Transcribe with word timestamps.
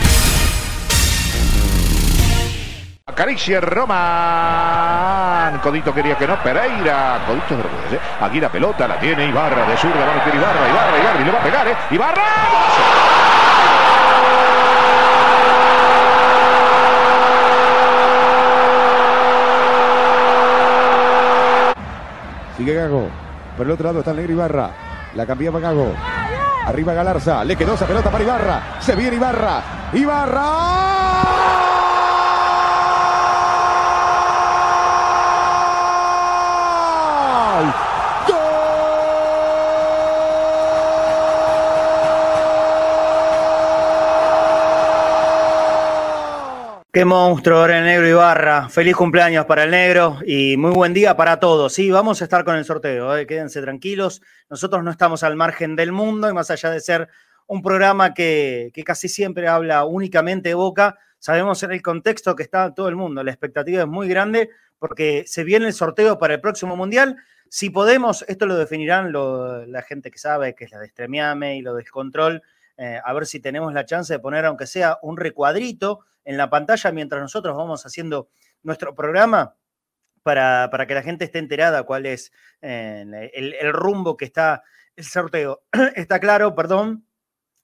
Acaricia 3.07 3.59
Román. 3.59 5.57
Codito 5.63 5.91
quería 5.95 6.15
que 6.15 6.27
no. 6.27 6.37
Pereira. 6.43 7.23
Codito. 7.25 7.55
¿eh? 7.55 7.99
Aquí 8.21 8.39
la 8.39 8.51
pelota 8.51 8.87
la 8.87 8.99
tiene 8.99 9.29
Ibarra. 9.29 9.67
De 9.67 9.75
zurda 9.77 10.05
va 10.05 10.13
Ibarra. 10.31 10.69
Ibarra, 10.69 10.99
Ibarra. 10.99 11.21
Y 11.21 11.23
le 11.25 11.31
va 11.31 11.39
a 11.39 11.43
pegar, 11.43 11.67
¿eh? 11.67 11.75
Ibarra. 11.89 12.98
Sigue 22.59 22.73
Gago. 22.73 23.07
Por 23.55 23.65
el 23.65 23.71
otro 23.71 23.85
lado 23.85 23.99
está 23.99 24.11
el 24.11 24.17
negro 24.17 24.33
Ibarra. 24.33 24.71
La 25.15 25.25
cambiaba 25.25 25.61
Gago. 25.61 25.93
Arriba 26.65 26.93
Galarza. 26.93 27.45
Le 27.45 27.55
quedó 27.55 27.75
esa 27.75 27.85
pelota 27.85 28.11
para 28.11 28.21
Ibarra. 28.21 28.63
Se 28.81 28.97
viene 28.97 29.15
Ibarra. 29.15 29.61
Ibarra. 29.93 30.98
Qué 46.91 47.05
monstruo 47.05 47.59
ahora 47.59 47.77
el 47.77 47.85
negro 47.85 48.07
Ibarra. 48.07 48.67
Feliz 48.67 48.95
cumpleaños 48.95 49.45
para 49.45 49.65
el 49.65 49.69
negro 49.69 50.17
y 50.25 50.57
muy 50.57 50.71
buen 50.71 50.91
día 50.91 51.15
para 51.15 51.39
todos. 51.39 51.71
Sí, 51.71 51.91
vamos 51.91 52.19
a 52.19 52.23
estar 52.23 52.43
con 52.43 52.55
el 52.55 52.65
sorteo, 52.65 53.15
¿eh? 53.15 53.27
quédense 53.27 53.61
tranquilos. 53.61 54.23
Nosotros 54.49 54.83
no 54.83 54.89
estamos 54.89 55.21
al 55.21 55.35
margen 55.35 55.75
del 55.75 55.91
mundo 55.91 56.27
y 56.27 56.33
más 56.33 56.49
allá 56.49 56.71
de 56.71 56.79
ser 56.79 57.07
un 57.45 57.61
programa 57.61 58.15
que, 58.15 58.71
que 58.73 58.83
casi 58.83 59.07
siempre 59.07 59.47
habla 59.47 59.85
únicamente 59.85 60.49
de 60.49 60.55
Boca, 60.55 60.97
sabemos 61.19 61.61
en 61.61 61.73
el 61.73 61.83
contexto 61.83 62.35
que 62.35 62.41
está 62.41 62.73
todo 62.73 62.89
el 62.89 62.95
mundo. 62.95 63.23
La 63.23 63.29
expectativa 63.29 63.83
es 63.83 63.87
muy 63.87 64.07
grande 64.07 64.49
porque 64.79 65.25
se 65.27 65.43
viene 65.43 65.67
el 65.67 65.73
sorteo 65.73 66.17
para 66.17 66.33
el 66.33 66.41
próximo 66.41 66.75
Mundial. 66.75 67.17
Si 67.49 67.69
podemos, 67.69 68.25
esto 68.27 68.47
lo 68.47 68.57
definirán 68.57 69.13
la 69.13 69.83
gente 69.83 70.09
que 70.09 70.17
sabe, 70.17 70.55
que 70.55 70.65
es 70.65 70.71
la 70.71 70.79
de 70.79 70.87
Streamiame 70.87 71.55
y 71.55 71.61
lo 71.61 71.75
del 71.75 71.87
control, 71.91 72.41
eh, 72.77 72.99
a 73.03 73.13
ver 73.13 73.27
si 73.27 73.39
tenemos 73.39 73.73
la 73.73 73.85
chance 73.85 74.11
de 74.11 74.17
poner, 74.17 74.45
aunque 74.45 74.65
sea 74.65 74.97
un 75.03 75.17
recuadrito 75.17 76.05
en 76.29 76.37
la 76.37 76.47
pantalla 76.47 76.91
mientras 76.91 77.19
nosotros 77.19 77.57
vamos 77.57 77.83
haciendo 77.87 78.29
nuestro 78.61 78.93
programa 78.93 79.55
para, 80.21 80.69
para 80.71 80.85
que 80.85 80.93
la 80.93 81.01
gente 81.01 81.25
esté 81.25 81.39
enterada 81.39 81.81
cuál 81.83 82.05
es 82.05 82.31
eh, 82.61 83.31
el, 83.33 83.55
el 83.55 83.73
rumbo 83.73 84.15
que 84.15 84.25
está 84.25 84.61
el 84.95 85.05
sorteo. 85.05 85.63
está 85.95 86.19
claro, 86.19 86.53
perdón, 86.53 87.07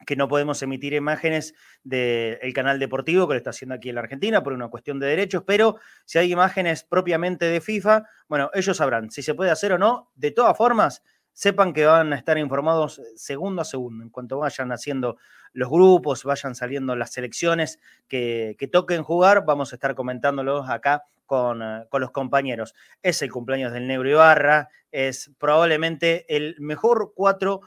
que 0.07 0.15
no 0.15 0.27
podemos 0.27 0.63
emitir 0.63 0.93
imágenes 0.93 1.53
del 1.83 2.53
canal 2.55 2.79
deportivo 2.79 3.27
que 3.27 3.35
lo 3.35 3.37
está 3.37 3.51
haciendo 3.51 3.75
aquí 3.75 3.89
en 3.89 3.95
la 3.95 4.01
Argentina 4.01 4.41
por 4.41 4.53
una 4.53 4.69
cuestión 4.69 4.99
de 4.99 5.05
derechos, 5.05 5.43
pero 5.45 5.77
si 6.05 6.17
hay 6.17 6.31
imágenes 6.31 6.83
propiamente 6.83 7.45
de 7.45 7.61
FIFA, 7.61 8.05
bueno, 8.27 8.49
ellos 8.55 8.77
sabrán 8.77 9.11
si 9.11 9.21
se 9.21 9.35
puede 9.35 9.51
hacer 9.51 9.73
o 9.73 9.77
no. 9.77 10.11
De 10.15 10.31
todas 10.31 10.57
formas, 10.57 11.03
sepan 11.33 11.71
que 11.71 11.85
van 11.85 12.13
a 12.13 12.15
estar 12.15 12.37
informados 12.39 12.99
segundo 13.15 13.61
a 13.61 13.65
segundo. 13.65 14.03
En 14.03 14.09
cuanto 14.09 14.39
vayan 14.39 14.71
haciendo 14.71 15.17
los 15.55 15.69
grupos, 15.69 16.25
vayan 16.25 16.53
saliendo 16.53 16.95
las 16.97 17.13
selecciones 17.13 17.79
que, 18.09 18.55
que 18.59 18.67
toquen 18.67 19.03
jugar, 19.03 19.45
vamos 19.45 19.71
a 19.71 19.77
estar 19.77 19.95
comentándolos 19.95 20.69
acá 20.69 21.03
con, 21.25 21.61
eh, 21.63 21.85
con 21.89 22.01
los 22.01 22.11
compañeros. 22.11 22.75
Es 23.01 23.21
el 23.21 23.31
cumpleaños 23.31 23.71
del 23.71 23.87
Negro 23.87 24.09
Ibarra, 24.09 24.67
es 24.91 25.31
probablemente 25.37 26.25
el 26.35 26.57
mejor 26.59 27.13
cuatro 27.15 27.61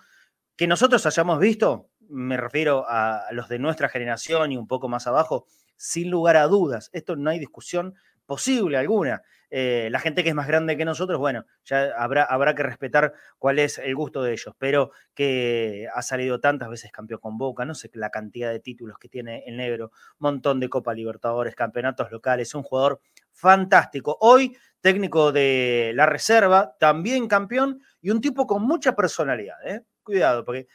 que 0.54 0.66
nosotros 0.66 1.06
hayamos 1.06 1.40
visto, 1.40 1.88
me 2.08 2.36
refiero 2.36 2.84
a 2.88 3.24
los 3.32 3.48
de 3.48 3.58
nuestra 3.58 3.88
generación 3.88 4.52
y 4.52 4.58
un 4.58 4.66
poco 4.66 4.88
más 4.88 5.06
abajo, 5.06 5.46
sin 5.76 6.10
lugar 6.10 6.36
a 6.36 6.46
dudas. 6.46 6.90
Esto 6.92 7.16
no 7.16 7.30
hay 7.30 7.38
discusión 7.38 7.94
posible 8.28 8.76
alguna. 8.76 9.22
Eh, 9.48 9.88
la 9.90 9.98
gente 10.00 10.22
que 10.22 10.28
es 10.28 10.34
más 10.34 10.46
grande 10.46 10.76
que 10.76 10.84
nosotros, 10.84 11.18
bueno, 11.18 11.46
ya 11.64 11.94
habrá, 11.96 12.24
habrá 12.24 12.54
que 12.54 12.62
respetar 12.62 13.14
cuál 13.38 13.58
es 13.58 13.78
el 13.78 13.94
gusto 13.94 14.22
de 14.22 14.32
ellos, 14.32 14.54
pero 14.58 14.90
que 15.14 15.88
ha 15.94 16.02
salido 16.02 16.38
tantas 16.38 16.68
veces 16.68 16.92
campeón 16.92 17.20
con 17.20 17.38
Boca, 17.38 17.64
no 17.64 17.74
sé 17.74 17.90
la 17.94 18.10
cantidad 18.10 18.50
de 18.52 18.60
títulos 18.60 18.98
que 18.98 19.08
tiene 19.08 19.44
el 19.46 19.56
negro, 19.56 19.92
montón 20.18 20.60
de 20.60 20.68
Copa 20.68 20.92
Libertadores, 20.92 21.54
campeonatos 21.54 22.12
locales, 22.12 22.54
un 22.54 22.62
jugador 22.62 23.00
fantástico. 23.32 24.18
Hoy 24.20 24.54
técnico 24.82 25.32
de 25.32 25.92
la 25.94 26.04
reserva, 26.04 26.76
también 26.78 27.28
campeón 27.28 27.80
y 28.02 28.10
un 28.10 28.20
tipo 28.20 28.46
con 28.46 28.62
mucha 28.62 28.94
personalidad. 28.94 29.56
¿eh? 29.64 29.84
Cuidado, 30.02 30.44
porque 30.44 30.68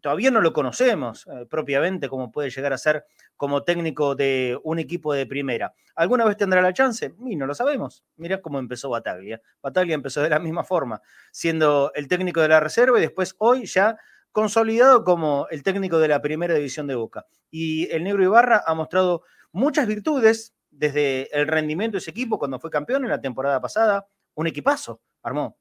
todavía 0.00 0.30
no 0.30 0.40
lo 0.40 0.52
conocemos 0.52 1.26
eh, 1.26 1.46
propiamente 1.48 2.08
como 2.08 2.30
puede 2.30 2.50
llegar 2.50 2.72
a 2.72 2.78
ser 2.78 3.04
como 3.36 3.64
técnico 3.64 4.14
de 4.14 4.58
un 4.62 4.78
equipo 4.78 5.14
de 5.14 5.26
primera. 5.26 5.74
¿Alguna 5.94 6.24
vez 6.24 6.36
tendrá 6.36 6.62
la 6.62 6.72
chance? 6.72 7.14
Y 7.26 7.36
no 7.36 7.46
lo 7.46 7.54
sabemos. 7.54 8.04
Mira 8.16 8.40
cómo 8.40 8.58
empezó 8.58 8.90
Bataglia. 8.90 9.40
Bataglia 9.62 9.94
empezó 9.94 10.22
de 10.22 10.30
la 10.30 10.38
misma 10.38 10.64
forma, 10.64 11.00
siendo 11.32 11.92
el 11.94 12.08
técnico 12.08 12.40
de 12.40 12.48
la 12.48 12.60
reserva 12.60 12.98
y 12.98 13.02
después 13.02 13.34
hoy 13.38 13.66
ya 13.66 13.98
consolidado 14.32 15.04
como 15.04 15.46
el 15.50 15.62
técnico 15.62 15.98
de 15.98 16.08
la 16.08 16.20
primera 16.22 16.54
división 16.54 16.86
de 16.86 16.94
Boca. 16.94 17.26
Y 17.50 17.90
el 17.90 18.04
negro 18.04 18.22
Ibarra 18.22 18.62
ha 18.66 18.74
mostrado 18.74 19.22
muchas 19.52 19.86
virtudes 19.86 20.54
desde 20.70 21.28
el 21.36 21.48
rendimiento 21.48 21.96
de 21.96 21.98
ese 21.98 22.10
equipo 22.10 22.38
cuando 22.38 22.60
fue 22.60 22.70
campeón 22.70 23.04
en 23.04 23.10
la 23.10 23.20
temporada 23.20 23.60
pasada. 23.60 24.06
Un 24.34 24.46
equipazo, 24.46 25.00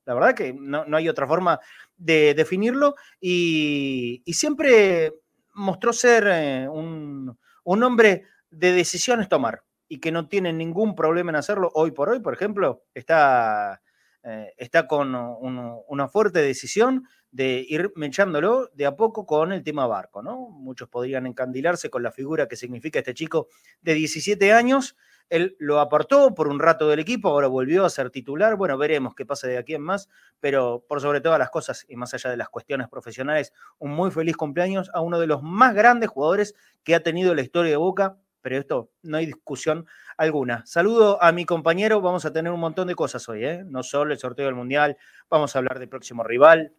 La 0.06 0.14
verdad 0.14 0.36
que 0.36 0.54
no, 0.54 0.86
no 0.86 0.98
hay 0.98 1.10
otra 1.10 1.28
forma 1.28 1.60
de 1.96 2.34
definirlo 2.34 2.96
y, 3.20 4.22
y 4.26 4.34
siempre 4.34 5.14
mostró 5.54 5.94
ser 5.94 6.28
eh, 6.28 6.68
un, 6.70 7.38
un 7.64 7.84
hombre 7.84 8.24
de 8.50 8.72
decisiones 8.74 9.30
tomar 9.30 9.64
y 9.88 10.00
que 10.00 10.12
no 10.12 10.28
tiene 10.28 10.54
ningún 10.54 10.96
problema 10.96 11.32
en 11.32 11.38
hacerlo. 11.38 11.72
Hoy 11.74 11.92
por 11.92 12.10
hoy, 12.10 12.20
por 12.20 12.34
ejemplo, 12.34 12.84
está, 12.94 13.82
eh, 14.24 14.54
está 14.58 14.88
con 14.88 15.16
un- 15.16 15.82
una 15.88 16.08
fuerte 16.10 16.40
decisión 16.42 17.04
de 17.32 17.66
ir 17.68 17.92
mechándolo 17.96 18.70
de 18.74 18.86
a 18.86 18.96
poco 18.96 19.26
con 19.26 19.52
el 19.52 19.64
tema 19.64 19.86
barco, 19.88 20.22
¿no? 20.22 20.50
Muchos 20.50 20.90
podrían 20.90 21.26
encandilarse 21.26 21.90
con 21.90 22.04
la 22.04 22.12
figura 22.12 22.48
que 22.48 22.56
significa 22.56 23.00
este 23.00 23.14
chico 23.14 23.48
de 23.82 23.94
17 23.94 24.54
años. 24.54 24.96
Él 25.30 25.58
lo 25.60 25.82
apartó 25.82 26.34
por 26.34 26.48
un 26.48 26.60
rato 26.60 26.88
del 26.88 27.00
equipo, 27.00 27.30
ahora 27.30 27.48
volvió 27.48 27.84
a 27.84 27.90
ser 27.90 28.10
titular. 28.12 28.56
Bueno, 28.56 28.78
veremos 28.78 29.14
qué 29.14 29.26
pasa 29.26 29.48
de 29.48 29.58
aquí 29.58 29.74
en 29.74 29.82
más, 29.82 30.08
pero 30.40 30.86
por 30.88 31.02
sobre 31.02 31.20
todas 31.20 31.38
las 31.38 31.50
cosas 31.50 31.86
y 31.90 31.98
más 31.98 32.14
allá 32.14 32.30
de 32.30 32.38
las 32.38 32.48
cuestiones 32.48 32.88
profesionales, 32.88 33.52
un 33.78 33.92
muy 33.92 34.10
feliz 34.10 34.38
cumpleaños 34.38 34.90
a 34.94 35.02
uno 35.02 35.20
de 35.20 35.28
los 35.28 35.44
más 35.44 35.76
grandes 35.76 36.10
jugadores 36.10 36.56
que 36.84 36.96
ha 36.96 37.04
tenido 37.04 37.36
la 37.36 37.42
historia 37.42 37.72
de 37.72 37.78
Boca, 37.78 38.18
pero 38.42 38.58
esto 38.58 38.92
no 39.04 39.18
hay 39.18 39.26
discusión 39.26 39.86
alguna. 40.16 40.66
Saludo 40.66 41.22
a 41.22 41.34
mi 41.34 41.46
compañero, 41.46 42.00
vamos 42.00 42.24
a 42.24 42.32
tener 42.32 42.54
un 42.54 42.62
montón 42.62 42.88
de 42.88 42.96
cosas 42.96 43.28
hoy, 43.28 43.44
¿eh? 43.44 43.64
no 43.66 43.84
solo 43.84 44.14
el 44.14 44.20
sorteo 44.20 44.46
del 44.46 44.56
Mundial, 44.56 44.96
vamos 45.30 45.54
a 45.54 45.60
hablar 45.60 45.80
del 45.80 45.90
próximo 45.90 46.24
rival, 46.24 46.74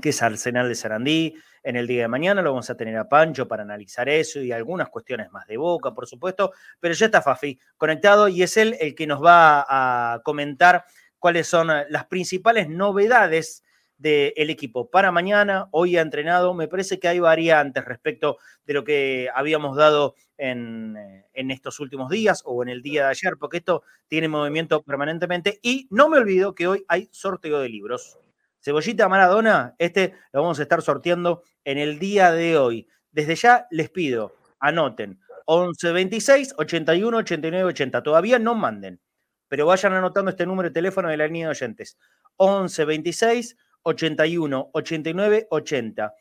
que 0.00 0.10
es 0.10 0.22
Arsenal 0.22 0.68
de 0.68 0.74
Sarandí. 0.74 1.34
En 1.62 1.76
el 1.76 1.86
día 1.86 2.02
de 2.02 2.08
mañana 2.08 2.42
lo 2.42 2.50
vamos 2.50 2.70
a 2.70 2.76
tener 2.76 2.96
a 2.96 3.08
Pancho 3.08 3.48
para 3.48 3.62
analizar 3.62 4.08
eso 4.08 4.40
y 4.40 4.52
algunas 4.52 4.88
cuestiones 4.88 5.30
más 5.30 5.46
de 5.46 5.56
Boca, 5.56 5.92
por 5.92 6.06
supuesto, 6.06 6.52
pero 6.80 6.94
ya 6.94 7.06
está 7.06 7.20
Fafi 7.20 7.58
conectado 7.76 8.28
y 8.28 8.42
es 8.42 8.56
él 8.56 8.76
el 8.80 8.94
que 8.94 9.06
nos 9.06 9.22
va 9.22 9.66
a 9.68 10.20
comentar 10.22 10.84
cuáles 11.18 11.48
son 11.48 11.68
las 11.88 12.06
principales 12.06 12.68
novedades 12.68 13.64
del 13.96 14.50
equipo 14.50 14.88
para 14.88 15.10
mañana. 15.10 15.68
Hoy 15.72 15.96
ha 15.96 16.02
entrenado, 16.02 16.54
me 16.54 16.68
parece 16.68 17.00
que 17.00 17.08
hay 17.08 17.18
variantes 17.18 17.84
respecto 17.84 18.38
de 18.64 18.74
lo 18.74 18.84
que 18.84 19.28
habíamos 19.34 19.76
dado 19.76 20.14
en, 20.36 20.96
eh, 20.96 21.26
en 21.32 21.50
estos 21.50 21.80
últimos 21.80 22.08
días 22.08 22.42
o 22.44 22.62
en 22.62 22.68
el 22.68 22.80
día 22.80 23.04
de 23.04 23.10
ayer, 23.10 23.36
porque 23.40 23.56
esto 23.56 23.82
tiene 24.06 24.28
movimiento 24.28 24.84
permanentemente. 24.84 25.58
Y 25.62 25.88
no 25.90 26.08
me 26.08 26.18
olvido 26.18 26.54
que 26.54 26.68
hoy 26.68 26.84
hay 26.86 27.08
sorteo 27.10 27.58
de 27.58 27.68
libros. 27.68 28.20
Cebollita 28.68 29.08
Maradona, 29.08 29.74
este 29.78 30.12
lo 30.30 30.42
vamos 30.42 30.58
a 30.58 30.62
estar 30.62 30.82
sorteando 30.82 31.42
en 31.64 31.78
el 31.78 31.98
día 31.98 32.32
de 32.32 32.58
hoy. 32.58 32.86
Desde 33.10 33.34
ya 33.34 33.66
les 33.70 33.88
pido, 33.88 34.34
anoten 34.60 35.18
11 35.46 35.90
26 35.90 36.54
81 36.58 37.16
89 37.16 37.64
80. 37.64 38.02
Todavía 38.02 38.38
no 38.38 38.54
manden, 38.54 39.00
pero 39.48 39.64
vayan 39.64 39.94
anotando 39.94 40.30
este 40.30 40.44
número 40.44 40.68
de 40.68 40.74
teléfono 40.74 41.08
de 41.08 41.16
la 41.16 41.26
línea 41.28 41.46
de 41.46 41.52
oyentes. 41.52 41.96
11 42.36 42.84
26 42.84 43.56
81 43.84 44.70
89 44.74 45.46
80. 45.48 46.14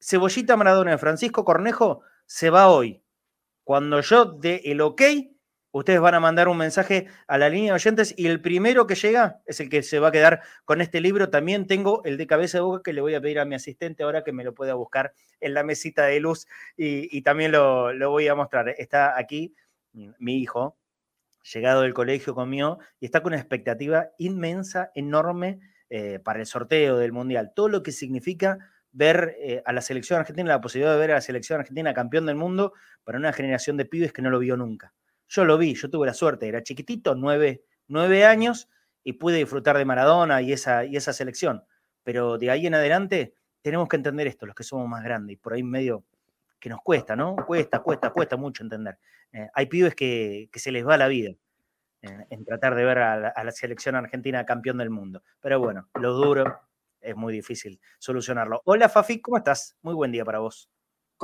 Cebollita 0.00 0.56
Maradona 0.56 0.90
de 0.90 0.98
Francisco 0.98 1.44
Cornejo 1.44 2.00
se 2.26 2.50
va 2.50 2.70
hoy. 2.70 3.04
Cuando 3.62 4.00
yo 4.00 4.24
dé 4.24 4.62
el 4.64 4.80
ok, 4.80 5.00
ustedes 5.78 6.00
van 6.00 6.14
a 6.14 6.20
mandar 6.20 6.46
un 6.46 6.56
mensaje 6.56 7.08
a 7.26 7.36
la 7.36 7.48
línea 7.48 7.72
de 7.72 7.74
oyentes 7.74 8.14
y 8.16 8.28
el 8.28 8.40
primero 8.40 8.86
que 8.86 8.94
llega 8.94 9.40
es 9.44 9.58
el 9.58 9.68
que 9.68 9.82
se 9.82 9.98
va 9.98 10.08
a 10.08 10.12
quedar 10.12 10.40
con 10.64 10.80
este 10.80 11.00
libro. 11.00 11.30
También 11.30 11.66
tengo 11.66 12.02
el 12.04 12.16
de 12.16 12.28
cabeza 12.28 12.58
de 12.58 12.62
boca 12.62 12.82
que 12.84 12.92
le 12.92 13.00
voy 13.00 13.14
a 13.14 13.20
pedir 13.20 13.40
a 13.40 13.44
mi 13.44 13.56
asistente 13.56 14.04
ahora 14.04 14.22
que 14.22 14.32
me 14.32 14.44
lo 14.44 14.54
pueda 14.54 14.74
buscar 14.74 15.12
en 15.40 15.52
la 15.52 15.64
mesita 15.64 16.04
de 16.04 16.20
luz 16.20 16.46
y, 16.76 17.20
también 17.22 17.50
lo, 17.50 17.92
voy 18.08 18.28
a 18.28 18.36
mostrar. 18.36 18.68
Está 18.78 19.18
aquí 19.18 19.52
mi 19.92 20.38
hijo, 20.38 20.78
llegado 21.52 21.82
del 21.82 21.92
colegio 21.92 22.36
comió 22.36 22.78
y 23.00 23.06
está 23.06 23.20
con 23.20 23.32
una 23.32 23.40
expectativa 23.40 24.10
inmensa, 24.18 24.92
enorme 24.94 25.58
eh, 25.90 26.20
para 26.20 26.38
el 26.38 26.46
sorteo 26.46 26.98
del 26.98 27.12
Mundial. 27.12 27.52
Todo 27.54 27.68
lo 27.68 27.82
que 27.82 27.90
significa 27.90 28.58
ver 28.92 29.34
eh, 29.40 29.60
a 29.66 29.72
la 29.72 29.80
selección 29.80 30.20
argentina, 30.20 30.48
la 30.48 30.60
posibilidad 30.60 30.92
de 30.92 31.00
ver 31.00 31.10
a 31.10 31.14
la 31.14 31.20
selección 31.20 31.58
argentina 31.58 31.92
campeón 31.94 32.26
del 32.26 32.36
mundo 32.36 32.74
para 33.02 33.18
una 33.18 33.32
generación 33.32 33.76
de 33.76 33.86
pibes 33.86 34.12
que 34.12 34.22
no 34.22 34.30
lo 34.30 34.38
vio 34.38 34.56
nunca. 34.56 34.94
Yo 35.28 35.44
lo 35.44 35.58
vi, 35.58 35.74
yo 35.74 35.90
tuve 35.90 36.06
la 36.06 36.14
suerte, 36.14 36.48
era 36.48 36.62
chiquitito, 36.62 37.14
nueve, 37.14 37.64
nueve 37.88 38.24
años, 38.24 38.68
y 39.02 39.14
pude 39.14 39.36
disfrutar 39.36 39.76
de 39.76 39.84
Maradona 39.84 40.42
y 40.42 40.52
esa, 40.52 40.84
y 40.84 40.96
esa 40.96 41.12
selección. 41.12 41.64
Pero 42.02 42.38
de 42.38 42.50
ahí 42.50 42.66
en 42.66 42.74
adelante 42.74 43.34
tenemos 43.62 43.88
que 43.88 43.96
entender 43.96 44.26
esto, 44.26 44.46
los 44.46 44.54
que 44.54 44.64
somos 44.64 44.88
más 44.88 45.02
grandes, 45.02 45.34
y 45.34 45.36
por 45.36 45.54
ahí 45.54 45.62
medio 45.62 46.04
que 46.58 46.70
nos 46.70 46.80
cuesta, 46.82 47.14
¿no? 47.14 47.36
Cuesta, 47.36 47.80
cuesta, 47.80 48.10
cuesta 48.10 48.36
mucho 48.36 48.62
entender. 48.62 48.98
Eh, 49.32 49.48
hay 49.52 49.66
pibes 49.66 49.94
que, 49.94 50.48
se 50.54 50.72
les 50.72 50.86
va 50.86 50.96
la 50.96 51.08
vida 51.08 51.32
en, 52.00 52.44
tratar 52.44 52.74
de 52.74 52.84
ver 52.84 52.98
a 52.98 53.44
la, 53.44 53.50
selección 53.52 53.96
argentina 53.96 54.46
campeón 54.46 54.78
del 54.78 54.90
mundo. 54.90 55.22
Pero 55.40 55.58
bueno, 55.58 55.88
lo 56.00 56.14
duro 56.14 56.60
es 57.00 57.16
muy 57.16 57.32
difícil 57.32 57.80
solucionarlo. 57.98 58.62
Hola 58.64 58.88
Fafi, 58.88 59.20
¿cómo 59.20 59.36
estás? 59.36 59.76
Muy 59.82 59.94
buen 59.94 60.12
día 60.12 60.24
para 60.24 60.38
vos. 60.38 60.70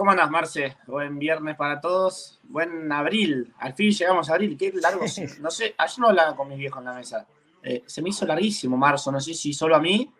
¿Cómo 0.01 0.13
andas, 0.13 0.31
Marce? 0.31 0.79
Buen 0.87 1.19
viernes 1.19 1.57
para 1.57 1.79
todos. 1.79 2.41
Buen 2.45 2.91
abril. 2.91 3.53
Al 3.59 3.75
fin 3.75 3.91
llegamos 3.91 4.31
a 4.31 4.33
abril. 4.33 4.57
Qué 4.57 4.73
largo. 4.73 5.03
no 5.41 5.51
sé, 5.51 5.75
ayer 5.77 5.99
no 5.99 6.09
hablaba 6.09 6.35
con 6.35 6.49
mis 6.49 6.57
viejos 6.57 6.79
en 6.79 6.85
la 6.87 6.95
mesa. 6.95 7.27
Eh, 7.63 7.83
se 7.85 8.01
me 8.01 8.09
hizo 8.09 8.25
larguísimo 8.25 8.79
marzo. 8.79 9.13
No 9.13 9.21
sé 9.21 9.35
si 9.35 9.53
solo 9.53 9.77
a 9.77 9.79
mí 9.79 10.11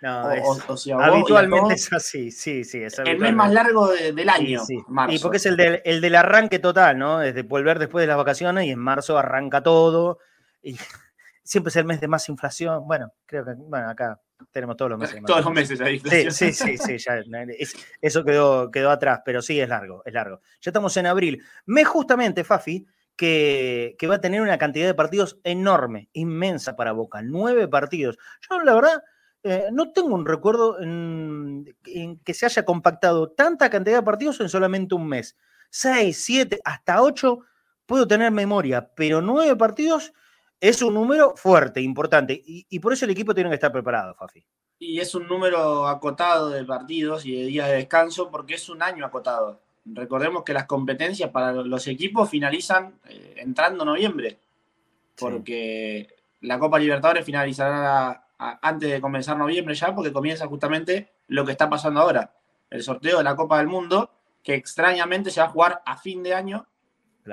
no, 0.00 0.22
o, 0.68 0.76
si 0.78 0.90
a 0.90 0.96
vos 0.96 1.04
habitualmente 1.04 1.74
es 1.74 1.92
así, 1.92 2.30
sí, 2.30 2.64
sí. 2.64 2.82
Es 2.82 2.98
el 2.98 3.18
mes 3.18 3.34
más 3.34 3.52
largo 3.52 3.88
del 3.88 4.26
año, 4.30 4.62
marzo. 4.88 5.14
Y 5.14 5.18
porque 5.18 5.36
es 5.36 5.44
el 5.44 5.58
del, 5.58 5.82
el 5.84 6.00
del 6.00 6.14
arranque 6.14 6.58
total, 6.58 6.98
¿no? 6.98 7.18
Desde 7.18 7.42
volver 7.42 7.78
después 7.78 8.04
de 8.04 8.06
las 8.06 8.16
vacaciones 8.16 8.64
y 8.64 8.70
en 8.70 8.78
marzo 8.78 9.18
arranca 9.18 9.62
todo. 9.62 10.18
Y 10.62 10.78
siempre 11.46 11.70
es 11.70 11.76
el 11.76 11.84
mes 11.84 12.00
de 12.00 12.08
más 12.08 12.28
inflación. 12.28 12.86
Bueno, 12.86 13.12
creo 13.24 13.44
que, 13.44 13.54
bueno, 13.56 13.88
acá 13.88 14.20
tenemos 14.50 14.76
todos 14.76 14.90
los 14.90 15.00
meses. 15.00 15.22
Todos 15.26 15.44
los 15.44 15.54
meses 15.54 15.80
hay 15.80 15.94
inflación. 15.94 16.32
Sí, 16.32 16.52
sí, 16.52 16.76
sí, 16.76 16.98
ya, 16.98 17.22
eso 18.02 18.24
quedó, 18.24 18.70
quedó 18.70 18.90
atrás, 18.90 19.20
pero 19.24 19.40
sí 19.40 19.58
es 19.60 19.68
largo, 19.68 20.02
es 20.04 20.12
largo. 20.12 20.40
Ya 20.60 20.70
estamos 20.70 20.96
en 20.96 21.06
abril. 21.06 21.42
Mes 21.64 21.86
justamente, 21.86 22.44
Fafi, 22.44 22.86
que, 23.16 23.96
que 23.98 24.06
va 24.06 24.16
a 24.16 24.20
tener 24.20 24.42
una 24.42 24.58
cantidad 24.58 24.86
de 24.86 24.94
partidos 24.94 25.40
enorme, 25.44 26.10
inmensa 26.12 26.76
para 26.76 26.92
Boca. 26.92 27.22
Nueve 27.22 27.68
partidos. 27.68 28.18
Yo, 28.48 28.60
la 28.60 28.74
verdad 28.74 29.02
eh, 29.48 29.68
no 29.72 29.92
tengo 29.92 30.12
un 30.12 30.26
recuerdo 30.26 30.80
en, 30.80 31.76
que 32.24 32.34
se 32.34 32.46
haya 32.46 32.64
compactado 32.64 33.30
tanta 33.30 33.70
cantidad 33.70 33.98
de 33.98 34.02
partidos 34.02 34.40
en 34.40 34.48
solamente 34.48 34.96
un 34.96 35.06
mes. 35.06 35.36
Seis, 35.70 36.24
siete, 36.24 36.60
hasta 36.64 37.00
ocho 37.00 37.42
puedo 37.86 38.08
tener 38.08 38.32
memoria, 38.32 38.90
pero 38.96 39.22
nueve 39.22 39.54
partidos 39.54 40.12
es 40.60 40.82
un 40.82 40.94
número 40.94 41.34
fuerte, 41.36 41.80
importante, 41.80 42.40
y, 42.44 42.78
por 42.80 42.92
eso 42.92 43.04
el 43.04 43.10
equipo 43.10 43.34
tiene 43.34 43.50
que 43.50 43.54
estar 43.54 43.72
preparado, 43.72 44.14
Fafi. 44.14 44.44
Y 44.78 45.00
es 45.00 45.14
un 45.14 45.26
número 45.26 45.86
acotado 45.86 46.50
de 46.50 46.64
partidos 46.64 47.24
y 47.24 47.34
de 47.34 47.46
días 47.46 47.68
de 47.68 47.76
descanso 47.76 48.30
porque 48.30 48.54
es 48.54 48.68
un 48.68 48.82
año 48.82 49.06
acotado. 49.06 49.60
Recordemos 49.86 50.42
que 50.42 50.52
las 50.52 50.66
competencias 50.66 51.30
para 51.30 51.52
los 51.52 51.86
equipos 51.86 52.28
finalizan 52.28 52.98
eh, 53.08 53.34
entrando 53.38 53.84
noviembre, 53.84 54.38
porque 55.16 56.14
la 56.40 56.58
Copa 56.58 56.78
Libertadores 56.78 57.24
finalizará 57.24 58.26
antes 58.38 58.90
de 58.90 59.00
comenzar 59.00 59.36
noviembre 59.36 59.74
ya, 59.74 59.94
porque 59.94 60.12
comienza 60.12 60.46
justamente 60.46 61.10
lo 61.28 61.44
que 61.44 61.52
está 61.52 61.70
pasando 61.70 62.00
ahora, 62.00 62.34
el 62.70 62.82
sorteo 62.82 63.18
de 63.18 63.24
la 63.24 63.36
Copa 63.36 63.58
del 63.58 63.68
Mundo, 63.68 64.10
que 64.42 64.54
extrañamente 64.54 65.30
se 65.30 65.40
va 65.40 65.46
a 65.46 65.50
jugar 65.50 65.82
a 65.86 65.96
fin 65.96 66.22
de 66.22 66.34
año 66.34 66.66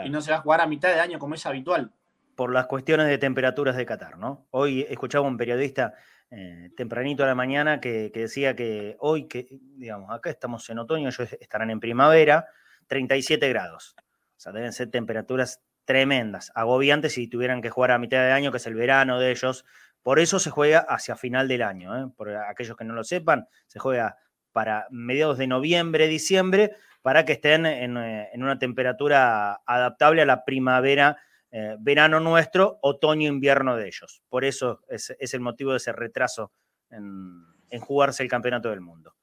y 0.05 0.09
no 0.09 0.21
se 0.21 0.31
va 0.31 0.37
a 0.37 0.41
jugar 0.41 0.61
a 0.61 0.67
mitad 0.67 0.89
de 0.89 0.99
año 0.99 1.19
como 1.19 1.35
es 1.35 1.45
habitual. 1.45 1.91
Por 2.35 2.53
las 2.53 2.65
cuestiones 2.65 3.07
de 3.07 3.17
temperaturas 3.17 3.75
de 3.75 3.85
Qatar, 3.85 4.17
¿no? 4.17 4.47
Hoy 4.51 4.85
escuchaba 4.89 5.27
un 5.27 5.37
periodista 5.37 5.93
eh, 6.31 6.71
tempranito 6.75 7.23
a 7.23 7.27
la 7.27 7.35
mañana 7.35 7.79
que, 7.79 8.11
decía 8.13 8.55
que 8.55 8.95
hoy, 8.99 9.27
que 9.27 9.47
digamos, 9.77 10.09
acá 10.11 10.29
estamos 10.29 10.67
en 10.69 10.79
otoño, 10.79 11.09
ellos 11.09 11.31
estarán 11.39 11.69
en 11.69 11.79
primavera, 11.79 12.47
37 12.87 13.47
grados. 13.49 13.95
O 13.99 14.39
sea, 14.39 14.51
deben 14.51 14.73
ser 14.73 14.89
temperaturas 14.89 15.61
tremendas, 15.85 16.51
agobiantes 16.55 17.13
si 17.13 17.27
tuvieran 17.27 17.61
que 17.61 17.69
jugar 17.69 17.91
a 17.91 17.99
mitad 17.99 18.17
de 18.17 18.31
año, 18.31 18.51
que 18.51 18.57
es 18.57 18.67
el 18.67 18.73
verano 18.73 19.19
de 19.19 19.31
ellos, 19.31 19.65
por 20.01 20.19
eso 20.19 20.37
se 20.39 20.49
juega 20.49 20.79
hacia 20.79 21.15
final 21.15 21.47
del 21.47 21.61
año. 21.61 21.97
¿eh? 21.97 22.11
Por 22.15 22.35
aquellos 22.35 22.75
que 22.75 22.83
no 22.83 22.93
lo 22.93 23.03
sepan, 23.03 23.47
se 23.67 23.79
juega 23.79 24.17
para 24.51 24.87
mediados 24.91 25.37
de 25.37 25.47
noviembre, 25.47 26.07
diciembre, 26.07 26.71
para 27.01 27.25
que 27.25 27.33
estén 27.33 27.65
en, 27.65 27.97
eh, 27.97 28.29
una 28.35 28.59
temperatura 28.59 29.61
adaptable 29.65 30.21
a 30.21 30.25
la 30.25 30.45
primavera, 30.45 31.17
eh, 31.55 31.77
verano 31.79 32.19
nuestro, 32.19 32.79
otoño, 32.81 33.29
invierno 33.29 33.77
de 33.77 33.85
ellos. 33.85 34.23
Por 34.27 34.43
eso 34.43 34.81
es, 34.89 35.13
el 35.19 35.39
motivo 35.39 35.69
de 35.69 35.77
ese 35.77 35.91
retraso 35.93 36.51
en, 36.89 37.45
jugarse 37.79 38.23
el 38.23 38.29
campeonato 38.29 38.71
del 38.71 38.81
mundo. 38.81 39.13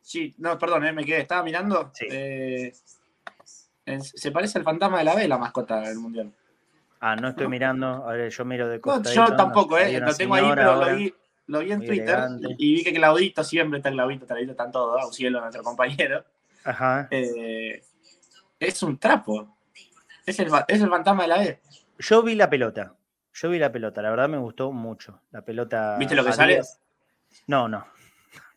Sí, 0.00 0.34
no, 0.38 0.58
perdón, 0.58 0.94
me 0.94 1.04
quedé, 1.04 1.20
estaba 1.20 1.42
mirando. 1.42 1.92
se 1.94 2.72
parece 4.32 4.56
al 4.56 4.64
fantasma 4.64 4.98
de 5.00 5.04
la 5.04 5.14
vela, 5.14 5.36
mascota 5.36 5.80
del 5.80 5.98
mundial. 5.98 6.32
Ah, 7.00 7.16
no 7.16 7.28
estoy 7.28 7.46
mirando. 7.48 8.08
A 8.08 8.14
ver, 8.14 8.30
yo 8.30 8.46
miro 8.46 8.66
de 8.66 8.80
costa. 8.80 9.12
yo 9.12 9.36
tampoco, 9.36 9.76
¿eh? 9.76 10.00
Lo 10.00 10.14
tengo 10.14 10.36
ahí, 10.36 10.50
pero 10.54 10.76
lo 10.76 10.96
vi, 10.96 11.14
lo 11.48 11.58
vi, 11.58 11.72
en 11.72 11.84
Twitter 11.84 12.18
y, 12.56 12.76
vi 12.76 12.82
que 12.82 12.94
Claudito 12.94 13.44
siempre 13.44 13.76
está 13.78 13.90
Claudito, 13.90 14.24
Claudito 14.26 14.52
está 14.52 14.64
en 14.64 14.72
todo, 14.72 14.98
a 14.98 15.06
un 15.06 15.12
cielo 15.12 15.38
nuestro 15.38 15.62
compañero. 15.62 16.24
Ajá. 16.64 17.08
Eh, 17.10 17.82
es 18.58 18.82
un 18.82 18.96
trapo. 18.96 19.54
Es 20.26 20.38
el, 20.38 20.48
es 20.68 20.80
el 20.80 20.88
fantasma 20.88 21.22
de 21.22 21.28
la 21.28 21.38
B. 21.38 21.60
Yo 21.98 22.22
vi 22.22 22.34
la 22.34 22.48
pelota. 22.48 22.94
Yo 23.32 23.50
vi 23.50 23.58
la 23.58 23.72
pelota, 23.72 24.00
la 24.00 24.10
verdad 24.10 24.28
me 24.28 24.38
gustó 24.38 24.72
mucho. 24.72 25.20
La 25.32 25.42
pelota. 25.42 25.96
¿Viste 25.98 26.14
lo 26.14 26.24
que 26.24 26.32
sale? 26.32 26.60
No, 27.48 27.68
no. 27.68 27.84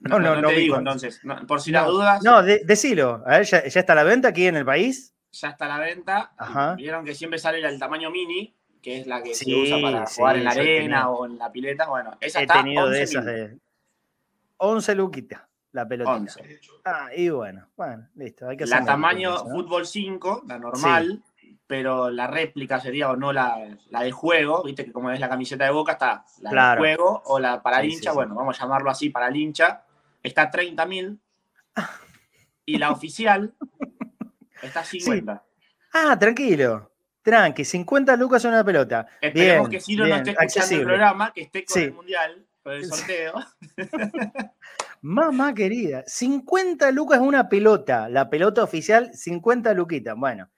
No, 0.02 0.20
no, 0.20 0.40
no, 0.40 0.50
te 0.50 0.54
digo 0.54 0.78
entonces. 0.78 1.20
por 1.48 1.60
si 1.60 1.72
las 1.72 1.88
dudas. 1.88 2.24
No, 2.24 2.44
decilo. 2.44 3.24
A 3.26 3.40
ver, 3.40 3.44
¿ya, 3.44 3.66
¿ya, 3.66 3.80
está 3.80 3.94
a 3.94 3.96
la 3.96 4.04
venta 4.04 4.28
aquí 4.28 4.46
en 4.46 4.56
el 4.56 4.66
país? 4.66 5.16
ya 5.32 5.50
está 5.50 5.66
a 5.66 5.70
la 5.70 5.80
venta. 5.80 6.32
Vieron 6.78 7.06
que 7.06 7.16
siempre 7.16 7.40
sale 7.40 7.66
el 7.66 7.80
tamaño 7.80 8.10
mini, 8.12 8.54
que 8.82 9.00
es 9.00 9.08
la 9.08 9.22
que 9.22 9.34
se 9.34 9.54
usa 9.54 9.82
para 9.82 10.06
jugar 10.06 10.38
en 10.38 10.44
la 10.44 10.52
arena 10.52 11.10
o 11.10 11.26
en 11.26 11.38
la 11.38 11.52
pileta. 11.52 11.88
Bueno, 11.88 12.18
esa 12.20 12.42
he 12.42 12.48
tenido 12.48 12.90
de 12.90 13.02
esas 13.02 13.26
de 13.26 13.58
11 14.58 14.96
luquitas 14.96 15.42
la 15.72 15.88
pelotita. 15.88 16.42
Ah, 16.86 17.10
y 17.16 17.30
bueno, 17.30 17.68
bueno, 17.76 18.08
listo. 18.16 18.48
Hay 18.48 18.58
que 18.58 18.66
la 18.66 18.84
tamaño 18.84 19.38
fútbol 19.46 19.86
5, 19.86 20.44
la 20.48 20.58
normal, 20.58 21.22
pero 21.68 22.10
la 22.10 22.28
réplica 22.28 22.80
sería 22.80 23.10
o 23.12 23.16
no 23.16 23.34
la, 23.34 23.78
la, 23.90 24.02
de 24.02 24.12
juego, 24.12 24.64
viste 24.64 24.86
que 24.86 24.94
como 24.94 25.12
es 25.12 25.20
la 25.20 25.30
camiseta 25.30 25.66
de 25.66 25.72
boca 25.72 25.94
está 25.94 26.24
la 26.40 26.72
de 26.72 26.78
juego 26.78 27.22
o 27.26 27.40
la 27.40 27.62
para 27.62 27.82
el 27.82 27.92
hincha, 27.92 28.14
bueno, 28.14 28.34
vamos 28.34 28.58
a 28.60 28.64
llamarlo 28.64 28.90
así 28.90 29.10
para 29.10 29.28
el 29.28 29.36
hincha, 29.36 29.84
está 30.24 30.44
a 30.44 30.52
30.000 30.52 31.20
y 32.66 32.78
la 32.78 32.92
oficial 32.92 33.54
Está 34.62 34.84
50. 34.84 35.44
Ah, 35.94 36.18
tranquilo. 36.20 36.92
Tranqui, 37.22 37.66
50 37.66 38.16
lucas 38.16 38.46
en 38.46 38.52
una 38.52 38.64
pelota. 38.64 39.06
Esperemos 39.20 39.70
que 39.70 39.82
Ciro 39.82 40.08
no 40.08 40.16
esté 40.16 40.32
escuchando 40.32 40.76
el 40.76 40.84
programa, 40.84 41.34
que 41.34 41.42
esté 41.42 41.66
con 41.66 41.82
el 41.82 41.94
mundial, 41.94 42.46
con 42.64 42.74
el 42.74 42.86
sorteo. 42.86 43.34
Mamá 45.02 45.54
querida, 45.54 46.04
50 46.08 46.90
lucas 46.92 47.20
una 47.20 47.50
pelota. 47.50 48.08
La 48.08 48.30
pelota 48.30 48.64
oficial, 48.64 49.14
50 49.14 49.74
luquitas. 49.74 50.16
Bueno, 50.16 50.50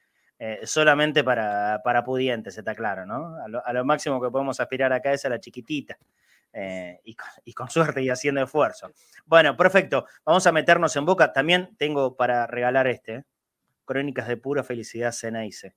eh, 0.41 0.61
solamente 0.63 1.21
para, 1.21 1.81
para 1.83 2.01
pudientes, 2.01 2.57
está 2.57 2.73
claro, 2.73 3.05
¿no? 3.05 3.35
A 3.65 3.73
lo, 3.73 3.83
máximo 3.83 4.21
que 4.21 4.31
podemos 4.31 4.57
aspirar 4.61 4.93
acá 4.93 5.11
es 5.11 5.25
a 5.25 5.29
la 5.29 5.39
chiquitita. 5.39 5.97
Eh, 6.53 6.99
y, 7.03 7.15
y, 7.43 7.53
con 7.53 7.69
suerte 7.69 8.01
y 8.01 8.09
haciendo 8.09 8.41
esfuerzo. 8.41 8.91
Bueno, 9.25 9.55
perfecto. 9.55 10.05
Vamos 10.25 10.47
a 10.47 10.51
meternos 10.51 10.95
en 10.95 11.05
boca. 11.05 11.31
También 11.33 11.75
tengo 11.77 12.15
para 12.15 12.47
regalar 12.47 12.87
este. 12.87 13.15
¿eh? 13.15 13.23
Crónicas 13.85 14.27
de 14.27 14.37
pura 14.37 14.63
felicidad 14.63 15.11
Ceneice. 15.11 15.75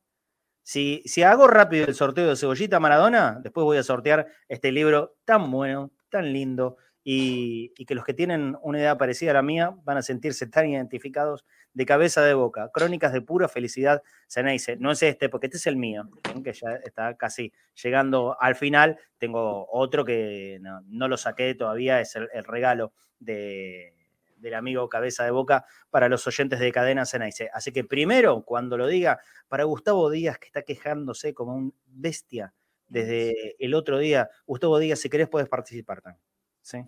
Si, 0.63 1.03
si 1.07 1.25
hago 1.25 1.49
rápido 1.49 1.87
el 1.87 1.95
sorteo 1.95 2.29
de 2.29 2.37
Cebollita 2.37 2.79
Maradona, 2.79 3.41
después 3.43 3.65
voy 3.65 3.79
a 3.79 3.83
sortear 3.83 4.29
este 4.49 4.71
libro 4.71 5.17
tan 5.25 5.51
bueno, 5.51 5.91
tan 6.09 6.33
lindo, 6.33 6.77
y, 7.05 7.73
que 7.85 7.95
los 7.95 8.05
que 8.05 8.15
tienen 8.15 8.57
una 8.63 8.81
edad 8.81 8.99
parecida 8.99 9.33
a 9.33 9.35
la 9.35 9.43
mía 9.43 9.75
van 9.85 9.97
a 9.97 10.03
sentirse 10.03 10.47
tan 10.47 10.69
identificados 10.69 11.45
de 11.75 11.87
cabeza 11.87 12.23
de 12.23 12.35
boca. 12.35 12.71
Crónicas 12.73 13.13
de 13.13 13.23
pura 13.23 13.49
felicidad 13.49 14.03
Ceneice. 14.29 14.77
No 14.77 14.93
es 14.93 15.03
este, 15.03 15.29
porque 15.29 15.47
este 15.47 15.59
es 15.59 15.67
el 15.67 15.77
mío, 15.77 16.09
que 16.45 16.53
ya 16.53 16.73
está 16.85 17.17
casi 17.17 17.53
llegando 17.83 18.37
al 18.41 18.55
final. 18.55 18.99
Tengo 19.19 19.67
otro 19.71 20.05
que 20.05 20.61
no, 20.61 21.09
lo 21.09 21.17
saqué 21.17 21.55
todavía, 21.55 22.01
es 22.01 22.15
el 22.17 22.45
regalo 22.45 22.93
de 23.19 23.95
del 24.43 24.55
amigo 24.55 24.89
Cabeza 24.89 25.25
de 25.25 25.31
Boca 25.31 25.65
para 25.89 26.09
los 26.09 26.27
oyentes 26.27 26.59
de 26.61 26.73
Cadena 26.73 27.07
Cenaice. 27.07 27.49
Así 27.55 27.73
que 27.73 27.85
primero, 27.85 28.43
cuando 28.43 28.77
lo 28.77 28.87
diga, 28.89 29.21
para 29.49 29.65
Gustavo 29.65 30.11
Díaz, 30.11 30.39
que 30.39 30.47
está 30.47 30.63
quejándose 30.63 31.33
como 31.33 31.55
un 31.55 31.75
bestia 31.87 32.53
desde 32.89 33.57
el 33.65 33.73
otro 33.73 33.99
día, 33.99 34.29
Gustavo 34.45 34.79
Díaz, 34.79 34.99
si 34.99 35.09
querés, 35.09 35.29
puedes 35.29 35.49
participar 35.49 36.03
también. 36.03 36.32
¿Sí? 36.63 36.85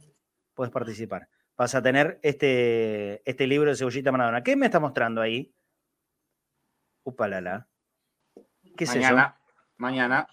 Puedes 0.54 0.72
participar. 0.72 1.28
Vas 1.56 1.74
a 1.74 1.82
tener 1.82 2.18
este, 2.22 3.28
este 3.28 3.46
libro 3.46 3.70
de 3.70 3.76
Cebollita 3.76 4.10
Maradona. 4.10 4.42
¿Qué 4.42 4.56
me 4.56 4.66
está 4.66 4.80
mostrando 4.80 5.20
ahí? 5.20 5.54
Upalala. 7.04 7.68
¿Qué 8.76 8.84
es 8.84 8.90
mañana, 8.94 9.36
eso? 9.38 9.70
Mañana. 9.76 10.26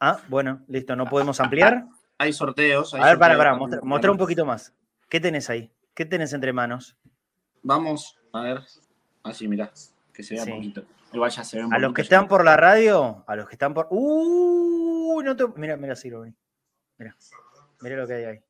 Ah, 0.00 0.20
bueno, 0.28 0.64
listo. 0.66 0.96
¿No 0.96 1.06
podemos 1.06 1.38
ampliar? 1.40 1.86
Hay 2.18 2.32
sorteos. 2.32 2.94
Hay 2.94 3.00
A 3.02 3.06
ver, 3.06 3.18
para, 3.18 3.36
para, 3.36 3.54
mostra, 3.54 4.10
un 4.10 4.18
poquito 4.18 4.44
más. 4.44 4.72
¿Qué 5.08 5.20
tenés 5.20 5.50
ahí? 5.50 5.72
¿Qué 5.94 6.04
tenés 6.04 6.32
entre 6.32 6.52
manos? 6.52 6.96
Vamos 7.62 8.18
a 8.32 8.40
ver. 8.42 8.60
Así, 9.22 9.46
mirá. 9.46 9.70
Que 10.12 10.22
se 10.22 10.34
vea 10.34 10.44
Sí. 10.44 10.50
poquito. 10.50 10.84
Igual 11.12 11.30
ya 11.30 11.44
se 11.44 11.58
ve 11.58 11.64
un 11.64 11.74
A 11.74 11.78
los 11.78 11.92
que 11.92 12.02
ya. 12.02 12.04
están 12.04 12.28
por 12.28 12.44
la 12.44 12.56
radio, 12.56 13.24
a 13.26 13.36
los 13.36 13.46
que 13.48 13.54
están 13.54 13.72
por. 13.72 13.86
¡Uh! 13.90 15.22
No 15.24 15.36
te... 15.36 15.46
Mira, 15.56 15.76
mira, 15.76 15.94
Ciro. 15.94 16.24
Mira, 16.98 17.16
mira 17.84 17.96
lo 17.96 18.06
que 18.06 18.14
hay 18.14 18.24
ahí. 18.24 18.40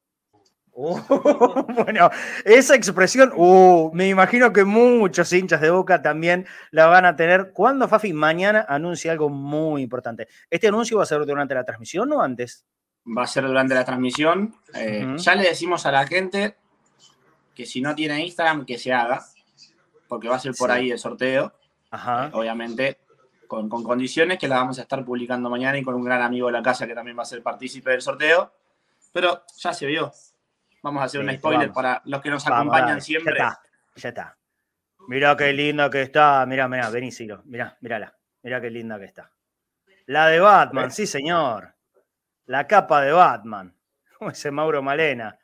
Uh, 0.76 0.98
bueno, 1.84 2.10
esa 2.44 2.74
expresión, 2.74 3.32
uh, 3.36 3.90
me 3.92 4.08
imagino 4.08 4.52
que 4.52 4.64
muchos 4.64 5.32
hinchas 5.32 5.60
de 5.60 5.70
Boca 5.70 6.02
también 6.02 6.46
la 6.70 6.86
van 6.86 7.04
a 7.04 7.14
tener. 7.14 7.52
cuando 7.52 7.86
Fafi 7.86 8.12
mañana 8.12 8.64
anuncia 8.68 9.12
algo 9.12 9.28
muy 9.28 9.82
importante? 9.82 10.26
¿Este 10.50 10.68
anuncio 10.68 10.96
va 10.96 11.02
a 11.04 11.06
ser 11.06 11.24
durante 11.26 11.54
la 11.54 11.64
transmisión 11.64 12.12
o 12.12 12.20
antes? 12.22 12.64
Va 13.06 13.24
a 13.24 13.26
ser 13.26 13.46
durante 13.46 13.74
la 13.74 13.84
transmisión. 13.84 14.54
Eh. 14.74 15.14
Ya 15.18 15.34
le 15.34 15.42
decimos 15.48 15.84
a 15.86 15.92
la 15.92 16.06
gente 16.06 16.56
que 17.54 17.66
si 17.66 17.80
no 17.80 17.94
tiene 17.94 18.24
Instagram, 18.24 18.64
que 18.64 18.78
se 18.78 18.92
haga. 18.92 19.24
Porque 20.08 20.28
va 20.28 20.36
a 20.36 20.40
ser 20.40 20.54
por 20.58 20.70
Sí. 20.70 20.76
ahí 20.76 20.90
el 20.90 20.98
sorteo. 20.98 21.52
Ajá. 21.90 22.30
obviamente 22.32 22.98
con, 23.46 23.68
con 23.68 23.84
condiciones 23.84 24.36
que 24.38 24.48
la 24.48 24.56
vamos 24.56 24.80
a 24.80 24.82
estar 24.82 25.04
publicando 25.04 25.48
mañana 25.48 25.78
y 25.78 25.84
con 25.84 25.94
un 25.94 26.02
gran 26.02 26.22
amigo 26.22 26.48
de 26.48 26.52
la 26.54 26.62
casa 26.62 26.88
que 26.88 26.94
también 26.94 27.16
va 27.16 27.22
a 27.22 27.26
ser 27.26 27.40
partícipe 27.40 27.90
del 27.90 28.00
sorteo. 28.02 28.52
Pero 29.14 29.44
ya 29.56 29.72
se 29.72 29.86
vio. 29.86 30.12
Vamos 30.82 31.00
a 31.00 31.04
hacer 31.04 31.20
un 31.20 31.32
spoiler 31.32 31.68
vamos. 31.68 31.74
para 31.74 32.02
los 32.04 32.20
que 32.20 32.30
nos 32.30 32.44
Vamos, 32.44 32.58
acompañan 32.60 32.88
dale, 32.88 33.00
siempre. 33.00 33.38
Ya 33.38 33.46
está, 33.48 33.62
ya 33.94 34.08
está. 34.08 34.38
Mirá 35.06 35.36
qué 35.36 35.52
linda 35.52 35.88
que 35.88 36.02
está. 36.02 36.44
Mirá, 36.46 36.66
mirá, 36.66 36.90
vení, 36.90 37.12
Ciro. 37.12 37.40
Mirá, 37.44 37.78
mirala. 37.80 38.12
Mirá 38.42 38.60
qué 38.60 38.70
linda 38.70 38.98
que 38.98 39.04
está. 39.04 39.30
La 40.06 40.26
de 40.26 40.40
Batman, 40.40 40.90
sí, 40.90 41.06
señor. 41.06 41.74
La 42.46 42.66
capa 42.66 43.02
de 43.02 43.12
Batman. 43.12 43.72
Como 44.18 44.30
ese 44.32 44.50
Mauro 44.50 44.82
Malena. 44.82 45.38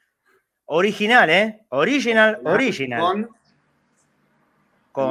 Original, 0.66 1.30
¿eh? 1.30 1.64
Original, 1.70 2.40
original. 2.44 3.00
Con, 3.00 3.30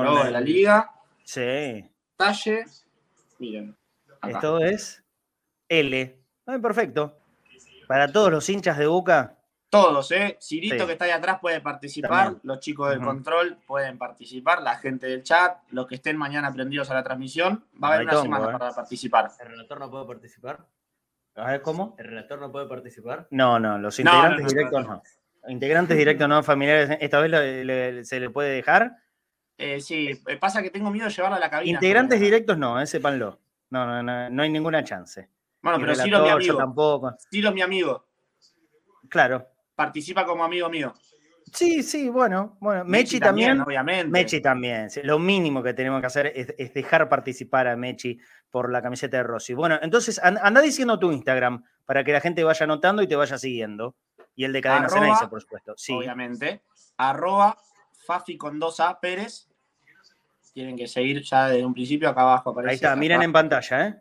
Con 0.06 0.28
el- 0.28 0.34
la 0.34 0.42
liga, 0.42 0.92
Sí. 1.24 1.90
talle. 2.18 2.66
Miren. 3.40 3.76
acá. 4.22 4.30
Esto 4.38 4.60
es 4.60 5.04
L. 5.70 6.20
Ay, 6.46 6.60
perfecto. 6.60 7.19
Para 7.90 8.12
todos 8.12 8.30
los 8.32 8.48
hinchas 8.48 8.78
de 8.78 8.86
Boca, 8.86 9.36
Todos, 9.72 10.12
¿eh? 10.12 10.38
Cirito 10.40 10.76
Sí. 10.82 10.86
que 10.86 10.92
está 10.92 11.06
ahí 11.06 11.12
atrás 11.12 11.40
puede 11.42 11.60
participar, 11.60 12.10
También. 12.26 12.42
los 12.44 12.60
chicos 12.60 12.90
del 12.92 13.02
control 13.02 13.58
pueden 13.66 13.98
participar, 13.98 14.62
la 14.62 14.76
gente 14.78 15.08
del 15.08 15.24
chat, 15.24 15.58
los 15.72 15.88
que 15.88 15.96
estén 15.96 16.16
mañana 16.18 16.54
prendidos 16.54 16.92
a 16.92 16.94
la 16.94 17.04
transmisión, 17.04 17.66
va 17.84 17.88
a 17.90 17.94
haber 17.94 18.04
una 18.06 18.12
tongo, 18.12 18.24
semana 18.26 18.46
¿eh? 18.50 18.58
para 18.60 18.74
participar. 18.76 19.32
¿El 19.40 19.48
relator 19.48 19.80
no 19.80 19.90
puede 19.90 20.06
participar? 20.06 20.60
a 21.36 21.52
ver 21.52 21.62
cómo. 21.64 21.96
¿El 21.98 22.06
relator 22.06 22.40
no 22.40 22.52
puede 22.52 22.68
participar? 22.68 23.28
No, 23.32 23.60
no, 23.60 23.78
los 23.80 23.98
integrantes 24.00 24.38
no, 24.40 24.44
no, 24.44 24.50
directos 24.50 24.88
no. 24.88 25.04
Integrantes 25.48 25.98
directos 25.98 26.28
no 26.30 26.44
familiares, 26.44 26.98
esta 27.02 27.20
vez 27.20 27.32
le- 27.32 27.66
le- 27.66 28.06
se 28.06 28.20
le 28.20 28.30
puede 28.30 28.50
dejar. 28.52 28.98
Eh, 29.58 29.82
sí, 29.82 30.20
eh, 30.28 30.38
pasa 30.38 30.62
que 30.62 30.70
tengo 30.70 30.92
miedo 30.92 31.08
de 31.08 31.14
llevarlo 31.14 31.38
a 31.38 31.40
la 31.40 31.50
cabina. 31.50 31.72
Integrantes 31.78 32.20
directos 32.20 32.56
no, 32.58 32.80
eh, 32.80 32.86
sépanlo. 32.88 33.40
No, 33.72 33.86
no, 33.86 34.04
no, 34.04 34.30
no 34.30 34.44
hay 34.44 34.50
ninguna 34.50 34.84
chance. 34.84 35.30
Bueno, 35.62 35.80
pero 35.80 35.96
Ciro 35.96 36.18
es 36.18 36.24
mi 36.24 36.30
yo 36.30 36.36
amigo. 36.36 36.58
tampoco. 36.58 37.16
Ciro 37.30 37.50
es 37.50 37.56
mi 37.56 37.62
amigo. 37.62 38.06
Claro. 39.10 39.46
Participa 39.76 40.26
como 40.26 40.44
amigo 40.44 40.70
mío. 40.70 40.94
Sí, 41.52 41.82
sí, 41.82 42.10
bueno, 42.10 42.58
bueno. 42.60 42.86
Mechi, 42.86 43.20
también. 43.20 43.60
obviamente. 43.62 44.08
Mechi 44.08 44.40
también. 44.42 44.88
Lo 45.04 45.18
mínimo 45.18 45.64
que 45.64 45.74
tenemos 45.74 46.00
que 46.00 46.06
hacer 46.08 46.28
es, 46.36 46.54
es 46.58 46.74
dejar 46.74 47.10
participar 47.10 47.68
a 47.68 47.76
Mechi 47.76 48.20
por 48.52 48.72
la 48.72 48.82
camiseta 48.84 49.18
de 49.18 49.24
Rossi. 49.24 49.54
Bueno, 49.56 49.80
entonces 49.82 50.20
an- 50.24 50.38
anda 50.42 50.62
diciendo 50.62 51.00
tu 51.00 51.12
Instagram 51.12 51.64
para 51.86 52.04
que 52.04 52.12
la 52.14 52.22
gente 52.22 52.44
vaya 52.44 52.64
anotando 52.66 53.02
y 53.02 53.08
te 53.08 53.16
vaya 53.16 53.38
siguiendo. 53.40 53.96
Y 54.36 54.44
el 54.46 54.54
de 54.54 54.62
Cadena 54.62 54.90
Ceneice, 54.90 55.28
por 55.28 55.42
supuesto. 55.42 55.74
Sí. 55.76 55.92
obviamente. 55.94 56.62
Arroba 56.98 57.58
Fafi 58.06 58.38
con 58.38 58.60
2A 58.60 59.00
Pérez. 59.00 59.48
Tienen 60.54 60.76
que 60.78 60.88
seguir 60.88 61.24
ya 61.24 61.48
desde 61.48 61.66
un 61.66 61.74
principio. 61.74 62.10
Acá 62.10 62.22
abajo 62.22 62.52
aparece. 62.52 62.70
Ahí 62.72 62.76
está, 62.76 62.90
acá 62.92 62.96
miren 63.00 63.22
en 63.24 63.34
pantalla, 63.34 63.88
¿eh? 63.88 63.96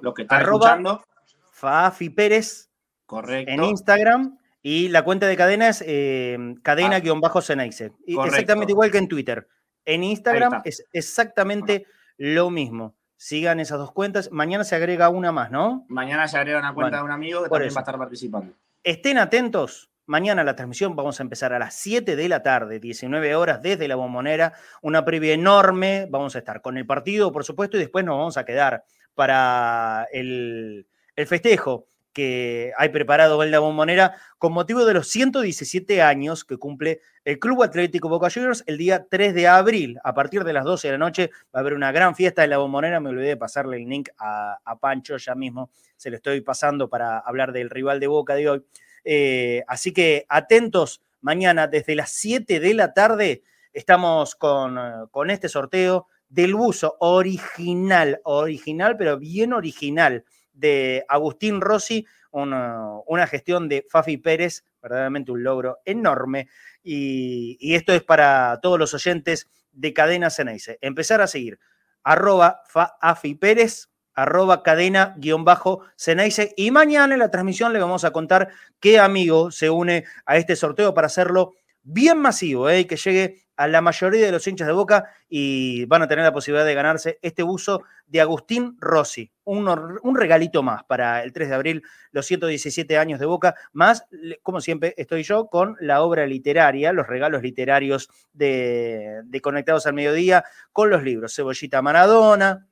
Los 0.00 0.14
que 0.14 0.22
están 0.22 0.40
Arroba- 0.42 0.66
escuchando. 0.70 1.04
Fafi 1.50 2.10
Pérez 2.10 2.70
Correcto. 3.06 3.50
en 3.52 3.64
Instagram 3.64 4.38
y 4.62 4.88
la 4.88 5.02
cuenta 5.04 5.26
de 5.26 5.36
cadena 5.36 5.68
es 5.68 5.82
eh, 5.86 6.36
Correcto. 6.64 8.24
Exactamente 8.26 8.72
igual 8.72 8.90
que 8.90 8.98
en 8.98 9.08
Twitter. 9.08 9.48
En 9.84 10.02
Instagram 10.04 10.54
está. 10.54 10.68
es 10.68 10.84
exactamente 10.92 11.86
lo 12.16 12.50
mismo. 12.50 12.94
Sigan 13.16 13.60
esas 13.60 13.78
dos 13.78 13.92
cuentas. 13.92 14.30
Mañana 14.32 14.64
se 14.64 14.74
agrega 14.76 15.08
una 15.08 15.32
más, 15.32 15.50
¿no? 15.50 15.86
Mañana 15.88 16.28
se 16.28 16.36
agrega 16.36 16.58
una 16.58 16.74
cuenta 16.74 16.90
Bueno, 16.90 16.96
de 16.98 17.04
un 17.04 17.10
amigo 17.12 17.42
que 17.44 17.48
también 17.48 17.68
eso. 17.68 17.74
va 17.76 17.80
a 17.80 17.82
estar 17.84 17.98
participando. 17.98 18.52
Estén 18.82 19.18
atentos. 19.18 19.90
Mañana 20.08 20.44
la 20.44 20.54
transmisión 20.54 20.94
vamos 20.94 21.18
a 21.18 21.22
empezar 21.22 21.52
a 21.52 21.58
las 21.58 21.74
7 21.74 22.14
de 22.14 22.28
la 22.28 22.42
tarde, 22.42 22.78
19 22.78 23.34
horas 23.34 23.60
desde 23.62 23.88
la 23.88 23.96
bombonera. 23.96 24.52
Una 24.82 25.04
previa 25.04 25.32
enorme. 25.34 26.06
Vamos 26.10 26.36
a 26.36 26.38
estar 26.40 26.60
con 26.60 26.76
el 26.76 26.86
partido, 26.86 27.32
por 27.32 27.44
supuesto, 27.44 27.76
y 27.76 27.80
después 27.80 28.04
nos 28.04 28.16
vamos 28.18 28.36
a 28.36 28.44
quedar 28.44 28.84
para 29.16 30.06
el, 30.12 30.86
festejo 31.26 31.86
que 32.12 32.72
hay 32.78 32.90
preparado 32.90 33.42
la 33.44 33.58
bombonera 33.58 34.16
con 34.38 34.52
motivo 34.52 34.84
de 34.84 34.94
los 34.94 35.08
117 35.08 36.00
años 36.02 36.44
que 36.44 36.56
cumple 36.56 37.00
el 37.24 37.38
Club 37.38 37.62
Atlético 37.62 38.08
Boca 38.08 38.30
Juniors 38.30 38.62
el 38.66 38.78
día 38.78 39.06
3 39.10 39.34
de 39.34 39.48
abril. 39.48 39.98
A 40.04 40.14
partir 40.14 40.44
de 40.44 40.52
las 40.52 40.64
12 40.64 40.88
de 40.88 40.92
la 40.92 40.98
noche 40.98 41.30
va 41.54 41.58
a 41.58 41.60
haber 41.60 41.74
una 41.74 41.92
gran 41.92 42.14
fiesta 42.14 42.44
en 42.44 42.50
la 42.50 42.58
bombonera. 42.58 43.00
Me 43.00 43.10
olvidé 43.10 43.28
de 43.28 43.36
pasarle 43.36 43.78
el 43.78 43.88
link 43.88 44.08
a, 44.18 44.58
Pancho 44.80 45.16
ya 45.16 45.34
mismo. 45.34 45.70
Se 45.96 46.10
lo 46.10 46.16
estoy 46.16 46.40
pasando 46.42 46.88
para 46.88 47.18
hablar 47.18 47.52
del 47.52 47.70
rival 47.70 48.00
de 48.00 48.06
Boca 48.06 48.34
de 48.34 48.48
hoy. 48.48 48.64
Eh, 49.04 49.62
así 49.66 49.92
que 49.92 50.26
atentos, 50.28 51.02
mañana 51.20 51.66
desde 51.66 51.94
las 51.96 52.10
7 52.12 52.60
de 52.60 52.74
la 52.74 52.92
tarde 52.94 53.42
estamos 53.72 54.36
con 54.36 55.30
este 55.30 55.48
sorteo 55.48 56.06
del 56.28 56.54
buzo 56.54 56.96
original, 57.00 58.20
original, 58.24 58.96
pero 58.96 59.18
bien 59.18 59.52
original, 59.52 60.24
de 60.52 61.04
Agustín 61.08 61.60
Rossi, 61.60 62.06
una, 62.30 63.00
una 63.06 63.26
gestión 63.26 63.68
de 63.68 63.86
Fafi 63.88 64.16
Pérez, 64.16 64.64
verdaderamente 64.82 65.32
un 65.32 65.42
logro 65.42 65.78
enorme. 65.84 66.48
Y, 66.82 67.74
esto 67.74 67.92
es 67.92 68.02
para 68.02 68.58
todos 68.62 68.78
los 68.78 68.94
oyentes 68.94 69.48
de 69.72 69.92
Cadena 69.92 70.30
Ceneice. 70.30 70.78
Empezar 70.80 71.20
a 71.20 71.26
seguir 71.26 71.58
arroba 72.02 72.62
Fafi 72.68 73.34
Pérez, 73.34 73.88
arroba 74.14 74.62
cadena 74.62 75.14
guion 75.18 75.44
bajo 75.44 75.82
Ceneice. 75.96 76.54
Y 76.56 76.70
mañana 76.70 77.14
en 77.14 77.20
la 77.20 77.30
transmisión 77.30 77.72
le 77.72 77.80
vamos 77.80 78.04
a 78.04 78.12
contar 78.12 78.50
qué 78.80 78.98
amigo 78.98 79.50
se 79.50 79.70
une 79.70 80.04
a 80.24 80.36
este 80.36 80.56
sorteo 80.56 80.94
para 80.94 81.08
hacerlo 81.08 81.54
bien 81.82 82.18
masivo, 82.18 82.70
¿eh? 82.70 82.86
que 82.86 82.96
llegue 82.96 83.45
a 83.56 83.66
la 83.68 83.80
mayoría 83.80 84.26
de 84.26 84.32
los 84.32 84.46
hinchas 84.46 84.66
de 84.66 84.72
Boca 84.72 85.10
y 85.28 85.84
van 85.86 86.02
a 86.02 86.08
tener 86.08 86.24
la 86.24 86.32
posibilidad 86.32 86.66
de 86.66 86.74
ganarse 86.74 87.18
este 87.22 87.42
buzo 87.42 87.82
de 88.06 88.20
Agustín 88.20 88.76
Rossi. 88.78 89.30
Un, 89.44 89.68
un 89.68 90.16
regalito 90.16 90.62
más 90.62 90.84
para 90.84 91.22
el 91.22 91.32
3 91.32 91.48
de 91.48 91.54
abril, 91.54 91.82
los 92.12 92.26
117 92.26 92.98
años 92.98 93.20
de 93.20 93.26
Boca, 93.26 93.54
más, 93.72 94.06
como 94.42 94.60
siempre, 94.60 94.94
estoy 94.96 95.22
yo 95.22 95.46
con 95.48 95.76
la 95.80 96.02
obra 96.02 96.26
literaria, 96.26 96.92
los 96.92 97.06
regalos 97.06 97.42
literarios 97.42 98.08
de, 98.32 99.22
de 99.24 99.40
Conectados 99.40 99.86
al 99.86 99.94
Mediodía, 99.94 100.44
con 100.72 100.90
los 100.90 101.02
libros 101.02 101.34
Cebollita 101.34 101.82
Maradona, 101.82 102.66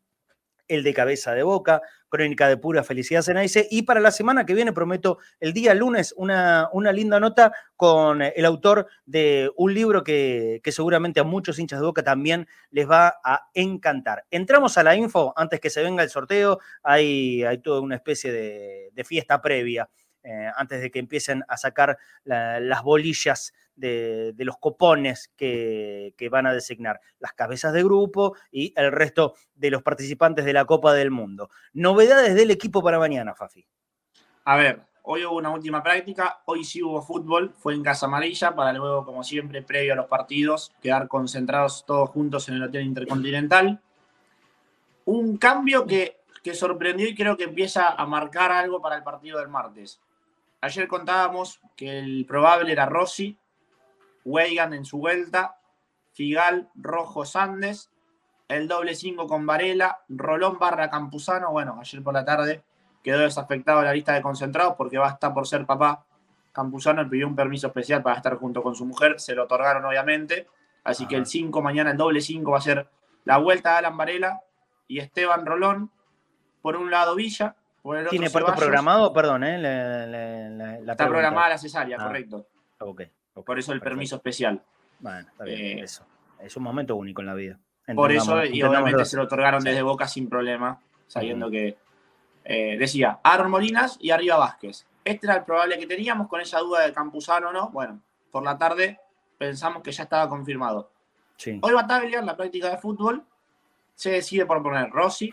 el 0.68 0.82
de 0.82 0.94
Cabeza 0.94 1.32
de 1.34 1.42
Boca, 1.42 1.82
Crónica 2.08 2.48
de 2.48 2.56
Pura 2.56 2.82
Felicidad 2.84 3.22
Ceneice. 3.22 3.66
Y 3.70 3.82
para 3.82 4.00
la 4.00 4.10
semana 4.10 4.46
que 4.46 4.54
viene 4.54 4.72
prometo 4.72 5.18
el 5.40 5.52
día 5.52 5.74
lunes 5.74 6.14
una, 6.16 6.68
una 6.72 6.92
linda 6.92 7.18
nota 7.20 7.52
con 7.76 8.22
el 8.22 8.44
autor 8.44 8.86
de 9.04 9.50
un 9.56 9.74
libro 9.74 10.04
que, 10.04 10.60
que 10.62 10.72
seguramente 10.72 11.20
a 11.20 11.24
muchos 11.24 11.58
hinchas 11.58 11.80
de 11.80 11.86
Boca 11.86 12.02
también 12.02 12.46
les 12.70 12.88
va 12.88 13.14
a 13.24 13.48
encantar. 13.54 14.24
Entramos 14.30 14.78
a 14.78 14.82
la 14.82 14.94
info 14.96 15.32
antes 15.36 15.60
que 15.60 15.70
se 15.70 15.82
venga 15.82 16.02
el 16.02 16.10
sorteo. 16.10 16.58
Hay, 16.82 17.42
hay 17.44 17.58
toda 17.58 17.80
una 17.80 17.96
especie 17.96 18.32
de, 18.32 18.90
de 18.92 19.04
fiesta 19.04 19.40
previa. 19.42 19.88
eh, 20.26 20.50
antes 20.56 20.80
de 20.80 20.90
que 20.90 20.98
empiecen 21.00 21.42
a 21.48 21.58
sacar 21.58 21.98
la- 22.24 22.58
las 22.58 22.82
bolillas 22.82 23.52
de, 23.76 24.34
los 24.38 24.56
copones 24.58 25.30
que, 25.36 26.14
que 26.16 26.28
van 26.28 26.46
a 26.46 26.52
designar 26.52 27.00
las 27.18 27.32
cabezas 27.32 27.72
de 27.72 27.82
grupo 27.82 28.36
y 28.50 28.72
el 28.76 28.92
resto 28.92 29.34
de 29.54 29.70
los 29.70 29.82
participantes 29.82 30.44
de 30.44 30.52
la 30.52 30.64
Copa 30.64 30.92
del 30.92 31.10
Mundo. 31.10 31.50
Novedades 31.72 32.34
del 32.34 32.50
equipo 32.50 32.82
para 32.82 32.98
mañana, 32.98 33.34
Fafi. 33.34 33.66
A 34.44 34.56
ver, 34.56 34.82
hoy 35.02 35.24
hubo 35.24 35.36
una 35.36 35.50
última 35.50 35.82
práctica, 35.82 36.42
hoy 36.46 36.64
sí 36.64 36.82
hubo 36.82 37.02
fútbol, 37.02 37.52
fue 37.56 37.74
en 37.74 37.82
Casa 37.82 38.06
Amarilla, 38.06 38.54
para 38.54 38.72
luego, 38.72 39.04
como 39.04 39.24
siempre, 39.24 39.62
previo 39.62 39.94
a 39.94 39.96
los 39.96 40.06
partidos, 40.06 40.72
quedar 40.82 41.08
concentrados 41.08 41.84
todos 41.86 42.10
juntos 42.10 42.48
en 42.48 42.56
el 42.56 42.64
Hotel 42.64 42.82
Intercontinental. 42.82 43.80
Un 45.06 45.36
cambio 45.36 45.86
que, 45.86 46.18
que 46.42 46.54
sorprendió 46.54 47.08
y 47.08 47.14
creo 47.14 47.36
que 47.36 47.44
empieza 47.44 47.90
a 47.90 48.06
marcar 48.06 48.52
algo 48.52 48.80
para 48.80 48.96
el 48.96 49.02
partido 49.02 49.38
del 49.38 49.48
martes. 49.48 50.00
Ayer 50.60 50.88
contábamos 50.88 51.60
que 51.76 51.98
el 51.98 52.24
probable 52.26 52.72
era 52.72 52.86
Rossi, 52.86 53.38
Weigan 54.24 54.72
en 54.74 54.84
su 54.84 54.98
vuelta, 54.98 55.56
Figal, 56.12 56.70
Rojo, 56.74 57.24
Sandes, 57.24 57.90
el 58.48 58.68
doble 58.68 58.94
5 58.94 59.26
con 59.26 59.46
Varela, 59.46 60.00
Rolón 60.08 60.58
barra 60.58 60.90
Campuzano. 60.90 61.50
Bueno, 61.50 61.78
ayer 61.80 62.02
por 62.02 62.14
la 62.14 62.24
tarde 62.24 62.62
quedó 63.02 63.20
desafectado 63.20 63.80
de 63.80 63.86
la 63.86 63.92
lista 63.94 64.12
de 64.14 64.22
concentrados 64.22 64.74
porque 64.76 64.98
va 64.98 65.08
a 65.08 65.12
estar 65.12 65.32
por 65.34 65.46
ser 65.46 65.66
papá. 65.66 66.04
Campuzano 66.52 67.08
pidió 67.08 67.26
un 67.26 67.34
permiso 67.34 67.66
especial 67.66 68.02
para 68.02 68.16
estar 68.16 68.36
junto 68.36 68.62
con 68.62 68.74
su 68.74 68.84
mujer, 68.86 69.18
se 69.18 69.34
lo 69.34 69.44
otorgaron 69.44 69.84
obviamente. 69.84 70.46
Así 70.84 71.06
que 71.06 71.16
el 71.16 71.26
5 71.26 71.62
mañana, 71.62 71.90
el 71.92 71.96
doble 71.96 72.20
5 72.20 72.50
va 72.50 72.58
a 72.58 72.60
ser 72.62 72.88
la 73.24 73.38
vuelta 73.38 73.72
de 73.72 73.76
Alan 73.78 73.96
Varela 73.96 74.40
y 74.86 74.98
Esteban 75.00 75.44
Rolón. 75.46 75.90
Por 76.62 76.76
un 76.76 76.90
lado 76.90 77.14
Villa, 77.14 77.56
por 77.82 77.96
el 77.96 78.02
otro 78.02 78.10
¿Tiene 78.10 78.30
parto 78.30 78.54
programado? 78.54 79.12
Perdón, 79.12 79.44
¿eh? 79.44 79.58
La 79.58 80.74
Está 80.76 80.96
pregunta. 80.96 81.06
programada 81.06 81.48
la 81.50 81.58
cesárea, 81.58 81.96
Ah. 82.00 82.04
correcto. 82.06 82.46
Ok, 82.80 83.02
Por 83.42 83.58
eso 83.58 83.72
el 83.72 83.78
perfecto. 83.80 83.84
permiso 83.96 84.16
especial. 84.16 84.62
Bueno, 85.00 85.28
está 85.28 85.44
bien, 85.44 85.78
Eh, 85.78 85.82
eso. 85.82 86.06
Es 86.40 86.56
un 86.56 86.62
momento 86.62 86.94
único 86.96 87.20
en 87.20 87.26
la 87.26 87.34
vida. 87.34 87.58
Por 87.94 88.12
eso, 88.12 88.44
y 88.44 88.62
obviamente 88.62 89.04
se 89.04 89.16
lo 89.16 89.24
otorgaron 89.24 89.60
Sí. 89.60 89.68
desde 89.68 89.82
Boca 89.82 90.06
sin 90.08 90.28
problema, 90.28 90.80
sabiendo 91.06 91.50
que 91.50 91.76
eh, 92.44 92.76
decía 92.78 93.20
Aaron 93.22 93.50
Molinas 93.50 93.96
y 94.00 94.10
arriba 94.10 94.36
Vázquez. 94.36 94.86
Este 95.04 95.26
era 95.26 95.36
el 95.36 95.44
probable 95.44 95.78
que 95.78 95.86
teníamos 95.86 96.28
con 96.28 96.40
esa 96.40 96.58
duda 96.60 96.80
de 96.86 96.92
Campuzano 96.92 97.48
o 97.48 97.52
no. 97.52 97.70
Bueno, 97.70 98.00
por 98.30 98.42
la 98.44 98.56
tarde 98.58 98.98
pensamos 99.38 99.82
que 99.82 99.92
ya 99.92 100.04
estaba 100.04 100.28
confirmado. 100.28 100.90
Sí. 101.36 101.58
Hoy 101.62 101.72
Bataglia, 101.74 102.20
en 102.20 102.26
la 102.26 102.36
práctica 102.36 102.70
de 102.70 102.78
fútbol, 102.78 103.24
se 103.94 104.10
decide 104.12 104.46
por 104.46 104.62
poner 104.62 104.90
Rossi, 104.90 105.32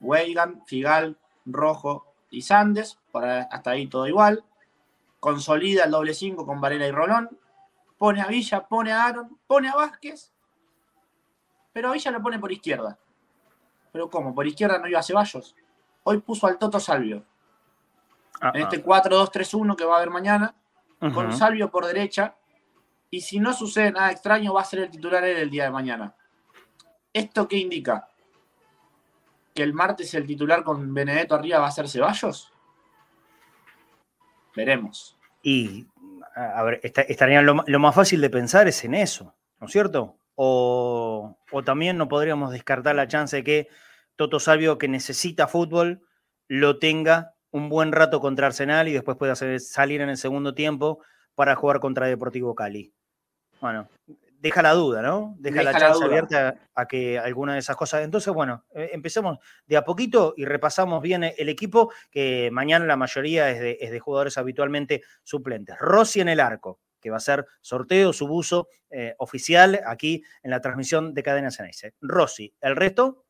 Weigan, 0.00 0.62
Figal, 0.66 1.16
Rojo 1.46 2.06
y 2.30 2.42
Sandes. 2.42 2.98
Para, 3.10 3.42
hasta 3.42 3.70
ahí 3.72 3.86
todo 3.86 4.06
igual. 4.06 4.44
Consolida 5.22 5.84
el 5.84 5.92
doble 5.92 6.14
5 6.14 6.44
con 6.44 6.60
Varela 6.60 6.84
y 6.84 6.90
Rolón. 6.90 7.38
Pone 7.96 8.20
a 8.20 8.26
Villa, 8.26 8.66
pone 8.66 8.90
a 8.90 9.04
Aaron, 9.04 9.38
pone 9.46 9.68
a 9.68 9.76
Vázquez. 9.76 10.32
Pero 11.72 11.90
a 11.90 11.92
Villa 11.92 12.10
lo 12.10 12.20
pone 12.20 12.40
por 12.40 12.50
izquierda. 12.50 12.98
¿Pero 13.92 14.10
cómo? 14.10 14.34
¿Por 14.34 14.48
izquierda 14.48 14.80
no 14.80 14.88
iba 14.88 14.98
a 14.98 15.02
Ceballos? 15.04 15.54
Hoy 16.02 16.18
puso 16.18 16.48
al 16.48 16.58
Toto 16.58 16.80
Salvio. 16.80 17.24
Ah, 18.40 18.50
En 18.52 18.62
ah. 18.62 18.64
este 18.64 18.84
4-2-3-1 18.84 19.76
que 19.76 19.84
va 19.84 19.94
a 19.94 19.96
haber 19.98 20.10
mañana 20.10 20.56
con. 20.98 21.32
Salvio 21.32 21.70
por 21.70 21.86
derecha. 21.86 22.34
Y 23.08 23.20
si 23.20 23.38
no 23.38 23.52
sucede 23.52 23.92
nada 23.92 24.10
extraño, 24.10 24.52
va 24.52 24.62
a 24.62 24.64
ser 24.64 24.80
el 24.80 24.90
titular 24.90 25.22
él 25.22 25.36
el 25.36 25.50
día 25.50 25.62
de 25.62 25.70
mañana. 25.70 26.16
¿Esto 27.12 27.46
qué 27.46 27.58
indica? 27.58 28.08
¿Que 29.54 29.62
el 29.62 29.72
martes 29.72 30.14
el 30.14 30.26
titular 30.26 30.64
con 30.64 30.92
Benedetto 30.92 31.36
arriba 31.36 31.60
va 31.60 31.68
a 31.68 31.70
ser 31.70 31.88
Ceballos? 31.88 32.52
Veremos. 34.54 35.16
Y, 35.42 35.86
a 36.34 36.62
ver, 36.62 36.80
esta- 36.82 37.02
estaría 37.02 37.42
lo, 37.42 37.54
más 37.54 37.94
fácil 37.94 38.20
de 38.20 38.30
pensar 38.30 38.68
es 38.68 38.84
en 38.84 38.94
eso, 38.94 39.34
¿no 39.60 39.66
es 39.66 39.72
cierto? 39.72 40.16
O, 40.34 41.36
o 41.50 41.62
también 41.62 41.98
no 41.98 42.08
podríamos 42.08 42.52
descartar 42.52 42.94
la 42.94 43.08
chance 43.08 43.36
de 43.36 43.44
que 43.44 43.68
Toto 44.16 44.40
Salvio, 44.40 44.78
que 44.78 44.88
necesita 44.88 45.46
fútbol, 45.48 46.02
lo 46.48 46.78
tenga 46.78 47.34
un 47.50 47.68
buen 47.68 47.92
rato 47.92 48.20
contra 48.20 48.46
Arsenal 48.46 48.88
y 48.88 48.92
después 48.92 49.16
pueda 49.16 49.34
salir 49.34 50.00
en 50.00 50.08
el 50.08 50.16
segundo 50.16 50.54
tiempo 50.54 51.00
para 51.34 51.54
jugar 51.54 51.80
contra 51.80 52.06
Deportivo 52.06 52.54
Cali. 52.54 52.92
Bueno, 53.60 53.88
deja 54.42 54.60
la 54.60 54.72
duda, 54.72 55.02
¿no? 55.02 55.36
Deja, 55.38 55.62
la 55.62 55.70
Deja 55.70 55.72
la 55.72 55.86
chance 55.86 56.04
abierta 56.04 56.56
a 56.74 56.88
que 56.88 57.16
alguna 57.16 57.52
de 57.52 57.60
esas 57.60 57.76
cosas. 57.76 58.02
Entonces, 58.02 58.34
bueno, 58.34 58.64
eh, 58.74 58.90
empecemos 58.92 59.38
de 59.66 59.76
a 59.76 59.84
poquito 59.84 60.34
y 60.36 60.44
repasamos 60.44 61.00
bien 61.00 61.22
el 61.22 61.48
equipo, 61.48 61.92
que 62.10 62.50
mañana 62.50 62.84
la 62.84 62.96
mayoría 62.96 63.50
es 63.50 63.60
de, 63.60 63.78
es 63.80 63.92
de 63.92 64.00
jugadores 64.00 64.36
habitualmente 64.38 65.02
suplentes. 65.22 65.78
Rossi 65.78 66.20
en 66.20 66.28
el 66.28 66.40
arco, 66.40 66.80
que 67.00 67.10
va 67.10 67.18
a 67.18 67.20
ser 67.20 67.46
sorteo, 67.60 68.12
subuso 68.12 68.66
eh, 68.90 69.14
oficial 69.18 69.80
aquí 69.86 70.24
en 70.42 70.50
la 70.50 70.60
transmisión 70.60 71.14
de 71.14 71.22
Cadena 71.22 71.52
Ceneice. 71.52 71.94
Rossi, 72.00 72.52
el 72.60 72.74
resto, 72.74 73.24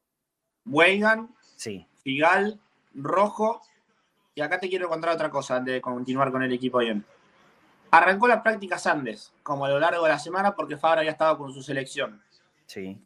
Weigan, 0.64 1.34
sí. 1.56 1.86
Figal, 2.02 2.58
Rojo. 2.94 3.60
Y 4.34 4.40
acá 4.40 4.58
te 4.58 4.70
quiero 4.70 4.88
contar 4.88 5.10
otra 5.10 5.28
cosa 5.28 5.56
antes 5.56 5.74
de 5.74 5.80
continuar 5.82 6.32
con 6.32 6.42
el 6.42 6.52
equipo 6.52 6.78
bien. 6.78 7.04
Arrancó 7.92 8.26
la 8.26 8.42
práctica 8.42 8.78
Sandes, 8.78 9.32
como 9.42 9.66
a 9.66 9.68
lo 9.68 9.78
largo 9.78 10.04
de 10.04 10.10
la 10.10 10.18
semana, 10.18 10.54
porque 10.56 10.76
Fabra 10.78 11.00
había 11.00 11.12
estado 11.12 11.36
con 11.38 11.52
su 11.52 11.62
selección. 11.62 12.22
Sí. 12.66 13.00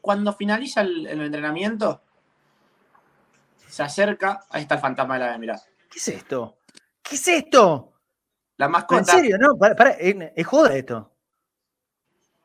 Cuando 0.00 0.32
finaliza 0.32 0.82
el, 0.82 1.06
el 1.06 1.20
entrenamiento, 1.20 2.00
se 3.68 3.82
acerca. 3.82 4.44
Ahí 4.50 4.62
está 4.62 4.76
el 4.76 4.80
fantasma 4.80 5.14
de 5.18 5.20
la 5.26 5.38
mirá. 5.38 5.60
¿Qué 5.90 5.98
es 5.98 6.08
esto? 6.08 6.58
¿Qué 7.02 7.16
es 7.16 7.26
esto? 7.26 7.92
La 8.56 8.66
¿En 8.66 8.72
mascota. 8.72 9.04
serio? 9.04 9.36
No, 9.38 9.56
para, 9.58 9.74
para, 9.74 9.90
eh, 9.92 10.32
es 10.36 10.46
joda 10.46 10.76
esto. 10.76 11.10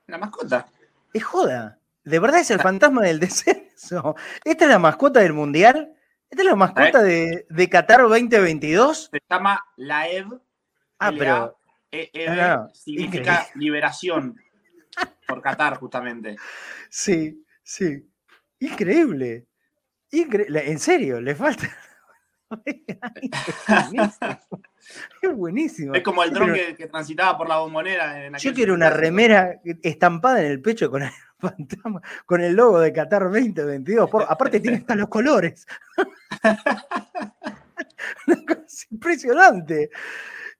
La 0.08 0.18
mascota. 0.18 0.66
Es 1.14 1.24
joda. 1.24 1.78
¿De 2.04 2.20
verdad 2.20 2.40
es 2.40 2.50
el 2.50 2.60
fantasma 2.60 3.02
del 3.04 3.20
descenso? 3.20 4.16
¿Esta 4.44 4.66
es 4.66 4.72
la 4.72 4.80
mascota 4.80 5.20
del 5.20 5.34
Mundial? 5.34 5.94
¿Esta 6.30 6.42
es 6.42 6.50
la 6.50 6.56
mascota 6.56 7.04
de, 7.04 7.46
de 7.48 7.70
Qatar 7.70 8.02
2022? 8.02 9.10
Se 9.12 9.22
llama 9.30 9.64
la 9.76 10.08
Ah, 11.00 11.12
pero 11.18 11.58
E- 11.92 12.12
no, 12.28 12.36
no. 12.64 12.70
significa 12.74 13.32
Increíble. 13.42 13.52
liberación. 13.56 14.36
Por 15.28 15.42
Qatar, 15.42 15.78
justamente. 15.78 16.36
sí, 16.90 17.46
sí. 17.62 18.10
Increíble. 18.60 19.46
Increíble. 20.12 20.72
En 20.72 20.80
serio, 20.80 21.22
le 21.22 21.36
falta. 21.36 21.70
es 25.22 25.36
buenísimo. 25.36 25.94
Es 25.94 26.02
como 26.02 26.24
el 26.24 26.32
dron 26.32 26.54
que, 26.54 26.76
que 26.76 26.88
transitaba 26.88 27.38
por 27.38 27.50
la 27.50 27.58
bombonera. 27.58 28.26
En 28.26 28.36
Yo 28.36 28.54
quiero 28.54 28.74
una 28.74 28.90
remera 28.90 29.60
estampada 29.84 30.40
en 30.42 30.52
el 30.52 30.62
pecho 30.62 30.90
con 30.90 31.04
el 31.04 31.12
con 32.26 32.42
el 32.42 32.54
logo 32.56 32.80
de 32.80 32.94
Qatar 32.94 33.24
2022. 33.24 34.10
Por- 34.10 34.26
aparte 34.28 34.60
tiene 34.60 34.78
hasta 34.78 34.96
los 34.96 35.10
colores. 35.10 35.68
Una 38.28 38.46
cosa 38.46 38.86
impresionante. 38.92 39.90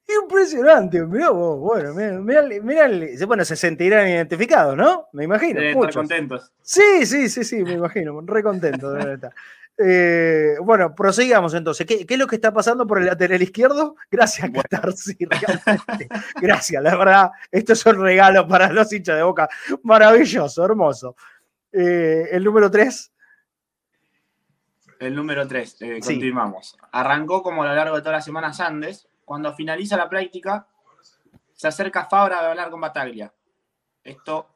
Impresionante. 0.08 1.04
Mirá 1.06 1.32
vos, 1.32 1.60
bueno, 1.60 1.94
mirá, 2.22 2.42
mirá- 2.42 3.26
bueno, 3.26 3.44
se 3.44 3.56
sentirán 3.58 4.08
identificados, 4.08 4.78
¿no? 4.78 5.08
Me 5.12 5.26
imagino. 5.26 5.60
Estar 5.60 5.76
muchos. 5.76 5.96
contentos. 5.96 6.52
Sí, 6.62 7.06
sí, 7.06 7.28
sí, 7.30 7.44
sí, 7.44 7.64
me 7.64 7.74
imagino, 7.74 8.20
re 8.26 8.42
contento. 8.42 8.92
deben 8.94 9.16
estar. 9.16 9.34
Eh, 9.80 10.56
bueno, 10.64 10.96
prosigamos 10.96 11.54
entonces. 11.54 11.86
¿Qué, 11.86 12.06
qué 12.06 12.14
es 12.16 12.20
lo 12.20 12.26
que 12.26 12.36
está 12.38 12.52
pasando 12.54 12.88
por 12.88 13.00
el 13.00 13.06
lateral 13.06 13.42
izquierdo? 13.42 13.96
Gracias, 14.10 14.50
Qatar, 14.50 14.94
sí, 14.94 15.16
realmente. 15.20 16.08
Gracias, 16.42 16.82
la 16.82 16.96
verdad. 16.96 17.32
Esto 17.52 17.74
es 17.74 17.86
un 17.86 18.02
regalo 18.02 18.48
para 18.48 18.72
los 18.72 18.92
hinchas 18.94 19.18
de 19.18 19.24
boca. 19.24 19.50
Maravilloso, 19.84 20.64
hermoso. 20.66 21.16
Eh, 21.74 22.30
el 22.32 22.44
número 22.46 22.72
3. 22.72 23.12
El 25.00 25.16
número 25.16 25.48
3, 25.48 25.76
Sí. 25.78 26.00
continuamos. 26.00 26.76
Arrancó 26.92 27.44
como 27.44 27.62
a 27.64 27.68
lo 27.68 27.76
largo 27.76 27.96
de 27.98 28.02
toda 28.02 28.14
la 28.14 28.22
semana 28.22 28.54
Sandes. 28.54 29.08
Cuando 29.28 29.54
finaliza 29.54 29.98
la 29.98 30.08
práctica, 30.08 30.66
se 31.54 31.68
acerca 31.68 32.06
Fabra 32.06 32.40
a 32.40 32.50
hablar 32.50 32.70
con 32.70 32.80
Bataglia. 32.80 33.34
Esto, 34.02 34.48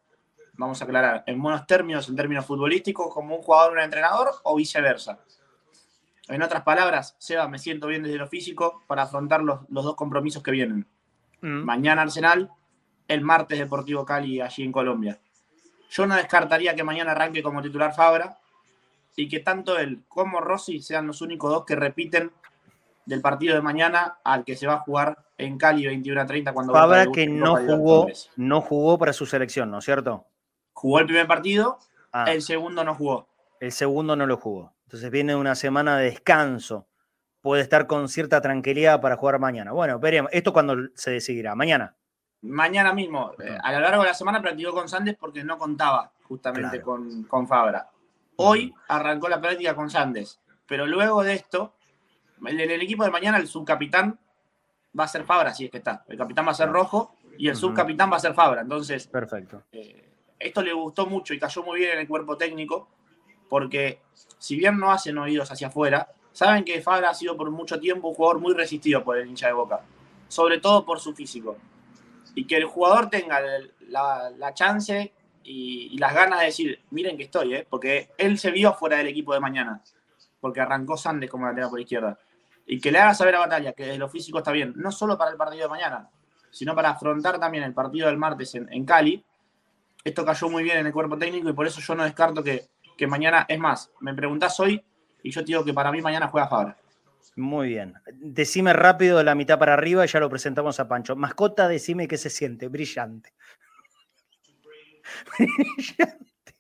vamos 0.54 0.82
a 0.82 0.86
aclarar, 0.86 1.26
en 1.28 1.42
buenos 1.42 1.68
términos, 1.68 2.08
en 2.08 2.16
términos 2.16 2.46
futbolísticos, 2.46 3.14
como 3.14 3.36
un 3.36 3.42
jugador, 3.42 3.74
un 3.74 3.80
entrenador 3.80 4.32
o 4.44 4.56
viceversa. 4.56 5.20
En 6.30 6.42
otras 6.42 6.64
palabras, 6.64 7.18
Seba, 7.20 7.50
me 7.50 7.60
siento 7.60 7.88
bien 7.88 8.02
desde 8.02 8.18
lo 8.18 8.28
físico 8.28 8.82
para 8.88 9.02
afrontar 9.02 9.44
los, 9.44 9.60
los 9.68 9.84
dos 9.84 9.98
compromisos 9.98 10.42
que 10.42 10.52
vienen. 10.52 10.88
Mm, 11.42 11.66
Mañana 11.66 12.04
Arsenal, 12.04 12.50
el 13.10 13.20
martes 13.20 13.60
Deportivo 13.60 14.06
Cali 14.06 14.40
allí 14.40 14.64
en 14.64 14.72
Colombia. 14.72 15.20
Yo 15.90 16.08
no 16.08 16.16
descartaría 16.16 16.78
que 16.78 16.86
mañana 16.86 17.12
arranque 17.12 17.44
como 17.44 17.62
titular 17.62 17.94
Fabra 17.94 18.40
y 19.18 19.28
que 19.28 19.42
tanto 19.42 19.78
él 19.78 20.06
como 20.08 20.40
Rossi 20.40 20.82
sean 20.82 21.08
los 21.08 21.20
únicos 21.20 21.52
dos 21.52 21.66
que 21.66 21.76
repiten 21.76 22.32
del 23.06 23.22
partido 23.22 23.56
de 23.56 23.62
mañana 23.62 24.20
al 24.24 24.44
que 24.46 24.56
se 24.56 24.68
va 24.68 24.74
a 24.76 24.80
jugar 24.80 25.18
en 25.38 25.58
Cali 25.58 25.86
21 25.88 26.22
a 26.22 26.26
30 26.26 26.54
cuando 26.54 26.74
Fabra 26.74 27.08
que 27.12 27.28
no 27.28 27.56
jugó, 27.56 28.08
no 28.36 28.62
jugó 28.62 28.98
para 28.98 29.14
su 29.14 29.26
selección, 29.26 29.72
¿no 29.72 29.80
es 29.80 29.86
cierto? 29.86 30.26
Jugó 30.74 31.00
el 31.00 31.06
primer 31.06 31.28
partido, 31.28 31.80
Ah, 32.14 32.26
el 32.32 32.42
segundo 32.42 32.84
no 32.84 32.94
jugó. 32.96 33.28
el 33.60 33.72
segundo 33.72 34.16
no 34.16 34.26
lo 34.26 34.36
jugó. 34.38 34.74
Entonces 34.86 35.10
viene 35.12 35.36
una 35.36 35.56
semana 35.56 35.98
de 35.98 36.06
descanso. 36.06 36.88
Puede 37.42 37.62
estar 37.64 37.88
con 37.88 38.10
cierta 38.10 38.42
tranquilidad 38.42 39.00
para 39.02 39.16
jugar 39.16 39.40
mañana. 39.40 39.72
Bueno, 39.72 39.98
veremos. 40.00 40.30
Esto 40.34 40.52
cuando 40.52 40.76
se 40.94 41.12
decidirá. 41.12 41.56
Mañana. 41.56 41.96
Mañana 42.42 42.92
mismo, 42.94 43.32
eh, 43.40 43.58
a 43.64 43.72
lo 43.72 43.80
largo 43.80 44.02
de 44.02 44.10
la 44.10 44.14
semana 44.14 44.42
practicó 44.42 44.74
con 44.74 44.90
Sandes 44.90 45.16
porque 45.18 45.44
no 45.44 45.58
contaba 45.58 46.12
justamente 46.24 46.70
Claro. 46.82 46.84
con, 46.86 47.24
con 47.24 47.48
Fabra. 47.48 47.88
Hoy 48.36 48.74
arrancó 48.90 49.30
la 49.30 49.40
práctica 49.40 49.74
con 49.76 49.90
Sandes, 49.90 50.40
pero 50.68 50.86
luego 50.86 51.24
de 51.24 51.34
esto, 51.34 51.76
el, 52.46 52.60
el 52.60 52.82
equipo 52.82 53.04
de 53.04 53.12
mañana 53.12 53.38
el 53.38 53.48
subcapitán 53.48 54.20
va 54.98 55.04
a 55.06 55.08
ser 55.08 55.24
Fabra, 55.24 55.54
si 55.54 55.66
es 55.66 55.72
que 55.72 55.78
está. 55.78 56.04
El 56.08 56.18
capitán 56.18 56.46
va 56.48 56.52
a 56.52 56.56
ser. 56.56 56.70
Rojo 56.70 57.16
y 57.38 57.48
el 57.48 57.56
subcapitán 57.56 58.12
va 58.12 58.18
a 58.18 58.20
ser 58.20 58.34
Fabra. 58.34 58.62
Entonces, 58.62 59.08
Perfecto. 59.08 59.64
eh, 59.72 60.10
esto 60.40 60.62
le 60.62 60.74
gustó 60.74 61.06
mucho 61.06 61.34
y 61.34 61.40
cayó 61.40 61.64
muy 61.64 61.80
bien 61.80 61.92
en 61.94 62.00
el 62.00 62.08
cuerpo 62.08 62.36
técnico, 62.38 62.90
porque 63.50 64.02
si 64.38 64.56
bien 64.56 64.78
no 64.78 64.92
hacen 64.92 65.18
oídos 65.18 65.52
hacia 65.52 65.68
afuera, 65.68 66.10
saben 66.32 66.64
que 66.64 66.82
Fabra 66.82 67.10
ha 67.10 67.14
sido 67.14 67.38
por 67.38 67.50
mucho 67.52 67.80
tiempo 67.80 68.10
un 68.10 68.16
jugador 68.16 68.40
muy 68.40 68.54
resistido 68.54 69.04
por 69.04 69.18
el 69.18 69.28
hincha 69.28 69.48
de 69.48 69.54
Boca, 69.54 69.82
sobre 70.28 70.60
todo 70.60 70.86
por 70.86 71.00
su 71.00 71.14
físico. 71.14 71.58
Y 72.36 72.46
que 72.46 72.58
el 72.58 72.66
jugador 72.66 73.10
tenga 73.10 73.40
el- 73.40 73.74
la, 73.90 74.30
la 74.38 74.54
chance 74.54 75.12
y, 75.44 75.90
y 75.94 75.98
las 75.98 76.14
ganas 76.14 76.40
de 76.40 76.46
decir, 76.46 76.82
miren 76.92 77.18
que 77.18 77.24
estoy, 77.24 77.56
¿eh? 77.56 77.68
porque 77.70 78.10
él 78.18 78.38
se 78.40 78.52
vio 78.52 78.74
fuera 78.74 78.98
del 78.98 79.08
equipo 79.08 79.34
de 79.34 79.40
mañana, 79.42 79.82
porque 80.40 80.62
arrancó 80.62 80.96
Sandes 80.98 81.30
como 81.30 81.46
lateral 81.46 81.70
por 81.70 81.80
izquierda. 81.82 82.18
Y 82.66 82.80
que 82.80 82.92
le 82.92 83.00
haga 83.00 83.14
saber 83.14 83.36
a 83.36 83.40
Batalla 83.40 83.74
que 83.74 83.98
lo 83.98 84.08
físico 84.10 84.38
está 84.38 84.52
bien, 84.52 84.74
no 84.76 84.92
solo 84.92 85.18
para 85.18 85.32
el 85.32 85.38
partido 85.38 85.64
de 85.64 85.70
mañana, 85.70 86.10
sino 86.50 86.76
para 86.76 86.92
afrontar 86.92 87.40
también 87.40 87.64
el 87.64 87.74
partido 87.74 88.08
del 88.08 88.18
martes 88.18 88.56
en, 88.56 88.72
en 88.72 88.86
Cali. 88.86 89.24
Esto 90.04 90.26
cayó 90.26 90.50
muy 90.50 90.64
bien 90.64 90.78
en 90.78 90.88
el 90.88 90.94
cuerpo 90.94 91.18
técnico 91.18 91.50
y 91.50 91.54
por 91.54 91.68
eso 91.68 91.82
yo 91.82 91.96
no 91.96 92.04
descarto 92.04 92.44
que, 92.44 92.70
que 92.98 93.08
mañana, 93.08 93.46
es 93.48 93.60
más, 93.60 93.92
me 94.00 94.14
preguntás 94.14 94.60
hoy 94.60 94.84
y 95.24 95.32
yo 95.32 95.42
te 95.42 95.48
digo 95.48 95.64
que 95.64 95.74
para 95.74 95.92
mí 95.92 96.02
mañana 96.02 96.28
juega 96.28 96.48
Fabra. 96.48 96.78
Muy 97.36 97.70
bien. 97.70 97.94
Decime 98.14 98.74
rápido 98.74 99.18
de 99.18 99.24
la 99.24 99.36
mitad 99.36 99.58
para 99.58 99.74
arriba 99.74 100.04
y 100.04 100.08
ya 100.08 100.20
lo 100.20 100.30
presentamos 100.30 100.80
a 100.80 100.88
Pancho. 100.88 101.16
Mascota, 101.16 101.68
decime 101.68 102.08
qué 102.08 102.18
se 102.18 102.30
siente. 102.30 102.68
Brillante. 102.68 103.34
Brillante. 105.38 106.56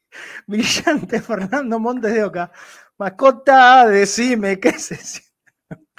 Brillante, 0.47 1.21
Fernando 1.21 1.79
Montes 1.79 2.13
de 2.13 2.23
Oca. 2.23 2.51
Mascota, 2.97 3.87
decime 3.87 4.59
qué 4.59 4.71
se 4.73 4.95
siente. 4.95 5.30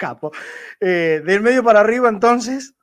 Capo. 0.07 0.31
Eh, 0.79 1.21
del 1.25 1.41
medio 1.41 1.63
para 1.63 1.79
arriba, 1.79 2.09
entonces. 2.09 2.73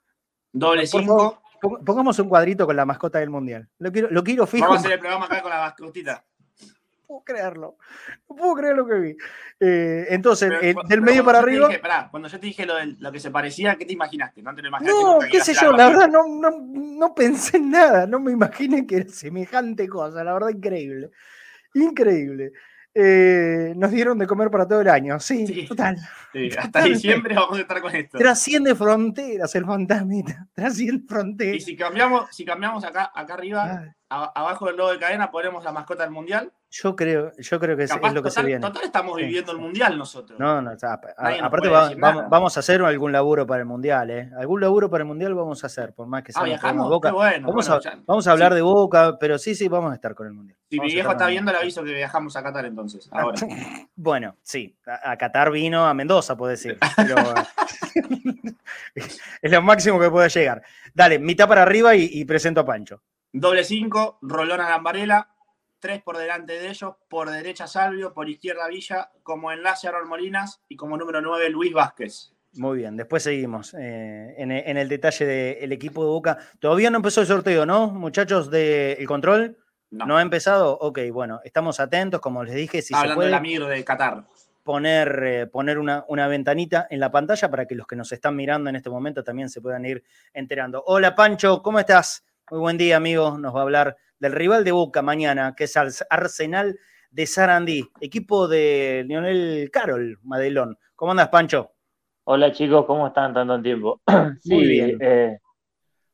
Doble 0.53 0.83
Por 0.91 1.01
5. 1.03 1.19
favor, 1.19 1.39
pong- 1.61 1.85
Pongamos 1.85 2.19
un 2.19 2.29
cuadrito 2.29 2.67
con 2.67 2.75
la 2.77 2.87
mascota 2.87 3.19
del 3.19 3.31
mundial. 3.31 3.69
Lo 3.79 3.93
quiero, 3.93 4.09
lo 4.11 4.25
quiero 4.25 4.47
fijo. 4.47 4.65
Vamos 4.65 4.79
a 4.79 4.81
hacer 4.81 4.93
el 4.93 4.99
programa 5.01 5.27
acá 5.27 5.43
con 5.43 5.51
la 5.51 5.59
mascotita. 5.61 6.25
No 6.63 7.07
puedo 7.07 7.25
creerlo. 7.25 7.77
No 8.29 8.37
puedo 8.37 8.55
creer 8.55 8.77
lo 8.77 8.87
que 8.87 8.95
vi. 8.95 9.17
Eh, 9.61 10.07
entonces, 10.11 10.49
Pero- 10.49 10.63
eh, 10.63 10.75
del 10.89 11.03
medio 11.03 11.25
para 11.25 11.41
arriba. 11.41 11.67
dije- 11.69 11.81
pará, 11.81 12.09
cuando 12.11 12.29
yo 12.29 12.39
te 12.41 12.47
dije 12.47 12.65
lo, 12.65 12.75
lo 12.99 13.13
que 13.13 13.21
se 13.21 13.31
parecía, 13.31 13.75
¿qué 13.77 13.85
te 13.85 13.93
imaginaste? 13.93 14.41
No 14.43 14.55
te 14.55 14.63
lo 14.63 14.69
imaginaste. 14.69 15.03
No, 15.03 15.19
qué 15.31 15.41
sé 15.41 15.53
yo, 15.55 15.73
la 15.73 15.89
verdad 15.89 16.09
no, 16.09 16.23
no, 16.29 16.51
no 16.63 17.15
pensé 17.15 17.57
en 17.59 17.71
nada, 17.73 18.07
no 18.07 18.19
me 18.21 18.31
imaginé 18.33 18.87
que 18.87 18.97
era 18.99 19.09
semejante 19.11 19.89
cosa, 19.89 20.23
la 20.25 20.33
verdad 20.33 20.49
increíble, 20.51 21.11
increíble. 21.75 22.53
Eh, 22.95 23.73
nos 23.77 23.91
dieron 23.93 24.19
de 24.19 24.27
comer 24.27 24.51
para 24.51 24.67
todo 24.67 24.81
el 24.81 24.89
año, 24.89 25.21
sí, 25.21 25.47
Sí. 25.47 25.67
total. 25.69 25.97
Sí, 26.33 26.51
hasta 26.59 26.83
diciembre 26.83 27.35
vamos 27.37 27.57
a 27.59 27.61
estar 27.61 27.81
con 27.81 27.95
esto. 27.95 28.19
Trasciende 28.19 28.75
fronteras 28.75 29.55
el 29.55 29.65
fantasmita, 29.65 30.49
trasciende 30.55 31.05
Y 31.05 31.09
fronteras. 31.09 31.65
si 31.65 31.77
cambiamos, 31.77 32.35
si 32.35 32.45
cambiamos 32.45 32.85
acá, 32.85 33.13
acá 33.15 33.35
arriba, 33.35 33.95
a- 34.11 34.33
abajo 34.35 34.67
del 34.67 34.77
logo 34.77 34.91
de 34.93 34.99
cadena, 34.99 35.31
ponemos 35.31 35.63
la 35.65 35.73
mascota 35.73 36.03
del 36.03 36.13
mundial. 36.13 36.53
Yo 36.73 36.95
creo, 36.95 37.33
yo 37.37 37.59
creo 37.59 37.77
que 37.77 37.83
es, 37.83 37.91
Capaz, 37.91 38.09
es 38.09 38.15
lo 38.15 38.23
que 38.23 38.29
total, 38.29 38.43
se 38.45 38.47
viene. 38.47 38.61
total 38.65 38.85
estamos 38.85 39.17
Sí, 39.17 39.23
viviendo 39.25 39.51
sí. 39.51 39.57
el 39.59 39.63
mundial 39.65 39.99
nosotros. 39.99 40.39
No, 40.39 40.63
no, 40.63 40.71
o 40.71 40.79
sea, 40.79 40.93
a- 40.93 41.45
aparte 41.45 41.69
va- 41.69 42.29
vamos, 42.29 42.57
a 42.57 42.61
hacer 42.61 42.81
algún 42.83 43.11
laburo 43.11 43.45
para 43.45 43.61
el 43.63 43.67
mundial, 43.67 44.09
¿eh? 44.11 44.31
Algún 44.39 44.61
laburo 44.61 44.89
para 44.89 45.03
el 45.03 45.09
mundial 45.09 45.35
vamos 45.35 45.65
a 45.65 45.67
hacer, 45.67 45.93
por 45.93 46.07
más 46.07 46.23
que 46.23 46.33
sea 46.33 46.43
ah, 46.43 46.45
un 46.45 46.51
programa 46.53 46.69
de 46.69 46.73
viajamos. 46.79 46.89
Boca. 46.91 47.09
Qué 47.09 47.15
bueno. 47.15 47.49
Vamos, 47.49 47.67
bueno, 47.69 47.81
a, 47.81 47.83
ya- 47.83 47.99
vamos 48.07 48.27
a 48.29 48.31
hablar 48.33 48.55
de 48.55 48.63
Boca, 48.63 49.17
pero 49.19 49.37
sí, 49.37 49.57
sí, 49.57 49.67
vamos 49.67 49.91
a 49.91 49.95
estar 49.97 50.15
con 50.15 50.29
el 50.29 50.33
mundial. 50.33 50.57
Si 50.71 50.77
mi 50.77 50.79
Vamos 50.83 50.93
viejo 50.95 51.11
está 51.11 51.25
el 51.25 51.31
viendo, 51.33 51.51
le 51.51 51.57
Mundial. 51.59 51.63
aviso 51.65 51.83
que 51.85 51.93
viajamos 51.93 52.37
a 52.37 52.43
Qatar 52.45 52.65
entonces. 52.67 53.09
Ahora. 53.13 53.39
Bueno, 53.97 54.37
sí, 54.43 54.79
a, 54.87 55.11
a 55.11 55.17
Qatar 55.19 55.51
vino 55.51 55.85
a 55.87 55.93
Mendoza, 55.93 56.37
puedo 56.37 56.51
decir. 56.51 56.79
pero, 56.97 57.17
es 58.95 59.51
lo 59.51 59.63
máximo 59.63 59.99
que 59.99 60.11
puede 60.11 60.29
llegar. 60.29 60.63
Dale, 60.95 61.19
mitad 61.19 61.49
para 61.49 61.63
arriba 61.63 61.95
y, 61.97 62.09
y 62.13 62.25
presento 62.25 62.61
a 62.61 62.65
Pancho. 62.65 63.03
Doble 63.33 63.65
5, 63.65 64.19
Rolón 64.23 64.61
a 64.61 64.71
Lambarela. 64.71 65.29
Tres 65.81 66.03
por 66.03 66.19
delante 66.19 66.53
de 66.53 66.69
ellos. 66.69 66.95
Por 67.09 67.31
derecha 67.31 67.67
Salvio, 67.67 68.13
por 68.13 68.29
izquierda 68.29 68.69
Villa. 68.69 69.11
Como 69.23 69.51
enlace 69.51 69.89
Aaron 69.89 70.09
Molinas. 70.09 70.63
Y 70.69 70.77
como 70.77 70.97
número 70.97 71.21
9 71.21 71.51
Luis 71.51 71.73
Vázquez. 71.73 72.33
Muy 72.55 72.79
bien, 72.79 72.97
después 72.97 73.23
seguimos 73.23 73.75
eh, 73.75 74.35
en, 74.37 74.51
en 74.51 74.77
el 74.77 74.89
detalle 74.89 75.25
del 75.25 75.73
equipo 75.73 76.03
de 76.03 76.11
Boca. 76.11 76.39
Todavía 76.59 76.91
no 76.91 76.97
empezó 76.97 77.21
el 77.21 77.29
sorteo, 77.29 77.65
¿no, 77.65 77.89
muchachos 77.89 78.51
del 78.51 79.07
control? 79.07 79.57
No, 79.91 80.07
¿No 80.07 80.17
ha 80.17 80.23
empezado? 80.23 80.77
Ok, 80.79 80.99
bueno, 81.13 81.41
estamos 81.45 81.79
atentos, 81.79 82.21
como 82.21 82.43
les 82.43 82.55
dije, 82.57 82.83
si 82.83 82.89
se 82.89 82.97
hablando 82.97 83.17
puede 83.17 83.29
del 83.29 83.35
Amir 83.35 83.65
de 83.67 83.85
Qatar. 83.85 84.25
poner, 84.65 85.23
eh, 85.25 85.47
poner 85.47 85.79
una, 85.79 86.05
una 86.09 86.27
ventanita 86.27 86.89
en 86.91 86.99
la 86.99 87.13
pantalla 87.13 87.49
para 87.51 87.67
que 87.67 87.77
los 87.77 87.87
que 87.87 87.95
nos 87.95 88.11
están 88.11 88.35
mirando 88.35 88.69
en 88.69 88.77
este 88.77 88.91
momento 88.91 89.23
también 89.23 89.49
se 89.49 89.61
puedan 89.61 89.85
ir 89.85 90.03
enterando. 90.33 90.83
Hola 90.87 91.15
Pancho, 91.15 91.63
¿cómo 91.63 91.79
estás? 91.79 92.25
Muy 92.51 92.59
buen 92.59 92.79
día, 92.79 92.97
amigo. 92.97 93.39
Nos 93.39 93.55
va 93.55 93.61
a 93.61 93.63
hablar 93.63 93.97
del 94.21 94.33
rival 94.33 94.63
de 94.65 94.73
Boca 94.73 95.03
mañana, 95.03 95.55
que 95.57 95.65
es 95.65 95.77
Ars- 95.77 96.05
Arsenal 96.09 96.79
de 97.11 97.27
Sarandí, 97.27 97.83
equipo 98.01 98.47
de 98.47 99.05
Lionel 99.09 99.71
Carol 99.73 100.19
Madelón. 100.23 100.79
¿Cómo 100.95 101.11
andas, 101.13 101.29
Pancho? 101.31 101.73
Hola 102.25 102.53
chicos, 102.53 102.85
¿cómo 102.87 103.09
están 103.09 103.35
tanto 103.35 103.61
tiempo? 103.61 104.01
Sí, 104.39 104.55
Muy 104.55 104.67
bien. 104.69 104.99
eh, 105.01 105.39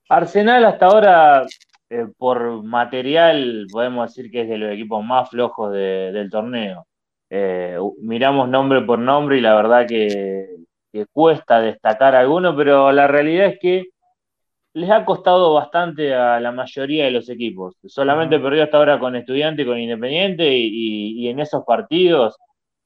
Arsenal 0.09 0.65
hasta 0.65 0.87
ahora, 0.87 1.47
eh, 1.91 2.07
por 2.17 2.63
material, 2.63 3.67
podemos 3.71 4.15
decir 4.15 4.31
que 4.31 4.43
es 4.43 4.49
de 4.49 4.57
los 4.59 4.73
equipos 4.73 5.05
más 5.05 5.29
flojos 5.29 5.73
de- 5.73 6.13
del 6.13 6.31
torneo. 6.31 6.87
Eh, 7.29 7.77
miramos 8.03 8.49
nombre 8.49 8.83
por 8.83 9.01
nombre 9.01 9.37
y 9.39 9.41
la 9.41 9.57
verdad 9.57 9.85
que, 9.87 10.47
que 10.93 11.07
cuesta 11.13 11.61
destacar 11.61 12.15
alguno, 12.15 12.57
pero 12.57 12.93
la 12.93 13.09
realidad 13.09 13.47
es 13.49 13.59
que 13.61 13.87
les 14.77 14.91
ha 14.91 15.07
costado 15.07 15.55
bastante 15.55 16.15
a 16.15 16.39
la 16.39 16.53
mayoría 16.53 17.07
de 17.07 17.11
los 17.11 17.31
equipos. 17.31 17.77
Solamente 17.87 18.39
perdió 18.39 18.63
hasta 18.63 18.77
ahora 18.77 18.99
con 18.99 19.17
Estudiante 19.17 19.63
y 19.63 19.65
con 19.67 19.79
Independiente 19.79 20.55
y, 20.55 21.27
en 21.29 21.41
esos 21.41 21.65
partidos 21.65 22.37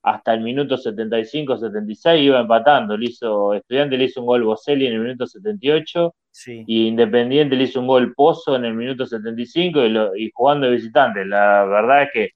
hasta 0.03 0.33
el 0.33 0.41
minuto 0.41 0.77
75-76 0.77 2.21
iba 2.23 2.39
empatando. 2.41 2.97
Le 2.97 3.07
hizo, 3.07 3.55
Estudiante 3.55 3.99
le 3.99 4.05
hizo 4.05 4.21
un 4.21 4.27
gol 4.27 4.45
Boselli 4.45 4.87
en 4.87 4.93
el 4.95 5.01
minuto 5.01 5.27
78 5.27 6.15
Sí. 6.31 6.63
y 6.65 6.87
Independiente 6.87 7.57
le 7.57 7.65
hizo 7.65 7.81
un 7.81 7.89
gol 7.89 8.15
Pozo 8.15 8.55
en 8.55 8.67
el 8.67 8.75
minuto 8.75 9.05
75 9.05 9.81
y, 9.85 9.89
lo- 9.89 10.15
y 10.17 10.31
jugando 10.33 10.67
de 10.69 10.75
visitante. 10.75 11.25
La 11.25 11.65
verdad 11.65 12.05
es 12.05 12.09
que 12.13 12.29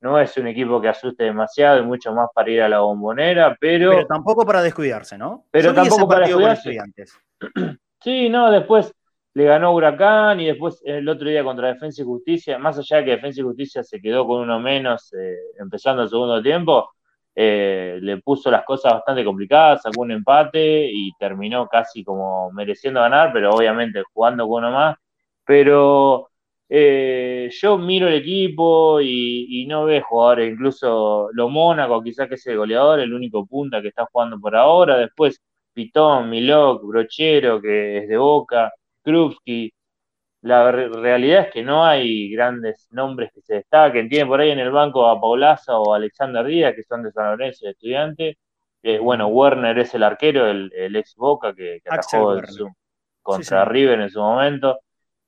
no 0.00 0.20
es 0.20 0.36
un 0.36 0.46
equipo 0.46 0.80
que 0.80 0.88
asuste 0.88 1.24
demasiado 1.24 1.80
y 1.80 1.82
mucho 1.82 2.12
más 2.14 2.28
para 2.32 2.50
ir 2.52 2.62
a 2.62 2.68
la 2.68 2.78
bombonera, 2.78 3.56
pero, 3.58 3.90
Pero 3.90 4.06
tampoco 4.06 4.46
para 4.46 4.62
descuidarse, 4.62 5.18
¿no? 5.18 5.44
Pero 5.50 5.70
Yo 5.70 5.74
tampoco 5.74 6.06
para 6.06 6.20
con 6.20 6.28
descuidarse. 6.28 6.70
estudiantes. 6.70 7.18
sí, 8.06 8.28
no, 8.28 8.52
después 8.52 8.94
le 9.34 9.44
ganó 9.44 9.74
Huracán 9.74 10.40
y 10.40 10.46
después 10.46 10.80
el 10.84 11.08
otro 11.08 11.28
día 11.28 11.42
contra 11.42 11.68
Defensa 11.74 12.02
y 12.02 12.04
Justicia, 12.04 12.56
más 12.58 12.78
allá 12.78 12.98
de 12.98 13.04
que 13.04 13.10
Defensa 13.12 13.40
y 13.40 13.44
Justicia 13.44 13.82
se 13.82 14.00
quedó 14.00 14.26
con 14.26 14.42
uno 14.42 14.60
menos 14.60 15.12
eh, 15.12 15.36
empezando 15.58 16.04
el 16.04 16.08
segundo 16.08 16.40
tiempo, 16.40 16.88
eh, 17.34 17.98
le 18.00 18.18
puso 18.18 18.48
las 18.50 18.64
cosas 18.64 18.92
bastante 18.94 19.24
complicadas, 19.24 19.82
sacó 19.82 20.02
un 20.02 20.12
empate 20.12 20.88
y 20.90 21.10
terminó 21.18 21.66
casi 21.68 22.04
como 22.04 22.50
mereciendo 22.52 23.00
ganar, 23.00 23.32
pero 23.32 23.50
obviamente 23.50 24.04
jugando 24.12 24.46
con 24.48 24.64
uno 24.64 24.72
más. 24.72 24.96
Pero 25.44 26.30
eh, 26.68 27.50
yo 27.52 27.78
miro 27.78 28.08
el 28.08 28.14
equipo 28.14 29.00
y, 29.00 29.66
no 29.68 29.84
veo 29.84 30.02
jugadores, 30.04 30.52
incluso 30.52 31.28
lo 31.32 31.48
Mónaco, 31.48 32.02
quizás 32.02 32.28
que 32.28 32.36
es 32.36 32.46
el 32.46 32.56
goleador, 32.58 33.00
el 33.00 33.12
único 33.12 33.44
punta 33.46 33.82
que 33.82 33.88
está 33.88 34.06
jugando 34.06 34.38
por 34.40 34.54
ahora. 34.56 34.96
Después 34.98 35.42
Pitón, 35.76 36.30
Milok, 36.30 36.82
Brochero, 36.86 37.60
que 37.62 37.98
es 38.00 38.08
de 38.08 38.18
Boca, 38.18 38.72
Krupski. 39.04 39.72
La 40.42 40.70
re- 40.70 40.88
realidad 40.88 41.46
es 41.46 41.52
que 41.52 41.62
no 41.62 41.84
hay 41.84 42.30
grandes 42.30 42.86
nombres 42.92 43.30
que 43.34 43.42
se 43.42 43.54
destaquen. 43.56 44.08
Tiene 44.08 44.26
por 44.26 44.40
ahí 44.40 44.50
en 44.50 44.60
el 44.60 44.70
banco 44.70 45.06
a 45.08 45.20
Paulaza 45.20 45.78
o 45.78 45.92
a 45.92 45.96
Alexander 45.96 46.44
Díaz, 46.46 46.74
que 46.74 46.82
son 46.84 47.02
de 47.02 47.10
San 47.12 47.26
Lorenzo, 47.32 47.66
de 47.66 47.72
estudiante. 47.72 48.38
Eh, 48.82 48.98
bueno, 48.98 49.26
Werner 49.28 49.78
es 49.78 49.94
el 49.94 50.02
arquero, 50.04 50.46
el, 50.48 50.72
el 50.74 50.94
ex 50.96 51.16
Boca 51.16 51.54
que, 51.54 51.80
que 51.82 51.90
atajó 51.90 52.36
en 52.38 52.46
su- 52.46 52.68
Sí, 52.68 52.72
contra. 53.22 53.64
River 53.64 54.00
en 54.00 54.10
su 54.10 54.20
momento. 54.20 54.78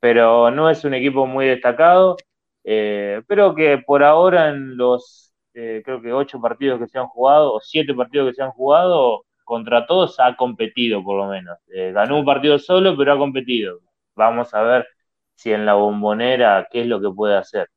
Pero 0.01 0.51
no 0.51 0.71
es 0.71 0.85
un 0.85 0.95
equipo 0.95 1.27
muy 1.27 1.47
destacado. 1.47 2.17
eh, 2.65 3.23
pero 3.27 3.55
que 3.55 3.79
por 3.79 4.03
ahora 4.05 4.51
en 4.51 4.77
los, 4.77 5.33
eh, 5.55 5.83
creo 5.85 6.01
que 6.03 6.13
ocho 6.13 6.41
partidos 6.41 6.79
que 6.81 6.87
se 6.89 6.99
han 6.99 7.07
jugado, 7.09 7.55
o 7.55 7.61
siete 7.61 7.95
partidos 7.95 8.29
que 8.31 8.35
se 8.35 8.43
han 8.43 8.51
jugado, 8.53 9.25
contra 9.49 9.87
todos 9.87 10.21
ha 10.21 10.37
competido 10.37 11.03
por 11.03 11.17
lo 11.17 11.27
menos. 11.27 11.59
Eh, 11.75 11.91
ganó 11.93 12.19
un 12.19 12.25
partido 12.25 12.59
solo, 12.59 12.95
pero 12.97 13.15
ha 13.15 13.19
competido. 13.19 13.81
Vamos 14.15 14.53
a 14.53 14.61
ver 14.61 14.87
si 15.35 15.51
en 15.53 15.65
la 15.65 15.73
bombonera 15.73 16.69
qué 16.71 16.83
es 16.83 16.87
lo 16.87 17.01
que 17.01 17.09
puede 17.09 17.35
hacer. 17.35 17.71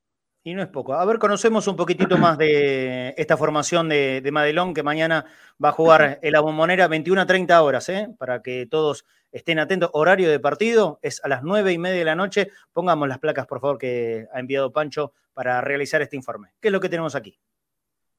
Y 0.43 0.53
no 0.53 0.61
es 0.61 0.67
poco. 0.67 0.93
A 0.95 1.05
ver, 1.05 1.17
conocemos 1.17 1.67
un 1.67 1.77
poquitito 1.77 2.17
más 2.17 2.37
de 2.37 3.13
esta 3.15 3.37
formación 3.37 3.87
de, 3.87 4.19
de 4.19 4.31
Madelón 4.31 4.73
que 4.73 4.83
mañana 4.83 5.25
va 5.63 5.69
a 5.69 5.71
jugar 5.71 6.19
en 6.21 6.33
la 6.33 6.41
bombonera 6.41 6.89
21 6.89 7.21
a 7.21 7.25
30 7.25 7.61
horas, 7.61 7.87
¿eh? 7.87 8.09
para 8.19 8.41
que 8.41 8.65
todos 8.65 9.05
estén 9.31 9.59
atentos. 9.59 9.91
Horario 9.93 10.29
de 10.29 10.39
partido 10.39 10.99
es 11.01 11.23
a 11.23 11.29
las 11.29 11.41
9 11.41 11.71
y 11.71 11.77
media 11.77 11.99
de 11.99 12.05
la 12.05 12.15
noche. 12.15 12.49
Pongamos 12.73 13.07
las 13.07 13.19
placas, 13.19 13.47
por 13.47 13.61
favor, 13.61 13.77
que 13.77 14.27
ha 14.33 14.39
enviado 14.39 14.73
Pancho 14.73 15.13
para 15.33 15.61
realizar 15.61 16.01
este 16.01 16.17
informe. 16.17 16.49
¿Qué 16.59 16.67
es 16.67 16.71
lo 16.73 16.81
que 16.81 16.89
tenemos 16.89 17.15
aquí? 17.15 17.39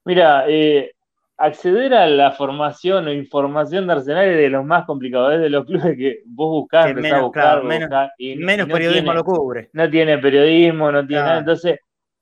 Mira, 0.05 0.45
eh, 0.47 0.93
acceder 1.37 1.93
a 1.93 2.07
la 2.07 2.31
formación 2.31 3.07
o 3.07 3.13
información 3.13 3.87
de 3.87 3.93
Arsenal 3.93 4.27
es 4.29 4.37
de 4.37 4.49
los 4.49 4.63
más 4.65 4.85
complicados, 4.85 5.33
es 5.33 5.41
de 5.41 5.49
los 5.49 5.65
clubes 5.65 5.97
que 5.97 6.19
vos 6.25 6.49
buscás, 6.61 6.87
Que 6.87 6.93
menos, 6.95 7.19
a 7.19 7.21
buscar, 7.23 7.43
claro, 7.61 7.63
menos- 7.65 7.89
y 8.17 8.35
Menos 8.35 8.67
no 8.67 8.73
periodismo 8.73 9.03
tiene- 9.03 9.15
lo 9.17 9.23
cubre. 9.23 9.69
no 9.73 9.89
tiene 9.89 10.17
periodismo, 10.19 10.91
no 10.91 11.05
tiene 11.05 11.23
nada, 11.23 11.39
entonces 11.39 11.79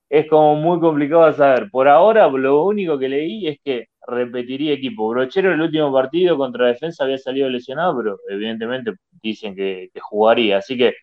es 0.08 0.28
como 0.28 0.56
muy 0.56 0.78
complicado 0.80 1.26
de 1.26 1.32
saber. 1.34 1.70
Por 1.70 1.88
ahora, 1.88 2.28
lo 2.28 2.64
único 2.64 2.98
que 2.98 3.08
leí 3.08 3.48
es 3.48 3.58
que 3.64 3.86
repetiría 4.06 4.72
equipo. 4.74 5.08
Brochero 5.08 5.52
el 5.52 5.60
último 5.60 5.92
partido 5.92 6.36
contra 6.36 6.66
Defensa 6.66 7.04
había 7.04 7.18
salido 7.18 7.48
lesionado, 7.48 7.96
pero 7.96 8.18
evidentemente 8.28 8.92
dicen 9.22 9.54
que, 9.54 9.88
que 9.94 10.00
jugaría. 10.00 10.58
Así 10.58 10.76
que 10.76 10.94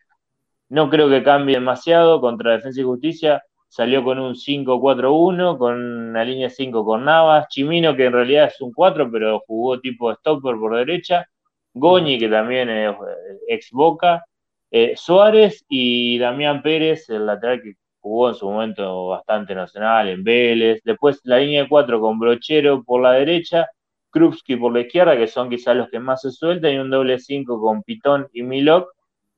no 0.69 0.89
creo 0.89 1.09
que 1.09 1.23
cambie 1.23 1.55
demasiado 1.55 2.21
contra 2.21 2.51
Defensa 2.51 2.81
y 2.81 2.83
Justicia. 2.83 3.41
Salió 3.69 4.03
con 4.03 4.17
un 4.19 4.35
5-4-1, 4.35 5.57
con 5.57 5.75
una 6.09 6.23
línea 6.25 6.49
5 6.49 6.83
con 6.83 7.05
Navas. 7.05 7.47
Chimino, 7.49 7.95
que 7.95 8.05
en 8.05 8.13
realidad 8.13 8.47
es 8.47 8.59
un 8.61 8.73
4, 8.73 9.11
pero 9.11 9.41
jugó 9.45 9.79
tipo 9.79 10.11
stopper 10.13 10.55
por 10.55 10.75
derecha. 10.75 11.25
Goñi, 11.73 12.17
que 12.17 12.27
también 12.27 12.69
es 12.69 12.95
ex 13.47 13.69
Boca. 13.71 14.25
Eh, 14.71 14.93
Suárez 14.97 15.65
y 15.69 16.17
Damián 16.17 16.61
Pérez, 16.63 17.09
el 17.09 17.27
lateral 17.27 17.61
que 17.61 17.75
jugó 17.99 18.29
en 18.29 18.35
su 18.35 18.49
momento 18.49 19.09
bastante 19.09 19.53
nacional 19.53 20.09
en 20.09 20.23
Vélez. 20.23 20.81
Después 20.83 21.21
la 21.23 21.37
línea 21.37 21.63
de 21.63 21.69
4 21.69 22.01
con 22.01 22.19
Brochero 22.19 22.83
por 22.83 23.01
la 23.01 23.13
derecha. 23.13 23.67
Krupski 24.11 24.55
por 24.55 24.73
la 24.73 24.81
izquierda, 24.81 25.15
que 25.15 25.27
son 25.27 25.49
quizás 25.49 25.75
los 25.75 25.89
que 25.89 25.99
más 25.99 26.21
se 26.21 26.31
sueltan, 26.31 26.73
y 26.73 26.77
un 26.79 26.89
doble 26.89 27.19
5 27.19 27.61
con 27.61 27.83
Pitón 27.83 28.27
y 28.33 28.41
Milok 28.41 28.89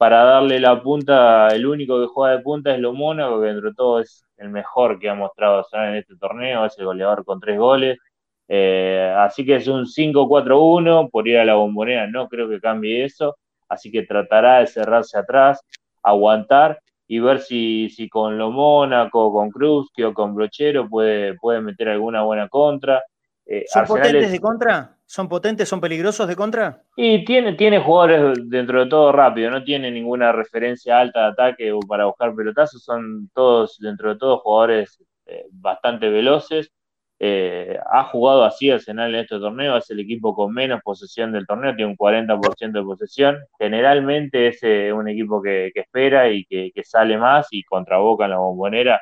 para 0.02 0.24
darle 0.24 0.60
la 0.60 0.82
punta, 0.82 1.50
el 1.50 1.64
único 1.64 2.02
que 2.02 2.08
juega 2.08 2.36
de 2.36 2.42
punta 2.42 2.74
es 2.74 2.80
lo 2.80 2.92
Mónaco, 2.92 3.40
que 3.40 3.50
dentro 3.50 3.70
de 3.70 3.76
todo 3.76 4.00
es 4.00 4.26
el 4.38 4.50
mejor 4.50 4.98
que 4.98 5.08
ha 5.08 5.14
mostrado 5.14 5.64
en 5.74 5.94
este 5.94 6.16
torneo, 6.16 6.66
es 6.66 6.76
el 6.80 6.86
goleador 6.86 7.24
con 7.24 7.40
tres 7.40 7.60
goles. 7.60 8.00
Eh, 8.48 9.14
así 9.16 9.46
que 9.46 9.58
es 9.58 9.68
un 9.68 9.86
5-4-1 9.86 11.08
por 11.12 11.28
ir 11.28 11.38
a 11.38 11.46
la 11.46 11.54
bombonera, 11.54 12.08
no 12.08 12.28
creo 12.30 12.50
que 12.50 12.60
cambie 12.60 13.06
eso, 13.06 13.38
así 13.70 13.92
que 13.92 14.02
tratará 14.02 14.62
de 14.62 14.66
cerrarse 14.66 15.20
atrás, 15.20 15.62
aguantar 16.02 16.80
y 17.08 17.20
ver 17.20 17.40
si, 17.40 17.88
si 17.92 18.10
con 18.10 18.40
lo 18.40 18.50
Mónaco, 18.50 19.32
con 19.32 19.52
Krusky 19.52 20.02
o 20.02 20.16
con 20.16 20.34
Brochero 20.34 20.90
puede, 20.90 21.36
puede 21.36 21.62
meter 21.62 21.90
alguna 21.90 22.24
buena 22.24 22.50
contra. 22.50 23.04
Eh, 23.46 23.66
¿Son 23.68 23.86
potentes 23.86 24.32
de 24.32 24.40
contra? 24.40 24.98
¿Son 25.12 25.28
potentes, 25.28 25.68
son 25.68 25.82
peligrosos 25.82 26.26
de 26.26 26.38
contra? 26.38 26.84
Y 26.96 27.26
tiene, 27.26 27.52
tiene 27.56 27.80
jugadores 27.80 28.50
dentro 28.50 28.80
de 28.80 28.90
todo 28.90 29.12
rápido, 29.12 29.52
no 29.52 29.62
tiene 29.62 29.92
ninguna 29.92 30.32
referencia 30.32 31.02
alta 31.02 31.24
de 31.24 31.28
ataque 31.32 31.72
o 31.74 31.82
para 31.82 32.06
buscar 32.06 32.34
pelotazos, 32.34 32.82
son 32.82 33.30
todos, 33.34 33.78
dentro 33.80 34.14
de 34.14 34.18
todo, 34.18 34.38
jugadores 34.38 35.04
eh, 35.26 35.48
bastante 35.52 36.08
veloces. 36.08 36.72
Eh, 37.20 37.78
ha 37.92 38.06
jugado 38.06 38.46
así 38.46 38.72
Arsenal 38.72 39.14
en 39.14 39.20
este 39.20 39.38
torneo, 39.38 39.76
es 39.76 39.90
el 39.90 40.00
equipo 40.00 40.34
con 40.34 40.54
menos 40.54 40.80
posesión 40.82 41.34
del 41.34 41.46
torneo, 41.46 41.76
tiene 41.76 41.92
un 41.92 41.98
40% 41.98 42.72
de 42.72 42.82
posesión. 42.82 43.38
Generalmente 43.60 44.48
es 44.48 44.64
un 44.94 45.10
equipo 45.10 45.42
que, 45.42 45.74
espera 45.76 46.30
y 46.32 46.46
que, 46.46 46.72
que, 46.74 46.86
sale 46.86 47.18
más 47.18 47.50
y 47.52 47.64
contra 47.64 47.98
Boca 47.98 48.24
en 48.24 48.32
la 48.32 48.38
bombonera 48.38 49.02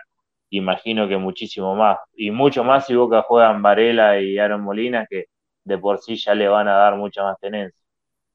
imagino 0.50 1.08
que 1.08 1.18
muchísimo 1.18 1.76
más. 1.76 2.00
Y 2.16 2.32
mucho 2.32 2.64
más 2.64 2.88
si 2.88 2.96
Boca 2.96 3.22
juegan 3.22 3.62
Varela 3.62 4.20
y 4.20 4.40
Aaron 4.40 4.62
Molina, 4.62 5.06
que 5.08 5.26
de 5.70 5.78
por 5.78 6.00
sí 6.00 6.18
ya 6.18 6.36
le 6.36 6.50
van 6.50 6.68
a 6.68 6.74
dar 6.74 6.98
mucha 6.98 7.24
más 7.24 7.40
tenencia. 7.40 7.80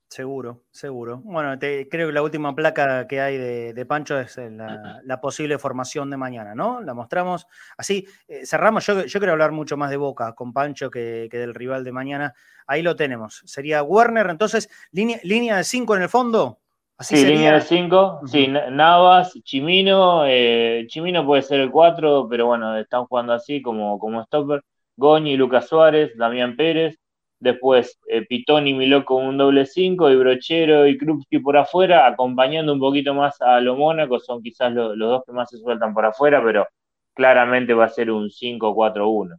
Seguro, 0.09 0.63
seguro. 0.71 1.21
Bueno, 1.25 1.59
te, 1.59 1.89
creo 1.89 2.07
que 2.07 2.13
la 2.13 2.23
última 2.23 2.55
placa 2.55 3.07
que 3.09 3.21
hay 3.21 3.37
de, 3.37 3.87
Pancho 3.87 4.19
es 4.19 4.39
la, 4.39 5.21
posible 5.21 5.59
formación 5.59 6.09
de 6.09 6.17
mañana, 6.17 6.55
¿no? 6.55 6.81
La 6.81 6.95
mostramos. 6.95 7.47
Así, 7.77 8.07
eh, 8.29 8.47
cerramos. 8.47 8.87
Yo, 8.87 9.05
yo, 9.05 9.19
quiero 9.19 9.33
hablar 9.33 9.51
mucho 9.51 9.77
más 9.77 9.91
de 9.91 9.97
Boca 9.97 10.35
con 10.35 10.53
Pancho 10.53 10.91
que, 10.91 11.29
que, 11.31 11.39
del 11.39 11.55
rival 11.55 11.83
de 11.85 11.93
mañana. 11.93 12.35
Ahí 12.67 12.81
lo 12.81 12.97
tenemos. 12.97 13.43
Sería 13.45 13.83
Werner, 13.83 14.31
entonces, 14.31 14.71
línea, 14.93 15.19
línea 15.25 15.57
de 15.57 15.65
5 15.65 15.97
en 15.97 16.03
el 16.03 16.09
fondo 16.09 16.61
sí, 17.01 17.25
línea 17.25 17.55
de 17.55 17.61
5. 17.61 18.21
Sí, 18.27 18.49
Navas, 18.49 19.33
Chimino. 19.43 20.25
Eh, 20.27 20.85
Chimino 20.89 21.27
puede 21.27 21.43
ser 21.43 21.61
el 21.61 21.71
4, 21.71 22.29
pero 22.29 22.47
bueno, 22.47 22.77
están 22.79 23.07
jugando 23.07 23.33
así 23.33 23.63
como, 23.63 23.99
como 23.99 24.23
stopper. 24.25 24.63
Goñi, 24.97 25.37
Lucas 25.37 25.69
Suárez, 25.69 26.17
Damián 26.17 26.57
Pérez. 26.57 26.99
Después 27.45 28.01
eh, 28.09 28.25
Pitón 28.25 28.67
y 28.67 28.73
Miló 28.73 29.05
con 29.05 29.23
un 29.23 29.37
doble 29.37 29.67
5 29.67 30.11
y 30.11 30.17
Brochero 30.17 30.87
y 30.87 30.97
Krupski 30.97 31.41
por 31.41 31.59
afuera, 31.59 32.07
acompañando 32.07 32.73
un 32.73 32.81
poquito 32.81 33.13
más 33.13 33.39
a 33.43 33.61
lo 33.61 33.77
Mónaco. 33.77 34.19
Son 34.19 34.43
quizás 34.43 34.73
los 34.73 34.99
dos 34.99 35.23
que 35.27 35.33
más 35.33 35.51
se 35.51 35.59
sueltan 35.59 35.93
por 35.93 36.07
afuera, 36.07 36.43
pero 36.43 36.67
claramente 37.13 37.75
va 37.75 37.85
a 37.85 37.91
ser 37.91 38.11
un 38.11 38.31
5-4-1. 38.31 39.39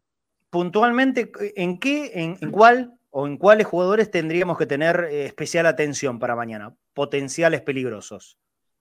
Puntualmente, 0.51 1.31
¿en 1.55 1.79
qué, 1.79 2.11
en, 2.13 2.51
cuál 2.51 2.93
o 3.09 3.25
en 3.25 3.37
cuáles 3.37 3.65
jugadores 3.65 4.11
tendríamos 4.11 4.59
que 4.59 4.67
tener 4.67 5.07
eh, 5.09 5.25
especial 5.25 5.65
atención 5.65 6.19
para 6.19 6.35
mañana? 6.35 6.75
Potenciales 6.93 7.61
peligrosos. 7.61 8.37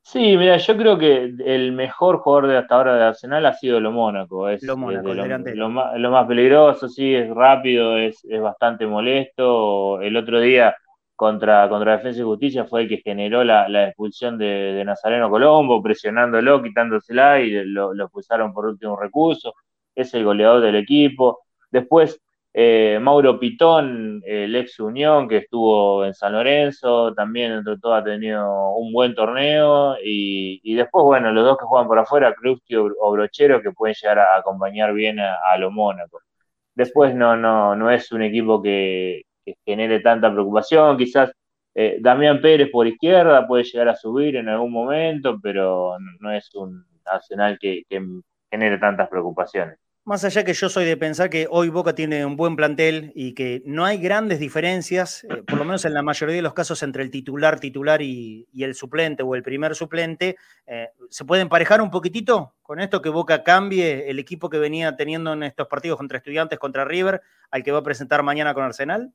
Sí, 0.06 0.36
mira, 0.36 0.58
yo 0.58 0.76
creo 0.76 0.98
que 0.98 1.34
el 1.46 1.72
mejor 1.72 2.18
jugador 2.18 2.46
de 2.48 2.58
hasta 2.58 2.74
ahora 2.74 2.94
de 2.94 3.04
Arsenal 3.04 3.46
ha 3.46 3.54
sido 3.54 3.80
lo 3.80 3.90
Mónaco. 3.90 4.50
Es, 4.50 4.62
lo 4.62 4.76
Mónaco, 4.76 5.14
lo, 5.14 5.70
más, 5.70 6.26
peligroso, 6.26 6.90
sí, 6.90 7.14
es 7.14 7.30
rápido, 7.30 7.96
es, 7.96 8.22
bastante 8.42 8.86
molesto. 8.86 10.02
El 10.02 10.14
otro 10.18 10.40
día 10.40 10.76
contra, 11.16 11.70
contra 11.70 11.96
Defensa 11.96 12.20
y 12.20 12.22
Justicia 12.22 12.66
fue 12.66 12.82
el 12.82 12.88
que 12.88 12.98
generó 12.98 13.42
la, 13.44 13.88
expulsión 13.88 14.36
de, 14.36 14.82
Nazareno 14.84 15.30
Colombo, 15.30 15.82
presionándolo, 15.82 16.62
quitándosela 16.62 17.40
y 17.40 17.64
lo, 17.64 17.94
lo 17.94 18.04
expulsaron 18.04 18.52
por 18.52 18.66
último 18.66 18.96
recurso. 18.96 19.54
Es 19.94 20.12
el 20.12 20.24
goleador 20.24 20.60
del 20.60 20.76
equipo. 20.76 21.40
Después, 21.70 22.20
eh, 22.56 22.98
Mauro 23.00 23.40
Pitón, 23.40 24.22
el 24.24 24.54
ex 24.54 24.78
Unión, 24.78 25.28
que 25.28 25.38
estuvo 25.38 26.04
en 26.04 26.14
San 26.14 26.32
Lorenzo, 26.32 27.12
también 27.14 27.52
entre 27.52 27.78
todo 27.78 27.94
ha 27.94 28.04
tenido 28.04 28.74
un 28.76 28.92
buen 28.92 29.14
torneo. 29.14 29.96
Y, 30.02 30.74
después, 30.74 31.04
bueno, 31.04 31.32
los 31.32 31.44
dos 31.44 31.58
que 31.58 31.64
juegan 31.66 31.88
por 31.88 31.98
afuera, 31.98 32.32
Krusty 32.34 32.76
o, 32.76 33.12
Brochero, 33.12 33.60
que 33.60 33.72
pueden 33.72 33.96
llegar 34.00 34.20
a 34.20 34.36
acompañar 34.36 34.94
bien 34.94 35.18
a, 35.20 35.58
lo 35.58 35.70
Mónaco. 35.72 36.20
Después 36.74 37.14
no, 37.14 37.36
no, 37.36 37.76
no 37.76 37.90
es 37.90 38.12
un 38.12 38.22
equipo 38.22 38.62
que, 38.62 39.22
genere 39.66 40.00
tanta 40.00 40.32
preocupación. 40.32 40.96
Quizás 40.98 41.32
eh, 41.74 41.98
Damián 42.00 42.40
Pérez 42.40 42.70
por 42.70 42.86
izquierda 42.86 43.46
puede 43.46 43.64
llegar 43.64 43.88
a 43.88 43.96
subir 43.96 44.36
en 44.36 44.48
algún 44.48 44.72
momento, 44.72 45.38
pero 45.42 45.96
no, 46.20 46.32
es 46.32 46.54
un 46.54 46.86
nacional 47.04 47.58
que 47.60 47.84
genere 48.50 48.78
tantas 48.78 49.08
preocupaciones. 49.08 49.78
Más 50.06 50.22
allá 50.22 50.44
que 50.44 50.52
yo 50.52 50.68
soy 50.68 50.84
de 50.84 50.98
pensar 50.98 51.30
que 51.30 51.46
hoy 51.50 51.70
Boca 51.70 51.94
tiene 51.94 52.26
un 52.26 52.36
buen 52.36 52.56
plantel 52.56 53.10
y 53.14 53.32
que 53.32 53.62
no 53.64 53.86
hay 53.86 53.96
grandes 53.96 54.38
diferencias, 54.38 55.24
eh, 55.24 55.42
por 55.46 55.56
lo 55.56 55.64
menos 55.64 55.86
en 55.86 55.94
la 55.94 56.02
mayoría 56.02 56.36
de 56.36 56.42
los 56.42 56.52
casos, 56.52 56.82
entre 56.82 57.02
el 57.02 57.10
titular, 57.10 57.58
titular 57.58 58.02
y, 58.02 58.46
el 58.54 58.74
suplente 58.74 59.22
o 59.22 59.34
el 59.34 59.42
primer 59.42 59.74
suplente, 59.74 60.36
eh, 60.66 60.90
¿se 61.08 61.24
puede 61.24 61.40
emparejar 61.40 61.80
un 61.80 61.90
poquitito 61.90 62.52
con 62.60 62.80
esto 62.80 63.00
que 63.00 63.08
Boca 63.08 63.42
cambie 63.42 64.10
el 64.10 64.18
equipo 64.18 64.50
que 64.50 64.58
venía 64.58 64.94
teniendo 64.94 65.32
en 65.32 65.42
estos 65.42 65.68
partidos 65.68 65.96
contra 65.96 66.18
estudiantes, 66.18 66.58
contra 66.58 66.84
River, 66.84 67.22
al 67.50 67.62
que 67.62 67.72
va 67.72 67.78
a 67.78 67.82
presentar 67.82 68.22
mañana 68.22 68.52
con 68.52 68.64
Arsenal? 68.64 69.10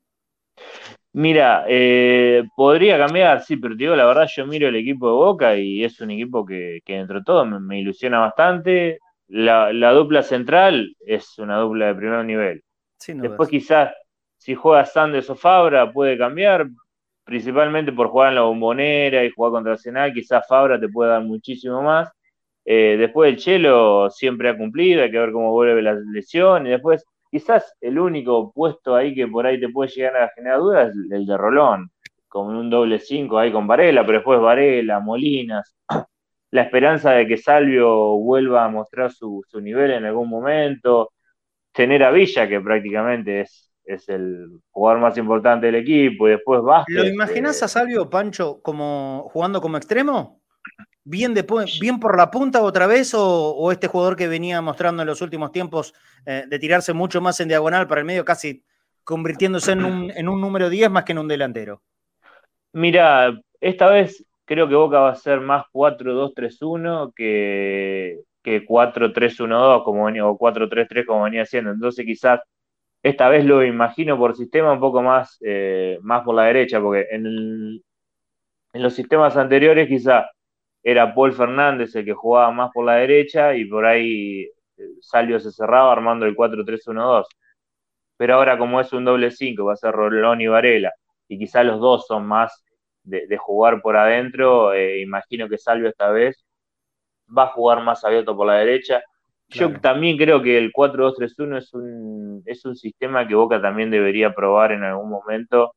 Mira, 1.13 1.65
eh, 1.67 2.45
podría 2.55 2.97
cambiar, 2.97 3.43
sí, 3.43 3.57
pero 3.57 3.75
digo 3.75 3.95
la 3.95 4.05
verdad, 4.05 4.27
yo 4.35 4.47
miro 4.47 4.67
el 4.67 4.75
equipo 4.75 5.05
de 5.05 5.13
Boca 5.13 5.55
y 5.55 5.83
es 5.83 6.01
un 6.01 6.09
equipo 6.09 6.43
que, 6.43 6.81
que 6.83 6.93
dentro 6.95 7.19
de 7.19 7.25
todo 7.25 7.45
me 7.45 7.79
ilusiona 7.79 8.17
bastante 8.17 8.99
la, 9.29 9.91
dupla 9.91 10.23
central 10.23 10.95
es 10.99 11.37
una 11.37 11.57
dupla 11.57 11.87
de 11.87 11.95
primer 11.95 12.25
nivel. 12.25 12.63
Después 13.07 13.47
quizás 13.49 13.93
si 14.37 14.55
juega 14.55 14.85
Sanders 14.85 15.29
o 15.29 15.35
Fabra 15.35 15.91
puede 15.91 16.17
cambiar, 16.17 16.67
principalmente 17.23 17.91
por 17.91 18.07
jugar 18.07 18.29
en 18.29 18.35
la 18.35 18.41
bombonera 18.41 19.23
y 19.23 19.29
jugar 19.29 19.51
contra 19.51 19.73
Arsenal, 19.73 20.13
quizás 20.13 20.47
Fabra 20.47 20.79
te 20.79 20.89
puede 20.89 21.11
dar 21.11 21.23
muchísimo 21.23 21.81
más. 21.81 22.09
Eh, 22.65 22.97
después 22.97 23.31
el 23.31 23.37
Chelo 23.37 24.09
siempre 24.09 24.49
ha 24.49 24.57
cumplido, 24.57 25.03
hay 25.03 25.11
que 25.11 25.19
ver 25.19 25.31
cómo 25.31 25.51
vuelve 25.51 25.81
la 25.81 25.93
lesión. 26.11 26.67
Y 26.67 26.71
después, 26.71 27.05
quizás 27.29 27.75
el 27.81 27.99
único 27.99 28.51
puesto 28.51 28.95
ahí 28.95 29.13
que 29.13 29.27
por 29.27 29.45
ahí 29.45 29.59
te 29.59 29.69
puede 29.69 29.91
llegar 29.91 30.17
a 30.17 30.29
generar 30.35 30.59
dudas 30.59 30.89
es 30.89 31.11
el 31.11 31.25
de 31.25 31.37
Rolón, 31.37 31.91
con 32.27 32.55
un 32.55 32.69
doble 32.69 32.99
5 32.99 33.37
ahí 33.37 33.51
con 33.51 33.67
Varela, 33.67 34.05
pero 34.05 34.19
después 34.19 34.39
Varela, 34.39 34.99
Molinas 34.99 35.75
la 36.51 36.63
esperanza 36.63 37.11
de 37.11 37.27
que 37.27 37.37
Salvio 37.37 38.17
vuelva 38.17 38.65
a 38.65 38.69
mostrar 38.69 39.11
su, 39.11 39.43
nivel 39.61 39.91
en 39.91 40.05
algún 40.05 40.29
momento, 40.29 41.11
tener 41.71 42.03
a 42.03 42.11
Villa, 42.11 42.47
que 42.47 42.59
prácticamente 42.59 43.41
es, 43.41 43.71
es 43.83 44.09
el 44.09 44.59
jugador 44.71 45.01
más 45.01 45.17
importante 45.17 45.67
del 45.67 45.75
equipo, 45.75 46.27
y 46.27 46.31
después 46.31 46.61
Vázquez. 46.61 46.95
¿Lo 46.95 47.07
imaginas 47.07 47.61
a 47.61 47.67
Salvio, 47.67 48.09
Pancho, 48.09 48.61
como 48.61 49.29
jugando 49.31 49.61
como 49.61 49.77
extremo? 49.77 50.41
¿Bien, 51.03 51.33
bien 51.81 51.99
por 51.99 52.17
la 52.17 52.29
punta 52.29 52.61
otra 52.61 52.85
vez 52.85 53.13
o, 53.15 53.71
este 53.71 53.87
jugador 53.87 54.15
que 54.15 54.27
venía 54.27 54.61
mostrando 54.61 55.01
en 55.01 55.07
los 55.07 55.21
últimos 55.21 55.51
tiempos 55.51 55.93
eh, 56.25 56.43
de 56.47 56.59
tirarse 56.59 56.93
mucho 56.93 57.19
más 57.21 57.39
en 57.39 57.47
diagonal 57.47 57.87
para 57.87 58.01
el 58.01 58.05
medio, 58.05 58.25
casi 58.25 58.63
convirtiéndose 59.03 59.71
en 59.71 59.85
un, 59.85 60.11
en 60.11 60.29
un 60.29 60.39
número 60.39 60.69
10 60.69 60.91
más 60.91 61.05
que 61.05 61.13
en 61.13 61.19
un 61.19 61.27
delantero? 61.27 61.81
Mira, 62.73 63.39
esta 63.59 63.87
vez 63.87 64.23
Creo 64.49 64.67
que 64.67 64.73
Boca 64.73 64.99
va 64.99 65.11
a 65.11 65.15
ser 65.15 65.41
más 65.41 65.65
4-2-3-1 65.71 67.13
que, 67.15 68.17
que 68.41 68.65
4-3-1-2 68.65 69.83
como 69.83 70.05
venía, 70.05 70.25
o 70.25 70.39
4-3-3 70.39 71.05
como 71.05 71.25
venía 71.25 71.43
haciendo. 71.43 71.69
Entonces 71.69 72.03
quizás 72.03 72.39
esta 73.03 73.29
vez 73.29 73.45
lo 73.45 73.63
imagino 73.63 74.17
por 74.17 74.35
sistema 74.35 74.73
un 74.73 74.79
poco 74.79 75.03
más, 75.03 75.37
eh, 75.41 75.99
más 76.01 76.23
por 76.23 76.35
la 76.35 76.45
derecha, 76.45 76.81
porque 76.81 77.07
en, 77.11 77.81
los 78.73 78.93
sistemas 78.95 79.37
anteriores 79.37 79.87
quizás 79.87 80.25
era 80.83 81.13
Paul 81.13 81.33
Fernández 81.33 81.95
el 81.95 82.05
que 82.05 82.13
jugaba 82.13 82.51
más 82.51 82.71
por 82.73 82.85
la 82.85 82.95
derecha 82.95 83.55
y 83.55 83.65
por 83.65 83.85
ahí 83.85 84.43
eh, 84.77 84.83
Salvio 85.01 85.39
se 85.39 85.51
cerraba 85.51 85.91
armando 85.91 86.25
el 86.25 86.35
4-3-1-2. 86.35 87.25
Pero 88.17 88.35
ahora 88.35 88.57
como 88.57 88.81
es 88.81 88.91
un 88.93 89.05
doble 89.05 89.31
5, 89.31 89.65
va 89.65 89.73
a 89.73 89.75
ser 89.77 89.91
Rolón 89.93 90.41
y 90.41 90.47
Varela, 90.47 90.91
y 91.27 91.37
quizás 91.39 91.65
los 91.65 91.79
dos 91.79 92.07
son 92.07 92.25
más 92.27 92.63
de, 93.03 93.37
jugar 93.37 93.81
por 93.81 93.97
adentro, 93.97 94.73
eh, 94.73 95.01
imagino 95.01 95.47
que 95.49 95.57
Salvio 95.57 95.89
esta 95.89 96.09
vez 96.11 96.45
va 97.35 97.43
a 97.43 97.47
jugar 97.47 97.83
más 97.83 98.03
abierto 98.03 98.35
por 98.35 98.47
la 98.47 98.55
derecha. 98.55 99.01
Yo 99.49 99.79
también 99.79 100.17
creo 100.17 100.43
que 100.43 100.57
el 100.57 100.71
4-2-3-1 100.71 101.57
es 101.57 101.73
un, 101.73 102.43
es 102.45 102.65
un 102.65 102.75
sistema 102.75 103.27
que 103.27 103.33
Boca 103.33 103.59
también 103.61 103.89
debería 103.89 104.33
probar 104.33 104.71
en 104.73 104.83
algún 104.83 105.09
momento 105.09 105.73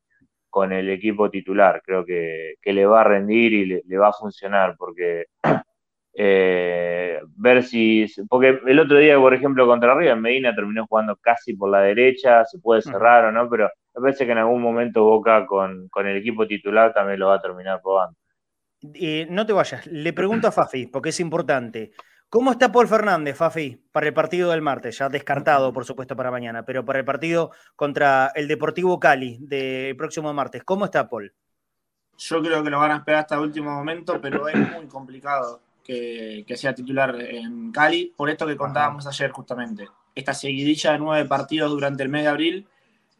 con 0.50 0.72
el 0.72 0.90
equipo 0.90 1.30
titular. 1.30 1.80
Creo 1.84 2.04
que, 2.04 2.54
que 2.60 2.72
le 2.74 2.84
va 2.84 3.00
a 3.00 3.04
rendir 3.04 3.52
y 3.54 3.64
le, 3.66 3.82
le 3.86 3.98
va 3.98 4.08
a 4.08 4.12
funcionar, 4.12 4.76
porque 4.76 5.24
eh, 6.14 7.20
ver 7.36 7.62
si. 7.62 8.06
Porque 8.28 8.60
el 8.66 8.78
otro 8.78 8.98
día, 8.98 9.18
por 9.18 9.32
ejemplo, 9.32 9.66
contra 9.66 9.94
River, 9.94 10.16
Medina 10.16 10.54
terminó 10.54 10.86
jugando 10.86 11.16
casi 11.16 11.54
por 11.56 11.70
la 11.70 11.80
derecha, 11.80 12.44
se 12.44 12.58
puede 12.58 12.82
cerrar 12.82 13.24
o 13.24 13.32
no, 13.32 13.48
pero 13.48 13.70
me 13.94 14.00
parece 14.00 14.24
que 14.26 14.32
en 14.32 14.38
algún 14.38 14.62
momento 14.62 15.04
Boca 15.04 15.46
con, 15.46 15.88
con 15.88 16.06
el 16.06 16.16
equipo 16.16 16.46
titular 16.46 16.92
también 16.92 17.20
lo 17.20 17.28
va 17.28 17.36
a 17.36 17.40
terminar 17.42 17.80
probando. 17.82 18.16
Eh, 18.94 19.26
no 19.30 19.46
te 19.46 19.52
vayas, 19.52 19.86
le 19.86 20.12
pregunto 20.12 20.48
a 20.48 20.52
Fafi, 20.52 20.86
porque 20.86 21.10
es 21.10 21.20
importante. 21.20 21.92
¿Cómo 22.28 22.50
está 22.50 22.72
Paul 22.72 22.88
Fernández, 22.88 23.36
Fafi, 23.36 23.78
para 23.92 24.06
el 24.06 24.14
partido 24.14 24.50
del 24.50 24.62
martes? 24.62 24.98
Ya 24.98 25.08
descartado, 25.08 25.72
por 25.72 25.84
supuesto, 25.84 26.16
para 26.16 26.30
mañana, 26.30 26.64
pero 26.64 26.84
para 26.84 26.98
el 26.98 27.04
partido 27.04 27.50
contra 27.76 28.32
el 28.34 28.48
Deportivo 28.48 28.98
Cali 28.98 29.36
del 29.40 29.94
próximo 29.96 30.32
martes. 30.32 30.64
¿Cómo 30.64 30.86
está 30.86 31.08
Paul? 31.08 31.32
Yo 32.16 32.42
creo 32.42 32.64
que 32.64 32.70
lo 32.70 32.78
van 32.78 32.92
a 32.92 32.96
esperar 32.96 33.20
hasta 33.20 33.34
el 33.34 33.42
último 33.42 33.70
momento, 33.70 34.18
pero 34.20 34.48
es 34.48 34.56
muy 34.56 34.86
complicado 34.86 35.60
que, 35.84 36.44
que 36.46 36.56
sea 36.56 36.74
titular 36.74 37.14
en 37.20 37.70
Cali, 37.70 38.14
por 38.16 38.30
esto 38.30 38.46
que 38.46 38.56
contábamos 38.56 39.06
ayer 39.06 39.30
justamente. 39.30 39.88
Esta 40.14 40.32
seguidilla 40.32 40.92
de 40.92 40.98
nueve 40.98 41.28
partidos 41.28 41.70
durante 41.70 42.02
el 42.02 42.08
mes 42.08 42.22
de 42.22 42.28
abril 42.28 42.68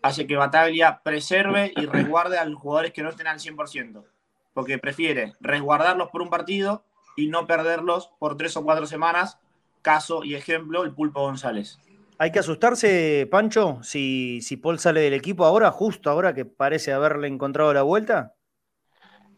hace 0.03 0.27
que 0.27 0.37
Bataglia 0.37 1.01
preserve 1.03 1.73
y 1.77 1.87
resguarde 1.87 2.39
a 2.39 2.45
los 2.45 2.61
jugadores 2.61 2.93
que 2.93 3.03
no 3.03 3.11
estén 3.11 3.29
al 3.29 3.39
100%, 3.39 4.05
porque 4.53 4.79
prefiere 4.79 5.33
resguardarlos 5.41 6.11
por 6.11 6.23
un 6.23 6.31
partido 6.31 6.85
y 7.17 7.29
no 7.29 7.47
perderlos 7.47 8.11
por 8.19 8.37
tres 8.37 8.57
o 8.57 8.65
cuatro 8.65 8.87
semanas, 8.87 9.39
caso 9.81 10.25
y 10.25 10.35
ejemplo, 10.35 10.85
el 10.85 10.93
Pulpo 10.93 11.21
González. 11.21 11.79
¿Hay 12.19 12.31
que 12.31 12.39
asustarse, 12.39 13.27
Pancho, 13.31 13.79
si, 13.83 14.41
si 14.43 14.57
Paul 14.57 14.79
sale 14.79 15.01
del 15.01 15.15
equipo 15.15 15.45
ahora, 15.45 15.71
justo 15.71 16.11
ahora 16.11 16.35
que 16.35 16.45
parece 16.45 16.93
haberle 16.93 17.27
encontrado 17.29 17.73
la 17.73 17.83
vuelta? 17.83 18.35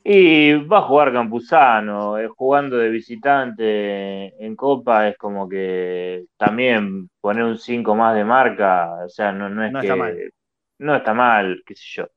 Y 0.07 0.53
va 0.53 0.79
a 0.79 0.83
jugar 0.83 1.14
Campuzano, 1.14 2.18
eh, 2.18 2.29
jugando 2.29 2.77
de 2.77 2.90
visitante 2.90 4.44
en 4.44 4.55
Copa 4.55 5.09
es 5.09 5.16
como 5.16 5.48
que 5.48 6.27
también 6.37 7.09
poner 7.22 7.44
un 7.44 7.57
5 7.57 7.94
más 7.94 8.14
de 8.14 8.24
marca, 8.24 8.98
o 9.03 9.09
sea, 9.09 9.33
no, 9.33 9.48
no 9.48 9.64
es 9.64 9.72
No 9.72 9.81
que 9.81 9.87
está 9.87 9.96
mal. 9.96 10.31
No 10.84 10.96
está 10.96 11.14
mal, 11.14 11.62
qué 11.66 11.74
sé 11.74 11.84
yo. 11.96 12.08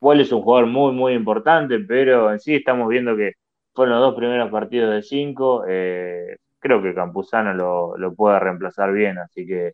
Paul 0.00 0.20
es 0.20 0.32
un 0.32 0.42
jugador 0.42 0.66
muy, 0.68 0.92
muy 0.92 1.14
importante, 1.14 1.78
pero 1.80 2.32
en 2.32 2.40
sí 2.40 2.56
estamos 2.56 2.88
viendo 2.88 3.16
que 3.16 3.34
fueron 3.74 3.94
los 3.96 4.10
dos 4.10 4.16
primeros 4.16 4.50
partidos 4.50 4.94
de 4.94 5.02
5, 5.02 5.64
creo 6.58 6.82
que 6.82 6.94
Campuzano 6.94 7.54
lo, 7.54 7.96
lo 7.96 8.14
puede 8.14 8.38
reemplazar 8.40 8.92
bien, 8.92 9.18
así 9.18 9.46
que 9.46 9.72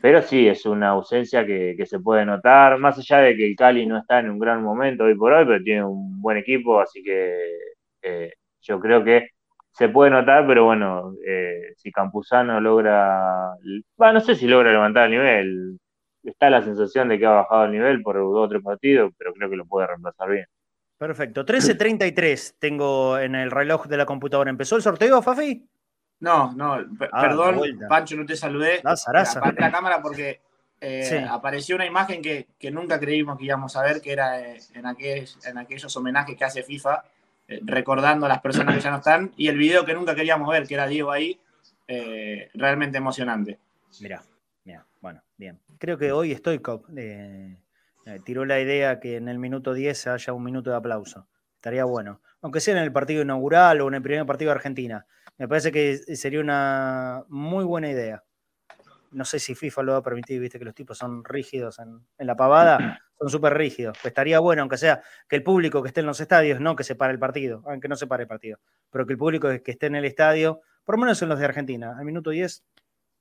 pero 0.00 0.22
sí, 0.22 0.46
es 0.48 0.64
una 0.66 0.90
ausencia 0.90 1.44
que, 1.44 1.74
que, 1.76 1.86
se 1.86 1.98
puede 2.00 2.24
notar, 2.24 2.78
más 2.78 2.98
allá 2.98 3.18
de 3.18 3.36
que 3.36 3.48
el 3.48 3.56
Cali 3.56 3.84
no 3.86 3.98
está 3.98 4.20
en 4.20 4.30
un 4.30 4.38
gran 4.38 4.62
momento 4.62 5.04
hoy 5.04 5.16
por 5.16 5.32
hoy, 5.32 5.44
pero 5.44 5.62
tiene 5.62 5.84
un 5.84 6.20
buen 6.20 6.36
equipo, 6.38 6.80
así 6.80 7.02
que 7.02 7.34
eh, 8.02 8.32
yo 8.60 8.78
creo 8.80 9.02
que 9.04 9.30
se 9.72 9.88
puede 9.88 10.10
notar, 10.10 10.46
pero 10.46 10.64
bueno, 10.66 11.14
eh, 11.26 11.72
si 11.76 11.90
Campuzano 11.92 12.60
logra, 12.60 13.54
bueno, 13.96 14.14
no 14.14 14.20
sé 14.20 14.34
si 14.36 14.46
logra 14.46 14.72
levantar 14.72 15.06
el 15.06 15.10
nivel, 15.10 15.78
está 16.30 16.50
la 16.50 16.62
sensación 16.62 17.08
de 17.08 17.18
que 17.18 17.26
ha 17.26 17.30
bajado 17.30 17.64
el 17.66 17.72
nivel 17.72 18.02
por 18.02 18.16
otro 18.16 18.60
partido, 18.62 19.10
pero 19.16 19.32
creo 19.34 19.50
que 19.50 19.56
lo 19.56 19.66
puede 19.66 19.86
reemplazar 19.86 20.30
bien. 20.30 20.46
Perfecto, 20.96 21.44
13.33 21.44 22.54
tengo 22.58 23.18
en 23.18 23.34
el 23.34 23.50
reloj 23.50 23.86
de 23.86 23.96
la 23.96 24.06
computadora. 24.06 24.50
¿Empezó 24.50 24.76
el 24.76 24.82
sorteo, 24.82 25.22
Fafi? 25.22 25.64
No, 26.20 26.52
no, 26.54 26.74
Ah, 27.12 27.20
perdón. 27.20 27.60
Pancho, 27.88 28.16
no 28.16 28.26
te 28.26 28.34
saludé. 28.34 28.80
Aparte 29.38 29.60
la 29.60 29.70
cámara 29.70 30.02
porque 30.02 30.40
eh, 30.80 31.02
Sí. 31.04 31.16
apareció 31.28 31.76
una 31.76 31.86
imagen 31.86 32.20
que, 32.22 32.48
que 32.58 32.70
nunca 32.70 32.98
creímos 32.98 33.38
que 33.38 33.44
íbamos 33.44 33.76
a 33.76 33.82
ver, 33.82 34.00
que 34.00 34.12
era 34.12 34.40
eh, 34.40 34.58
en, 34.74 34.84
aquel- 34.86 35.28
en 35.48 35.58
aquellos 35.58 35.96
homenajes 35.96 36.36
que 36.36 36.44
hace 36.44 36.62
FIFA, 36.64 37.04
eh, 37.48 37.60
recordando 37.64 38.26
a 38.26 38.28
las 38.28 38.40
personas 38.40 38.74
que 38.74 38.80
ya 38.80 38.90
no 38.90 38.96
están, 38.98 39.32
y 39.36 39.48
el 39.48 39.56
video 39.56 39.84
que 39.84 39.94
nunca 39.94 40.14
queríamos 40.14 40.48
ver, 40.50 40.66
que 40.66 40.74
era 40.74 40.86
Diego 40.86 41.10
ahí, 41.12 41.38
eh, 41.86 42.50
realmente 42.54 42.98
emocionante. 42.98 43.58
Mira, 44.00 44.22
mira, 44.64 44.84
bueno, 45.00 45.20
bien. 45.36 45.58
Creo 45.78 45.96
que 45.96 46.12
hoy 46.12 46.34
Stoikov 46.34 46.86
eh, 46.96 47.56
eh, 48.04 48.20
tiró 48.24 48.44
la 48.44 48.60
idea 48.60 48.98
que 48.98 49.16
en 49.16 49.28
el 49.28 49.38
minuto 49.38 49.74
10 49.74 50.08
haya 50.08 50.32
un 50.32 50.42
minuto 50.42 50.70
de 50.70 50.76
aplauso. 50.76 51.28
Estaría 51.54 51.84
bueno. 51.84 52.20
Aunque 52.42 52.60
sea 52.60 52.76
en 52.76 52.82
el 52.82 52.92
partido 52.92 53.22
inaugural 53.22 53.80
o 53.80 53.88
en 53.88 53.94
el 53.94 54.02
primer 54.02 54.26
partido 54.26 54.50
de 54.50 54.56
Argentina. 54.56 55.06
Me 55.36 55.46
parece 55.46 55.70
que 55.70 55.96
sería 56.16 56.40
una 56.40 57.24
muy 57.28 57.64
buena 57.64 57.90
idea. 57.90 58.24
No 59.12 59.24
sé 59.24 59.38
si 59.38 59.54
FIFA 59.54 59.82
lo 59.84 59.92
va 59.92 59.98
a 59.98 60.02
permitir, 60.02 60.40
viste 60.40 60.58
que 60.58 60.64
los 60.64 60.74
tipos 60.74 60.98
son 60.98 61.24
rígidos 61.24 61.78
en, 61.78 62.04
la 62.18 62.36
pavada, 62.36 63.00
son 63.18 63.30
súper 63.30 63.54
rígidos. 63.54 63.96
Pues 64.02 64.10
estaría 64.10 64.40
bueno, 64.40 64.62
aunque 64.62 64.76
sea 64.76 65.02
que 65.28 65.36
el 65.36 65.42
público 65.42 65.82
que 65.82 65.88
esté 65.88 66.00
en 66.00 66.06
los 66.06 66.20
estadios, 66.20 66.60
no 66.60 66.76
que 66.76 66.84
se 66.84 66.94
pare 66.94 67.12
el 67.12 67.18
partido, 67.18 67.62
aunque 67.66 67.88
no 67.88 67.96
se 67.96 68.06
pare 68.06 68.24
el 68.24 68.28
partido, 68.28 68.58
pero 68.90 69.06
que 69.06 69.12
el 69.12 69.18
público 69.18 69.48
que 69.48 69.70
esté 69.70 69.86
en 69.86 69.94
el 69.94 70.04
estadio, 70.04 70.60
por 70.84 70.96
lo 70.96 71.00
menos 71.00 71.22
en 71.22 71.28
los 71.28 71.38
de 71.38 71.46
Argentina, 71.46 71.96
al 71.98 72.04
minuto 72.04 72.30
10, 72.30 72.64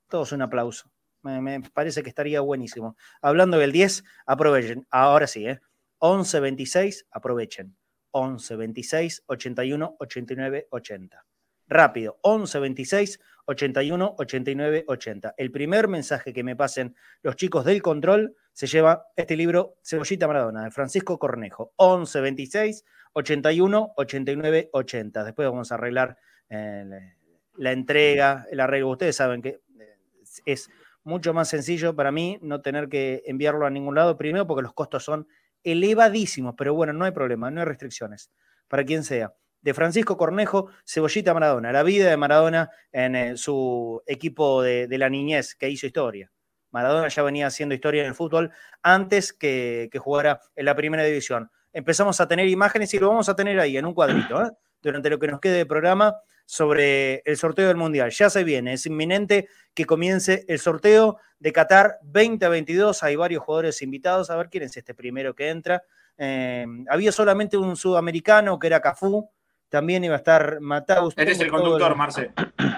todos 0.10 0.32
un 0.34 0.41
aplauso. 0.41 0.91
Me, 1.23 1.41
me 1.41 1.62
parece 1.62 2.03
que 2.03 2.10
estaría 2.10 2.41
buenísimo. 2.41 2.95
Hablando 3.21 3.58
del 3.58 3.71
10, 3.71 4.03
aprovechen. 4.25 4.86
Ahora 4.89 5.27
sí, 5.27 5.47
¿eh? 5.47 5.60
11 5.99 6.39
26, 6.39 7.08
aprovechen. 7.12 7.75
11 8.12 8.56
26 8.56 9.23
81 9.27 9.95
89 9.99 10.67
80. 10.71 11.25
Rápido, 11.69 12.17
11 12.21 12.60
26 12.60 13.19
81 13.45 14.15
89 14.17 14.86
80. 14.88 15.34
El 15.38 15.51
primer 15.51 15.88
mensaje 15.88 16.32
que 16.34 16.43
me 16.43 16.56
pasen 16.56 16.95
los 17.21 17.36
chicos 17.36 17.65
del 17.65 17.82
control 17.82 18.36
se 18.53 18.67
lleva 18.67 19.08
este 19.15 19.36
libro 19.36 19.75
Cebollita 19.84 20.27
Maradona 20.27 20.63
de 20.63 20.71
Francisco 20.71 21.19
Cornejo. 21.19 21.73
11 21.75 22.21
26 22.21 22.86
81 23.13 23.93
89 23.97 24.69
80. 24.71 25.23
Después 25.25 25.47
vamos 25.49 25.71
a 25.71 25.75
arreglar 25.75 26.17
eh, 26.49 26.84
la- 26.86 27.13
la 27.58 27.71
entrega, 27.71 28.45
el 28.51 28.60
arreglo. 28.62 28.89
Ustedes 28.89 29.15
saben 29.15 29.41
que 29.41 29.49
eh, 29.80 29.97
es 30.45 30.69
mucho 31.08 31.34
más 31.34 31.48
sencillo 31.48 31.96
para 31.96 32.12
mí 32.12 32.38
no 32.41 32.62
tener 32.62 32.89
que 32.89 33.24
enviarlo 33.26 33.65
a 33.65 33.70
ningún 33.70 33.96
lado, 33.96 34.17
primero 34.17 34.46
porque 34.46 34.62
los 34.62 34.74
costos 34.74 35.04
son 35.04 35.28
elevadísimos, 35.63 36.54
pero 36.58 36.74
bueno, 36.74 36.93
no 36.93 37.06
hay 37.06 37.12
problema, 37.12 37.50
no 37.50 37.62
hay 37.62 37.65
restricciones, 37.65 38.30
para 38.67 38.84
quien 38.84 39.04
sea. 39.04 39.34
De 39.62 39.74
Francisco 39.74 40.17
Cornejo, 40.17 40.70
Cebollita 40.86 41.34
Maradona, 41.34 41.72
la 41.72 41.84
vida 41.84 42.10
de 42.10 42.17
Maradona 42.17 42.70
en 42.91 43.15
eh, 43.15 43.38
su 43.38 44.02
equipo 44.06 44.62
de, 44.62 44.88
la 44.98 45.10
niñez 45.10 45.56
que 45.56 45.70
hizo 45.70 45.88
historia. 45.88 46.32
Maradona 46.72 47.08
ya 47.08 47.24
venía 47.24 47.48
haciendo 47.48 47.74
historia 47.74 48.04
en 48.04 48.10
el 48.10 48.15
fútbol 48.15 48.52
antes 48.84 49.34
que, 49.34 49.89
que 49.91 50.00
jugara 50.00 50.41
en 50.56 50.65
la 50.65 50.76
primera 50.76 51.04
división. 51.04 51.50
Empezamos 51.74 52.20
a 52.22 52.28
tener 52.28 52.48
imágenes 52.48 52.93
y 52.93 53.00
lo 53.00 53.10
vamos 53.10 53.30
a 53.30 53.36
tener 53.36 53.60
ahí 53.60 53.78
en 53.78 53.86
un 53.86 53.93
cuadrito, 53.93 54.43
¿eh? 54.43 54.52
durante 54.82 55.10
lo 55.10 55.17
que 55.17 55.28
nos 55.28 55.39
quede 55.39 55.58
de 55.58 55.65
programa 55.65 56.15
sobre 56.47 57.21
el 57.25 57.38
sorteo 57.38 57.67
del 57.67 57.75
Mundial. 57.75 58.10
Ya 58.10 58.29
se 58.29 58.43
viene, 58.45 58.73
es 58.73 58.86
inminente 58.86 59.49
que 59.73 59.86
comience 59.86 60.45
el 60.47 60.60
sorteo 60.60 61.19
de 61.39 61.51
Qatar 61.51 61.99
2022. 62.03 63.03
Hay 63.03 63.17
varios 63.17 63.43
jugadores 63.43 63.81
invitados. 63.81 64.29
A 64.29 64.38
ver 64.38 64.49
quién 64.49 64.63
es 64.63 64.75
este 64.75 64.95
primero 64.95 65.36
que 65.36 65.49
entra. 65.49 65.83
Eh, 66.17 66.65
había 66.89 67.12
solamente 67.12 67.57
un 67.57 67.75
sudamericano 67.75 68.57
que 68.57 68.67
era 68.67 68.79
Cafú. 68.79 69.29
También 69.69 70.05
iba 70.05 70.15
a 70.15 70.19
estar 70.19 70.62
Mataus. 70.62 71.13
Este 71.17 71.33
es 71.33 71.39
el 71.41 71.51
conductor, 71.51 71.95
Marce. 71.95 72.31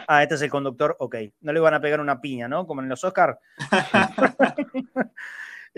Ah, 0.07 0.23
este 0.23 0.33
es 0.33 0.41
el 0.41 0.49
conductor, 0.49 0.95
ok. 0.97 1.17
No 1.41 1.53
le 1.53 1.59
van 1.59 1.75
a 1.75 1.79
pegar 1.79 1.99
una 1.99 2.19
piña, 2.19 2.47
¿no? 2.47 2.65
Como 2.65 2.81
en 2.81 2.89
los 2.89 3.03
Oscar. 3.03 3.39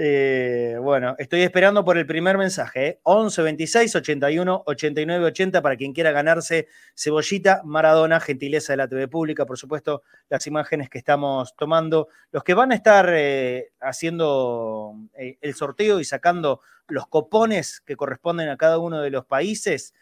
Eh, 0.03 0.79
bueno, 0.81 1.13
estoy 1.19 1.43
esperando 1.43 1.85
por 1.85 1.95
el 1.95 2.07
primer 2.07 2.35
mensaje. 2.35 2.87
¿eh? 2.87 2.99
11 3.03 3.43
26 3.43 3.95
81 3.97 4.63
89 4.65 5.25
80 5.25 5.61
para 5.61 5.75
quien 5.75 5.93
quiera 5.93 6.11
ganarse 6.11 6.69
cebollita 6.95 7.61
Maradona, 7.65 8.19
gentileza 8.19 8.73
de 8.73 8.77
la 8.77 8.87
TV 8.87 9.07
pública, 9.07 9.45
por 9.45 9.59
supuesto, 9.59 10.01
las 10.27 10.47
imágenes 10.47 10.89
que 10.89 10.97
estamos 10.97 11.55
tomando. 11.55 12.07
Los 12.31 12.43
que 12.43 12.55
van 12.55 12.71
a 12.71 12.75
estar 12.75 13.13
eh, 13.13 13.73
haciendo 13.79 14.95
eh, 15.13 15.37
el 15.39 15.53
sorteo 15.53 15.99
y 15.99 16.03
sacando 16.03 16.61
los 16.87 17.05
copones 17.05 17.79
que 17.81 17.95
corresponden 17.95 18.49
a 18.49 18.57
cada 18.57 18.79
uno 18.79 19.01
de 19.01 19.11
los 19.11 19.25
países. 19.25 19.93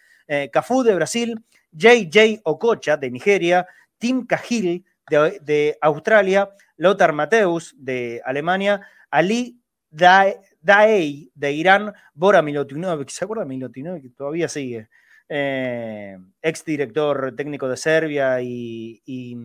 Cafú 0.52 0.84
de 0.84 0.94
Brasil, 0.94 1.44
JJ 1.72 2.42
Okocha 2.44 2.98
de 2.98 3.10
Nigeria, 3.10 3.68
Tim 3.98 4.28
Cahill 4.28 4.86
de, 5.10 5.40
de 5.42 5.78
Australia, 5.82 6.52
Lothar 6.78 7.14
Mateus 7.14 7.74
de 7.76 8.22
Alemania, 8.24 8.80
Ali 9.10 9.59
Daei 9.92 11.32
de 11.34 11.52
Irán, 11.52 11.94
Bora 12.14 12.42
Milutinovic, 12.42 13.10
¿se 13.10 13.26
acuerda 13.26 13.44
de 13.44 13.50
Milutinovic? 13.50 14.16
Todavía 14.16 14.48
sigue. 14.48 14.90
Eh, 15.28 16.18
ex 16.42 16.66
director 16.66 17.36
técnico 17.36 17.70
de 17.70 17.78
Serbia 17.78 18.42
y, 18.42 19.02
y, 19.06 19.38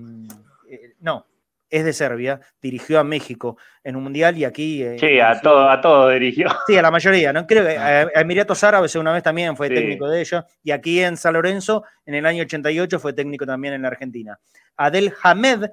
eh, 0.70 0.94
no, 1.00 1.26
es 1.68 1.84
de 1.84 1.92
Serbia, 1.92 2.40
dirigió 2.62 3.00
a 3.00 3.04
México 3.04 3.58
en 3.82 3.96
un 3.96 4.04
mundial 4.04 4.38
y 4.38 4.44
aquí. 4.44 4.82
Eh, 4.82 4.96
sí, 4.98 5.18
a 5.18 5.40
todo, 5.40 5.68
a 5.68 5.80
todo 5.80 6.08
dirigió. 6.10 6.48
Sí, 6.66 6.76
a 6.76 6.82
la 6.82 6.90
mayoría, 6.90 7.32
¿no? 7.32 7.46
Creo 7.46 7.66
que 7.66 7.76
a, 7.76 8.02
Emiratos 8.14 8.62
Árabes 8.62 8.94
una 8.94 9.12
vez 9.12 9.22
también 9.22 9.56
fue 9.56 9.68
técnico 9.68 10.08
de 10.08 10.20
ellos, 10.20 10.44
y 10.62 10.70
aquí 10.70 11.00
en 11.00 11.16
San 11.16 11.34
Lorenzo, 11.34 11.84
en 12.06 12.14
el 12.14 12.26
año 12.26 12.42
88, 12.42 12.98
fue 13.00 13.12
técnico 13.12 13.44
también 13.44 13.74
en 13.74 13.82
la 13.82 13.88
Argentina. 13.88 14.38
Adel 14.76 15.12
Hamed 15.22 15.70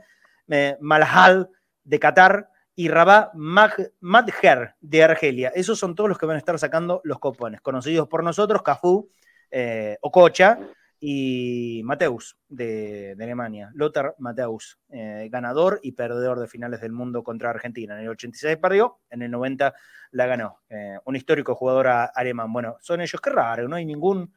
eh, 0.50 0.76
Malhal 0.80 1.50
de 1.84 2.00
Qatar 2.00 2.50
y 2.76 2.88
Rabah 2.88 3.32
Madher 3.34 4.76
de 4.80 5.04
Argelia. 5.04 5.52
Esos 5.56 5.78
son 5.78 5.96
todos 5.96 6.10
los 6.10 6.18
que 6.18 6.26
van 6.26 6.36
a 6.36 6.40
estar 6.40 6.58
sacando 6.58 7.02
los 7.04 7.20
copones, 7.20 7.62
conocidos 7.62 8.08
por 8.08 8.24
nosotros, 8.24 8.62
Cafú, 8.62 9.10
eh, 9.50 9.98
Ococha 10.02 10.60
y 11.00 11.82
Mateus 11.84 12.38
de, 12.48 13.16
Alemania. 13.20 13.72
Lothar 13.74 14.16
Mateus, 14.20 14.80
eh, 14.90 15.28
ganador 15.32 15.80
y 15.84 15.94
perdedor 15.94 16.40
de 16.40 16.48
finales 16.48 16.80
del 16.82 16.94
mundo 16.94 17.24
contra 17.24 17.50
Argentina. 17.50 17.96
En 17.96 18.02
el 18.02 18.10
86 18.10 18.58
perdió, 18.58 19.00
en 19.10 19.24
el 19.24 19.32
90 19.32 19.74
la 20.12 20.26
ganó. 20.26 20.62
Eh, 20.70 20.98
un 21.06 21.16
histórico 21.16 21.56
jugador 21.56 21.88
alemán. 21.88 22.54
Bueno, 22.54 22.78
son 22.80 23.02
ellos, 23.02 23.20
qué 23.20 23.30
raro, 23.30 23.68
no 23.68 23.76
hay 23.76 23.86
ningún 23.86 24.34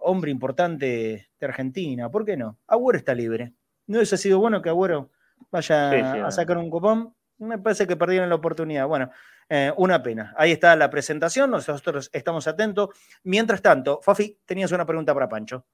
hombre 0.00 0.32
importante 0.32 1.30
de 1.38 1.46
Argentina. 1.46 2.10
¿Por 2.10 2.24
qué 2.24 2.36
no? 2.36 2.58
Agüero 2.66 2.98
está 2.98 3.14
libre. 3.14 3.52
¿No 3.86 3.98
hubiese 3.98 4.16
sido 4.16 4.40
bueno 4.40 4.60
que 4.60 4.70
Agüero 4.70 5.10
vaya 5.52 6.26
a 6.26 6.30
sacar 6.32 6.58
un 6.58 6.70
cupón? 6.70 7.14
Me 7.38 7.58
parece 7.58 7.86
que 7.86 7.96
perdieron 7.96 8.28
la 8.28 8.34
oportunidad. 8.34 8.86
Bueno, 8.88 9.10
eh, 9.48 9.72
una 9.76 10.02
pena. 10.02 10.34
Ahí 10.36 10.52
está 10.52 10.74
la 10.74 10.90
presentación, 10.90 11.50
nosotros 11.50 12.10
estamos 12.12 12.46
atentos. 12.48 12.90
Mientras 13.24 13.62
tanto, 13.62 14.00
Fafi, 14.02 14.38
tenías 14.44 14.72
una 14.72 14.86
pregunta 14.86 15.12
para 15.14 15.28
Pancho. 15.28 15.64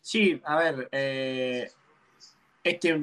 Sí, 0.00 0.40
a 0.44 0.56
ver, 0.56 0.88
eh, 0.92 1.70
este 2.62 2.98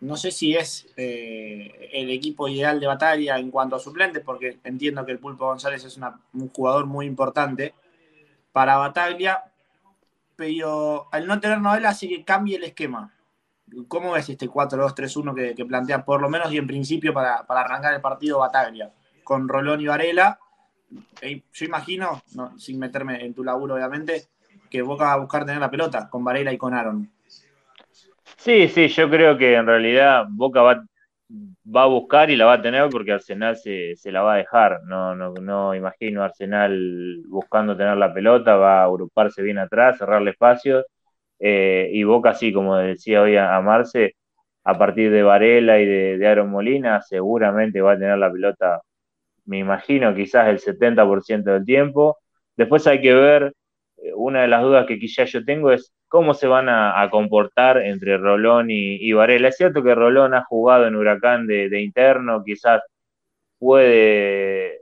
no 0.00 0.16
sé 0.16 0.30
si 0.30 0.56
es 0.56 0.88
eh, 0.96 1.90
el 1.92 2.10
equipo 2.10 2.48
ideal 2.48 2.80
de 2.80 2.86
batalla 2.86 3.38
en 3.38 3.50
cuanto 3.50 3.76
a 3.76 3.80
suplentes, 3.80 4.22
porque 4.24 4.58
entiendo 4.64 5.04
que 5.04 5.12
el 5.12 5.18
Pulpo 5.18 5.46
González 5.46 5.84
es 5.84 5.98
un 6.32 6.48
jugador 6.48 6.86
muy 6.86 7.06
importante 7.06 7.74
para 8.50 8.76
Bataglia, 8.76 9.44
pero 10.36 11.08
al 11.12 11.26
no 11.26 11.38
tener 11.38 11.60
novela 11.60 11.90
hace 11.90 12.08
que 12.08 12.24
cambie 12.24 12.56
el 12.56 12.64
esquema. 12.64 13.14
¿Cómo 13.88 14.12
ves 14.12 14.28
este 14.28 14.48
4-2-3-1 14.48 15.54
que, 15.54 15.64
plantea 15.64 16.04
por 16.04 16.20
lo 16.20 16.28
menos 16.28 16.52
y 16.52 16.58
en 16.58 16.66
principio 16.66 17.12
para, 17.12 17.44
arrancar 17.48 17.94
el 17.94 18.00
partido 18.00 18.38
Bataglia? 18.38 18.90
Con 19.24 19.48
Rolón 19.48 19.80
y 19.80 19.86
Varela. 19.86 20.38
Eh, 21.20 21.42
yo 21.52 21.66
imagino, 21.66 22.22
sin 22.56 22.78
meterme 22.78 23.24
en 23.24 23.34
tu 23.34 23.44
laburo 23.44 23.74
obviamente, 23.74 24.24
que 24.68 24.82
Boca 24.82 25.04
va 25.04 25.12
a 25.12 25.18
buscar 25.18 25.44
tener 25.44 25.60
la 25.60 25.70
pelota 25.70 26.08
con 26.08 26.24
Varela 26.24 26.52
y 26.52 26.58
con 26.58 26.74
Aaron. 26.74 27.08
Sí, 28.36 28.68
sí, 28.68 28.88
yo 28.88 29.08
creo 29.08 29.36
que 29.36 29.54
en 29.54 29.66
realidad 29.66 30.24
Boca 30.28 30.62
va, 30.62 30.84
a 31.74 31.86
buscar 31.86 32.30
y 32.30 32.36
la 32.36 32.46
va 32.46 32.54
a 32.54 32.62
tener 32.62 32.88
porque 32.90 33.12
Arsenal 33.12 33.56
se, 33.56 33.94
la 34.06 34.22
va 34.22 34.34
a 34.34 34.38
dejar. 34.38 34.80
No, 34.84 35.14
no, 35.14 35.34
no 35.34 35.74
imagino 35.74 36.24
Arsenal 36.24 37.22
buscando 37.28 37.76
tener 37.76 37.96
la 37.96 38.12
pelota, 38.12 38.56
va 38.56 38.80
a 38.80 38.84
agruparse 38.84 39.42
bien 39.42 39.58
atrás, 39.58 39.98
cerrarle 39.98 40.30
espacios 40.30 40.84
eh, 41.40 41.88
y 41.92 42.04
Boca, 42.04 42.34
sí, 42.34 42.52
como 42.52 42.76
decía 42.76 43.22
hoy 43.22 43.36
a, 43.36 43.60
Marce, 43.60 44.16
a 44.64 44.78
partir 44.78 45.10
de 45.10 45.22
Varela 45.22 45.80
y 45.80 45.86
de, 45.86 46.26
Aaron 46.28 46.50
Molina, 46.50 47.00
seguramente 47.02 47.80
va 47.80 47.92
a 47.92 47.98
tener 47.98 48.18
la 48.18 48.30
pelota, 48.30 48.82
me 49.46 49.58
imagino, 49.58 50.14
quizás 50.14 50.48
el 50.48 50.60
70% 50.60 51.44
del 51.44 51.64
tiempo. 51.64 52.18
Después 52.56 52.86
hay 52.86 53.00
que 53.00 53.14
ver, 53.14 53.54
eh, 53.98 54.12
una 54.14 54.42
de 54.42 54.48
las 54.48 54.62
dudas 54.62 54.86
que 54.86 54.98
quizás 54.98 55.32
yo 55.32 55.44
tengo 55.44 55.72
es 55.72 55.92
cómo 56.08 56.34
se 56.34 56.46
van 56.46 56.68
a, 56.68 57.08
comportar 57.10 57.78
entre 57.78 58.18
Rolón 58.18 58.68
y, 58.70 59.12
Varela. 59.12 59.48
Es 59.48 59.56
cierto 59.56 59.82
que 59.82 59.94
Rolón 59.94 60.34
ha 60.34 60.44
jugado 60.44 60.86
en 60.86 60.96
Huracán 60.96 61.46
de 61.46 61.80
interno, 61.80 62.42
quizás 62.44 62.82
puede 63.58 64.80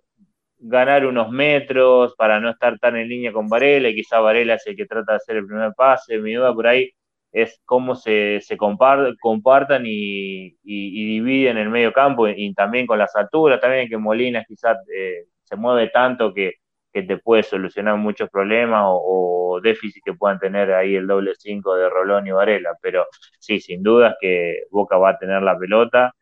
ganar 0.59 1.07
unos 1.07 1.31
metros 1.31 2.15
para 2.17 2.41
no 2.41 2.51
estar 2.51 2.79
tan 2.79 2.97
en 2.97 3.09
línea 3.09 3.33
con 3.33 3.49
Varela, 3.49 3.89
y 3.89 3.95
quizá 3.95 4.21
Varela 4.21 4.55
es 4.55 4.67
el 4.67 4.77
que 4.77 4.87
trata 4.87 5.13
de 5.13 5.17
hacer 5.17 5.37
el 5.37 5.47
primer 5.47 5.73
pase, 5.77 6.19
mi 6.19 6.35
duda 6.35 6.55
por 6.55 6.67
ahí 6.67 6.91
es 7.33 7.61
cómo 7.65 7.95
se, 7.95 8.41
se 8.41 8.57
compartan 8.57 9.85
y, 9.87 10.57
dividen 10.63 11.59
el 11.59 11.69
medio 11.71 11.93
campo 11.93 12.29
y, 12.29 12.55
también 12.55 12.87
con 12.87 12.99
las 12.99 13.15
alturas, 13.17 13.61
también 13.61 13.89
que 13.89 13.99
Molina 13.99 14.45
quizás 14.47 14.79
eh, 14.95 15.25
se 15.43 15.57
mueve 15.57 15.89
tanto 15.91 16.33
que, 16.35 16.55
te 16.93 17.19
puede 17.19 17.45
solucionar 17.45 17.97
muchos 17.97 18.29
problemas 18.29 18.83
o, 18.87 19.55
o, 19.55 19.61
déficit 19.61 20.03
que 20.05 20.15
puedan 20.15 20.41
tener 20.41 20.73
ahí 20.73 20.97
el 20.97 21.07
doble 21.07 21.33
5 21.39 21.77
de 21.77 21.89
Rolón 21.89 22.27
y 22.27 22.33
Varela, 22.33 22.73
pero 22.83 23.07
sí, 23.39 23.61
sin 23.61 23.85
dudas 23.85 24.17
que 24.21 24.65
Boca 24.73 24.97
va 24.99 25.11
a 25.11 25.19
tener 25.19 25.41
la 25.43 25.57
pelota 25.57 26.13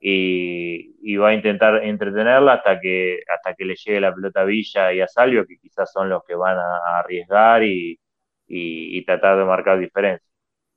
y, 0.00 1.16
va 1.16 1.28
a 1.28 1.34
intentar 1.34 1.84
entretenerla 1.84 2.54
hasta 2.54 2.80
que, 2.80 3.20
hasta 3.28 3.54
que 3.54 3.64
le 3.66 3.76
llegue 3.76 4.00
la 4.00 4.14
pelota 4.14 4.40
a 4.40 4.44
Villa 4.44 4.92
y 4.92 5.00
a 5.00 5.08
Salvio, 5.08 5.46
que 5.46 5.58
quizás 5.58 5.92
son 5.92 6.08
los 6.08 6.24
que 6.24 6.34
van 6.34 6.56
a, 6.56 6.98
arriesgar 6.98 7.62
y, 7.64 7.98
tratar 9.06 9.38
de 9.38 9.44
marcar 9.44 9.78
diferencia. 9.78 10.26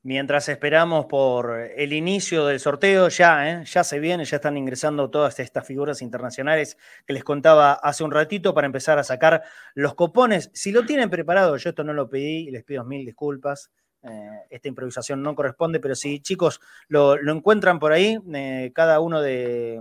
Mientras 0.02 0.50
esperamos 0.50 1.06
por 1.06 1.58
el 1.76 1.94
inicio 1.94 2.44
del 2.44 2.60
sorteo, 2.60 3.08
ya, 3.08 3.50
¿eh? 3.50 3.64
ya 3.64 3.82
se 3.84 4.00
viene, 4.00 4.26
ya 4.26 4.36
están 4.36 4.58
ingresando 4.58 5.08
todas 5.08 5.40
estas 5.40 5.66
figuras 5.66 6.02
internacionales 6.02 6.76
que 7.06 7.14
les 7.14 7.24
contaba 7.24 7.72
hace 7.72 8.04
un 8.04 8.10
ratito 8.10 8.52
para 8.52 8.66
empezar 8.66 8.98
a 8.98 9.04
sacar 9.04 9.42
los 9.74 9.94
copones. 9.94 10.50
Si 10.52 10.72
lo 10.72 10.84
tienen 10.84 11.08
preparado, 11.08 11.56
yo 11.56 11.70
esto 11.70 11.84
no 11.84 11.94
lo 11.94 12.10
pedí 12.10 12.48
y 12.48 12.50
les 12.50 12.64
pido 12.64 12.84
mil 12.84 13.06
disculpas. 13.06 13.70
Eh, 14.04 14.46
esta 14.50 14.68
improvisación 14.68 15.22
no 15.22 15.34
corresponde, 15.34 15.80
pero 15.80 15.94
si 15.94 16.20
chicos 16.20 16.60
lo, 16.88 17.16
encuentran 17.16 17.78
por 17.78 17.92
ahí, 17.92 18.18
eh, 18.34 18.70
cada 18.74 19.00
uno 19.00 19.22
de, 19.22 19.80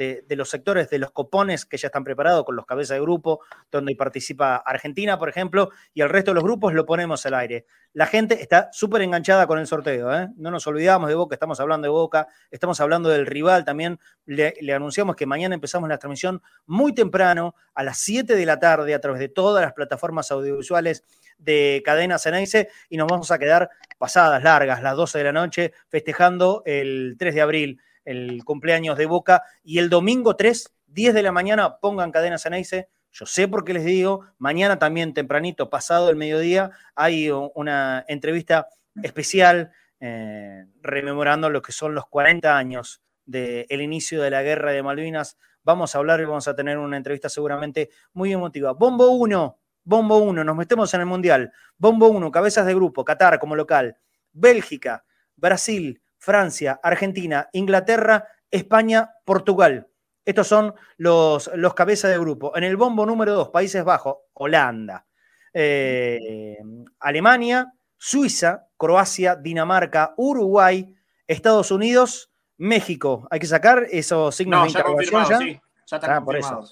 de, 0.00 0.36
los 0.36 0.48
sectores 0.48 0.88
de 0.88 0.98
los 0.98 1.10
copones 1.10 1.66
que 1.66 1.76
ya 1.76 1.88
están 1.88 2.04
preparados 2.04 2.44
con 2.44 2.56
los 2.56 2.64
cabezas 2.64 2.96
de 2.96 3.02
grupo, 3.02 3.40
donde 3.70 3.94
participa 3.94 4.56
Argentina, 4.56 5.18
por 5.18 5.28
ejemplo, 5.28 5.70
y 5.92 6.00
el 6.00 6.08
resto 6.08 6.30
de 6.30 6.36
los 6.36 6.44
grupos 6.44 6.72
lo 6.72 6.86
ponemos 6.86 7.26
al 7.26 7.34
aire. 7.34 7.66
La 7.92 8.06
gente 8.06 8.40
está 8.40 8.70
súper 8.72 9.02
enganchada 9.02 9.46
con 9.46 9.58
el 9.58 9.66
sorteo, 9.66 10.14
¿eh? 10.14 10.28
no 10.36 10.50
nos 10.50 10.66
olvidamos 10.66 11.08
de 11.08 11.14
Boca, 11.14 11.34
estamos 11.34 11.60
hablando 11.60 11.86
de 11.86 11.90
Boca, 11.90 12.28
estamos 12.50 12.80
hablando 12.80 13.10
del 13.10 13.26
rival 13.26 13.64
también. 13.64 13.98
Le, 14.24 14.54
le 14.60 14.72
anunciamos 14.72 15.16
que 15.16 15.26
mañana 15.26 15.54
empezamos 15.54 15.88
la 15.88 15.98
transmisión 15.98 16.40
muy 16.64 16.94
temprano, 16.94 17.54
a 17.74 17.82
las 17.82 17.98
7 17.98 18.36
de 18.36 18.46
la 18.46 18.58
tarde, 18.58 18.94
a 18.94 19.00
través 19.00 19.20
de 19.20 19.28
todas 19.28 19.62
las 19.62 19.74
plataformas 19.74 20.30
audiovisuales 20.30 21.04
de 21.36 21.82
Cadena 21.84 22.18
Ceneice 22.18 22.68
y 22.88 22.96
nos 22.96 23.08
vamos 23.08 23.30
a 23.30 23.38
quedar 23.38 23.70
pasadas 23.98 24.42
largas, 24.42 24.82
las 24.82 24.96
12 24.96 25.18
de 25.18 25.24
la 25.24 25.32
noche, 25.32 25.72
festejando 25.88 26.62
el 26.64 27.16
3 27.18 27.34
de 27.34 27.40
abril, 27.40 27.80
el 28.04 28.44
cumpleaños 28.44 28.96
de 28.96 29.06
Boca, 29.06 29.42
y 29.62 29.78
el 29.78 29.90
domingo 29.90 30.36
3, 30.36 30.74
10 30.86 31.14
de 31.14 31.22
la 31.22 31.32
mañana, 31.32 31.78
pongan 31.78 32.10
Cadena 32.10 32.38
Ceneice. 32.38 32.88
Yo 33.12 33.26
sé 33.26 33.48
por 33.48 33.64
qué 33.64 33.74
les 33.74 33.84
digo, 33.84 34.24
mañana 34.38 34.78
también 34.78 35.14
tempranito, 35.14 35.68
pasado 35.68 36.10
el 36.10 36.16
mediodía, 36.16 36.70
hay 36.94 37.30
una 37.30 38.04
entrevista 38.06 38.68
especial 39.02 39.72
eh, 40.00 40.66
rememorando 40.80 41.50
lo 41.50 41.60
que 41.60 41.72
son 41.72 41.94
los 41.94 42.06
40 42.06 42.56
años 42.56 43.02
del 43.26 43.82
inicio 43.82 44.22
de 44.22 44.30
la 44.30 44.42
guerra 44.42 44.72
de 44.72 44.82
Malvinas. 44.82 45.36
Vamos 45.62 45.94
a 45.94 45.98
hablar 45.98 46.20
y 46.20 46.24
vamos 46.24 46.48
a 46.48 46.56
tener 46.56 46.78
una 46.78 46.96
entrevista 46.96 47.28
seguramente 47.28 47.90
muy 48.12 48.32
emotiva. 48.32 48.72
Bombo 48.72 49.10
1, 49.10 49.58
Bombo 49.84 50.18
1, 50.18 50.42
nos 50.42 50.56
metemos 50.56 50.92
en 50.94 51.00
el 51.00 51.06
Mundial. 51.06 51.52
Bombo 51.76 52.08
1, 52.08 52.30
cabezas 52.30 52.66
de 52.66 52.74
grupo, 52.74 53.04
Qatar 53.04 53.38
como 53.38 53.56
local, 53.56 53.96
Bélgica, 54.32 55.04
Brasil, 55.36 56.00
Francia, 56.20 56.78
Argentina, 56.82 57.48
Inglaterra, 57.52 58.28
España, 58.50 59.10
Portugal. 59.24 59.88
Estos 60.24 60.46
son 60.46 60.74
los, 60.98 61.50
los 61.54 61.74
cabezas 61.74 62.10
de 62.10 62.18
grupo. 62.18 62.56
En 62.56 62.62
el 62.62 62.76
bombo 62.76 63.04
número 63.04 63.32
2, 63.34 63.48
Países 63.48 63.82
Bajos, 63.82 64.16
Holanda, 64.34 65.06
eh, 65.52 66.58
Alemania, 67.00 67.72
Suiza, 67.96 68.68
Croacia, 68.76 69.34
Dinamarca, 69.34 70.14
Uruguay, 70.16 70.94
Estados 71.26 71.70
Unidos, 71.70 72.30
México. 72.58 73.26
Hay 73.30 73.40
que 73.40 73.46
sacar 73.46 73.86
esos 73.90 74.34
signos 74.34 74.62
de 74.62 74.68
interrogación 74.68 75.26
ya. 75.28 75.38
Sí. 75.38 75.60
Ya 75.86 75.96
están 75.96 76.10
ah, 76.10 76.24
por 76.24 76.36
eso. 76.36 76.62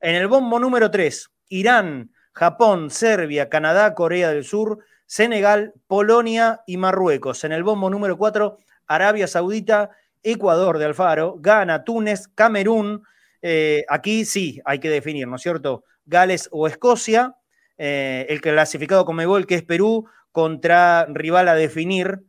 En 0.00 0.14
el 0.16 0.26
bombo 0.26 0.58
número 0.58 0.90
3, 0.90 1.30
Irán, 1.50 2.10
Japón, 2.32 2.90
Serbia, 2.90 3.48
Canadá, 3.48 3.94
Corea 3.94 4.30
del 4.30 4.44
Sur, 4.44 4.80
Senegal, 5.06 5.74
Polonia 5.86 6.62
y 6.66 6.76
Marruecos. 6.76 7.44
En 7.44 7.52
el 7.52 7.62
bombo 7.62 7.90
número 7.90 8.16
4, 8.16 8.58
Arabia 8.86 9.26
Saudita, 9.26 9.90
Ecuador 10.22 10.78
de 10.78 10.86
Alfaro, 10.86 11.36
Ghana, 11.38 11.84
Túnez, 11.84 12.28
Camerún. 12.28 13.04
Eh, 13.42 13.84
aquí 13.88 14.24
sí 14.24 14.60
hay 14.64 14.78
que 14.78 14.90
definir, 14.90 15.28
¿no 15.28 15.36
es 15.36 15.42
cierto? 15.42 15.84
Gales 16.06 16.48
o 16.52 16.66
Escocia. 16.66 17.36
Eh, 17.76 18.26
el 18.28 18.40
clasificado 18.40 19.04
con 19.04 19.16
Mebol, 19.16 19.46
que 19.46 19.56
es 19.56 19.62
Perú, 19.62 20.08
contra 20.32 21.06
rival 21.06 21.48
a 21.48 21.54
definir. 21.54 22.20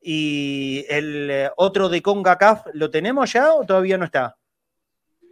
Y 0.00 0.84
el 0.88 1.30
eh, 1.30 1.50
otro 1.56 1.88
de 1.88 2.02
CONCACAF, 2.02 2.66
¿lo 2.72 2.90
tenemos 2.90 3.32
ya 3.32 3.52
o 3.52 3.64
todavía 3.64 3.98
no 3.98 4.04
está? 4.04 4.36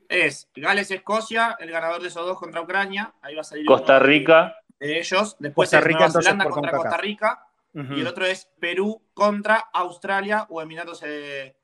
es 0.08 0.48
Gales-Escocia, 0.54 1.56
el 1.58 1.70
ganador 1.70 2.00
de 2.02 2.08
esos 2.08 2.24
dos 2.24 2.38
contra 2.38 2.60
Ucrania. 2.60 3.12
Ahí 3.22 3.34
va 3.34 3.40
a 3.40 3.44
salir. 3.44 3.66
Costa 3.66 3.98
Rica. 3.98 4.54
De 4.80 4.98
ellos. 4.98 5.36
Después 5.38 5.70
Costa 5.70 5.80
Rica, 5.84 5.98
Nueva 6.08 6.22
Zelanda 6.22 6.44
contra 6.50 6.72
Costa 6.72 6.96
Rica. 6.96 7.46
Y 7.74 8.00
el 8.00 8.06
otro 8.06 8.24
es 8.24 8.48
Perú 8.60 9.02
contra 9.14 9.56
Australia 9.72 10.46
o 10.48 10.62
Emiratos, 10.62 11.02
eh, 11.04 11.56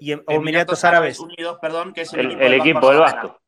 Y 0.00 0.10
em- 0.12 0.24
Emiratos 0.26 0.84
Árabes. 0.84 1.20
Unidos, 1.20 1.58
perdón, 1.62 1.92
que 1.92 2.00
es 2.02 2.12
el, 2.14 2.20
El, 2.20 2.26
equipo, 2.26 2.42
el 2.42 2.50
del 2.50 2.60
equipo 2.60 2.80
Vasco 2.80 2.90
del 2.92 3.02
Argentina. 3.02 3.24
Vasco. 3.28 3.40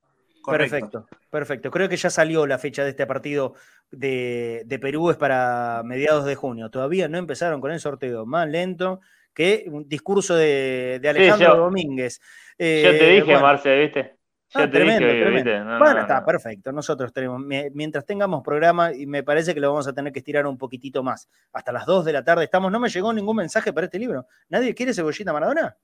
Correcto. 0.43 0.71
Perfecto, 0.77 1.07
perfecto. 1.29 1.71
Creo 1.73 1.89
que 1.89 1.97
ya 1.97 2.09
salió 2.09 2.47
la 2.47 2.57
fecha 2.59 2.85
de 2.85 2.91
este 2.91 3.07
partido 3.07 3.55
de, 3.91 4.63
de 4.65 4.79
Perú, 4.79 5.11
es 5.11 5.17
para 5.17 5.83
mediados 5.85 6.25
de 6.25 6.37
junio. 6.37 6.71
Todavía 6.71 7.09
no 7.09 7.19
empezaron 7.19 7.61
con 7.61 7.71
el 7.73 7.81
sorteo, 7.81 8.25
más 8.25 8.49
lento 8.49 9.01
que 9.35 9.65
un 9.67 9.89
discurso 9.89 10.35
de, 10.37 11.01
de 11.03 11.09
Alejandro 11.09 11.49
yo- 11.55 11.57
Domínguez. 11.65 12.21
Yo 12.21 12.25
Eh, 12.59 12.97
te 12.99 13.09
dije, 13.11 13.23
bueno. 13.25 13.41
Marce, 13.41 13.77
¿viste? 13.77 14.18
Te 14.53 14.67
tremendo, 14.69 15.07
dije, 15.07 15.21
tremendo. 15.21 15.51
¿viste? 15.51 15.59
No, 15.65 15.79
bueno, 15.79 15.95
no, 15.95 16.01
está 16.01 16.21
no. 16.21 16.27
perfecto. 16.27 16.73
Nosotros 16.73 17.13
tenemos, 17.13 17.41
mi- 17.41 17.71
mientras 17.75 18.07
tengamos 18.07 18.43
programa, 18.43 18.93
y 18.95 19.07
me 19.07 19.23
parece 19.23 19.53
que 19.55 19.61
lo 19.61 19.71
vamos 19.71 19.87
a 19.89 19.93
tener 19.93 20.13
que 20.13 20.21
estirar 20.21 20.47
un 20.47 20.57
poquitito 20.57 21.03
más. 21.03 21.29
Hasta 21.53 21.71
las 21.73 21.85
2 21.87 22.05
de 22.05 22.13
la 22.15 22.25
tarde 22.25 22.45
estamos. 22.45 22.73
No 22.73 22.81
me 22.81 22.89
llegó 22.89 23.13
ningún 23.13 23.37
mensaje 23.37 23.73
para 23.73 23.85
este 23.87 23.99
libro. 23.99 24.27
¿Nadie 24.49 24.75
quiere 24.75 24.95
cebollita 24.95 25.33
Maradona? 25.33 25.77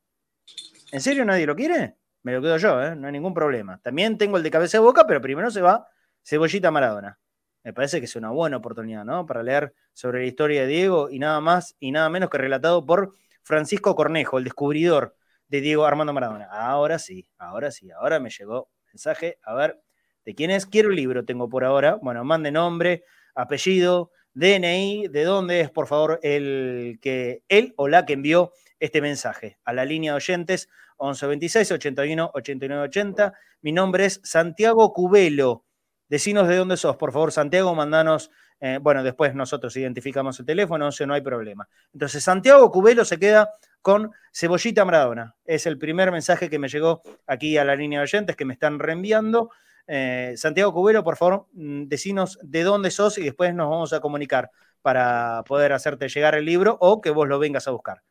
¿En 0.93 1.01
serio 1.01 1.25
nadie 1.25 1.47
lo 1.47 1.55
quiere? 1.55 1.97
Me 2.23 2.33
lo 2.33 2.41
quedo 2.41 2.57
yo, 2.57 2.83
¿eh? 2.83 2.97
no 2.97 3.07
hay 3.07 3.13
ningún 3.13 3.35
problema. 3.35 3.79
También 3.83 4.17
tengo 4.17 4.39
el 4.39 4.43
de 4.43 4.51
cabeza 4.51 4.79
de 4.79 4.83
boca, 4.85 5.07
pero 5.07 5.21
primero 5.21 5.51
se 5.51 5.61
va 5.61 5.87
cebollita 6.23 6.71
Maradona. 6.71 7.19
Me 7.63 7.73
parece 7.73 7.99
que 7.99 8.07
es 8.07 8.17
una 8.17 8.31
buena 8.31 8.57
oportunidad, 8.59 9.05
¿no? 9.05 9.27
Para 9.27 9.43
leer 9.43 9.75
sobre 9.93 10.21
la 10.21 10.27
historia 10.27 10.63
de 10.63 10.67
Diego 10.69 11.11
y 11.11 11.19
nada 11.19 11.41
más 11.41 11.77
y 11.81 11.93
nada 11.93 12.09
menos 12.09 12.31
que 12.31 12.39
relatado 12.39 12.85
por 12.87 13.13
Francisco 13.43 13.95
Cornejo, 13.95 14.39
el 14.39 14.45
descubridor 14.45 15.17
de 15.55 15.61
Diego 15.61 15.85
Armando 15.85 16.13
Maradona. 16.13 16.47
Ahora 16.51 16.99
sí, 16.99 17.29
ahora 17.39 17.71
sí, 17.71 17.89
ahora 17.93 18.19
me 18.19 18.29
llegó 18.29 18.71
mensaje. 18.89 19.39
A 19.45 19.55
ver, 19.55 19.81
¿de 20.25 20.35
quién 20.35 20.51
es? 20.51 20.67
Quiero 20.67 20.91
el 20.91 20.97
libro, 20.97 21.25
tengo 21.25 21.49
por 21.49 21.63
ahora. 21.63 21.97
Bueno, 22.03 22.25
mande 22.25 22.51
nombre, 22.51 23.05
apellido, 23.37 24.11
DNI, 24.33 25.07
de 25.07 25.23
dónde 25.23 25.61
es, 25.61 25.71
por 25.71 25.87
favor, 25.87 26.19
el 26.25 26.99
que 27.01 27.45
él 27.47 27.73
o 27.77 27.87
la 27.87 28.05
que 28.05 28.15
envió 28.15 28.51
este 28.81 29.01
mensaje 29.01 29.61
a 29.65 29.73
la 29.73 29.85
línea 29.85 30.11
de 30.11 30.17
oyentes 30.17 30.69
1126 30.99 31.71
81 31.71 32.31
89 32.35 32.83
80. 32.89 33.33
Mi 33.63 33.71
nombre 33.71 34.07
es 34.07 34.21
Santiago 34.25 34.93
Cubelo. 34.93 35.67
Decinos 36.09 36.49
de 36.49 36.57
dónde 36.57 36.77
sos, 36.77 36.97
por 36.97 37.13
favor, 37.13 37.31
Santiago, 37.31 37.73
mandanos. 37.77 38.33
eh, 38.59 38.81
bueno, 38.83 39.05
después 39.05 39.37
nosotros 39.37 39.77
identificamos 39.77 40.41
el 40.41 40.47
teléfono, 40.47 40.89
o 40.89 41.07
no 41.07 41.15
hay 41.15 41.21
problema. 41.21 41.69
Entonces, 41.93 42.25
Santiago 42.25 42.73
Cubelo 42.73 43.05
se 43.05 43.21
queda 43.21 43.51
con 43.85 44.13
Cebollita 44.33 44.87
Maradona. 44.87 45.37
Es 45.45 45.67
el 45.67 45.77
primer 45.79 46.11
mensaje 46.11 46.49
que 46.49 46.59
me 46.59 46.69
llegó 46.69 47.03
aquí 47.27 47.59
a 47.59 47.65
la 47.65 47.77
línea 47.77 47.99
de 47.99 48.05
oyentes 48.05 48.35
que 48.35 48.47
me 48.47 48.55
están 48.55 48.79
reenviando. 48.79 49.51
Eh, 49.87 50.33
Santiago 50.39 50.73
Cubelo, 50.73 51.05
por 51.05 51.17
favor, 51.17 51.49
mm, 51.53 51.85
decinos 51.85 52.39
de 52.43 52.63
dónde 52.63 52.91
sos 52.91 53.19
y 53.19 53.25
después 53.25 53.55
nos 53.55 53.69
vamos 53.69 53.93
a 53.93 54.01
comunicar 54.01 54.51
para 54.81 55.45
poder 55.47 55.75
hacerte 55.75 56.09
llegar 56.09 56.35
el 56.35 56.47
libro 56.47 56.79
o 56.81 57.03
que 57.03 57.11
vos 57.11 57.29
lo 57.29 57.39
vengas 57.39 57.69
a 57.69 57.73
buscar. 57.73 58.03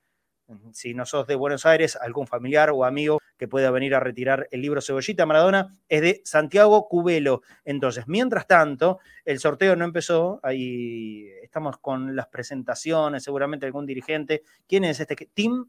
Si 0.72 0.94
no 0.94 1.06
sos 1.06 1.28
de 1.28 1.36
Buenos 1.36 1.66
Aires, 1.66 1.96
algún 1.96 2.28
familiar 2.28 2.70
o 2.72 2.86
amigo 2.86 3.20
que 3.38 3.48
pueda 3.48 3.72
venir 3.72 3.96
a 3.96 4.00
retirar 4.00 4.48
el 4.52 4.62
libro 4.62 4.82
Cebollita 4.82 5.26
Maradona 5.26 5.74
es 5.90 6.02
de 6.02 6.22
Santiago 6.24 6.88
Cubelo. 6.88 7.42
Entonces, 7.66 8.06
mientras 8.08 8.48
tanto, 8.48 9.00
el 9.26 9.40
sorteo 9.40 9.76
no 9.76 9.86
empezó, 9.86 10.40
ahí 10.44 11.28
estamos 11.42 11.78
con 11.80 12.16
las 12.16 12.28
presentaciones, 12.28 13.24
seguramente 13.24 13.66
algún 13.66 13.86
dirigente. 13.86 14.44
¿Quién 14.68 14.84
es 14.84 15.00
este? 15.00 15.16
Tim 15.34 15.66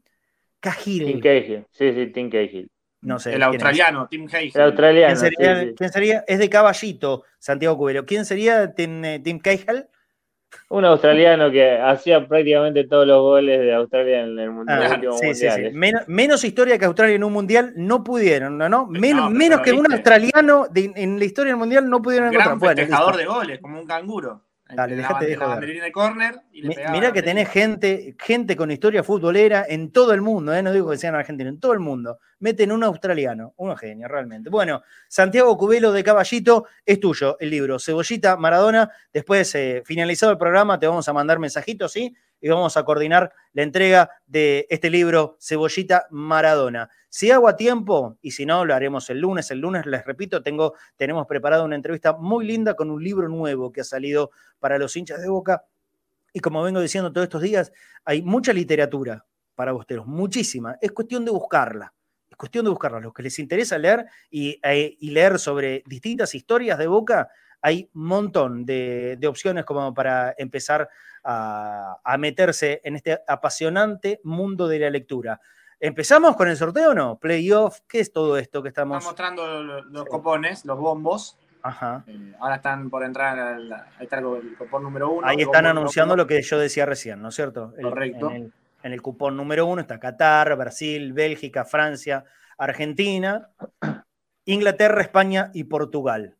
Cahill. 0.59 1.05
Tim 1.05 1.19
Cahill. 1.19 1.65
Sí, 1.71 1.93
sí, 1.93 2.07
Tim 2.07 2.29
Cahill. 2.29 2.69
No 3.01 3.19
sé. 3.19 3.35
El 3.35 3.43
australiano, 3.43 4.07
Tim 4.09 4.27
Hayes. 4.31 4.55
El 4.55 4.63
australiano. 4.63 5.07
¿Quién 5.07 5.17
sería, 5.17 5.59
sí, 5.59 5.67
sí. 5.67 5.75
quién 5.77 5.91
sería? 5.91 6.23
Es 6.27 6.39
de 6.39 6.49
Caballito, 6.49 7.23
Santiago 7.37 7.77
Cubelo. 7.77 8.05
¿Quién 8.05 8.25
sería 8.25 8.73
Tim, 8.73 9.05
eh, 9.05 9.19
Tim 9.19 9.39
Cahill? 9.39 9.85
Un 10.69 10.85
australiano 10.85 11.51
que 11.51 11.77
hacía 11.77 12.27
prácticamente 12.27 12.85
todos 12.85 13.05
los 13.05 13.21
goles 13.21 13.59
de 13.59 13.73
Australia 13.73 14.21
en 14.21 14.39
el 14.39 14.51
mundial, 14.51 14.83
Ah, 14.83 14.89
sí, 15.19 15.33
sí. 15.35 15.45
mundiales. 15.45 15.73
Menos, 15.73 16.01
menos 16.07 16.43
historia 16.43 16.77
que 16.77 16.85
Australia 16.85 17.15
en 17.15 17.23
un 17.23 17.33
mundial 17.33 17.73
no 17.75 18.03
pudieron, 18.03 18.57
¿no? 18.57 18.69
¿no? 18.69 18.87
Men- 18.87 19.15
No, 19.17 19.23
pero 19.27 19.29
menos 19.29 19.61
que 19.61 19.73
un 19.73 19.91
australiano 19.91 20.67
de- 20.71 20.91
en 20.95 21.19
la 21.19 21.25
historia 21.25 21.51
del 21.51 21.59
mundial 21.59 21.89
no 21.89 22.01
pudieron 22.01 22.29
encontrar. 22.33 22.57
Gran 22.59 22.77
festejador 22.77 23.17
de 23.17 23.25
goles, 23.25 23.59
como 23.59 23.79
un 23.79 23.85
canguro. 23.85 24.44
Dale, 24.67 24.95
de 24.95 25.01
bande- 25.03 25.29
la 25.29 25.35
joder. 25.37 25.49
banderina 25.49 25.83
de 25.85 25.91
córner 25.91 26.41
y 26.51 26.61
le 26.63 26.69
Mi- 26.69 26.75
pegaba 26.75 26.95
Mirá 26.97 27.13
que 27.13 27.21
tenés 27.21 27.49
gente, 27.49 28.15
gente 28.19 28.55
con 28.55 28.71
historia 28.71 29.03
futbolera 29.03 29.65
en 29.69 29.91
todo 29.91 30.11
el 30.13 30.21
mundo, 30.21 30.55
¿eh? 30.55 30.63
no 30.63 30.73
digo 30.73 30.89
que 30.89 30.97
sean 30.97 31.13
argentinos, 31.13 31.53
en 31.53 31.59
todo 31.59 31.73
el 31.73 31.79
mundo. 31.79 32.17
Meten 32.39 32.71
un 32.71 32.83
australiano, 32.83 33.53
uno 33.57 33.75
genio 33.75 34.07
realmente. 34.07 34.49
Bueno, 34.49 34.81
Santiago 35.07 35.55
Cubelo 35.57 35.91
de 35.91 36.03
Caballito, 36.03 36.65
es 36.85 36.99
tuyo 36.99 37.37
el 37.39 37.51
libro, 37.51 37.77
Cebollita 37.79 38.37
Maradona. 38.37 38.89
Después, 39.13 39.53
eh, 39.53 39.83
finalizado 39.85 40.31
el 40.31 40.37
programa, 40.39 40.79
te 40.79 40.87
vamos 40.87 41.07
a 41.07 41.13
mandar 41.13 41.37
mensajitos, 41.37 41.91
¿sí? 41.91 42.15
Y 42.45 42.49
vamos 42.49 42.77
a 42.77 42.85
coordinar 42.85 43.33
la 43.53 43.63
entrega 43.63 44.11
de 44.27 44.67
este 44.69 44.91
libro, 44.91 45.35
Cebollita 45.41 46.05
Maradona. 46.11 46.91
Si 47.09 47.31
hago 47.31 47.47
a 47.47 47.55
tiempo, 47.55 48.19
y 48.21 48.29
si 48.29 48.45
no, 48.45 48.65
lo 48.65 48.75
haremos 48.75 49.09
el 49.09 49.19
lunes. 49.19 49.49
El 49.49 49.61
lunes, 49.61 49.87
les 49.87 50.05
repito, 50.05 50.43
tengo, 50.43 50.75
tenemos 50.95 51.25
preparado 51.25 51.65
una 51.65 51.75
entrevista 51.75 52.13
muy 52.13 52.45
linda 52.45 52.75
con 52.75 52.91
un 52.91 53.03
libro 53.03 53.27
nuevo 53.29 53.71
que 53.71 53.81
ha 53.81 53.83
salido 53.83 54.29
para 54.59 54.77
los 54.77 54.95
hinchas 54.95 55.23
de 55.23 55.27
Boca. 55.27 55.65
Y 56.33 56.39
como 56.39 56.61
vengo 56.61 56.79
diciendo 56.79 57.11
todos 57.11 57.25
estos 57.25 57.41
días, 57.41 57.71
hay 58.03 58.21
mucha 58.21 58.53
literatura 58.53 59.25
para 59.55 59.71
bosteros, 59.71 60.05
muchísima. 60.05 60.77
Es 60.79 60.91
cuestión 60.91 61.25
de 61.25 61.31
buscarla. 61.31 61.95
Es 62.29 62.37
cuestión 62.37 62.65
de 62.65 62.69
buscarla. 62.69 62.99
Los 62.99 63.11
que 63.11 63.23
les 63.23 63.39
interesa 63.39 63.79
leer 63.79 64.05
y, 64.29 64.59
eh, 64.63 64.95
y 64.99 65.09
leer 65.09 65.39
sobre 65.39 65.81
distintas 65.87 66.35
historias 66.35 66.77
de 66.77 66.85
Boca, 66.85 67.27
hay 67.61 67.89
un 67.93 68.05
montón 68.05 68.65
de, 68.65 69.15
de 69.19 69.27
opciones 69.27 69.65
como 69.65 69.93
para 69.93 70.33
empezar 70.37 70.89
a, 71.23 71.97
a 72.03 72.17
meterse 72.17 72.81
en 72.83 72.95
este 72.95 73.19
apasionante 73.27 74.19
mundo 74.23 74.67
de 74.67 74.79
la 74.79 74.89
lectura. 74.89 75.39
¿Empezamos 75.79 76.35
con 76.35 76.47
el 76.47 76.55
sorteo 76.57 76.91
o 76.91 76.93
no? 76.93 77.17
Playoff, 77.19 77.79
¿qué 77.87 77.99
es 77.99 78.11
todo 78.13 78.37
esto 78.37 78.61
que 78.63 78.69
Están 78.69 78.83
estamos? 78.87 79.03
mostrando 79.03 79.63
los, 79.63 79.85
los 79.87 80.05
copones, 80.05 80.63
los 80.65 80.77
bombos. 80.79 81.37
Ajá. 81.63 82.03
Eh, 82.07 82.33
ahora 82.39 82.55
están 82.57 82.89
por 82.91 83.03
entrar, 83.03 83.37
al- 83.39 83.73
ahí 83.73 83.83
está 84.03 84.19
el, 84.19 84.55
copón 84.57 84.83
número 84.83 85.09
uno. 85.09 85.27
Ahí 85.27 85.37
están 85.41 85.65
anunciando 85.65 86.15
lo 86.15 86.27
que 86.27 86.41
yo 86.43 86.59
decía 86.59 86.85
recién, 86.85 87.21
¿no 87.21 87.29
es 87.29 87.35
cierto? 87.35 87.73
El- 87.77 87.83
Correcto. 87.85 88.29
En 88.29 88.35
el, 88.35 88.53
en 88.83 88.93
el 88.93 89.01
cupón 89.01 89.35
número 89.35 89.65
uno 89.65 89.81
está 89.81 89.99
Qatar, 89.99 90.55
Brasil, 90.55 91.11
Bélgica, 91.11 91.65
Francia, 91.65 92.23
Argentina, 92.57 93.49
Inglaterra, 94.45 95.01
España 95.01 95.49
y 95.53 95.63
Portugal. 95.65 96.35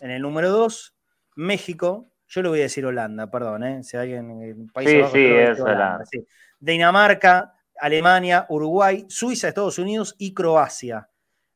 En 0.00 0.10
el 0.10 0.22
número 0.22 0.50
dos, 0.50 0.94
México. 1.36 2.08
Yo 2.28 2.42
le 2.42 2.48
voy 2.48 2.60
a 2.60 2.62
decir 2.62 2.86
Holanda, 2.86 3.30
perdón, 3.30 3.62
¿eh? 3.64 3.82
Si 3.84 3.96
alguien 3.96 4.42
en 4.42 4.66
país 4.68 4.88
Sí, 4.88 5.02
sí, 5.12 5.26
es 5.26 5.60
Holanda. 5.60 6.04
sí. 6.10 6.26
Dinamarca, 6.58 7.52
Alemania, 7.78 8.46
Uruguay, 8.48 9.04
Suiza, 9.08 9.48
Estados 9.48 9.78
Unidos 9.78 10.14
y 10.18 10.32
Croacia. 10.32 11.08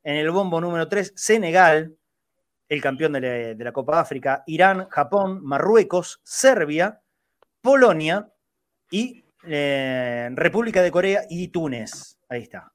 En 0.03 0.17
el 0.17 0.31
bombo 0.31 0.61
número 0.61 0.89
3, 0.89 1.13
Senegal, 1.17 1.97
el 2.69 2.83
campeón 2.83 3.13
de 3.13 3.21
la, 3.21 3.29
de 3.55 3.65
la 3.65 3.73
Copa 3.73 4.01
África, 4.01 4.43
Irán, 4.47 4.89
Japón, 4.91 5.41
Marruecos, 5.43 6.21
Serbia, 6.25 7.01
Polonia 7.61 8.29
y 8.91 9.25
eh, 9.45 10.29
República 10.35 10.83
de 10.83 10.91
Corea 10.91 11.23
y 11.31 11.49
Túnez. 11.49 12.19
Ahí 12.29 12.43
está. 12.43 12.73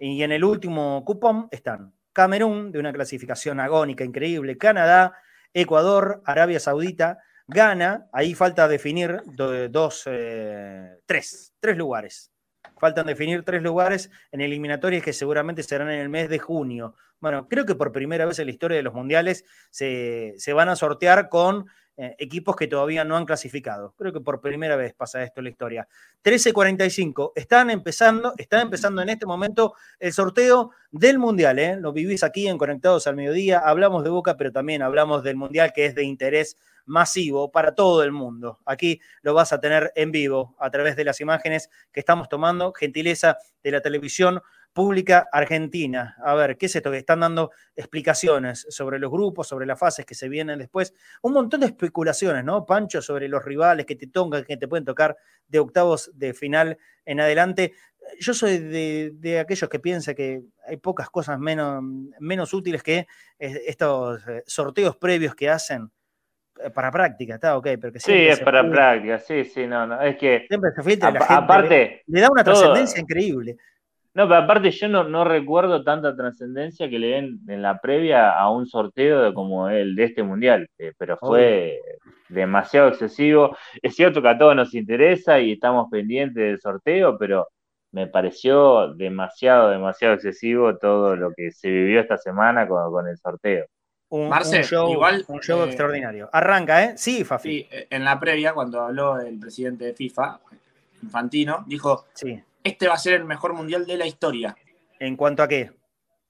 Y 0.00 0.22
en 0.22 0.32
el 0.32 0.44
último 0.44 1.04
cupón 1.04 1.48
están 1.50 1.92
Camerún, 2.22 2.72
de 2.72 2.80
una 2.80 2.92
clasificación 2.92 3.60
agónica 3.60 4.02
increíble, 4.02 4.58
Canadá, 4.58 5.14
Ecuador, 5.54 6.20
Arabia 6.26 6.58
Saudita, 6.58 7.18
Ghana, 7.46 8.08
ahí 8.12 8.34
falta 8.34 8.66
definir 8.66 9.20
do- 9.24 9.68
dos, 9.68 10.02
eh, 10.06 10.98
tres, 11.06 11.54
tres 11.60 11.76
lugares. 11.76 12.32
Faltan 12.80 13.06
definir 13.06 13.44
tres 13.44 13.62
lugares 13.62 14.10
en 14.32 14.40
eliminatorias 14.40 15.04
que 15.04 15.12
seguramente 15.12 15.62
serán 15.62 15.90
en 15.90 16.00
el 16.00 16.08
mes 16.08 16.28
de 16.28 16.40
junio. 16.40 16.96
Bueno, 17.20 17.48
creo 17.48 17.66
que 17.66 17.74
por 17.74 17.92
primera 17.92 18.26
vez 18.26 18.38
en 18.38 18.46
la 18.46 18.52
historia 18.52 18.76
de 18.76 18.82
los 18.82 18.94
mundiales 18.94 19.44
se, 19.70 20.34
se 20.36 20.52
van 20.52 20.68
a 20.68 20.76
sortear 20.76 21.28
con 21.28 21.66
eh, 22.00 22.14
equipos 22.20 22.54
que 22.54 22.68
todavía 22.68 23.04
no 23.04 23.16
han 23.16 23.26
clasificado. 23.26 23.92
Creo 23.98 24.12
que 24.12 24.20
por 24.20 24.40
primera 24.40 24.76
vez 24.76 24.94
pasa 24.94 25.20
esto 25.24 25.40
en 25.40 25.44
la 25.46 25.50
historia. 25.50 25.88
13.45, 26.22 27.32
están 27.34 27.70
empezando, 27.70 28.34
está 28.38 28.60
empezando 28.60 29.02
en 29.02 29.08
este 29.08 29.26
momento 29.26 29.74
el 29.98 30.12
sorteo 30.12 30.70
del 30.92 31.18
Mundial. 31.18 31.58
¿eh? 31.58 31.76
Lo 31.76 31.92
vivís 31.92 32.22
aquí 32.22 32.46
en 32.46 32.56
Conectados 32.56 33.08
al 33.08 33.16
Mediodía, 33.16 33.58
hablamos 33.58 34.04
de 34.04 34.10
Boca, 34.10 34.36
pero 34.36 34.52
también 34.52 34.80
hablamos 34.80 35.24
del 35.24 35.34
Mundial 35.34 35.72
que 35.74 35.86
es 35.86 35.96
de 35.96 36.04
interés 36.04 36.56
masivo 36.86 37.50
para 37.50 37.74
todo 37.74 38.04
el 38.04 38.12
mundo. 38.12 38.60
Aquí 38.64 39.00
lo 39.22 39.34
vas 39.34 39.52
a 39.52 39.58
tener 39.58 39.92
en 39.96 40.12
vivo 40.12 40.54
a 40.60 40.70
través 40.70 40.94
de 40.94 41.02
las 41.02 41.20
imágenes 41.20 41.68
que 41.90 41.98
estamos 41.98 42.28
tomando, 42.28 42.72
gentileza 42.72 43.38
de 43.64 43.72
la 43.72 43.80
televisión 43.80 44.40
pública 44.72 45.28
argentina. 45.32 46.16
A 46.24 46.34
ver, 46.34 46.56
¿qué 46.56 46.66
es 46.66 46.76
esto? 46.76 46.90
Que 46.90 46.98
están 46.98 47.20
dando 47.20 47.50
explicaciones 47.74 48.66
sobre 48.68 48.98
los 48.98 49.10
grupos, 49.10 49.48
sobre 49.48 49.66
las 49.66 49.78
fases 49.78 50.06
que 50.06 50.14
se 50.14 50.28
vienen 50.28 50.58
después. 50.58 50.94
Un 51.22 51.32
montón 51.32 51.60
de 51.60 51.66
especulaciones, 51.66 52.44
¿no, 52.44 52.64
Pancho? 52.64 53.02
Sobre 53.02 53.28
los 53.28 53.44
rivales 53.44 53.86
que 53.86 53.96
te 53.96 54.06
tocan, 54.06 54.44
que 54.44 54.56
te 54.56 54.68
pueden 54.68 54.84
tocar 54.84 55.16
de 55.48 55.58
octavos 55.58 56.10
de 56.14 56.34
final 56.34 56.78
en 57.04 57.20
adelante. 57.20 57.72
Yo 58.20 58.34
soy 58.34 58.58
de, 58.58 59.12
de 59.14 59.40
aquellos 59.40 59.68
que 59.68 59.80
piensan 59.80 60.14
que 60.14 60.42
hay 60.66 60.76
pocas 60.76 61.10
cosas 61.10 61.38
menos, 61.38 61.82
menos 62.20 62.54
útiles 62.54 62.82
que 62.82 63.06
estos 63.38 64.26
eh, 64.28 64.42
sorteos 64.46 64.96
previos 64.96 65.34
que 65.34 65.50
hacen 65.50 65.90
eh, 66.62 66.70
para 66.70 66.90
práctica, 66.90 67.34
está 67.34 67.56
ok, 67.56 67.68
pero 67.80 67.92
que 67.92 68.00
Sí, 68.00 68.12
es 68.12 68.40
para 68.40 68.68
práctica, 68.68 69.18
sí, 69.18 69.44
sí, 69.44 69.66
no, 69.66 69.86
no, 69.86 70.00
es 70.00 70.16
que, 70.16 70.44
Siempre 70.48 70.70
se 70.74 70.82
filtra 70.82 71.10
y 71.10 71.12
la 71.14 71.20
gente 71.20 71.34
aparte, 71.34 72.02
le, 72.06 72.14
le 72.14 72.20
da 72.20 72.30
una 72.30 72.44
trascendencia 72.44 73.00
increíble. 73.00 73.56
No, 74.18 74.26
pero 74.28 74.40
aparte 74.40 74.70
yo 74.72 74.88
no, 74.88 75.04
no 75.04 75.24
recuerdo 75.24 75.84
tanta 75.84 76.14
trascendencia 76.16 76.90
que 76.90 76.98
le 76.98 77.06
den 77.06 77.38
en 77.46 77.62
la 77.62 77.78
previa 77.80 78.32
a 78.36 78.50
un 78.50 78.66
sorteo 78.66 79.22
de- 79.22 79.32
como 79.32 79.68
el 79.68 79.94
de 79.94 80.04
este 80.04 80.24
mundial, 80.24 80.68
eh, 80.76 80.92
pero 80.98 81.16
fue 81.16 81.80
demasiado 82.28 82.88
excesivo. 82.88 83.56
Es 83.80 83.94
cierto 83.94 84.20
que 84.20 84.28
a 84.28 84.36
todos 84.36 84.56
nos 84.56 84.74
interesa 84.74 85.38
y 85.38 85.52
estamos 85.52 85.88
pendientes 85.90 86.42
del 86.42 86.60
sorteo, 86.60 87.16
pero 87.16 87.46
me 87.92 88.08
pareció 88.08 88.92
demasiado, 88.94 89.70
demasiado 89.70 90.14
excesivo 90.14 90.76
todo 90.76 91.14
lo 91.14 91.32
que 91.32 91.52
se 91.52 91.70
vivió 91.70 92.00
esta 92.00 92.18
semana 92.18 92.66
con, 92.66 92.90
con 92.90 93.06
el 93.06 93.16
sorteo. 93.16 93.66
Un, 94.10 94.28
Marce, 94.28 94.58
un 94.58 94.62
show, 94.64 94.90
igual, 94.90 95.24
un 95.28 95.40
show 95.40 95.62
eh, 95.62 95.66
extraordinario. 95.66 96.28
Arranca, 96.32 96.84
¿eh? 96.84 96.94
Sí, 96.96 97.24
Fafi. 97.24 97.50
Sí, 97.50 97.68
en 97.70 98.04
la 98.04 98.18
previa, 98.18 98.52
cuando 98.52 98.80
habló 98.80 99.20
el 99.20 99.38
presidente 99.38 99.84
de 99.84 99.94
FIFA, 99.94 100.40
Infantino, 101.02 101.64
dijo, 101.66 102.06
Sí. 102.14 102.42
Este 102.68 102.88
va 102.88 102.94
a 102.94 102.98
ser 102.98 103.14
el 103.14 103.24
mejor 103.24 103.52
mundial 103.54 103.86
de 103.86 103.96
la 103.96 104.06
historia. 104.06 104.56
¿En 105.00 105.16
cuanto 105.16 105.42
a 105.42 105.48
qué? 105.48 105.70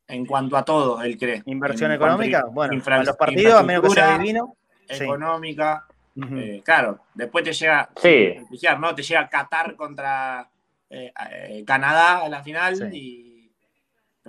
En 0.07 0.25
cuanto 0.25 0.57
a 0.57 0.65
todo, 0.65 1.03
él 1.03 1.19
cree. 1.19 1.43
¿Inversión 1.47 1.91
En 1.91 1.97
económica? 1.97 2.41
a 2.41 2.45
Bueno, 2.47 2.73
infra- 2.75 3.01
a 3.01 3.05
los 3.05 3.17
partidos, 3.17 3.55
a 3.55 3.63
menos 3.63 3.83
que 3.83 3.91
sea 3.91 4.15
infraestructura, 4.17 4.19
divino. 4.25 4.57
Económica, 4.89 5.87
eh, 6.17 6.63
claro, 6.65 7.01
después 7.15 7.45
te 7.45 7.53
llega, 7.53 7.91
Sí. 7.97 8.35
¿no? 8.81 8.95
Te 8.95 9.03
llega 9.03 9.29
Qatar 9.29 9.77
contra 9.77 10.49
eh, 10.91 11.13
eh, 11.31 11.65
Canadá 11.67 12.23
en 12.25 12.31
la 12.31 12.43
final 12.43 12.75
Sí. 12.77 12.85
y... 12.93 13.28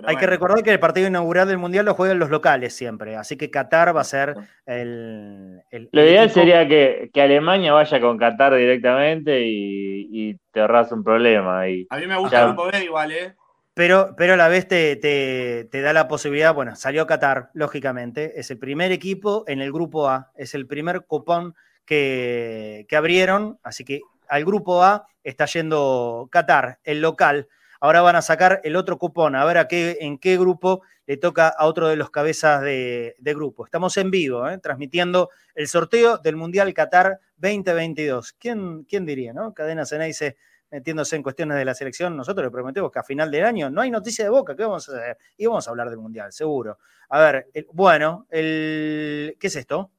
pero 0.00 0.10
Hay 0.10 0.16
que 0.16 0.26
recordar 0.26 0.62
que 0.62 0.70
el 0.72 0.80
partido 0.80 1.06
inaugural 1.08 1.46
del 1.48 1.58
Mundial 1.58 1.84
lo 1.86 1.94
juegan 1.94 2.18
los 2.18 2.30
locales 2.30 2.74
siempre, 2.74 3.16
así 3.16 3.36
que 3.36 3.50
Qatar 3.50 3.94
va 3.96 4.00
a 4.00 4.04
ser 4.04 4.34
el... 4.66 5.62
el- 5.70 5.88
Lo 5.92 6.02
ideal 6.04 6.26
equipo- 6.26 6.40
sería 6.40 6.66
que, 6.68 7.10
que 7.12 7.22
Alemania 7.22 7.72
vaya 7.72 8.00
con 8.00 8.18
Qatar 8.18 8.54
directamente 8.54 9.40
y, 9.42 10.08
y 10.10 10.36
te 10.50 10.60
ahorras 10.60 10.90
un 10.92 11.04
problema. 11.04 11.68
Y, 11.68 11.86
A 11.90 11.96
mí 11.98 12.06
me 12.06 12.16
gusta 12.18 12.36
Ya. 12.38 12.42
el 12.42 12.46
grupo 12.54 12.70
B 12.70 12.84
igual, 12.84 13.12
¿eh? 13.12 13.34
Pero, 13.74 14.14
pero 14.16 14.34
a 14.34 14.36
la 14.36 14.48
vez 14.48 14.66
te, 14.66 14.96
te- 14.96 15.68
te 15.70 15.80
da 15.80 15.92
la 15.92 16.08
posibilidad, 16.08 16.54
bueno, 16.54 16.74
salió 16.76 17.06
Qatar, 17.06 17.50
lógicamente, 17.54 18.38
es 18.38 18.50
el 18.50 18.58
primer 18.58 18.92
equipo 18.92 19.44
en 19.46 19.60
el 19.60 19.72
grupo 19.72 20.08
A, 20.08 20.30
es 20.36 20.54
el 20.54 20.66
primer 20.66 21.02
cupón 21.06 21.54
que, 21.86 22.84
que 22.88 22.96
abrieron, 22.96 23.58
así 23.62 23.84
que 23.84 24.00
al 24.28 24.44
grupo 24.44 24.82
A 24.82 25.06
está 25.24 25.46
yendo 25.46 26.28
Qatar, 26.30 26.78
el 26.84 27.00
local. 27.00 27.48
Ahora 27.80 28.02
van 28.02 28.16
a 28.16 28.22
sacar 28.22 28.60
el 28.64 28.76
otro 28.76 28.98
cupón, 28.98 29.34
a 29.34 29.44
ver 29.44 29.56
a 29.58 29.66
qué, 29.66 29.98
en 30.02 30.18
qué 30.18 30.36
grupo 30.38 30.82
le 31.06 31.16
toca 31.16 31.48
a 31.48 31.66
otro 31.66 31.88
de 31.88 31.96
los 31.96 32.10
cabezas 32.10 32.60
de, 32.62 33.16
de 33.18 33.34
grupo. 33.34 33.64
Estamos 33.64 33.96
en 33.96 34.10
vivo, 34.10 34.48
¿eh? 34.48 34.58
transmitiendo 34.58 35.30
el 35.54 35.66
sorteo 35.66 36.18
del 36.18 36.36
Mundial 36.36 36.72
Qatar 36.74 37.18
2022. 37.38 38.34
¿Quién, 38.34 38.84
quién 38.84 39.06
diría, 39.06 39.32
no? 39.32 39.54
Cadena 39.54 39.84
Ceneice 39.86 40.36
metiéndose 40.70 41.16
en 41.16 41.22
cuestiones 41.24 41.56
de 41.58 41.64
la 41.64 41.74
selección, 41.74 42.16
nosotros 42.16 42.44
le 42.44 42.50
prometemos 42.52 42.92
que 42.92 43.00
a 43.00 43.02
final 43.02 43.28
del 43.28 43.44
año 43.44 43.70
no 43.70 43.80
hay 43.80 43.90
noticia 43.90 44.24
de 44.24 44.30
Boca, 44.30 44.54
¿qué 44.54 44.62
vamos 44.62 44.88
a 44.88 44.92
hacer? 44.96 45.18
Y 45.36 45.46
vamos 45.46 45.66
a 45.66 45.70
hablar 45.70 45.90
del 45.90 45.98
Mundial, 45.98 46.32
seguro. 46.32 46.78
A 47.08 47.18
ver, 47.18 47.48
el- 47.52 47.66
bueno, 47.72 48.26
el, 48.30 49.36
¿qué 49.40 49.48
es 49.48 49.56
esto? 49.56 49.90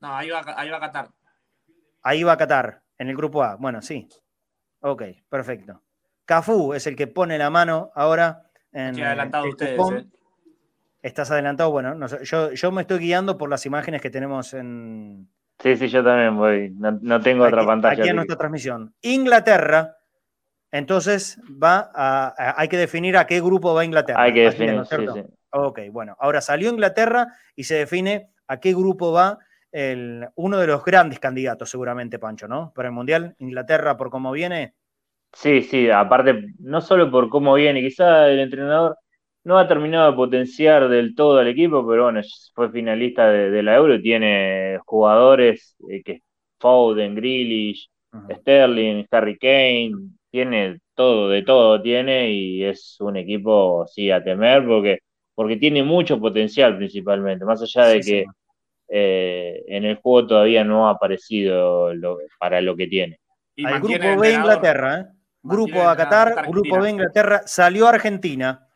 No, 0.00 0.16
ahí 0.16 0.30
va, 0.30 0.44
ahí 0.56 0.70
va 0.70 0.78
Qatar. 0.78 1.08
Ahí 2.02 2.22
va 2.22 2.36
Qatar, 2.36 2.80
en 2.96 3.08
el 3.08 3.16
grupo 3.16 3.42
A. 3.42 3.56
Bueno, 3.56 3.82
sí. 3.82 4.08
Ok, 4.82 5.02
perfecto. 5.28 5.82
Cafú 6.30 6.74
es 6.74 6.86
el 6.86 6.94
que 6.94 7.08
pone 7.08 7.36
la 7.38 7.50
mano 7.50 7.90
ahora 7.92 8.44
en 8.72 8.90
Estoy 8.90 9.02
adelantado 9.02 9.44
el 9.46 9.48
a 9.48 9.50
ustedes, 9.50 9.76
cupón. 9.76 9.98
¿eh? 9.98 10.06
Estás 11.02 11.28
adelantado, 11.32 11.72
bueno, 11.72 11.96
no 11.96 12.06
sé, 12.06 12.24
yo, 12.24 12.52
yo 12.52 12.70
me 12.70 12.82
estoy 12.82 13.00
guiando 13.00 13.36
por 13.36 13.50
las 13.50 13.66
imágenes 13.66 14.00
que 14.00 14.10
tenemos 14.10 14.54
en, 14.54 15.28
sí, 15.58 15.76
sí, 15.76 15.88
yo 15.88 16.04
también 16.04 16.36
voy. 16.36 16.70
No, 16.70 16.92
no 17.02 17.20
tengo 17.20 17.42
otra 17.46 17.66
pantalla. 17.66 18.00
aquí 18.00 18.08
en 18.10 18.14
nuestra 18.14 18.36
transmisión. 18.36 18.94
Inglaterra, 19.02 19.96
entonces 20.70 21.40
va 21.60 21.90
a, 21.92 22.28
a- 22.38 22.54
hay 22.60 22.68
que 22.68 22.76
definir 22.76 23.16
a 23.16 23.26
qué 23.26 23.40
grupo 23.40 23.74
va 23.74 23.84
Inglaterra. 23.84 24.22
hay 24.22 24.32
que 24.32 24.42
definir. 24.42 24.76
¿no 24.76 24.82
es 24.82 24.88
sí, 24.88 24.94
cierto? 24.94 25.14
sí. 25.14 25.22
Ok, 25.50 25.80
bueno, 25.90 26.16
ahora 26.20 26.40
salió 26.40 26.70
Inglaterra 26.70 27.26
y 27.56 27.64
se 27.64 27.74
define 27.74 28.30
a 28.46 28.60
qué 28.60 28.72
grupo 28.72 29.10
va 29.10 29.40
el, 29.72 30.28
uno 30.36 30.58
de 30.58 30.68
los 30.68 30.84
grandes 30.84 31.18
candidatos, 31.18 31.68
seguramente, 31.70 32.20
Pancho, 32.20 32.46
¿no? 32.46 32.72
Para 32.72 32.86
el 32.86 32.94
Mundial, 32.94 33.34
Inglaterra, 33.40 33.96
por 33.96 34.10
cómo 34.10 34.30
viene. 34.30 34.74
Sí, 35.32 35.62
sí, 35.62 35.88
aparte, 35.90 36.44
no 36.58 36.80
solo 36.80 37.10
por 37.10 37.28
cómo 37.30 37.54
viene, 37.54 37.80
quizá 37.80 38.28
el 38.28 38.40
entrenador 38.40 38.98
no 39.44 39.58
ha 39.58 39.66
terminado 39.68 40.10
de 40.10 40.16
potenciar 40.16 40.88
del 40.88 41.14
todo 41.14 41.38
al 41.38 41.48
equipo, 41.48 41.86
pero 41.86 42.04
bueno, 42.04 42.20
fue 42.54 42.70
finalista 42.70 43.28
de, 43.30 43.50
de 43.50 43.62
la 43.62 43.76
Euro 43.76 43.94
y 43.94 44.02
tiene 44.02 44.78
jugadores 44.84 45.76
eh, 45.88 46.02
que 46.02 46.20
Foden, 46.58 47.14
Grealish. 47.14 47.88
Sterling, 48.30 49.06
Harry 49.10 49.36
Kane, 49.38 50.10
tiene 50.30 50.78
todo, 50.94 51.28
de 51.30 51.42
todo 51.42 51.82
tiene 51.82 52.30
y 52.30 52.62
es 52.64 52.96
un 53.00 53.16
equipo, 53.16 53.86
sí, 53.88 54.10
a 54.12 54.22
temer 54.22 54.64
porque, 54.66 54.98
porque 55.34 55.56
tiene 55.56 55.82
mucho 55.82 56.20
potencial 56.20 56.76
principalmente, 56.76 57.44
más 57.44 57.60
allá 57.62 57.86
de 57.86 58.02
Sí, 58.02 58.04
que 58.04 58.26
sí. 58.26 58.30
eh, 58.88 59.62
en 59.68 59.84
el 59.84 59.96
juego 59.96 60.26
todavía 60.28 60.64
no 60.64 60.88
ha 60.88 60.92
aparecido 60.92 61.94
lo- 61.94 62.18
para 62.38 62.60
lo 62.60 62.76
que 62.76 62.86
tiene. 62.88 63.18
Y 63.54 63.66
Al 63.66 63.78
grupo 63.80 64.16
B. 64.16 64.34
Inglaterra, 64.34 65.00
¿eh? 65.00 65.06
Grupo 65.42 65.88
A 65.88 65.96
Qatar, 65.96 66.46
grupo 66.48 66.80
B 66.80 66.90
Inglaterra, 66.90 67.42
salió 67.46 67.88
Argentina. 67.88 68.66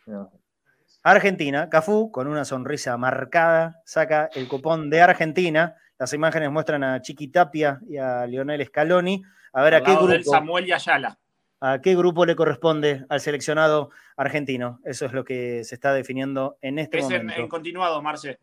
Argentina, 1.02 1.68
Cafú, 1.68 2.10
con 2.10 2.26
una 2.26 2.44
sonrisa 2.44 2.96
marcada, 2.96 3.82
saca 3.84 4.30
el 4.34 4.48
cupón 4.48 4.88
de 4.88 5.02
Argentina. 5.02 5.76
Las 5.98 6.12
imágenes 6.14 6.50
muestran 6.50 6.82
a 6.82 7.00
Chiqui 7.02 7.28
Tapia 7.28 7.78
y 7.86 7.98
a 7.98 8.26
Lionel 8.26 8.64
Scaloni. 8.66 9.22
A 9.52 9.62
ver 9.62 9.74
a 9.74 9.82
qué 9.82 9.92
lado 9.92 10.06
del 10.06 10.18
grupo. 10.22 10.30
Samuel 10.30 10.66
y 10.66 10.72
Ayala. 10.72 11.18
¿A 11.60 11.80
qué 11.80 11.94
grupo 11.94 12.26
le 12.26 12.34
corresponde 12.34 13.04
al 13.08 13.20
seleccionado 13.20 13.90
argentino? 14.16 14.80
Eso 14.84 15.06
es 15.06 15.12
lo 15.12 15.24
que 15.24 15.62
se 15.64 15.74
está 15.74 15.92
definiendo 15.92 16.56
en 16.60 16.78
este 16.78 16.98
Es 16.98 17.10
en, 17.10 17.22
momento. 17.22 17.40
en 17.42 17.48
continuado, 17.48 18.02
Marce. 18.02 18.38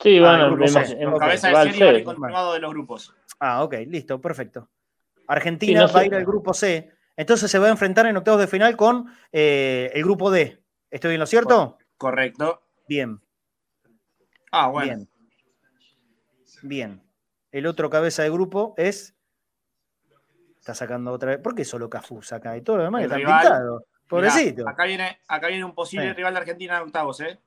Sí, 0.00 0.18
Ah, 0.18 0.20
bueno, 0.20 0.46
grupo 0.52 0.64
hemos- 0.70 1.14
Ok. 1.14 1.18
Cabeza 1.18 1.48
de 1.48 1.72
serie 1.72 1.98
en 1.98 2.04
continuado 2.04 2.52
de 2.52 2.60
los 2.60 2.70
grupos. 2.70 3.14
Ah, 3.40 3.64
ok, 3.64 3.74
listo, 3.86 4.20
perfecto. 4.20 4.68
Argentina 5.26 5.80
Sí, 5.80 5.86
no 5.86 5.92
va 5.92 6.00
a 6.00 6.06
ir 6.06 6.14
al 6.14 6.24
grupo 6.24 6.54
C. 6.54 6.92
Entonces 7.18 7.50
se 7.50 7.58
va 7.58 7.66
a 7.66 7.70
enfrentar 7.70 8.06
en 8.06 8.16
octavos 8.16 8.40
de 8.40 8.46
final 8.46 8.76
con 8.76 9.12
eh, 9.32 9.90
el 9.92 10.04
grupo 10.04 10.30
D. 10.30 10.62
¿Estoy 10.88 11.14
en 11.14 11.20
lo 11.20 11.26
cierto? 11.26 11.76
Correcto. 11.96 12.62
Bien, 12.88 13.20
Ah, 14.52 14.68
bueno. 14.68 14.86
bien. 14.86 15.08
Bien. 16.62 17.02
El 17.50 17.66
otro 17.66 17.90
cabeza 17.90 18.22
de 18.22 18.30
grupo 18.30 18.72
es. 18.76 19.16
Está 20.60 20.74
sacando 20.74 21.10
otra 21.12 21.30
vez. 21.32 21.40
¿Por 21.40 21.56
qué 21.56 21.64
solo 21.64 21.90
Cafú 21.90 22.22
saca? 22.22 22.56
Y 22.56 22.62
todo 22.62 22.76
lo 22.78 22.84
demás 22.84 23.02
pintados. 23.02 23.80
Mirá, 23.82 23.88
Pobrecito. 24.08 24.68
acá, 24.68 24.84
viene, 24.84 25.18
acá 25.26 25.48
viene 25.48 25.64
un 25.64 25.74
posible 25.74 26.06
Sí. 26.10 26.12
rival 26.14 26.34
de 26.34 26.40
Argentina 26.40 26.76
en 26.76 26.82
octavos, 26.84 27.20
¿eh? 27.20 27.38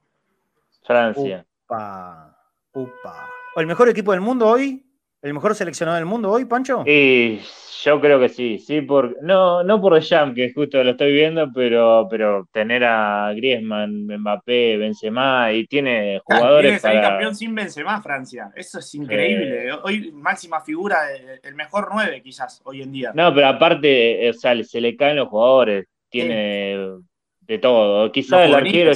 Francia. 0.85 1.45
Upa. 1.65 2.37
Upa. 2.73 3.29
¿El 3.55 3.67
mejor 3.67 3.87
equipo 3.87 4.11
del 4.11 4.21
mundo 4.21 4.47
hoy? 4.47 4.85
¿El 5.21 5.33
mejor 5.33 5.53
seleccionado 5.53 5.97
del 5.97 6.05
mundo 6.05 6.31
hoy, 6.31 6.45
Pancho? 6.45 6.83
Y 6.85 7.39
yo 7.83 8.01
creo 8.01 8.19
que 8.19 8.29
sí, 8.29 8.57
sí, 8.57 8.81
por, 8.81 9.21
no, 9.21 9.63
no 9.63 9.79
por 9.79 10.01
Jam, 10.03 10.33
que 10.33 10.51
justo 10.51 10.83
lo 10.83 10.91
estoy 10.91 11.11
viendo, 11.13 11.51
pero, 11.53 12.07
pero 12.09 12.47
tener 12.51 12.83
a 12.83 13.31
Griezmann, 13.35 14.07
Mbappé, 14.07 14.77
Benzema 14.77 15.51
y 15.51 15.65
tiene 15.67 16.01
Viene 16.01 16.21
jugadores 16.23 16.81
salir 16.81 17.01
para... 17.01 17.09
campeón 17.11 17.35
sin 17.35 17.53
Benzema, 17.53 18.01
Francia. 18.01 18.51
Eso 18.55 18.79
es 18.79 18.95
increíble. 18.95 19.71
Hoy 19.83 20.11
máxima 20.11 20.61
figura, 20.61 21.13
eh, 21.13 21.39
el 21.43 21.55
mejor 21.55 21.89
9 21.91 22.21
quizás, 22.23 22.61
hoy 22.63 22.81
en 22.81 22.91
día. 22.91 23.11
No, 23.13 23.33
pero 23.33 23.47
aparte, 23.47 24.29
o 24.29 24.33
sea, 24.33 24.63
se 24.63 24.81
le 24.81 24.95
caen 24.95 25.17
los 25.17 25.27
jugadores, 25.27 25.85
tiene 26.09 26.77
de 27.41 27.57
todo. 27.59 28.11
Quizá 28.11 28.39
Los 28.39 28.47
el 28.47 28.55
arquero. 28.55 28.91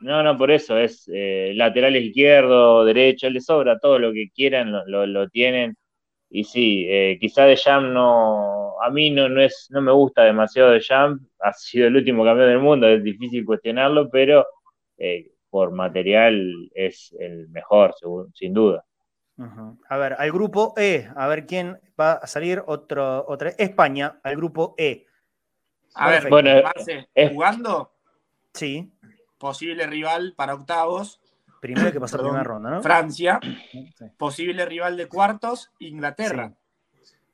No, 0.00 0.22
no, 0.22 0.36
por 0.38 0.50
eso, 0.50 0.78
es 0.78 1.08
eh, 1.12 1.52
lateral 1.54 1.96
izquierdo, 1.96 2.84
derecho, 2.84 3.28
le 3.30 3.40
sobra 3.40 3.78
todo 3.78 3.98
lo 3.98 4.12
que 4.12 4.30
quieran, 4.34 4.72
lo, 4.72 4.86
lo, 4.86 5.06
lo 5.06 5.28
tienen. 5.28 5.76
Y 6.30 6.44
sí, 6.44 6.86
eh, 6.88 7.18
quizá 7.20 7.44
de 7.44 7.56
Jam 7.56 7.92
no, 7.92 8.80
a 8.82 8.90
mí 8.90 9.10
no, 9.10 9.28
no, 9.28 9.40
es, 9.42 9.68
no 9.70 9.82
me 9.82 9.92
gusta 9.92 10.22
demasiado 10.24 10.70
de 10.70 10.80
Jam, 10.80 11.20
ha 11.40 11.52
sido 11.52 11.88
el 11.88 11.96
último 11.96 12.24
campeón 12.24 12.48
del 12.50 12.60
mundo, 12.60 12.88
es 12.88 13.02
difícil 13.02 13.44
cuestionarlo, 13.44 14.08
pero 14.10 14.46
eh, 14.98 15.32
por 15.50 15.72
material 15.72 16.70
es 16.74 17.14
el 17.18 17.48
mejor, 17.48 17.94
según- 17.98 18.32
sin 18.34 18.54
duda. 18.54 18.84
A 19.88 19.96
ver, 19.96 20.14
al 20.18 20.30
grupo 20.32 20.74
E, 20.76 21.08
a 21.16 21.26
ver 21.26 21.46
quién 21.46 21.78
va 21.98 22.12
a 22.12 22.26
salir 22.26 22.62
otro, 22.66 23.24
otra 23.26 23.50
España, 23.58 24.20
al 24.22 24.36
grupo 24.36 24.74
E. 24.78 25.06
A 25.94 26.10
ver. 26.10 26.28
Bueno, 26.28 26.62
Marce, 26.62 27.08
jugando, 27.32 27.92
Sí, 28.52 28.92
posible 29.40 29.86
rival 29.86 30.34
para 30.36 30.54
octavos, 30.54 31.20
primero 31.60 31.86
hay 31.88 31.92
que 31.92 31.98
pasar 32.00 32.18
Perdón. 32.20 32.34
primera 32.34 32.44
ronda, 32.48 32.70
¿no? 32.70 32.82
Francia, 32.82 33.40
Sí. 33.72 33.90
posible 34.16 34.64
rival 34.66 34.96
de 34.96 35.08
cuartos, 35.08 35.72
Inglaterra. 35.80 36.52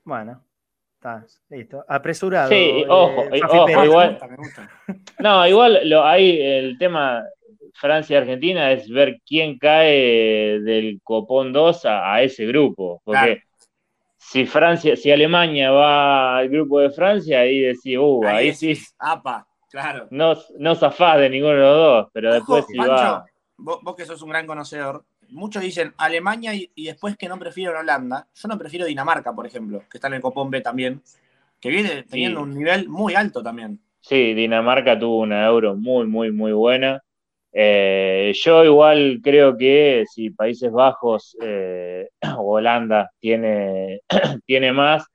Bueno, 0.04 0.42
está, 0.94 1.26
listo. 1.50 1.84
Apresurado. 1.88 2.48
Sí, 2.48 2.54
eh, 2.54 2.86
ojo, 2.88 3.22
ojo, 3.22 3.66
Pérez. 3.66 3.84
Igual- 3.84 4.06
Me 4.06 4.12
gusta, 4.12 4.28
me 4.28 4.36
gusta. 4.36 4.70
No, 5.18 5.46
igual 5.46 5.80
lo, 5.88 6.04
hay 6.04 6.40
el 6.40 6.78
tema 6.78 7.24
Francia 7.74 8.14
y 8.14 8.18
Argentina 8.18 8.70
es 8.72 8.88
ver 8.88 9.20
quién 9.26 9.58
cae 9.58 10.60
del 10.60 11.00
Copón 11.02 11.52
2 11.52 11.84
a, 11.86 12.14
a 12.14 12.22
ese 12.22 12.46
grupo. 12.46 13.02
Porque 13.04 13.18
Claro. 13.20 13.40
si 14.16 14.46
Francia, 14.46 14.96
si 14.96 15.10
Alemania 15.10 15.70
va 15.72 16.38
al 16.38 16.48
grupo 16.48 16.80
de 16.80 16.90
Francia, 16.90 17.40
ahí 17.40 17.60
decís, 17.60 17.98
uh, 17.98 18.24
ahí, 18.26 18.48
es- 18.48 18.58
sí 18.58 18.78
Apa, 18.98 19.46
claro. 19.82 20.08
no, 20.10 20.36
no 20.58 20.74
zafás 20.74 21.18
de 21.18 21.30
ninguno 21.30 21.54
de 21.54 21.60
los 21.60 21.76
dos, 21.76 22.08
pero 22.12 22.32
después 22.32 22.64
si 22.66 22.76
Pancho, 22.76 22.92
va. 22.92 23.26
vos, 23.56 23.78
vos 23.82 23.96
que 23.96 24.04
sos 24.04 24.22
un 24.22 24.30
gran 24.30 24.46
conocedor, 24.46 25.04
muchos 25.30 25.62
dicen 25.62 25.94
Alemania 25.96 26.54
y, 26.54 26.70
y 26.74 26.86
después 26.86 27.16
que 27.16 27.28
no 27.28 27.38
prefieren 27.38 27.76
Holanda. 27.76 28.26
Yo 28.34 28.48
no 28.48 28.58
prefiero 28.58 28.86
Dinamarca, 28.86 29.34
por 29.34 29.46
ejemplo, 29.46 29.82
que 29.90 29.98
está 29.98 30.08
en 30.08 30.14
el 30.14 30.20
Copón 30.20 30.50
B 30.50 30.60
también, 30.60 31.02
que 31.60 31.68
viene 31.68 32.04
teniendo 32.04 32.42
un 32.42 32.54
nivel 32.54 32.88
muy 32.88 33.14
alto 33.14 33.42
también. 33.42 33.80
Sí, 34.00 34.34
Dinamarca 34.34 34.98
tuvo 34.98 35.18
una 35.18 35.46
euro 35.46 35.74
muy, 35.74 36.06
muy, 36.06 36.30
muy 36.30 36.52
buena. 36.52 37.02
Eh, 37.52 38.32
yo 38.34 38.64
igual 38.64 39.20
creo 39.22 39.56
que 39.56 40.04
si 40.12 40.30
Países 40.30 40.70
Bajos 40.70 41.36
eh, 41.40 42.08
o 42.38 42.56
Holanda 42.56 43.10
tiene, 43.18 44.02
tiene 44.46 44.72
más, 44.72 45.06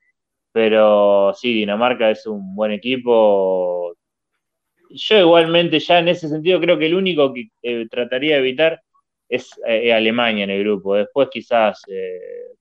pero 0.52 1.32
sí, 1.34 1.54
Dinamarca 1.54 2.10
es 2.10 2.26
un 2.26 2.54
buen 2.54 2.72
equipo. 2.72 3.94
Yo 4.94 5.18
igualmente 5.18 5.78
ya 5.80 5.98
en 6.00 6.08
ese 6.08 6.28
sentido 6.28 6.60
creo 6.60 6.78
que 6.78 6.86
el 6.86 6.94
único 6.94 7.32
que 7.32 7.48
eh, 7.62 7.86
trataría 7.90 8.34
de 8.34 8.40
evitar 8.40 8.80
es 9.28 9.50
eh, 9.66 9.92
Alemania 9.92 10.44
en 10.44 10.50
el 10.50 10.60
grupo. 10.64 10.94
Después 10.96 11.28
quizás 11.30 11.82
eh, 11.88 12.18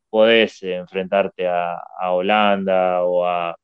podés 0.10 0.62
enfrentarte 0.64 1.48
a, 1.48 1.76
a 2.00 2.12
Holanda 2.14 3.04
o 3.04 3.26
a 3.26 3.56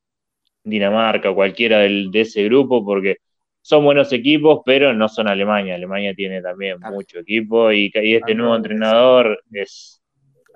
Dinamarca, 0.63 1.33
cualquiera 1.33 1.79
del, 1.79 2.11
de 2.11 2.21
ese 2.21 2.43
grupo, 2.45 2.83
porque 2.85 3.17
son 3.61 3.85
buenos 3.85 4.11
equipos, 4.13 4.61
pero 4.65 4.93
no 4.93 5.07
son 5.09 5.27
Alemania. 5.27 5.75
Alemania 5.75 6.13
tiene 6.13 6.41
también 6.41 6.77
Claro. 6.77 6.95
mucho 6.95 7.19
equipo 7.19 7.71
y, 7.71 7.91
y 7.93 8.15
este 8.15 8.35
nuevo 8.35 8.55
entrenador 8.55 9.41
es, 9.51 10.01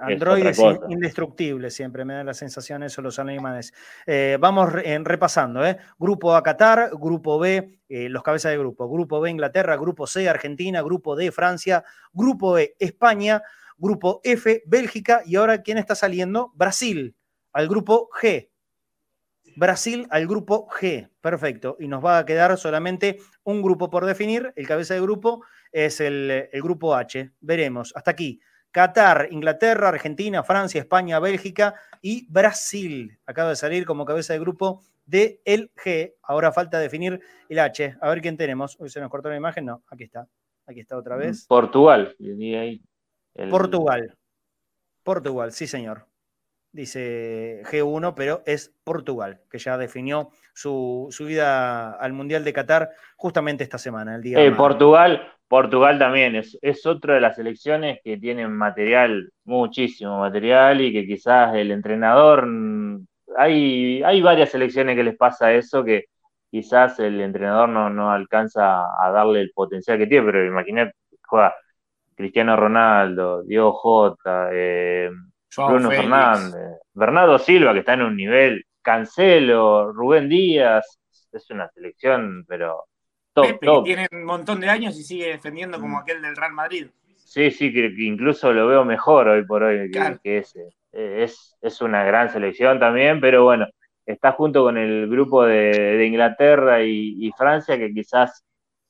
Android 0.01 0.39
otra 0.41 0.49
es, 0.51 0.57
cosa. 0.57 0.79
indestructible, 0.89 1.69
siempre 1.69 2.05
me 2.05 2.13
da 2.15 2.23
la 2.23 2.33
sensación 2.33 2.83
eso 2.83 3.01
los 3.01 3.19
alemanes. 3.19 3.73
Eh, 4.05 4.37
vamos 4.39 4.71
re- 4.71 4.93
en, 4.93 5.05
repasando, 5.05 5.65
¿eh? 5.65 5.77
Grupo 5.99 6.35
A 6.35 6.43
Qatar, 6.43 6.89
Grupo 6.93 7.39
B, 7.39 7.79
eh, 7.89 8.09
los 8.09 8.23
cabezas 8.23 8.51
de 8.51 8.57
grupo. 8.57 8.89
Grupo 8.89 9.19
B 9.21 9.29
Inglaterra, 9.29 9.75
Grupo 9.77 10.07
C 10.07 10.27
Argentina, 10.27 10.81
Grupo 10.81 11.15
D 11.15 11.31
Francia, 11.31 11.83
Grupo 12.13 12.57
E 12.57 12.75
España, 12.79 13.41
Grupo 13.77 14.21
F 14.23 14.63
Bélgica 14.65 15.21
y 15.25 15.35
ahora 15.37 15.61
¿quién 15.61 15.77
está 15.77 15.95
saliendo? 15.95 16.51
Brasil, 16.55 17.15
al 17.53 17.67
Grupo 17.67 18.09
G. 18.21 18.49
Brasil 19.57 20.07
al 20.11 20.27
grupo 20.27 20.65
G, 20.69 21.09
perfecto. 21.19 21.75
Y 21.77 21.89
nos 21.89 22.03
va 22.03 22.19
a 22.19 22.25
quedar 22.25 22.57
solamente 22.57 23.17
un 23.43 23.61
grupo 23.61 23.89
por 23.89 24.05
definir. 24.05 24.53
El 24.55 24.65
cabeza 24.65 24.93
de 24.93 25.01
grupo 25.01 25.43
es 25.73 25.99
el, 25.99 26.47
el 26.49 26.61
grupo 26.61 26.95
H. 26.95 27.31
Veremos. 27.41 27.91
Hasta 27.93 28.11
aquí. 28.11 28.39
Qatar, 28.71 29.27
Inglaterra, 29.31 29.89
Argentina, 29.89 30.43
Francia, 30.43 30.79
España, 30.79 31.19
Bélgica 31.19 31.75
y 32.01 32.25
Brasil. 32.31 33.17
Acaba 33.25 33.49
de 33.49 33.55
salir 33.55 33.85
como 33.85 34.05
cabeza 34.05 34.33
de 34.33 34.39
grupo 34.39 34.81
de 35.05 35.41
el 35.45 35.71
G. 35.75 36.13
Ahora 36.23 36.51
falta 36.51 36.79
definir 36.79 37.19
el 37.49 37.59
H. 37.59 37.95
A 38.01 38.09
ver 38.09 38.21
quién 38.21 38.37
tenemos. 38.37 38.77
Hoy 38.79 38.89
se 38.89 39.01
nos 39.01 39.09
cortó 39.09 39.29
la 39.29 39.35
imagen. 39.35 39.65
No, 39.65 39.83
aquí 39.89 40.03
está. 40.05 40.27
Aquí 40.65 40.79
está 40.79 40.95
otra 40.97 41.17
vez. 41.17 41.45
Portugal. 41.47 42.15
y 42.17 42.55
ahí 42.55 42.81
el- 43.35 43.49
Portugal. 43.49 44.15
Portugal, 45.03 45.51
sí, 45.51 45.67
señor. 45.67 46.05
Dice 46.73 47.63
G1, 47.65 48.13
pero 48.15 48.43
es 48.45 48.73
Portugal, 48.85 49.41
que 49.49 49.57
ya 49.59 49.77
definió 49.77 50.29
su, 50.53 51.07
su 51.11 51.29
ida 51.29 51.91
al 51.91 52.13
Mundial 52.13 52.45
de 52.45 52.53
Qatar 52.53 52.91
justamente 53.17 53.63
esta 53.65 53.77
semana, 53.77 54.15
el 54.15 54.21
día 54.21 54.39
Eh. 54.41 54.51
Portugal, 54.51 55.21
Portugal 55.51 55.99
también 55.99 56.37
es, 56.37 56.57
es 56.61 56.85
otra 56.85 57.15
de 57.15 57.19
las 57.19 57.35
selecciones 57.35 57.99
que 58.05 58.15
tienen 58.15 58.53
material, 58.55 59.33
muchísimo 59.43 60.17
material, 60.17 60.79
y 60.79 60.93
que 60.93 61.05
quizás 61.05 61.53
el 61.55 61.71
entrenador, 61.71 62.45
mm, 62.47 63.05
hay, 63.35 64.01
hay 64.01 64.21
varias 64.21 64.49
selecciones 64.51 64.95
que 64.95 65.03
les 65.03 65.17
pasa 65.17 65.51
eso, 65.51 65.83
que 65.83 66.05
quizás 66.49 66.99
el 66.99 67.19
entrenador 67.19 67.67
no, 67.67 67.89
no 67.89 68.13
alcanza 68.13 68.83
a 68.97 69.11
darle 69.11 69.41
el 69.41 69.51
potencial 69.53 69.97
que 69.97 70.07
tiene, 70.07 70.25
pero 70.25 70.45
imagínate, 70.45 70.93
juega 71.27 71.53
Cristiano 72.15 72.55
Ronaldo, 72.55 73.43
Diego 73.43 73.73
Jota, 73.73 74.47
eh, 74.53 75.09
Bruno 75.57 75.89
Félix. 75.89 75.97
Fernández, 76.01 76.79
Bernardo 76.93 77.37
Silva, 77.37 77.73
que 77.73 77.79
está 77.79 77.95
en 77.95 78.03
un 78.03 78.15
nivel, 78.15 78.63
Cancelo, 78.81 79.91
Rubén 79.91 80.29
Díaz, 80.29 80.97
es 81.33 81.49
una 81.49 81.67
selección, 81.71 82.45
pero 82.47 82.85
top, 83.33 83.45
Pepe, 83.45 83.65
top. 83.65 83.85
que 83.85 83.93
tiene 83.95 84.07
un 84.11 84.25
montón 84.25 84.59
de 84.59 84.69
años 84.69 84.97
y 84.99 85.03
sigue 85.03 85.27
defendiendo 85.27 85.79
como 85.79 85.99
aquel 85.99 86.21
del 86.21 86.35
Real 86.35 86.53
Madrid. 86.53 86.87
Sí, 87.15 87.49
sí, 87.51 87.73
que, 87.73 87.95
que 87.95 88.03
incluso 88.03 88.51
lo 88.51 88.67
veo 88.67 88.83
mejor 88.83 89.29
hoy 89.29 89.45
por 89.45 89.63
hoy 89.63 89.85
que, 89.85 89.91
Claro. 89.91 90.19
que 90.21 90.39
ese. 90.39 90.69
Eh, 90.91 91.23
es, 91.23 91.55
es 91.61 91.79
una 91.81 92.03
gran 92.03 92.29
selección 92.29 92.77
también, 92.79 93.21
pero 93.21 93.43
bueno, 93.45 93.65
está 94.05 94.33
junto 94.33 94.63
con 94.63 94.77
el 94.77 95.07
grupo 95.09 95.45
de, 95.45 95.71
de 95.97 96.05
Inglaterra 96.05 96.83
y, 96.83 97.15
y 97.25 97.31
Francia, 97.31 97.77
que 97.77 97.93
quizás 97.93 98.43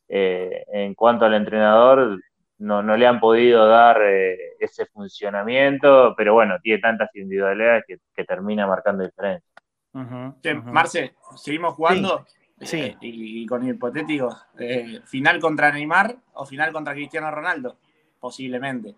eh, 0.09 0.63
en 0.73 0.95
cuanto 0.95 1.25
al 1.25 1.35
entrenador 1.35 2.19
no, 2.57 2.81
no 2.81 2.97
le 2.97 3.05
han 3.05 3.19
podido 3.19 3.67
dar 3.67 4.01
eh, 4.03 4.53
ese 4.59 4.87
funcionamiento, 4.87 6.15
pero 6.17 6.33
bueno, 6.33 6.57
tiene 6.61 6.81
tantas 6.81 7.15
individualidades 7.15 7.83
que, 7.87 7.97
que 8.15 8.23
termina 8.23 8.65
marcando 8.65 9.03
diferencia. 9.03 9.47
Ujú. 9.93 10.35
Marce, 10.71 11.13
seguimos 11.35 11.75
jugando. 11.75 12.25
Sí. 12.27 12.37
Eh, 12.61 12.95
y, 13.01 13.43
y 13.43 13.45
con 13.45 13.67
hipotéticos. 13.67 14.35
eh, 14.59 15.01
¿Final 15.05 15.39
contra 15.39 15.71
Neymar 15.71 16.15
o 16.33 16.45
final 16.45 16.71
contra 16.71 16.93
Cristiano 16.93 17.31
Ronaldo? 17.31 17.77
Posiblemente. 18.19 18.95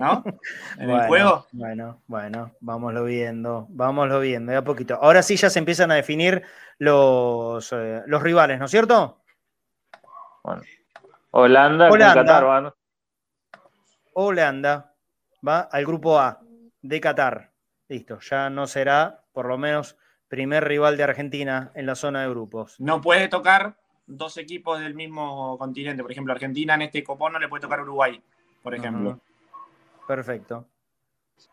¿No? 0.00 0.24
En 0.78 0.86
bueno, 0.86 1.02
el 1.02 1.08
juego. 1.08 1.46
Bueno, 1.52 2.02
bueno, 2.06 2.52
vámoslo 2.60 3.04
viendo, 3.04 3.66
vámoslo 3.68 4.20
viendo, 4.20 4.50
de 4.52 4.58
a 4.58 4.64
poquito. 4.64 4.98
Ahora 5.00 5.22
sí 5.22 5.36
ya 5.36 5.50
se 5.50 5.58
empiezan 5.58 5.90
a 5.90 5.94
definir 5.96 6.42
los, 6.78 7.70
eh, 7.72 8.02
los 8.06 8.22
rivales, 8.22 8.58
¿no 8.58 8.64
es 8.64 8.70
cierto? 8.70 9.20
Bueno, 10.42 10.62
Holanda, 11.30 11.90
Holanda. 11.90 12.14
con 12.14 12.26
Qatar, 12.26 12.62
¿no? 12.62 12.74
Holanda 14.14 14.94
va 15.46 15.60
al 15.60 15.84
grupo 15.84 16.18
A 16.18 16.40
de 16.80 17.00
Qatar. 17.00 17.50
Listo, 17.88 18.18
ya 18.20 18.48
no 18.50 18.66
será, 18.66 19.22
por 19.32 19.46
lo 19.46 19.58
menos, 19.58 19.96
primer 20.32 20.64
rival 20.66 20.96
de 20.96 21.02
Argentina 21.02 21.72
en 21.74 21.84
la 21.84 21.94
zona 21.94 22.22
de 22.22 22.28
grupos. 22.30 22.80
No 22.80 23.02
puede 23.02 23.28
tocar 23.28 23.76
dos 24.06 24.38
equipos 24.38 24.80
del 24.80 24.94
mismo 24.94 25.58
continente. 25.58 26.02
Por 26.02 26.10
ejemplo, 26.10 26.32
Argentina 26.32 26.74
en 26.74 26.80
este 26.80 27.04
copón 27.04 27.34
no 27.34 27.38
le 27.38 27.50
puede 27.50 27.60
tocar 27.60 27.82
Uruguay, 27.82 28.18
por 28.62 28.74
ejemplo. 28.74 29.20
Perfecto. 30.08 30.66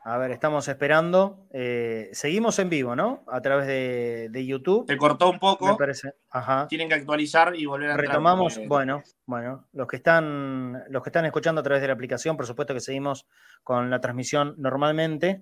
A 0.06 0.18
ver, 0.18 0.32
estamos 0.32 0.66
esperando. 0.70 1.46
eh, 1.52 2.08
seguimos 2.14 2.58
en 2.60 2.70
vivo, 2.70 2.96
¿no? 2.96 3.26
A 3.28 3.42
través 3.42 3.68
de, 3.68 4.30
de 4.32 4.46
YouTube. 4.46 4.86
Se 4.88 4.96
cortó 4.96 5.28
un 5.28 5.34
Me 5.34 5.40
poco. 5.40 5.76
parece. 5.78 6.14
Ajá. 6.30 6.66
Tienen 6.70 6.88
que 6.88 6.96
actualizar 6.96 7.54
y 7.58 7.66
volver 7.66 7.92
a. 7.92 7.98
Retomamos, 7.98 8.62
bueno, 8.66 9.04
bueno, 9.26 9.68
los 9.74 9.88
que 9.88 9.98
están, 9.98 10.86
los 10.88 11.04
que 11.04 11.10
están 11.10 11.26
escuchando 11.26 11.60
a 11.60 11.64
través 11.66 11.82
de 11.82 11.88
la 11.88 11.94
aplicación, 11.96 12.38
por 12.38 12.46
supuesto 12.46 12.74
que 12.74 12.80
seguimos 12.80 13.28
con 13.62 13.90
la 13.90 14.00
transmisión 14.00 14.56
normalmente. 14.58 15.42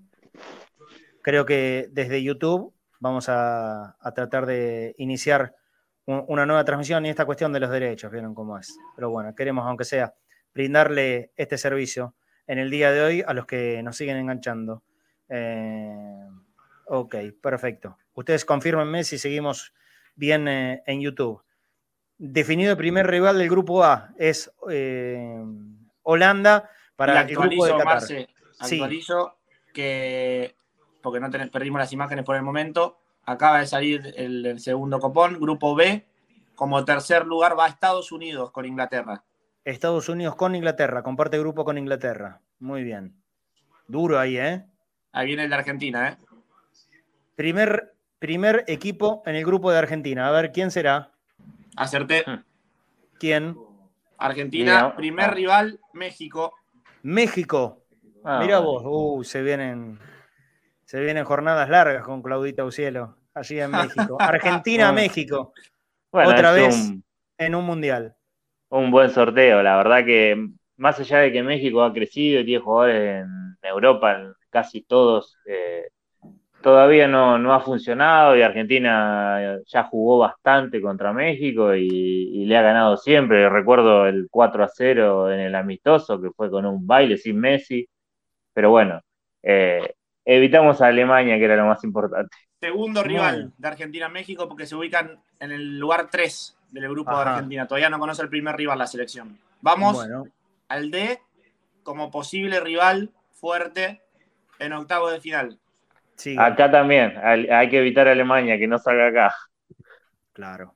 Creo 1.21 1.45
que 1.45 1.89
desde 1.91 2.23
YouTube 2.23 2.73
vamos 2.99 3.29
a, 3.29 3.95
a 3.99 4.13
tratar 4.13 4.45
de 4.45 4.95
iniciar 4.97 5.55
un- 6.05 6.23
una 6.27 6.45
nueva 6.45 6.63
transmisión 6.65 7.05
y 7.05 7.09
esta 7.09 7.25
cuestión 7.25 7.51
de 7.53 7.59
los 7.59 7.69
derechos, 7.69 8.11
vieron 8.11 8.33
cómo 8.33 8.57
es. 8.57 8.77
Pero 8.95 9.09
bueno, 9.09 9.33
queremos, 9.35 9.65
aunque 9.67 9.83
sea, 9.85 10.13
brindarle 10.53 11.31
este 11.35 11.57
servicio 11.57 12.15
en 12.47 12.59
el 12.59 12.69
día 12.71 12.91
de 12.91 13.01
hoy 13.01 13.23
a 13.27 13.33
los 13.33 13.45
que 13.45 13.81
nos 13.83 13.97
siguen 13.97 14.17
enganchando. 14.17 14.83
Eh, 15.29 16.27
ok, 16.85 17.15
perfecto. 17.41 17.97
Ustedes 18.13 18.45
confírmenme 18.45 19.03
si 19.03 19.17
seguimos 19.17 19.73
bien 20.15 20.47
eh, 20.47 20.81
en 20.85 21.01
YouTube. 21.01 21.43
Definido 22.17 22.71
el 22.71 22.77
primer 22.77 23.05
rival 23.05 23.37
del 23.37 23.49
grupo 23.49 23.83
A 23.83 24.09
es 24.17 24.51
eh, 24.71 25.43
Holanda 26.03 26.69
para 26.95 27.21
el 27.21 27.27
grupo 27.27 27.43
de 27.65 27.73
actualizo, 27.73 27.77
Qatar. 27.77 27.85
Marce, 27.85 28.27
Sí. 28.63 28.81
que, 29.71 30.55
porque 31.07 31.21
no 31.21 31.29
tenés- 31.29 31.49
perdimos 31.49 31.79
las 31.79 31.93
imágenes 31.93 32.25
por 32.25 32.35
el 32.35 32.41
momento, 32.43 32.97
acaba 33.23 33.59
de 33.59 33.65
salir 33.65 34.13
el, 34.17 34.45
el 34.45 34.59
segundo 34.59 34.99
copón, 34.99 35.39
grupo 35.39 35.73
B, 35.73 36.05
como 36.53 36.83
tercer 36.83 37.25
lugar 37.25 37.57
va 37.57 37.67
Estados 37.67 38.11
Unidos 38.11 38.51
con 38.51 38.65
Inglaterra. 38.65 39.23
Estados 39.63 40.09
Unidos 40.09 40.35
con 40.35 40.53
Inglaterra, 40.53 41.03
comparte 41.03 41.39
grupo 41.39 41.63
con 41.63 41.77
Inglaterra. 41.77 42.41
Muy 42.59 42.83
bien. 42.83 43.15
Duro 43.87 44.19
ahí, 44.19 44.37
¿eh? 44.37 44.65
Ahí 45.13 45.27
viene 45.27 45.45
el 45.45 45.49
de 45.49 45.55
Argentina, 45.55 46.09
¿eh? 46.09 46.17
Primer, 47.37 47.93
primer 48.19 48.65
equipo 48.67 49.23
en 49.25 49.35
el 49.35 49.45
grupo 49.45 49.71
de 49.71 49.77
Argentina. 49.77 50.27
A 50.27 50.31
ver, 50.31 50.51
¿quién 50.51 50.71
será? 50.71 51.11
Acerté. 51.77 52.25
¿Quién? 53.17 53.57
Argentina, 54.17 54.73
Mira, 54.83 54.95
primer 54.97 55.29
ah. 55.29 55.31
rival, 55.31 55.79
México. 55.93 56.53
México. 57.01 57.83
Ah, 58.25 58.39
Mira 58.41 58.59
vos, 58.59 58.81
uh, 58.85 59.23
se 59.23 59.41
vienen, 59.41 59.99
se 60.87 61.01
vienen 61.01 61.25
jornadas 61.25 61.69
largas 61.69 62.01
con 62.05 62.21
Claudita 62.21 62.63
Ucielo, 62.63 63.17
allí 63.33 63.59
en 63.59 63.71
México. 63.71 64.15
Argentina, 64.19 64.93
Bueno. 64.93 66.29
Otra 66.29 66.53
vez. 66.53 66.89
un- 66.89 67.03
en 67.37 67.53
un 67.53 67.65
mundial. 67.65 68.15
un 68.69 68.89
buen 68.89 69.09
sorteo. 69.09 69.61
La 69.61 69.75
verdad 69.75 70.05
que 70.05 70.49
más 70.77 70.97
allá 70.99 71.19
de 71.19 71.33
que 71.33 71.43
México 71.43 71.83
ha 71.83 71.93
crecido 71.93 72.39
y 72.39 72.45
tiene 72.45 72.63
jugadores 72.63 73.25
en 73.25 73.57
Europa, 73.61 74.33
casi 74.49 74.81
todos, 74.81 75.37
eh, 75.45 75.89
todavía 76.61 77.07
no, 77.07 77.37
no, 77.37 77.53
ha 77.53 77.59
funcionado 77.59 78.35
y 78.37 78.41
Argentina 78.41 79.59
ya 79.67 79.83
jugó 79.83 80.19
bastante 80.19 80.81
contra 80.81 81.11
México 81.11 81.75
y, 81.75 82.45
le 82.45 82.57
ha 82.57 82.61
ganado 82.61 82.95
siempre. 82.95 83.49
Recuerdo 83.49 84.07
el 84.07 84.27
4 84.31 84.63
a 84.63 84.69
0 84.69 85.31
en 85.31 85.41
el 85.41 85.53
amistoso, 85.55 86.21
que 86.21 86.31
fue 86.31 86.49
con 86.49 86.65
un 86.65 86.87
baile 86.87 87.17
sin 87.17 87.39
Messi, 87.39 87.87
pero 88.53 88.71
bueno, 88.71 89.01
eh, 89.43 89.96
evitamos 90.27 90.81
a 90.81 90.87
Alemania, 90.87 91.37
que 91.37 91.45
era 91.45 91.55
lo 91.55 91.65
más 91.65 91.83
importante. 91.85 92.35
Segundo 92.59 93.01
rival 93.01 93.53
de 93.57 93.67
Argentina-México 93.67 94.47
porque 94.47 94.65
se 94.65 94.75
ubican 94.75 95.19
en 95.39 95.51
el 95.51 95.79
lugar 95.79 96.09
3 96.11 96.57
del 96.71 96.89
grupo 96.89 97.15
de 97.15 97.21
Argentina. 97.21 97.65
Todavía 97.65 97.89
no 97.89 97.97
conoce 97.97 98.23
el 98.23 98.29
primer 98.29 98.55
rival 98.55 98.77
la 98.77 98.87
selección. 98.87 99.39
Vamos 99.61 100.05
al 100.67 100.91
D 100.91 101.21
como 101.81 102.11
posible 102.11 102.59
rival 102.59 103.11
fuerte 103.31 104.01
en 104.59 104.73
octavo 104.73 105.09
de 105.09 105.21
final. 105.21 105.57
Acá 106.37 106.69
también, 106.69 107.17
hay 107.23 107.69
que 107.69 107.79
evitar 107.79 108.07
a 108.07 108.11
Alemania, 108.11 108.57
que 108.57 108.67
no 108.67 108.79
salga 108.79 109.07
acá. 109.07 109.35
Claro. 110.33 110.75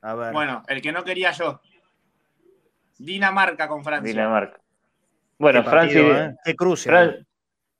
A 0.00 0.14
ver. 0.14 0.32
Bueno, 0.32 0.62
el 0.68 0.80
que 0.80 0.92
no 0.92 1.04
quería 1.04 1.32
yo. 1.32 1.60
Dinamarca 2.98 3.68
con 3.68 3.84
Francia. 3.84 4.08
Dinamarca. 4.08 4.58
Bueno, 5.38 5.64
Francia, 5.64 6.36
¿eh? 6.46 6.54
cruce, 6.54 6.90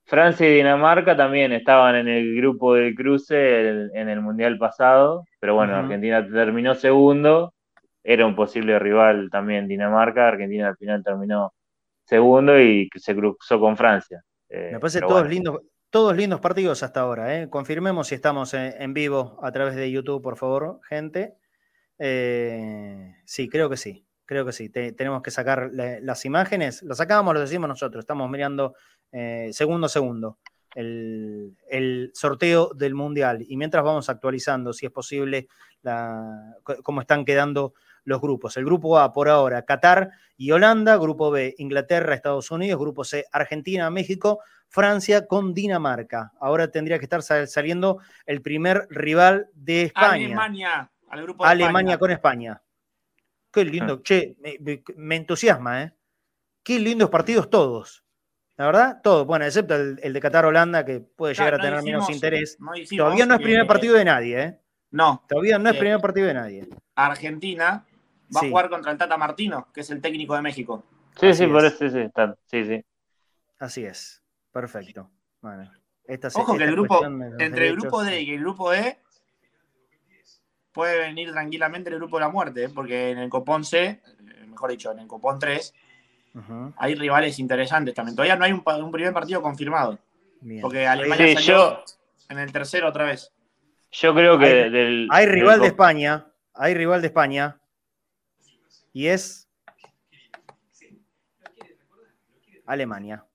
Francia 0.05 0.47
y 0.47 0.55
Dinamarca 0.55 1.17
también 1.17 1.51
estaban 1.51 1.95
en 1.95 2.07
el 2.07 2.35
grupo 2.35 2.75
del 2.75 2.93
cruce 2.93 3.69
en 3.69 4.09
el 4.09 4.21
Mundial 4.21 4.57
pasado, 4.57 5.25
pero 5.39 5.55
bueno, 5.55 5.75
Argentina 5.75 6.25
terminó 6.27 6.75
segundo, 6.75 7.55
era 8.03 8.25
un 8.25 8.35
posible 8.35 8.77
rival 8.77 9.29
también 9.31 9.67
Dinamarca, 9.67 10.27
Argentina 10.27 10.67
al 10.67 10.77
final 10.77 11.03
terminó 11.03 11.53
segundo 12.05 12.59
y 12.59 12.87
se 12.95 13.15
cruzó 13.15 13.59
con 13.59 13.75
Francia. 13.75 14.23
Eh, 14.47 14.69
Me 14.73 14.79
parece 14.79 15.01
todos 15.01 15.27
lindos, 15.27 15.61
todos 15.89 16.15
lindos 16.15 16.39
partidos 16.39 16.83
hasta 16.83 16.99
ahora. 16.99 17.41
¿eh? 17.41 17.49
Confirmemos 17.49 18.07
si 18.07 18.15
estamos 18.15 18.53
en, 18.53 18.93
vivo 18.93 19.39
a 19.41 19.51
través 19.51 19.75
de 19.75 19.89
YouTube, 19.89 20.21
por 20.21 20.37
favor, 20.37 20.79
gente. 20.87 21.33
Eh, 21.97 23.15
sí, 23.25 23.49
creo 23.49 23.71
que 23.71 23.77
sí. 23.77 24.05
Creo 24.27 24.45
que 24.45 24.51
sí. 24.51 24.69
tenemos 24.69 25.21
que 25.21 25.29
sacar 25.29 25.69
las 25.71 26.25
imágenes. 26.25 26.81
Las 26.81 26.97
sacamos, 26.97 27.33
lo 27.33 27.39
decimos 27.39 27.67
nosotros. 27.67 28.01
Estamos 28.01 28.27
mirando 28.29 28.75
eh, 29.11 29.49
segundo 29.51 29.87
a 29.87 29.89
segundo 29.89 30.37
el, 30.75 32.11
sorteo 32.13 32.71
del 32.75 32.93
Mundial. 32.93 33.45
Y 33.47 33.57
mientras 33.57 33.83
vamos 33.83 34.09
actualizando, 34.09 34.73
si 34.73 34.85
es 34.85 34.91
posible, 34.91 35.47
cómo 36.83 37.01
están 37.01 37.25
quedando 37.25 37.73
los 38.03 38.21
grupos. 38.21 38.55
El 38.57 38.65
grupo 38.65 38.99
A 38.99 39.13
por 39.13 39.29
ahora, 39.29 39.63
Qatar 39.63 40.11
y 40.37 40.51
Holanda, 40.51 40.97
grupo 40.97 41.31
B, 41.31 41.55
Inglaterra, 41.57 42.13
Estados 42.13 42.51
Unidos, 42.51 42.79
grupo 42.79 43.03
C, 43.03 43.25
Argentina, 43.31 43.89
México, 43.89 44.41
Francia 44.67 45.27
con 45.27 45.53
Dinamarca. 45.53 46.33
Ahora 46.39 46.69
tendría 46.69 46.99
que 46.99 47.05
estar 47.05 47.23
saliendo 47.23 47.99
el 48.25 48.41
primer 48.41 48.87
rival 48.89 49.49
de 49.53 49.83
España. 49.83 50.25
Alemania, 50.27 50.91
al 51.09 51.21
grupo 51.23 51.45
Alemania 51.45 51.97
con 51.97 52.11
España. 52.11 52.61
Qué 53.51 53.65
lindo, 53.65 53.95
ah. 53.95 54.01
che, 54.03 54.35
me, 54.97 55.15
entusiasma, 55.15 55.83
¿eh? 55.83 55.93
Qué 56.61 56.77
lindos 56.79 57.09
partidos 57.09 57.49
todos. 57.49 58.04
La 58.57 58.65
verdad, 58.67 59.01
todos. 59.03 59.27
Bueno, 59.27 59.45
excepto 59.45 59.75
el, 59.75 60.13
de 60.13 60.19
Qatar-Holanda, 60.19 60.85
que 60.85 61.01
puede 61.01 61.33
llegar 61.33 61.55
a 61.55 61.59
tener 61.59 61.83
menos 61.83 62.09
interés. 62.09 62.57
Todavía 62.95 63.25
no 63.25 63.35
es 63.35 63.41
primer 63.41 63.67
partido 63.67 63.95
de 63.95 64.05
nadie, 64.05 64.41
¿eh? 64.41 64.59
No. 64.91 65.23
Todavía 65.27 65.59
no 65.59 65.69
es 65.69 65.77
primer 65.77 65.99
partido 65.99 66.27
de 66.27 66.33
nadie. 66.33 66.69
Argentina 66.95 67.85
va 68.33 68.39
a 68.39 68.49
jugar 68.49 68.69
contra 68.69 68.91
el 68.91 68.97
Tata 68.97 69.17
Martino, 69.17 69.67
que 69.73 69.81
es 69.81 69.89
el 69.89 70.01
técnico 70.01 70.35
de 70.35 70.41
México. 70.41 70.83
Sí, 71.19 71.33
sí, 71.33 71.47
por 71.47 71.65
eso 71.65 71.89
sí, 71.89 72.09
sí, 72.45 72.65
sí. 72.65 72.85
Así 73.59 73.85
es, 73.85 74.23
perfecto. 74.51 75.09
Bueno, 75.41 75.69
Ojo 76.35 76.57
que 76.57 76.63
el 76.63 76.71
grupo, 76.71 77.03
entre 77.39 77.69
el 77.69 77.75
grupo 77.75 78.03
D 78.03 78.21
y 78.21 78.31
el 78.31 78.39
grupo 78.39 78.73
E, 78.73 78.99
puede 80.71 80.99
venir 80.99 81.31
tranquilamente 81.31 81.89
el 81.89 81.95
grupo 81.95 82.17
de 82.17 82.21
la 82.21 82.29
muerte, 82.29 82.65
¿eh? 82.65 82.69
porque 82.69 83.11
en 83.11 83.17
el 83.17 83.29
Copón 83.29 83.63
C, 83.63 83.85
eh, 83.85 84.01
mejor 84.47 84.69
dicho, 84.71 84.91
en 84.91 84.99
el 84.99 85.07
Copón 85.07 85.39
3, 85.39 85.73
hay 86.77 86.95
rivales 86.95 87.39
interesantes 87.39 87.93
también. 87.93 88.15
Todavía 88.15 88.35
no 88.35 88.45
hay 88.45 88.51
un, 88.51 88.91
primer 88.91 89.13
partido 89.13 89.41
confirmado. 89.41 89.97
Porque 90.61 90.85
Alemania 90.85 91.33
salió 91.39 91.83
en 92.29 92.39
el 92.39 92.51
tercero 92.51 92.87
otra 92.87 93.05
vez. 93.05 93.31
Yo 93.91 94.13
creo 94.13 94.37
que 94.37 95.07
hay 95.09 95.25
rival 95.25 95.61
de 95.61 95.67
España, 95.67 96.27
hay 96.53 96.73
rival 96.73 97.01
de 97.01 97.07
España, 97.07 97.57
y 98.91 99.07
es 99.07 99.47
Alemania. 102.65 103.25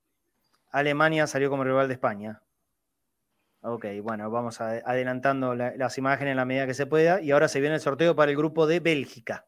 Alemania 0.71 1.27
salió 1.27 1.51
como 1.51 1.65
rival 1.65 1.89
de 1.89 1.95
España. 1.95 2.43
Ok, 3.63 3.87
bueno, 4.03 4.31
vamos 4.31 4.61
adelantando 4.61 5.55
las 5.55 5.99
imágenes 5.99 6.33
en 6.33 6.37
la 6.37 6.45
medida 6.45 6.67
que 6.67 6.75
se 6.75 6.87
pueda. 6.87 7.21
Y 7.21 7.31
ahora 7.31 7.49
se 7.49 7.61
viene 7.61 7.75
el 7.75 7.81
sorteo 7.81 8.17
para 8.17 8.31
el 8.31 8.37
grupo 8.37 8.67
de 8.67 8.81
Bélgica. 8.81 9.47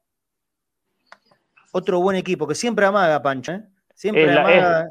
Otro 1.73 2.01
buen 2.01 2.16
equipo 2.16 2.47
que 2.47 2.55
siempre 2.55 2.87
amaga, 2.87 3.23
Pancho. 3.23 3.53
¿eh? 3.53 3.62
Siempre 3.95 4.31
amaga. 4.31 4.89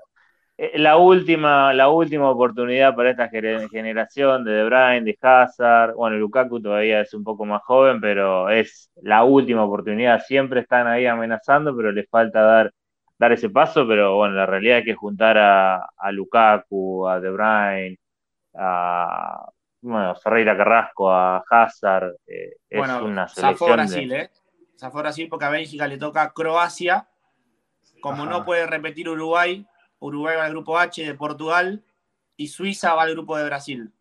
la, 0.74 0.98
última, 0.98 1.74
la 1.74 1.90
última 1.90 2.30
oportunidad 2.30 2.96
para 2.96 3.12
esta 3.12 3.30
generación 3.30 4.44
de 4.44 4.52
De 4.52 4.64
Bruyne, 4.66 5.02
de 5.02 5.18
Hazard. 5.22 5.94
Bueno, 5.94 6.18
Lukaku 6.18 6.62
todavía 6.62 7.02
es 7.02 7.14
un 7.14 7.24
poco 7.24 7.46
más 7.46 7.62
joven, 7.64 8.02
pero 8.02 8.50
es 8.50 8.92
la 9.04 9.24
última 9.24 9.64
oportunidad. 9.64 10.22
Siempre 10.22 10.62
están 10.62 10.88
ahí 10.88 11.06
amenazando, 11.06 11.76
pero 11.76 11.92
les 11.92 12.10
falta 12.10 12.42
dar, 12.42 12.74
dar 13.18 13.32
ese 13.32 13.50
paso. 13.50 13.88
Pero 13.88 14.16
bueno, 14.16 14.34
la 14.34 14.48
realidad 14.48 14.80
es 14.80 14.86
que 14.86 14.96
juntar 14.96 15.38
a, 15.38 15.86
a 15.96 16.12
Lukaku, 16.12 17.08
a 17.08 17.20
De 17.20 17.30
Bruyne, 17.30 18.00
a 18.56 19.50
bueno, 19.82 20.16
Ferreira 20.16 20.56
Carrasco, 20.56 21.12
a 21.12 21.44
Hazard, 21.50 22.16
eh, 22.28 22.54
es 22.70 22.90
una 23.02 23.28
selección. 23.28 23.74
Brasil, 23.74 24.14
¿eh? 24.14 24.30
Fue 24.90 25.02
Brasil 25.02 25.28
porque 25.30 25.46
a 25.46 25.50
Bélgica 25.50 25.88
le 25.88 25.98
toca 25.98 26.32
Croacia. 26.34 27.08
Como 28.02 28.26
no 28.26 28.44
puede 28.46 28.66
repetir 28.66 29.08
Uruguay, 29.08 29.68
Uruguay 30.00 30.36
va 30.36 30.46
al 30.46 30.52
grupo 30.52 30.80
H 30.80 31.06
de 31.06 31.14
Portugal 31.14 31.84
y 32.36 32.48
Suiza 32.48 32.96
va 32.96 33.04
al 33.04 33.12
grupo 33.12 33.38
de 33.38 33.46
Brasil. 33.46 33.92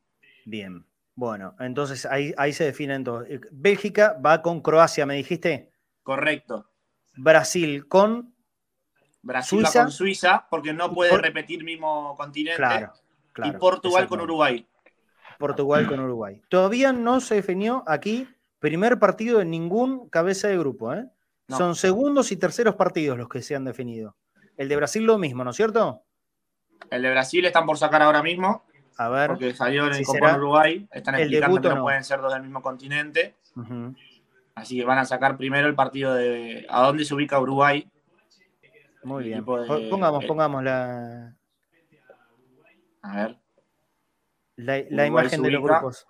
Bien. 0.46 0.86
Bueno, 1.14 1.54
entonces 1.60 2.06
ahí, 2.06 2.32
ahí 2.38 2.54
se 2.54 2.64
definen 2.64 3.04
todos. 3.04 3.28
Eh, 3.28 3.40
Bélgica 3.50 4.18
va 4.24 4.40
con 4.40 4.62
Croacia, 4.62 5.04
¿me 5.04 5.16
dijiste? 5.16 5.70
Correcto. 6.02 6.70
Brasil 7.14 7.86
con 7.86 8.34
Brasil 9.20 9.58
Suiza. 9.58 9.78
va 9.80 9.84
con 9.84 9.92
Suiza 9.92 10.46
porque 10.48 10.72
no 10.72 10.94
puede 10.94 11.18
repetir 11.18 11.62
mismo 11.62 12.16
continente. 12.16 12.56
Claro, 12.56 12.92
y 13.44 13.52
Portugal 13.52 14.08
con 14.08 14.20
Uruguay. 14.20 14.66
Portugal 15.38 15.86
con 15.86 16.00
Uruguay. 16.00 16.40
Todavía 16.48 16.92
no 16.92 17.20
se 17.20 17.36
definió 17.36 17.84
aquí 17.86 18.26
primer 18.60 18.98
partido 18.98 19.40
en 19.40 19.50
ningún 19.50 20.08
cabeza 20.08 20.46
de 20.48 20.58
grupo. 20.58 20.94
¿eh? 20.94 21.08
Son 21.48 21.74
segundos 21.74 22.30
y 22.30 22.36
terceros 22.36 22.76
partidos 22.76 23.18
los 23.18 23.28
que 23.28 23.42
se 23.42 23.56
han 23.56 23.64
definido. 23.64 24.16
El 24.56 24.68
de 24.68 24.76
Brasil 24.76 25.02
lo 25.02 25.18
mismo, 25.18 25.42
¿no 25.42 25.50
es 25.50 25.56
cierto? 25.56 26.04
El 26.90 27.02
de 27.02 27.10
Brasil 27.10 27.44
están 27.44 27.66
por 27.66 27.76
sacar 27.78 28.02
ahora 28.02 28.22
mismo. 28.22 28.64
A 28.96 29.08
ver. 29.08 29.30
Porque 29.30 29.54
salió 29.54 29.86
en 29.86 29.94
el 29.94 30.04
si 30.04 30.12
Uruguay. 30.12 30.86
Están 30.92 31.14
explicando 31.16 31.60
que 31.60 31.68
no, 31.70 31.82
pueden 31.82 32.04
ser 32.04 32.20
dos 32.20 32.32
del 32.32 32.42
mismo 32.42 32.62
continente. 32.62 33.36
Así 34.54 34.76
que 34.78 34.84
van 34.84 34.98
a 34.98 35.04
sacar 35.04 35.36
primero 35.36 35.66
el 35.66 35.74
partido 35.74 36.14
de 36.14 36.66
a 36.68 36.82
dónde 36.82 37.04
se 37.04 37.14
ubica 37.14 37.40
Uruguay. 37.40 37.90
Muy 39.02 39.24
bien. 39.24 39.44
pongamos, 39.44 40.24
pongamos 40.26 40.62
la. 40.62 41.34
A 43.02 43.16
ver. 43.16 43.38
La, 44.56 45.06
imagen 45.06 45.42
de 45.42 45.50
los 45.50 45.62
grupos. 45.62 46.06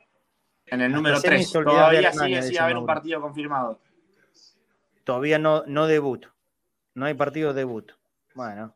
En 0.71 0.81
el 0.81 0.93
número 0.93 1.21
3. 1.21 1.53
Todavía 1.53 2.13
sigue 2.13 2.43
sin 2.43 2.59
haber 2.59 2.77
un 2.77 2.87
partido 2.87 3.21
confirmado. 3.21 3.81
Todavía 5.05 5.39
no, 5.39 5.65
no 5.67 5.87
debut. 5.87 6.27
No 6.95 7.07
hay 7.07 7.15
partido 7.15 7.53
debut. 7.53 7.93
Bueno, 8.35 8.75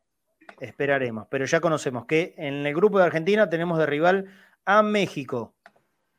esperaremos. 0.60 1.26
Pero 1.30 1.44
ya 1.44 1.60
conocemos 1.60 2.06
que 2.06 2.34
en 2.36 2.66
el 2.66 2.74
grupo 2.74 2.98
de 2.98 3.04
Argentina 3.04 3.48
tenemos 3.48 3.78
de 3.78 3.86
rival 3.86 4.26
a 4.64 4.82
México, 4.82 5.54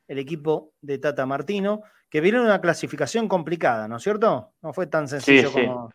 el 0.08 0.18
equipo 0.18 0.72
de 0.80 0.98
Tata 0.98 1.26
Martino, 1.26 1.82
que 2.08 2.20
viene 2.20 2.40
una 2.40 2.60
clasificación 2.60 3.28
complicada, 3.28 3.88
¿no 3.88 3.96
es 3.96 4.02
cierto? 4.02 4.52
No 4.62 4.72
fue 4.72 4.86
tan 4.86 5.08
sencillo 5.08 5.52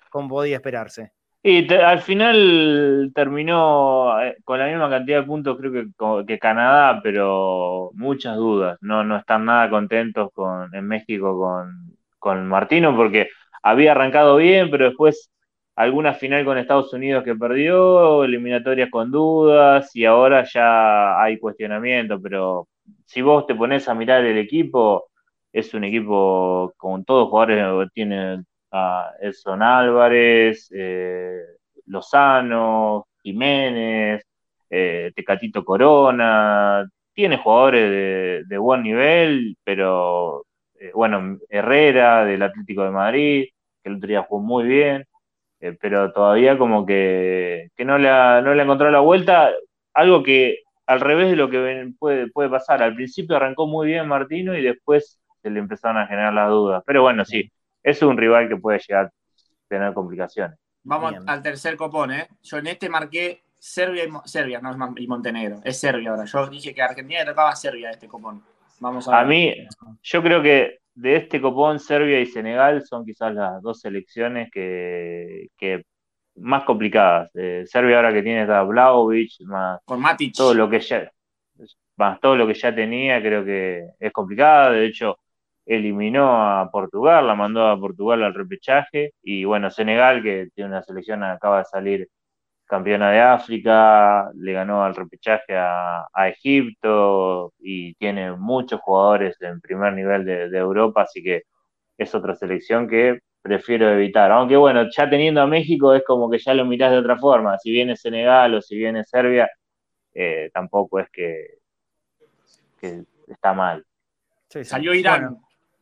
como 0.10 0.30
podía 0.30 0.58
esperarse. 0.58 1.14
Y 1.44 1.74
al 1.74 2.02
final 2.02 3.12
terminó 3.16 4.22
eh, 4.22 4.38
con 4.44 4.60
la 4.60 4.68
misma 4.68 4.89
cantidad 4.92 5.22
de 5.22 5.26
puntos, 5.26 5.58
creo 5.58 5.72
que, 5.72 6.26
que 6.28 6.39
Canadá, 6.39 7.00
pero 7.02 7.89
muchas 7.96 8.36
dudas. 8.38 8.78
No, 8.82 9.04
no 9.04 9.18
están 9.18 9.46
nada 9.46 9.70
contentos 9.70 10.30
con, 10.34 10.74
en 10.76 10.88
México 10.88 11.39
con, 11.39 11.98
con 12.20 12.48
Martino, 12.48 12.96
porque 12.96 13.30
había 13.64 13.94
arrancado 13.94 14.38
bien, 14.38 14.70
pero 14.70 14.86
después 14.86 15.32
alguna 15.76 16.14
final 16.14 16.46
con 16.46 16.58
Estados 16.60 16.94
Unidos 16.94 17.24
que 17.24 17.36
perdió, 17.36 18.24
eliminatorias 18.24 18.89
con 18.92 19.12
dudas, 19.12 19.96
y 19.96 20.06
ahora 20.06 20.44
ya 20.44 21.22
hay 21.22 21.39
cuestionamiento. 21.39 22.22
Pero 22.22 22.68
si 23.06 23.22
vos 23.24 23.48
te 23.48 23.56
pones 23.56 23.88
a 23.89 23.96
mirar 23.96 24.24
el 24.26 24.38
equipo, 24.38 25.08
es 25.52 25.74
un 25.74 25.84
equipo 25.86 26.74
con 26.78 27.04
todos 27.06 27.30
jugadores 27.30 27.88
que 27.88 27.94
tienen 27.94 28.46
a 28.72 29.13
Edson 29.19 29.61
Álvarez, 29.61 30.69
eh, 30.74 31.41
Lozano, 31.86 33.07
Jiménez, 33.22 34.24
eh, 34.69 35.11
Tecatito 35.15 35.63
Corona, 35.65 36.88
tiene 37.13 37.38
jugadores 37.38 38.47
de, 38.47 38.57
buen 38.57 38.84
nivel, 38.84 39.57
pero 39.63 40.45
eh, 40.80 40.91
bueno, 40.93 41.38
Herrera 41.49 42.26
del 42.26 42.41
Atlético 42.41 42.84
de 42.84 42.91
Madrid, 42.91 43.45
que 43.84 43.89
el 43.89 43.97
otro 43.97 44.07
día 44.07 44.24
jugó 44.24 44.41
muy 44.41 44.63
bien, 44.65 45.05
eh, 45.59 45.78
pero 45.80 46.11
todavía 46.13 46.57
como 46.57 46.86
que, 46.86 47.69
no, 47.80 47.97
le 47.97 48.09
ha, 48.09 48.41
no 48.41 48.53
le 48.55 48.63
encontrado 48.63 48.91
la 48.91 48.99
vuelta, 49.01 49.51
algo 49.93 50.24
que 50.24 50.59
al 50.88 51.01
revés 51.01 51.30
de 51.30 51.36
lo 51.36 51.49
que 51.49 51.91
puede, 51.99 52.28
puede 52.32 52.49
pasar, 52.49 52.82
al 52.84 52.95
principio 52.95 53.36
arrancó 53.36 53.67
muy 53.67 53.88
bien 53.88 54.07
Martino 54.07 54.57
y 54.57 54.63
después 54.63 55.19
se 55.41 55.49
le 55.49 55.59
empezaron 55.59 55.97
a 55.97 56.07
generar 56.07 56.34
las 56.34 56.49
dudas, 56.49 56.84
pero 56.86 57.01
bueno, 57.01 57.26
sí, 57.26 57.51
es 57.84 58.02
un 58.02 58.18
rival 58.18 58.48
que 58.48 58.58
puede 58.58 58.80
llegar 58.80 59.06
a 59.06 59.12
tener 59.68 59.94
complicaciones. 59.94 60.58
Vamos 60.84 61.16
al 61.26 61.42
tercer 61.42 61.78
copón, 61.78 62.12
¿eh? 62.12 62.28
Yo 62.42 62.58
en 62.58 62.68
este 62.68 62.90
marqué 62.90 63.44
Serbia 63.58 64.04
y, 64.06 64.10
Serbia, 64.26 64.60
no 64.60 64.94
y 64.98 65.08
Montenegro. 65.08 65.62
Es 65.64 65.80
Serbia 65.80 66.10
ahora. 66.10 66.26
Yo 66.26 66.48
dije 66.48 66.74
que 66.74 66.82
Argentina 66.82 67.20
le 67.20 67.26
tocaba 67.28 67.56
Serbia 67.56 67.92
este 67.92 68.08
copón. 68.08 68.44
Vamos 68.80 69.08
a, 69.08 69.20
a 69.20 69.26
mí, 69.26 69.54
yo 70.02 70.24
creo 70.24 70.42
que 70.42 70.80
de 70.96 71.16
este 71.16 71.40
copón, 71.40 71.80
Serbia 71.80 72.20
y 72.20 72.26
Senegal 72.26 72.84
son 72.84 73.06
quizás 73.06 73.34
las 73.34 73.62
dos 73.62 73.80
selecciones 73.80 74.50
que, 74.52 75.50
más 76.36 76.64
complicadas. 76.64 77.30
Eh, 77.36 77.64
Serbia 77.66 77.98
ahora 77.98 78.14
que 78.14 78.24
tiene 78.24 78.42
a 78.42 78.64
Blaovic, 78.64 79.42
más 79.42 79.80
Con 79.86 80.00
Matic. 80.02 80.34
todo 80.34 80.54
lo 80.54 80.70
que 80.70 80.80
ya 80.80 81.12
más 81.98 82.20
todo 82.20 82.36
lo 82.36 82.48
que 82.48 82.56
ya 82.56 82.74
tenía, 82.74 83.22
creo 83.22 83.46
que 83.46 83.92
es 84.00 84.12
complicada. 84.12 84.72
De 84.72 84.86
hecho, 84.86 85.18
eliminó 85.66 86.59
a 86.59 86.70
Portugal, 86.72 87.28
la 87.28 87.36
mandó 87.36 87.68
a 87.68 87.80
Portugal 87.80 88.24
al 88.24 88.34
repechaje. 88.34 89.14
Y 89.24 89.45
bueno, 89.45 89.70
Senegal, 89.72 90.24
que 90.24 90.49
tiene 90.55 90.72
una 90.72 90.84
selección, 90.84 91.24
acaba 91.24 91.59
de 91.59 91.66
salir 91.66 92.09
campeona 92.72 93.12
de 93.12 93.20
África, 93.20 94.32
le 94.34 94.53
ganó 94.53 94.84
al 94.86 94.95
repechaje 94.95 95.57
a, 95.57 96.07
Egipto 96.30 97.53
y 97.59 97.93
tiene 97.95 98.32
muchos 98.32 98.80
jugadores 98.80 99.36
en 99.41 99.59
primer 99.59 99.91
nivel 99.93 100.24
de, 100.24 100.57
Europa, 100.57 101.01
así 101.01 101.22
que 101.22 101.43
es 101.97 102.16
otra 102.16 102.34
selección 102.34 102.88
que 102.88 103.20
prefiero 103.41 103.89
evitar. 103.89 104.32
Aunque 104.32 104.55
bueno, 104.55 104.88
ya 104.89 105.09
teniendo 105.09 105.41
a 105.41 105.47
México 105.47 105.93
es 105.93 106.03
como 106.05 106.30
que 106.30 106.39
ya 106.39 106.53
lo 106.53 106.64
mirás 106.64 106.91
de 106.91 106.99
otra 106.99 107.18
forma. 107.18 107.57
Si 107.59 107.72
viene 107.72 107.97
Senegal 107.97 108.55
o 108.55 108.62
si 108.62 108.78
viene 108.78 109.03
Serbia, 109.03 109.49
eh, 110.14 110.49
tampoco 110.53 110.99
es 110.99 111.09
que, 111.09 111.45
está 113.28 113.53
mal. 113.53 113.86
Salió 114.47 114.93
Irán, 114.93 115.38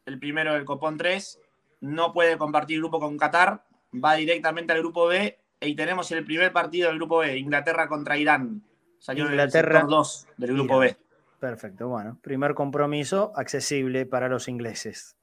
el 0.10 0.20
primero 0.20 0.53
del 0.53 0.66
Copón 0.66 0.97
3, 0.97 1.39
no 1.82 2.12
puede 2.12 2.38
compartir 2.38 2.80
grupo 2.80 2.99
con 2.99 3.18
Qatar, 3.18 3.64
va 3.93 4.16
directamente 4.16 4.74
al 4.74 4.80
grupo 4.80 5.07
B 5.07 5.39
y 5.62 5.76
tenemos 5.76 6.12
el 6.12 6.26
primer 6.26 6.51
partido 6.51 6.89
del 6.89 6.97
grupo 6.97 7.20
B, 7.20 7.38
Inglaterra 7.38 7.88
contra 7.88 8.18
Irán. 8.18 8.64
Salió 8.97 9.26
Inglaterra 9.26 9.86
2 9.88 10.28
del 10.38 10.53
grupo 10.53 10.80
B. 10.80 10.97
Perfecto, 11.39 11.88
bueno, 11.88 12.20
primer 12.22 12.53
compromiso 12.53 13.32
accesible 13.36 14.05
para 14.05 14.28
los 14.28 14.47
ingleses. 14.47 15.16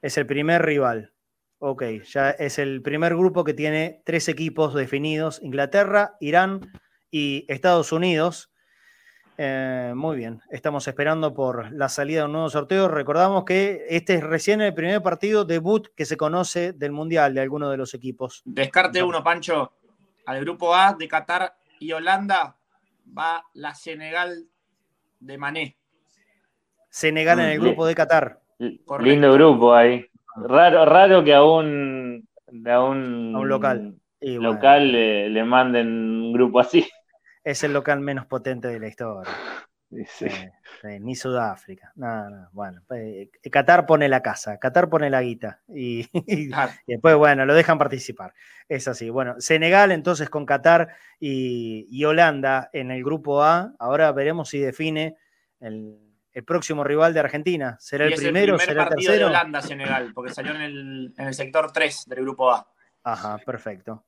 Es 0.00 0.16
el 0.16 0.26
primer 0.26 0.62
rival. 0.62 1.12
Ok, 1.58 1.84
ya 2.04 2.30
es 2.30 2.58
el 2.58 2.80
primer 2.80 3.14
grupo 3.14 3.44
que 3.44 3.54
tiene 3.54 4.02
tres 4.04 4.28
equipos 4.28 4.74
definidos, 4.74 5.40
Inglaterra, 5.42 6.16
Irán 6.20 6.72
y 7.10 7.44
Estados 7.48 7.92
Unidos. 7.92 8.51
Eh, 9.44 9.92
muy 9.96 10.16
bien, 10.16 10.40
estamos 10.52 10.86
esperando 10.86 11.34
por 11.34 11.72
la 11.72 11.88
salida 11.88 12.20
de 12.20 12.26
un 12.26 12.32
nuevo 12.32 12.48
sorteo. 12.48 12.86
Recordamos 12.86 13.44
que 13.44 13.86
este 13.88 14.14
es 14.14 14.22
recién 14.22 14.60
el 14.60 14.72
primer 14.72 15.02
partido 15.02 15.44
debut 15.44 15.88
que 15.96 16.04
se 16.04 16.16
conoce 16.16 16.72
del 16.72 16.92
Mundial 16.92 17.34
de 17.34 17.40
alguno 17.40 17.68
de 17.68 17.76
los 17.76 17.92
equipos. 17.92 18.42
Descarte 18.44 19.02
uno, 19.02 19.24
Pancho. 19.24 19.72
Al 20.26 20.38
grupo 20.42 20.72
A 20.76 20.94
de 20.96 21.08
Qatar 21.08 21.56
y 21.80 21.90
Holanda 21.90 22.54
va 23.18 23.44
la 23.54 23.74
Senegal 23.74 24.46
de 25.18 25.38
Mané. 25.38 25.76
Senegal 26.88 27.40
en 27.40 27.46
el 27.46 27.58
grupo 27.58 27.84
de 27.84 27.96
Qatar. 27.96 28.38
Lindo 29.00 29.32
grupo 29.32 29.74
ahí. 29.74 30.06
Raro, 30.36 30.84
raro 30.84 31.24
que 31.24 31.34
a 31.34 31.42
un, 31.42 32.28
a 32.64 32.80
un, 32.80 33.32
local, 33.48 33.96
local 34.20 34.92
le 34.92 35.44
manden 35.44 35.88
un 35.88 36.32
grupo 36.32 36.60
así 36.60 36.86
es 37.44 37.64
el 37.64 37.72
local 37.72 38.00
menos 38.00 38.26
potente 38.26 38.68
de 38.68 38.80
la 38.80 38.88
historia. 38.88 39.32
ni 41.00 41.14
Sudáfrica. 41.14 41.92
No, 41.96 42.48
Bueno, 42.52 42.82
eh, 42.94 43.30
Qatar 43.50 43.86
pone 43.86 44.08
la 44.08 44.22
casa, 44.22 44.58
Qatar 44.58 44.88
pone 44.88 45.10
la 45.10 45.22
guita. 45.22 45.60
Y, 45.68 46.06
después, 46.86 47.16
bueno, 47.16 47.44
lo 47.44 47.54
dejan 47.54 47.78
participar. 47.78 48.34
Es 48.68 48.88
así. 48.88 49.10
Bueno, 49.10 49.34
Senegal 49.38 49.92
entonces 49.92 50.30
con 50.30 50.46
Qatar 50.46 50.94
y, 51.20 52.04
Holanda 52.04 52.70
en 52.72 52.90
el 52.90 53.04
grupo 53.04 53.42
A. 53.42 53.74
Ahora 53.78 54.12
veremos 54.12 54.48
si 54.48 54.58
define 54.58 55.16
el, 55.60 55.98
próximo 56.46 56.82
rival 56.82 57.12
de 57.12 57.20
Argentina. 57.20 57.76
¿Será 57.78 58.06
el 58.06 58.14
primero? 58.14 58.54
El 58.54 58.60
¿Será 58.60 58.84
el 58.84 58.88
partido 58.88 59.12
de 59.12 59.24
Holanda-Senegal, 59.24 60.12
porque 60.14 60.32
salió 60.32 60.54
en 60.54 60.62
el, 60.62 61.14
en 61.18 61.26
el 61.28 61.34
sector 61.34 61.70
3 61.70 62.06
del 62.06 62.22
grupo 62.22 62.50
A. 62.50 62.66
Ajá, 63.04 63.36
perfecto 63.38 64.04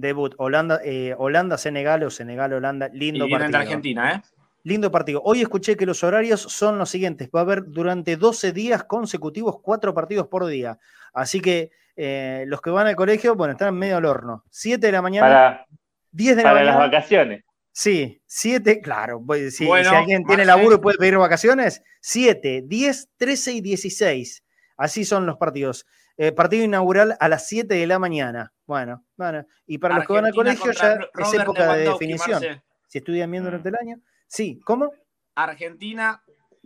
debut 0.00 0.34
Holanda, 0.38 0.80
eh, 0.84 1.14
Holanda, 1.16 1.58
Senegal 1.58 2.02
o 2.02 2.10
Senegal, 2.10 2.52
Holanda. 2.52 2.88
Lindo 2.92 3.26
y 3.26 3.30
partido. 3.30 3.58
Argentina, 3.58 4.14
¿eh? 4.14 4.22
Lindo 4.62 4.90
partido. 4.90 5.22
Hoy 5.24 5.42
escuché 5.42 5.76
que 5.76 5.86
los 5.86 6.02
horarios 6.02 6.40
son 6.40 6.76
los 6.76 6.90
siguientes. 6.90 7.28
Va 7.34 7.40
a 7.40 7.42
haber 7.42 7.64
durante 7.66 8.16
12 8.16 8.52
días 8.52 8.84
consecutivos 8.84 9.60
cuatro 9.62 9.94
partidos 9.94 10.26
por 10.26 10.44
día. 10.46 10.78
Así 11.12 11.40
que 11.40 11.70
eh, 11.94 12.44
los 12.48 12.60
que 12.60 12.70
van 12.70 12.88
al 12.88 12.96
colegio, 12.96 13.36
bueno, 13.36 13.52
están 13.52 13.76
medio 13.76 13.96
al 13.96 14.04
horno. 14.04 14.44
7 14.50 14.84
de 14.84 14.92
la 14.92 15.02
mañana. 15.02 15.26
Para, 15.26 15.66
10 16.10 16.36
de 16.36 16.42
la 16.42 16.52
mañana. 16.52 16.72
Para 16.72 16.78
las 16.80 16.90
vacaciones. 16.90 17.44
Sí, 17.70 18.22
7, 18.26 18.80
claro. 18.80 19.22
Si, 19.50 19.70
alguien 19.70 20.24
tiene 20.24 20.44
laburo 20.44 20.76
y 20.76 20.78
puede 20.78 20.96
pedir 20.96 21.18
vacaciones, 21.18 21.82
7, 22.00 22.62
10, 22.64 23.10
13 23.18 23.52
y 23.52 23.60
16. 23.60 24.44
Así 24.78 25.04
son 25.04 25.26
los 25.26 25.36
partidos. 25.36 25.86
Eh, 26.18 26.32
partido 26.32 26.64
inaugural 26.64 27.16
a 27.20 27.28
las 27.28 27.46
7 27.46 27.74
de 27.74 27.86
la 27.86 27.98
mañana. 27.98 28.52
Bueno, 28.66 29.04
bueno. 29.16 29.46
Y 29.66 29.78
para 29.78 29.96
los 29.96 30.06
que 30.06 30.12
van 30.14 30.26
al 30.26 30.34
colegio 30.34 30.72
ya 30.72 30.98
es 31.18 31.34
época 31.34 31.74
de 31.74 31.88
definición. 31.90 32.42
Si 32.86 32.98
estudian 32.98 33.30
bien 33.30 33.44
durante 33.44 33.68
el 33.68 33.76
año. 33.76 34.00
Sí, 34.26 34.60
¿cómo? 34.64 34.92
Argentina 35.34 36.22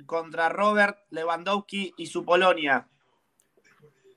contra 0.07 0.49
Robert 0.49 0.99
Lewandowski 1.11 1.95
y 1.97 2.07
su 2.07 2.25
Polonia. 2.25 2.87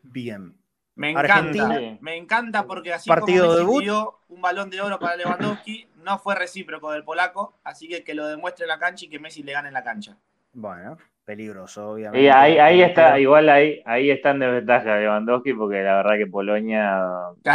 Bien. 0.04 0.56
Me 0.96 1.10
encanta, 1.10 1.98
me 2.02 2.18
encanta 2.18 2.68
porque 2.68 2.94
así 2.94 3.10
partido 3.10 3.66
como 3.66 4.20
un 4.28 4.42
balón 4.42 4.70
de 4.70 4.80
oro 4.80 5.00
para 5.00 5.16
Lewandowski, 5.16 5.88
no 6.04 6.20
fue 6.20 6.36
recíproco 6.36 6.92
del 6.92 7.04
polaco, 7.04 7.58
así 7.64 7.88
que 7.88 8.04
que 8.04 8.14
lo 8.14 8.28
demuestre 8.28 8.66
en 8.66 8.70
la 8.70 8.78
cancha 8.78 9.06
y 9.06 9.10
que 9.10 9.18
Messi 9.18 9.42
le 9.42 9.54
gane 9.54 9.70
en 9.70 9.74
la 9.74 9.84
cancha. 9.84 10.18
Bueno, 10.54 10.98
peligroso, 11.24 11.92
obviamente. 11.92 12.26
Y 12.26 12.28
ahí, 12.28 12.58
ahí 12.58 12.82
está, 12.82 13.20
igual 13.20 13.50
ahí, 13.50 13.82
ahí 13.86 14.12
está 14.12 14.32
en 14.32 14.40
desventaja 14.40 14.98
Lewandowski, 14.98 15.54
porque 15.54 15.82
la 15.82 15.98
verdad 15.98 16.18
que 16.18 16.28
Polonia 16.28 17.02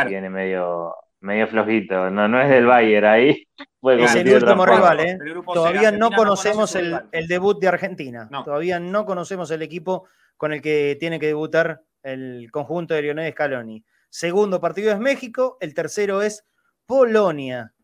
viene 0.07 0.31
medio, 0.31 0.95
medio 1.21 1.47
flojito. 1.47 2.11
No, 2.11 2.29
no 2.29 2.41
es 2.41 2.49
del 2.49 2.67
Bayern 2.67 3.07
ahí. 3.07 3.47
es 3.83 4.15
el 4.15 4.35
último 4.35 4.67
rival, 4.67 5.01
¿eh? 5.01 5.19
Todavía 5.53 5.93
no 5.93 6.11
conocemos 6.11 6.75
el, 6.75 7.01
debut 7.29 7.61
de 7.61 7.69
Argentina. 7.69 8.29
Todavía 8.45 8.81
no 8.81 9.05
conocemos 9.05 9.51
el 9.51 9.63
equipo 9.63 10.09
con 10.37 10.53
el 10.53 10.63
que 10.63 10.97
tiene 10.99 11.19
que 11.19 11.27
debutar 11.27 11.83
el 12.03 12.51
conjunto 12.51 12.95
de 12.95 13.03
Lionel 13.03 13.33
Scaloni. 13.33 13.85
Segundo 14.09 14.61
partido 14.61 14.93
es 14.93 14.99
México, 14.99 15.59
el 15.61 15.75
tercero 15.75 16.23
es 16.23 16.47
Polonia, 16.87 17.75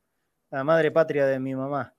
la 0.50 0.64
madre 0.64 0.90
patria 0.90 1.26
de 1.26 1.38
mi 1.38 1.54
mamá. 1.54 1.92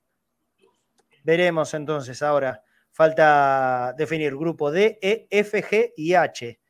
Veremos 1.24 1.74
entonces 1.74 2.24
ahora 2.24 2.64
Falta 2.96 3.94
definir 3.98 4.38
grupo 4.38 4.72
D, 4.72 4.98
E, 5.02 5.28
F, 5.30 5.62
G 5.62 5.92
y 5.98 6.14
H. 6.14 6.62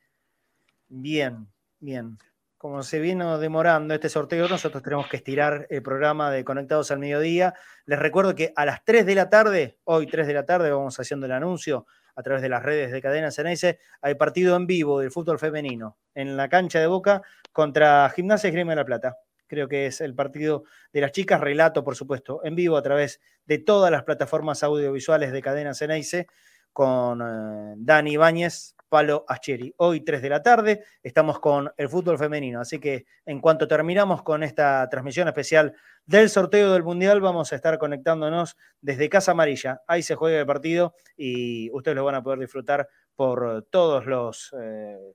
Bien, 0.87 1.47
bien. 1.79 2.17
Como 2.57 2.81
se 2.81 2.99
vino 2.99 3.37
demorando 3.37 3.93
este 3.93 4.09
sorteo, 4.09 4.47
nosotros 4.47 4.81
tenemos 4.81 5.07
que 5.07 5.17
estirar 5.17 5.67
el 5.69 5.83
programa 5.83 6.31
de 6.31 6.43
Conectados 6.43 6.89
al 6.89 6.97
Mediodía. 6.97 7.53
Les 7.85 7.99
recuerdo 7.99 8.33
que 8.33 8.53
a 8.55 8.65
las 8.65 8.83
3 8.83 9.05
de 9.05 9.13
la 9.13 9.29
tarde, 9.29 9.77
hoy 9.83 10.07
3 10.07 10.25
de 10.25 10.33
la 10.33 10.47
tarde, 10.47 10.71
vamos 10.71 10.99
haciendo 10.99 11.27
el 11.27 11.31
anuncio 11.31 11.85
a 12.15 12.23
través 12.23 12.41
de 12.41 12.49
las 12.49 12.63
redes 12.63 12.91
de 12.91 13.03
Cadena 13.03 13.29
Ceneice, 13.29 13.77
hay 14.01 14.15
partido 14.15 14.55
en 14.55 14.65
vivo 14.65 15.01
del 15.01 15.11
fútbol 15.11 15.37
femenino 15.37 15.99
en 16.15 16.35
la 16.37 16.49
cancha 16.49 16.79
de 16.79 16.87
Boca 16.87 17.21
contra 17.51 18.09
Gimnasia 18.09 18.49
Grima 18.49 18.71
de 18.71 18.77
la 18.77 18.85
Plata. 18.85 19.19
Creo 19.47 19.67
que 19.67 19.87
es 19.87 20.01
el 20.01 20.15
partido 20.15 20.63
de 20.93 21.01
las 21.01 21.11
chicas, 21.11 21.41
relato, 21.41 21.83
por 21.83 21.95
supuesto, 21.95 22.41
en 22.43 22.55
vivo 22.55 22.77
a 22.77 22.81
través 22.81 23.21
de 23.45 23.59
todas 23.59 23.91
las 23.91 24.03
plataformas 24.03 24.63
audiovisuales 24.63 25.31
de 25.31 25.41
Cadena 25.41 25.73
Ceneice 25.73 26.27
con 26.75 27.21
eh, 27.21 27.75
Dani 27.77 28.11
Ibáñez, 28.11 28.75
Palo 28.89 29.23
Ascheri. 29.27 29.73
Hoy 29.77 30.01
3 30.01 30.21
de 30.21 30.29
la 30.29 30.43
tarde 30.43 30.83
estamos 31.01 31.39
con 31.39 31.71
el 31.77 31.89
fútbol 31.89 32.17
femenino, 32.17 32.59
así 32.59 32.79
que 32.79 33.05
en 33.25 33.39
cuanto 33.39 33.67
terminamos 33.67 34.23
con 34.23 34.43
esta 34.43 34.87
transmisión 34.89 35.27
especial 35.27 35.73
del 36.05 36.29
sorteo 36.29 36.73
del 36.73 36.83
Mundial, 36.83 37.21
vamos 37.21 37.53
a 37.53 37.55
estar 37.55 37.77
conectándonos 37.77 38.57
desde 38.81 39.09
Casa 39.09 39.31
Amarilla. 39.31 39.81
Ahí 39.87 40.03
se 40.03 40.15
juega 40.15 40.39
el 40.39 40.45
partido 40.45 40.95
y 41.15 41.71
ustedes 41.71 41.95
lo 41.95 42.03
van 42.03 42.15
a 42.15 42.23
poder 42.23 42.39
disfrutar 42.39 42.89
por 43.15 43.65
todos 43.69 44.05
los... 44.05 44.53
Eh, 44.59 45.13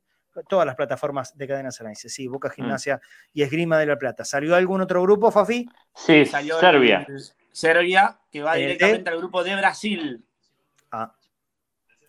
todas 0.49 0.67
las 0.67 0.75
plataformas 0.77 1.37
de 1.37 1.47
cadenas 1.49 1.81
análisis. 1.81 2.13
Sí, 2.13 2.29
Mm. 2.29 2.33
Boca 2.33 2.51
Gimnasia 2.51 3.01
y 3.33 3.43
Esgrima 3.43 3.79
de 3.79 3.87
la 3.87 3.97
Plata. 3.97 4.25
¿Salió 4.25 4.55
algún 4.55 4.81
otro 4.81 5.03
grupo, 5.03 5.31
Fafi? 5.31 5.69
Sí, 5.95 6.25
Salió 6.27 6.59
Serbia. 6.59 7.05
el 7.09 7.21
Serbia, 7.53 8.19
que 8.31 8.43
va 8.43 8.55
de- 8.55 8.61
directamente 8.61 9.11
al 9.11 9.17
grupo 9.19 9.43
de 9.45 9.57
Brasil. 9.57 10.25
Ah. 10.93 11.13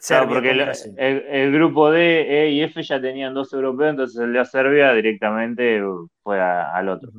Claro, 0.08 0.24
Serbia 0.24 0.28
porque 0.34 0.50
con 0.50 0.60
el, 0.60 0.66
Brasil. 0.66 0.96
el- 0.98 1.26
el 1.28 1.52
grupo 1.54 1.92
D, 1.92 2.46
E 2.46 2.50
y 2.50 2.62
F 2.64 2.82
ya 2.82 3.00
tenían 3.00 3.34
dos 3.36 3.54
europeos, 3.54 3.92
entonces 3.92 4.20
el 4.20 4.34
de 4.34 4.46
Serbia 4.46 4.94
directamente 4.94 5.84
uh, 5.84 6.08
fue 6.24 6.40
a- 6.40 6.76
al 6.76 6.90
otro. 6.90 7.12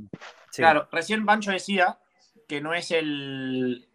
Sí. 0.50 0.62
Claro, 0.62 0.88
recién 0.90 1.24
Pancho 1.24 1.52
decía 1.52 1.98
que 2.48 2.60
no 2.60 2.74
es 2.74 2.90
el, 2.90 3.88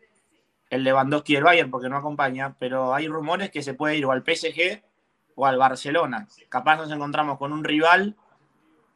el 0.70 0.84
Lewandowski 0.84 1.34
del 1.36 1.43
Bayern 1.43 1.70
porque 1.70 1.89
no 1.89 1.97
acompaña, 1.97 2.55
pero 2.57 2.93
hay 2.95 3.07
rumores 3.07 3.51
que 3.51 3.61
se 3.61 3.74
puede 3.74 3.97
ir 3.97 4.05
o 4.05 4.11
al 4.11 4.24
PSG 4.24 4.82
o 5.40 5.46
al 5.46 5.58
Barcelona. 5.58 6.28
Capaz 6.50 6.78
nos 6.78 6.92
encontramos 6.92 7.38
con 7.38 7.54
un 7.54 7.64
rival 7.64 8.16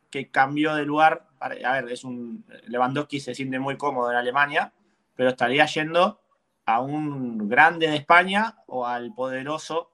que 0.09 0.29
cambió 0.31 0.73
de 0.75 0.85
lugar. 0.85 1.27
A 1.39 1.49
ver, 1.49 1.89
es 1.91 2.03
un 2.03 2.43
Lewandowski 2.67 3.19
se 3.19 3.35
siente 3.35 3.59
muy 3.59 3.77
cómodo 3.77 4.09
en 4.11 4.17
Alemania, 4.17 4.73
pero 5.15 5.29
estaría 5.29 5.65
yendo 5.67 6.19
a 6.65 6.81
un 6.81 7.47
grande 7.47 7.87
de 7.87 7.95
España 7.95 8.55
o 8.67 8.87
al 8.87 9.13
poderoso 9.13 9.91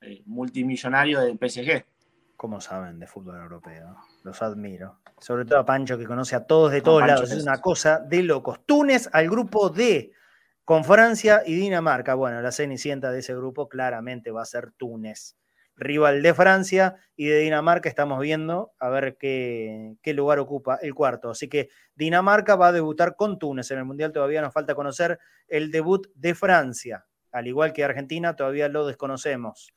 eh, 0.00 0.22
multimillonario 0.26 1.20
del 1.20 1.36
PSG. 1.36 1.84
¿Cómo 2.36 2.60
saben 2.60 3.00
de 3.00 3.08
fútbol 3.08 3.36
europeo? 3.36 3.96
Los 4.22 4.40
admiro. 4.42 5.00
Sobre 5.18 5.44
todo 5.44 5.58
a 5.58 5.64
Pancho, 5.66 5.98
que 5.98 6.06
conoce 6.06 6.36
a 6.36 6.46
todos 6.46 6.70
de 6.70 6.80
todos 6.80 7.04
lados. 7.04 7.32
Es- 7.32 7.42
una 7.42 7.60
cosa 7.60 7.98
de 7.98 8.22
locos. 8.22 8.60
Túnez 8.64 9.10
al 9.12 9.28
grupo 9.28 9.68
D, 9.70 10.12
con 10.64 10.84
Francia 10.84 11.42
y 11.44 11.56
Dinamarca. 11.56 12.14
Bueno, 12.14 12.40
la 12.40 12.52
cenicienta 12.52 13.10
de 13.10 13.18
ese 13.18 13.34
grupo 13.34 13.68
claramente 13.68 14.30
va 14.30 14.42
a 14.42 14.46
ser 14.46 14.70
Túnez. 14.72 15.36
Rival 15.78 16.22
de 16.22 16.34
Francia 16.34 16.96
y 17.16 17.26
de 17.26 17.38
Dinamarca 17.38 17.88
estamos 17.88 18.20
viendo 18.20 18.72
a 18.78 18.88
ver 18.88 19.16
qué, 19.16 19.96
lugar 20.14 20.38
ocupa 20.38 20.78
el 20.82 20.94
cuarto. 20.94 21.30
Así 21.30 21.48
que 21.48 21.68
Dinamarca 21.94 22.56
va 22.56 22.68
a 22.68 22.72
debutar 22.72 23.16
con 23.16 23.38
Túnez. 23.38 23.70
En 23.70 23.78
el 23.78 23.84
Mundial 23.84 24.12
todavía 24.12 24.42
nos 24.42 24.52
falta 24.52 24.74
conocer 24.74 25.18
el 25.46 25.70
debut 25.70 26.08
de 26.14 26.34
Francia. 26.34 27.06
Al 27.30 27.46
igual 27.46 27.72
que 27.72 27.84
Argentina, 27.84 28.34
todavía 28.34 28.68
lo 28.68 28.86
desconocemos. 28.86 29.72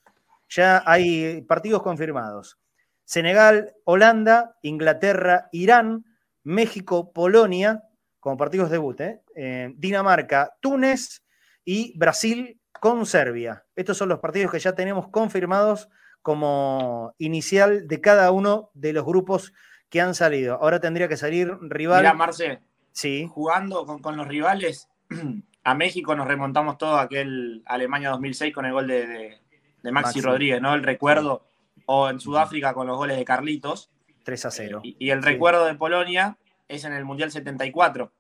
Ya 0.50 0.84
hay 0.86 1.42
partidos 1.42 1.84
confirmados. 1.84 2.60
Senegal, 3.06 3.74
Holanda, 3.84 4.58
Inglaterra, 4.62 5.50
Irán, 5.52 6.06
México, 6.44 7.12
Polonia, 7.12 7.84
como 8.20 8.38
partidos 8.38 8.70
debut, 8.70 9.00
¿eh? 9.02 9.22
Eh, 9.36 9.74
Dinamarca, 9.76 10.56
Túnez 10.62 11.24
y 11.66 11.98
Brasil 11.98 12.61
con 12.80 13.06
Serbia. 13.06 13.66
Estos 13.76 13.98
son 13.98 14.10
los 14.10 14.20
partidos 14.20 14.52
que 14.52 14.60
ya 14.60 14.74
tenemos 14.74 15.08
confirmados 15.10 15.90
como 16.22 17.14
inicial 17.18 17.88
de 17.88 18.02
cada 18.02 18.32
uno 18.32 18.70
de 18.74 18.94
los 18.94 19.06
grupos 19.06 19.54
que 19.90 20.02
han 20.02 20.16
salido. 20.16 20.56
Ahora 20.62 20.80
tendría 20.80 21.08
que 21.08 21.18
salir 21.18 21.52
rival. 21.62 22.02
Mira, 22.02 22.14
Marce, 22.14 22.62
sí, 22.92 23.28
jugando 23.30 23.86
con, 23.86 24.00
con 24.02 24.16
los 24.18 24.28
rivales, 24.28 24.88
a 25.64 25.74
México 25.76 26.16
nos 26.16 26.28
remontamos 26.28 26.78
todo 26.78 26.96
a 26.96 27.04
aquel 27.04 27.62
Alemania 27.66 28.10
2006 28.12 28.54
con 28.54 28.66
el 28.66 28.74
gol 28.74 28.88
de, 28.88 29.08
de- 29.08 29.42
de 29.84 29.92
Maxi, 29.92 30.18
Maxi. 30.20 30.22
Rodríguez, 30.22 30.62
¿no? 30.62 30.76
El 30.76 30.84
recuerdo. 30.84 31.48
O 31.88 32.08
en 32.10 32.20
Sudáfrica 32.20 32.74
con 32.76 32.86
los 32.86 32.98
goles 32.98 33.18
de 33.18 33.26
Carlitos. 33.26 33.90
3 34.24 34.46
a 34.46 34.52
0. 34.52 34.82
Y, 34.84 34.96
y 35.00 35.10
el 35.10 35.22
Sí. 35.24 35.30
recuerdo 35.30 35.66
de 35.66 35.74
Polonia 35.74 36.38
es 36.68 36.84
en 36.86 36.94
el 36.94 37.04
Mundial 37.04 37.32
74. 37.32 38.12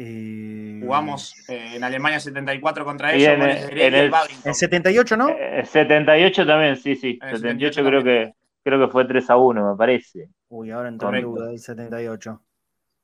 Eh, 0.00 0.78
Jugamos 0.80 1.34
eh, 1.48 1.72
en 1.74 1.82
Alemania 1.82 2.20
74 2.20 2.84
contra 2.84 3.16
Y 3.16 3.24
ellos. 3.24 3.34
en 3.34 3.42
el- 3.42 3.80
en 3.80 3.94
y 3.94 3.96
el- 3.98 4.10
Babington. 4.10 4.42
En 4.48 4.54
78, 4.54 5.16
¿no? 5.16 5.28
Eh, 5.30 5.64
78 5.66 6.46
también, 6.46 6.76
sí, 6.76 6.94
sí. 6.94 7.18
Eh, 7.20 7.36
78 7.36 7.82
78 7.82 7.84
creo 7.84 8.04
que, 8.04 8.32
creo 8.62 8.86
que 8.86 8.92
fue 8.92 9.04
3 9.06 9.28
a 9.28 9.36
1, 9.36 9.72
me 9.72 9.76
parece. 9.76 10.28
Uy, 10.50 10.70
ahora 10.70 10.88
entró 10.88 11.12
en 11.12 11.22
duda 11.22 11.50
el 11.50 11.58
78. 11.58 12.40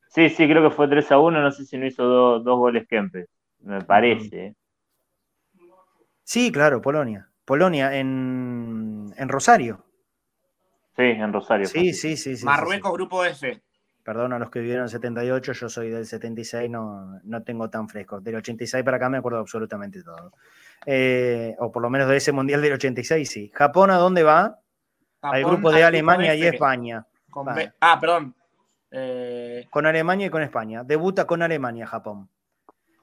Sí, 0.09 0.29
sí, 0.31 0.47
creo 0.47 0.63
que 0.69 0.75
fue 0.75 0.87
3 0.87 1.11
a 1.11 1.19
1, 1.19 1.43
no 1.43 1.51
sé 1.51 1.65
si 1.65 1.77
no 1.77 1.85
hizo 1.85 2.05
do- 2.05 2.39
dos 2.39 2.59
goles 2.59 2.87
Kempes, 2.87 3.27
me 3.63 3.81
parece. 3.83 4.47
eh. 4.47 4.55
Sí, 6.23 6.53
claro, 6.53 6.81
Polonia. 6.81 7.29
Polonia 7.45 7.97
en, 7.99 9.13
en 9.17 9.29
Rosario. 9.29 9.85
Sí, 10.97 11.03
en 11.03 11.33
Rosario. 11.33 11.67
Sí, 11.67 11.93
sí, 11.93 12.17
sí. 12.17 12.17
sí, 12.17 12.37
sí, 12.37 12.45
Marruecos, 12.45 12.93
sí. 12.93 12.95
grupo 12.97 13.25
F. 13.25 13.61
Perdón 14.05 14.35
a 14.35 14.39
los 14.39 14.51
que 14.51 14.61
vivieron 14.61 14.85
el 14.85 14.91
78, 14.91 15.53
yo 15.55 15.69
soy 15.69 15.89
del 15.89 16.05
76, 16.07 16.71
no, 16.71 17.19
no 17.25 17.43
tengo 17.43 17.71
tan 17.71 17.89
fresco. 17.89 18.21
Del 18.21 18.37
86 18.37 18.85
para 18.85 18.99
acá 18.99 19.09
me 19.09 19.17
acuerdo 19.19 19.39
absolutamente 19.39 20.03
todo. 20.03 20.33
Eh, 20.85 21.57
o 21.59 21.73
por 21.73 21.83
lo 21.83 21.89
menos 21.89 22.09
de 22.09 22.19
ese 22.19 22.31
mundial 22.31 22.61
del 22.61 22.75
86, 22.75 23.29
sí. 23.29 23.51
¿Japón 23.55 23.91
a 23.91 23.97
dónde 23.97 24.23
va? 24.23 24.61
al 25.23 25.43
grupo 25.43 25.71
de 25.73 25.79
al 25.83 25.89
Alemania 25.89 26.35
y 26.35 26.43
España. 26.43 27.07
con 27.31 27.47
Ah, 27.81 27.99
perdón. 27.99 28.35
Eh, 28.91 29.67
Con 29.71 29.87
Alemania 29.87 30.27
y 30.27 30.31
con 30.31 30.43
España. 30.43 30.85
Debuta 30.85 31.27
con 31.27 31.43
Alemania, 31.43 31.87
Japón. 31.87 32.29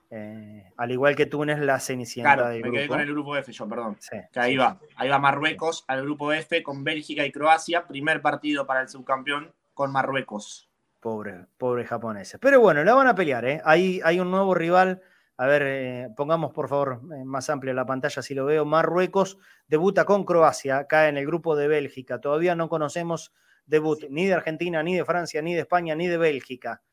Eh, 0.10 0.72
al 0.78 0.92
igual 0.92 1.16
que 1.16 1.26
Túnez, 1.26 1.60
la 1.60 1.80
cenicienta 1.80 2.34
claro, 2.36 2.50
del 2.50 2.62
me 2.62 2.72
quedé 2.72 2.82
grupo. 2.84 2.94
con 2.94 3.02
el 3.02 3.12
grupo 3.12 3.38
F 3.38 3.52
yo, 3.52 3.68
perdón. 3.68 3.98
Sí, 4.00 4.18
Que 4.32 4.40
ahí 4.40 4.52
sí, 4.52 4.58
va. 4.58 4.78
Ahí 4.96 5.10
va 5.10 5.20
Marruecos 5.20 5.84
al 5.88 6.04
grupo 6.04 6.32
F 6.32 6.62
con 6.64 6.84
Bélgica 6.84 7.26
y 7.26 7.32
Croacia. 7.32 7.88
Primer 7.88 8.22
partido 8.22 8.66
para 8.66 8.82
el 8.82 8.88
subcampeón 8.88 9.52
con 9.74 9.92
Marruecos. 9.92 10.71
Pobre, 11.02 11.48
pobre 11.58 11.84
japoneses. 11.84 12.40
Pero 12.40 12.62
bueno, 12.62 12.84
la 12.84 12.94
van 12.94 13.08
a 13.08 13.16
pelear, 13.16 13.44
¿eh? 13.46 13.60
Hay, 13.66 14.00
hay 14.04 14.20
un 14.20 14.30
nuevo 14.30 14.54
rival. 14.54 15.02
A 15.36 15.48
ver, 15.48 15.64
eh, 15.66 16.10
pongamos 16.16 16.54
por 16.54 16.70
favor 16.70 17.02
eh, 17.16 17.26
más 17.26 17.50
amplia 17.50 17.74
la 17.74 17.88
pantalla 17.88 18.22
si 18.22 18.36
lo 18.36 18.46
veo. 18.46 18.66
Marruecos 18.66 19.40
debuta 19.68 20.06
con 20.06 20.24
Croacia, 20.24 20.78
acá 20.78 21.10
en 21.10 21.18
el 21.18 21.26
grupo 21.26 21.56
de 21.56 21.68
Bélgica. 21.68 22.22
Todavía 22.22 22.54
no 22.54 22.70
conocemos 22.70 23.34
debut 23.66 24.04
ni 24.12 24.28
de 24.28 24.36
Argentina, 24.36 24.84
ni 24.84 24.96
de 24.96 25.04
Francia, 25.04 25.42
ni 25.42 25.56
de 25.56 25.62
España, 25.62 25.96
ni 25.96 26.06
de 26.06 26.20
Bélgica. 26.20 26.84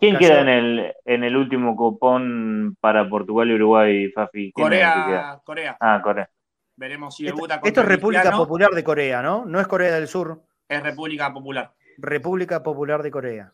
¿Quién 0.00 0.16
queda 0.16 0.40
en 0.40 0.48
el, 0.48 0.94
en 1.04 1.24
el 1.24 1.36
último 1.36 1.76
cupón 1.76 2.78
para 2.80 3.06
Portugal 3.06 3.50
y 3.50 3.54
Uruguay, 3.54 4.10
Fafi? 4.10 4.52
Corea, 4.52 5.38
Corea. 5.44 5.76
Ah, 5.78 6.00
Corea. 6.02 6.30
Veremos 6.76 7.14
si 7.14 7.26
Esto, 7.26 7.36
debuta 7.36 7.54
esto 7.56 7.64
contra 7.64 7.82
es 7.82 7.88
República 7.88 8.22
Cristiano. 8.22 8.42
Popular 8.42 8.70
de 8.70 8.82
Corea, 8.82 9.20
¿no? 9.22 9.44
No 9.44 9.60
es 9.60 9.66
Corea 9.66 9.94
del 9.94 10.08
Sur. 10.08 10.42
Es 10.66 10.82
República 10.82 11.30
Popular. 11.32 11.74
República 11.98 12.62
Popular 12.62 13.02
de 13.02 13.10
Corea. 13.10 13.52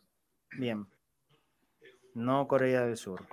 Bien. 0.58 0.86
No 2.14 2.48
Corea 2.48 2.82
del 2.82 2.96
Sur. 2.96 3.26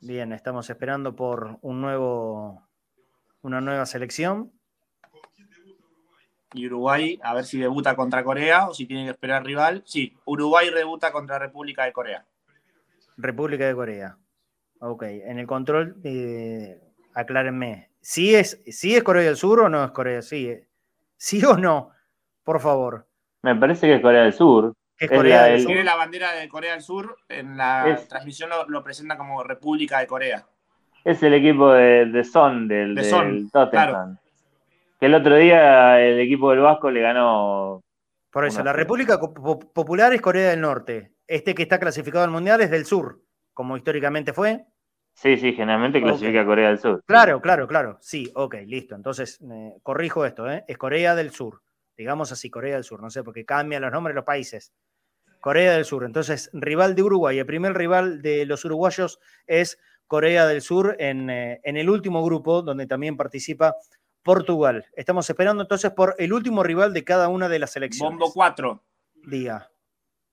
Bien, 0.00 0.32
estamos 0.32 0.68
esperando 0.70 1.14
por 1.16 1.58
un 1.62 1.80
nuevo, 1.80 2.62
una 3.42 3.60
nueva 3.60 3.86
selección. 3.86 4.52
Y 6.54 6.66
Uruguay, 6.66 7.18
a 7.22 7.34
ver 7.34 7.44
si 7.44 7.58
debuta 7.58 7.94
contra 7.94 8.24
Corea 8.24 8.68
o 8.68 8.74
si 8.74 8.86
tiene 8.86 9.04
que 9.04 9.10
esperar 9.10 9.44
rival. 9.44 9.82
Sí, 9.84 10.16
Uruguay 10.24 10.70
debuta 10.72 11.12
contra 11.12 11.38
República 11.38 11.84
de 11.84 11.92
Corea. 11.92 12.26
República 13.16 13.66
de 13.66 13.74
Corea. 13.74 14.16
Ok, 14.80 15.02
en 15.02 15.38
el 15.38 15.46
control, 15.46 15.96
eh, 16.04 16.80
aclárenme. 17.12 17.90
¿Sí 18.00 18.34
es, 18.34 18.62
¿Sí 18.66 18.96
es 18.96 19.02
Corea 19.02 19.24
del 19.24 19.36
Sur 19.36 19.60
o 19.60 19.68
no 19.68 19.84
es 19.84 19.90
Corea? 19.90 20.22
Sí, 20.22 20.48
eh. 20.48 20.68
¿Sí 21.16 21.44
o 21.44 21.56
no? 21.56 21.90
Por 22.44 22.60
favor. 22.60 23.07
Me 23.42 23.54
parece 23.56 23.86
que 23.86 23.94
es 23.96 24.00
Corea 24.00 24.22
del 24.22 24.32
Sur. 24.32 24.74
¿Qué 24.96 25.04
es 25.04 25.10
Corea 25.10 25.42
la 25.42 25.46
del 25.48 25.60
Sur? 25.60 25.66
Tiene 25.68 25.84
la 25.84 25.94
bandera 25.96 26.32
de 26.32 26.48
Corea 26.48 26.72
del 26.72 26.82
Sur. 26.82 27.16
En 27.28 27.56
la 27.56 27.88
Es- 27.88 28.08
transmisión 28.08 28.50
lo, 28.50 28.68
lo 28.68 28.82
presenta 28.82 29.16
como 29.16 29.42
República 29.44 30.00
de 30.00 30.06
Corea. 30.06 30.44
Es 31.04 31.22
el 31.22 31.34
equipo 31.34 31.72
de, 31.72 32.06
de 32.06 32.24
Son, 32.24 32.66
del, 32.66 32.94
De 32.94 33.02
del 33.02 33.10
Son, 33.10 33.50
Tottenham. 33.50 34.18
Que 34.98 35.06
el 35.06 35.14
otro 35.14 35.36
día 35.36 36.00
el 36.00 36.18
equipo 36.18 36.50
del 36.50 36.60
Vasco 36.60 36.90
le 36.90 37.00
ganó. 37.00 37.80
Por 38.32 38.44
eso, 38.44 38.62
la. 38.64 38.72
República 38.72 39.18
Popular 39.20 40.12
es 40.12 40.20
Corea 40.20 40.50
del 40.50 40.60
Norte. 40.60 41.12
Este 41.26 41.54
que 41.54 41.62
está 41.62 41.78
clasificado 41.78 42.24
al 42.24 42.30
Mundial 42.30 42.60
es 42.60 42.70
del 42.70 42.84
Sur, 42.84 43.20
como 43.54 43.76
históricamente 43.76 44.32
fue. 44.32 44.64
Sí, 45.14 45.36
sí, 45.36 45.52
generalmente 45.52 46.02
clasifica 46.02 46.40
a 46.42 46.46
Corea 46.46 46.68
del 46.68 46.78
Sur. 46.78 47.02
Claro, 47.06 47.40
claro, 47.40 47.66
claro. 47.68 47.98
Sí, 48.00 48.30
ok, 48.34 48.56
listo. 48.66 48.94
Entonces, 48.96 49.40
eh, 49.40 49.74
corrijo 49.82 50.24
esto, 50.26 50.50
¿eh? 50.50 50.64
Es 50.68 50.76
Corea 50.76 51.14
del 51.14 51.30
Sur. 51.30 51.60
Digamos 51.98 52.30
así, 52.32 52.48
Corea 52.48 52.76
del 52.76 52.84
Sur. 52.84 53.02
No 53.02 53.10
sé, 53.10 53.24
porque 53.24 53.44
cambian 53.44 53.82
los 53.82 53.90
nombres 53.92 54.14
de 54.14 54.18
los 54.20 54.24
países. 54.24 54.72
Corea 55.40 55.72
del 55.72 55.84
Sur. 55.84 56.04
Entonces, 56.04 56.48
rival 56.52 56.94
de 56.94 57.02
Uruguay. 57.02 57.38
El 57.38 57.46
primer 57.46 57.74
rival 57.74 58.22
de 58.22 58.46
los 58.46 58.64
uruguayos 58.64 59.20
es 59.48 59.78
Corea 60.06 60.46
del 60.46 60.62
Sur 60.62 60.96
en, 61.00 61.28
eh, 61.28 61.60
en 61.64 61.76
el 61.76 61.90
último 61.90 62.24
grupo, 62.24 62.62
donde 62.62 62.86
también 62.86 63.16
participa 63.16 63.74
Portugal. 64.22 64.86
Estamos 64.94 65.28
esperando 65.28 65.62
entonces 65.62 65.90
por 65.90 66.14
el 66.18 66.32
último 66.32 66.62
rival 66.62 66.94
de 66.94 67.02
cada 67.02 67.28
una 67.28 67.48
de 67.48 67.58
las 67.58 67.72
selecciones. 67.72 68.10
Bombo 68.18 68.32
4. 68.32 68.80
Diga. 69.26 69.68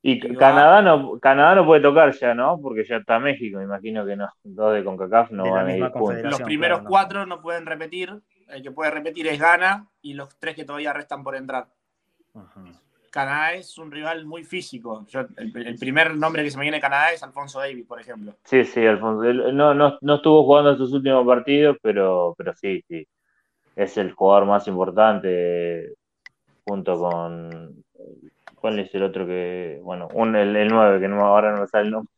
Y 0.03 0.19
Canadá 0.35 0.83
no, 0.83 1.19
Canadá 1.19 1.55
no 1.55 1.65
puede 1.65 1.81
tocar 1.81 2.11
ya, 2.13 2.35
¿no? 2.35 2.59
Porque 2.61 2.83
ya 2.83 2.97
está 2.97 3.17
México, 3.17 3.57
me 3.57 3.63
imagino 3.63 4.05
que 4.05 4.15
no. 4.15 4.29
Dos 4.43 4.75
de 4.75 4.83
CONCACAF 4.83 5.31
no 5.31 5.43
De 5.43 5.49
van 5.49 5.65
a 5.67 5.75
ir. 5.75 5.81
Los 5.81 5.91
Claro, 6.21 6.45
primeros 6.45 6.83
no. 6.83 6.89
cuatro 6.89 7.25
no 7.25 7.41
pueden 7.41 7.65
repetir. 7.65 8.21
El 8.47 8.61
que 8.63 8.71
puede 8.71 8.91
repetir 8.91 9.27
es 9.27 9.39
Ghana 9.39 9.87
y 10.01 10.13
los 10.13 10.35
tres 10.37 10.55
que 10.55 10.65
todavía 10.65 10.93
restan 10.93 11.23
por 11.23 11.35
entrar. 11.35 11.67
Canadá 13.11 13.53
es 13.53 13.77
un 13.77 13.91
rival 13.91 14.25
muy 14.25 14.43
físico. 14.43 15.05
Yo- 15.07 15.21
el, 15.37 15.55
el 15.55 15.77
primer 15.77 16.15
nombre 16.15 16.43
que 16.43 16.51
se 16.51 16.57
me 16.57 16.63
viene 16.63 16.77
de 16.77 16.81
Canadá 16.81 17.11
es 17.11 17.23
Alfonso 17.23 17.59
Davis, 17.59 17.85
por 17.85 17.99
ejemplo. 17.99 18.35
Sí, 18.43 18.65
sí, 18.65 18.85
Alfonso. 18.85 19.23
No, 19.53 19.73
no, 19.73 19.97
no 20.01 20.15
estuvo 20.15 20.43
jugando 20.43 20.71
estos 20.71 20.91
últimos 20.91 21.25
partidos, 21.25 21.77
pero, 21.81 22.35
pero 22.37 22.53
sí, 22.53 22.83
sí. 22.87 23.07
Es 23.75 23.97
el 23.97 24.11
jugador 24.13 24.45
más 24.45 24.67
importante 24.67 25.93
junto 26.65 26.99
con. 26.99 27.83
¿Cuál 28.55 28.79
es 28.79 28.93
el 28.95 29.03
otro 29.03 29.25
que.? 29.25 29.79
Bueno, 29.83 30.07
un, 30.13 30.35
el, 30.35 30.55
el 30.55 30.67
9, 30.67 30.99
que 30.99 31.07
no, 31.07 31.25
ahora 31.25 31.53
no 31.53 31.61
me 31.61 31.67
sale 31.67 31.85
el 31.85 31.91
nombre. 31.91 32.11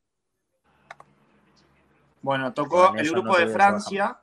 Bueno, 2.22 2.54
tocó 2.54 2.94
el 2.96 3.10
grupo 3.10 3.34
no 3.34 3.40
de 3.40 3.48
Francia. 3.48 4.18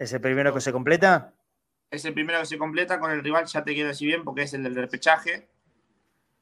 ¿Es 0.00 0.12
el 0.14 0.20
primero 0.22 0.52
que 0.54 0.62
se 0.62 0.72
completa? 0.72 1.34
Es 1.90 2.04
el 2.06 2.14
primero 2.14 2.40
que 2.40 2.46
se 2.46 2.56
completa 2.56 2.98
con 2.98 3.10
el 3.10 3.22
rival, 3.22 3.44
ya 3.44 3.62
te 3.62 3.74
quiero 3.74 3.90
decir 3.90 4.08
bien, 4.08 4.24
porque 4.24 4.42
es 4.42 4.54
el 4.54 4.62
del 4.62 4.74
repechaje. 4.74 5.50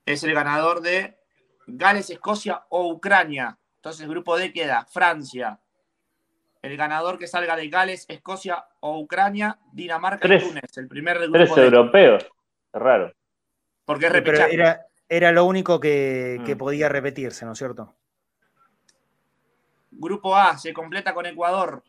Es 0.06 0.22
el 0.22 0.32
ganador 0.32 0.80
de 0.80 1.18
Gales, 1.66 2.08
Escocia 2.08 2.64
o 2.68 2.88
Ucrania. 2.88 3.58
Entonces, 3.76 4.02
el 4.02 4.08
grupo 4.10 4.36
D 4.38 4.52
queda 4.52 4.86
Francia. 4.86 5.58
El 6.62 6.76
ganador 6.76 7.18
que 7.18 7.26
salga 7.26 7.56
de 7.56 7.68
Gales, 7.68 8.04
Escocia 8.08 8.64
o 8.78 9.00
Ucrania, 9.00 9.58
Dinamarca 9.72 10.20
Tres. 10.20 10.44
y 10.44 10.48
Túnez. 10.48 10.76
El 10.78 10.86
primer 10.86 11.18
del 11.18 11.32
Tres 11.32 11.48
grupo 11.48 11.60
D. 11.60 11.66
europeos. 11.66 12.22
Es 12.72 12.80
raro. 12.80 13.12
Porque 13.84 14.06
es 14.06 14.12
pero 14.12 14.24
repechaje. 14.24 14.54
era, 14.54 14.86
era 15.08 15.32
lo 15.32 15.44
único 15.46 15.80
que, 15.80 16.40
que 16.46 16.54
Mm. 16.54 16.58
podía 16.58 16.88
repetirse, 16.88 17.44
¿no 17.44 17.52
es 17.52 17.58
cierto? 17.58 17.96
Grupo 19.90 20.36
A 20.36 20.56
se 20.58 20.72
completa 20.72 21.12
con 21.12 21.26
Ecuador. 21.26 21.82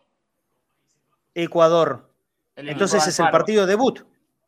Ecuador. 1.44 2.10
el 2.56 2.70
Entonces 2.70 3.06
es 3.08 3.20
el 3.20 3.30
partido 3.30 3.66
debut 3.66 4.02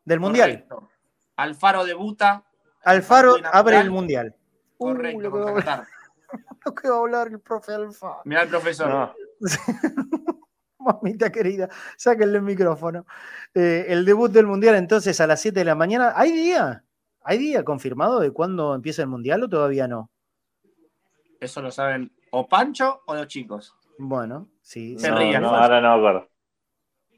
del 0.04 0.20
Mundial. 0.20 0.64
Correcto. 0.68 0.88
Alfaro 1.36 1.84
debuta. 1.84 2.44
Alfaro 2.84 3.36
abre 3.52 3.78
el 3.78 3.90
Mundial. 3.90 4.34
Uh, 4.78 4.86
Correcto, 4.86 5.20
lo, 5.20 5.30
que 5.32 5.38
va 5.38 5.50
a 5.50 5.52
contra 5.54 5.72
hablar, 5.72 5.86
Qatar. 5.86 6.58
lo 6.64 6.74
que 6.74 6.88
va 6.88 6.94
a 6.96 6.98
hablar 6.98 7.28
el 7.28 7.40
profe 7.40 7.72
Alfaro. 7.72 8.20
Mirá 8.24 8.42
el 8.42 8.48
profesor. 8.48 8.88
No. 8.88 9.14
Mamita 10.78 11.30
querida, 11.30 11.68
sáquenle 11.96 12.38
el 12.38 12.42
micrófono. 12.42 13.06
Eh, 13.54 13.86
el 13.88 14.04
debut 14.04 14.32
del 14.32 14.46
Mundial 14.46 14.74
entonces 14.74 15.20
a 15.20 15.26
las 15.28 15.40
7 15.40 15.60
de 15.60 15.64
la 15.64 15.76
mañana. 15.76 16.12
¿Hay 16.16 16.32
día? 16.32 16.84
¿Hay 17.22 17.38
día 17.38 17.62
confirmado 17.64 18.18
de 18.18 18.32
cuándo 18.32 18.74
empieza 18.74 19.02
el 19.02 19.08
Mundial 19.08 19.44
o 19.44 19.48
todavía 19.48 19.86
no? 19.86 20.10
Eso 21.38 21.62
lo 21.62 21.70
saben 21.70 22.12
o 22.30 22.48
Pancho 22.48 23.02
o 23.06 23.14
los 23.14 23.28
chicos. 23.28 23.76
Bueno, 23.98 24.48
sí. 24.60 24.98
Se 24.98 25.06
sí, 25.06 25.10
No, 25.12 25.18
ríe, 25.18 25.32
no, 25.34 25.52
¿no? 25.52 25.56
ahora 25.56 25.80
no 25.80 25.98
me 25.98 26.28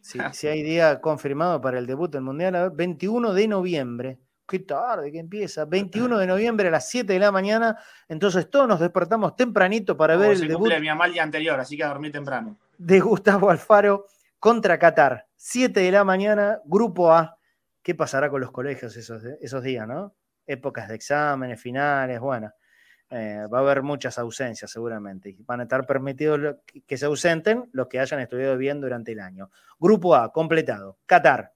sí 0.05 0.19
hay 0.49 0.63
día 0.63 1.01
confirmado 1.01 1.61
para 1.61 1.79
el 1.79 1.87
debut 1.87 2.11
del 2.13 2.23
Mundial. 2.23 2.55
A 2.55 2.63
ver, 2.65 2.73
21 2.73 3.33
de 3.33 3.49
noviembre. 3.49 4.19
Qué 4.47 4.59
tarde 4.59 5.11
que 5.11 5.19
empieza. 5.19 5.65
21 5.65 6.19
de 6.19 6.27
noviembre 6.27 6.69
a 6.69 6.71
las 6.71 6.89
7 6.91 7.11
de 7.11 7.19
la 7.19 7.33
mañana. 7.33 7.79
Entonces 8.09 8.51
todos 8.51 8.69
nos 8.69 8.79
despertamos 8.79 9.37
tempranito 9.37 9.97
para 9.97 10.17
ver 10.17 10.33
el 10.33 10.49
debut 10.49 10.71
mi 10.79 10.87
mamá 10.87 11.07
el 11.07 11.15
día 11.15 11.23
anterior, 11.23 11.59
así 11.59 11.77
que 11.79 11.85
a 11.85 11.89
dormir 11.89 12.13
temprano. 12.13 12.59
de 12.77 13.01
Gustavo 13.01 13.49
Alfaro 13.49 14.07
contra 14.39 14.79
Qatar. 14.79 15.27
7 15.37 15.81
de 15.81 15.91
la 15.91 16.05
mañana, 16.05 16.61
grupo 16.67 17.11
A. 17.13 17.39
¿Qué 17.83 17.95
pasará 17.95 18.29
con 18.29 18.43
los 18.43 18.51
colegios 18.51 18.95
esos, 18.97 19.25
esos 19.25 19.63
días, 19.63 19.89
no? 19.89 20.15
Épocas 20.47 20.89
de 20.89 20.95
exámenes, 20.97 21.61
finales, 21.61 22.21
bueno. 22.21 22.53
Eh, 23.11 23.47
va 23.53 23.59
a 23.59 23.61
haber 23.63 23.83
muchas 23.83 24.19
ausencias 24.19 24.71
seguramente. 24.71 25.31
Y 25.31 25.37
van 25.45 25.61
a 25.61 25.63
estar 25.65 25.87
permitidos 25.87 26.57
que 26.87 26.97
se 26.97 27.07
ausenten 27.07 27.69
los 27.73 27.89
que 27.89 28.01
hayan 28.01 28.21
estudiado 28.21 28.57
bien 28.57 28.81
durante 28.81 29.13
el 29.13 29.21
año. 29.21 29.51
Grupo 29.79 30.15
A, 30.15 30.33
completado. 30.33 30.99
Qatar, 31.07 31.53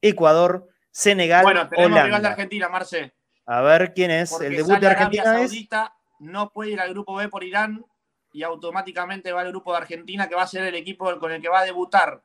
Ecuador, 0.00 0.68
Senegal, 0.90 1.42
Bueno, 1.42 1.68
tenemos 1.68 1.90
rival 1.90 2.02
de 2.02 2.08
Holanda. 2.10 2.30
Argentina, 2.30 2.68
Marce. 2.68 3.14
A 3.46 3.60
ver 3.62 3.92
quién 3.94 4.10
es. 4.10 4.30
Porque 4.30 4.46
el 4.46 4.56
debut 4.56 4.68
de 4.68 4.74
sale 4.74 4.86
Arabia 4.86 5.02
Argentina 5.22 5.42
es. 5.42 5.50
Saudita, 5.50 5.96
no 6.20 6.52
puede 6.52 6.70
ir 6.70 6.80
al 6.80 6.90
grupo 6.90 7.14
B 7.16 7.28
por 7.28 7.44
Irán 7.44 7.84
y 8.32 8.42
automáticamente 8.42 9.32
va 9.32 9.40
al 9.40 9.48
grupo 9.48 9.72
de 9.72 9.78
Argentina, 9.78 10.28
que 10.28 10.34
va 10.34 10.42
a 10.42 10.46
ser 10.46 10.64
el 10.64 10.74
equipo 10.74 11.18
con 11.18 11.32
el 11.32 11.42
que 11.42 11.48
va 11.48 11.60
a 11.60 11.64
debutar 11.64 12.22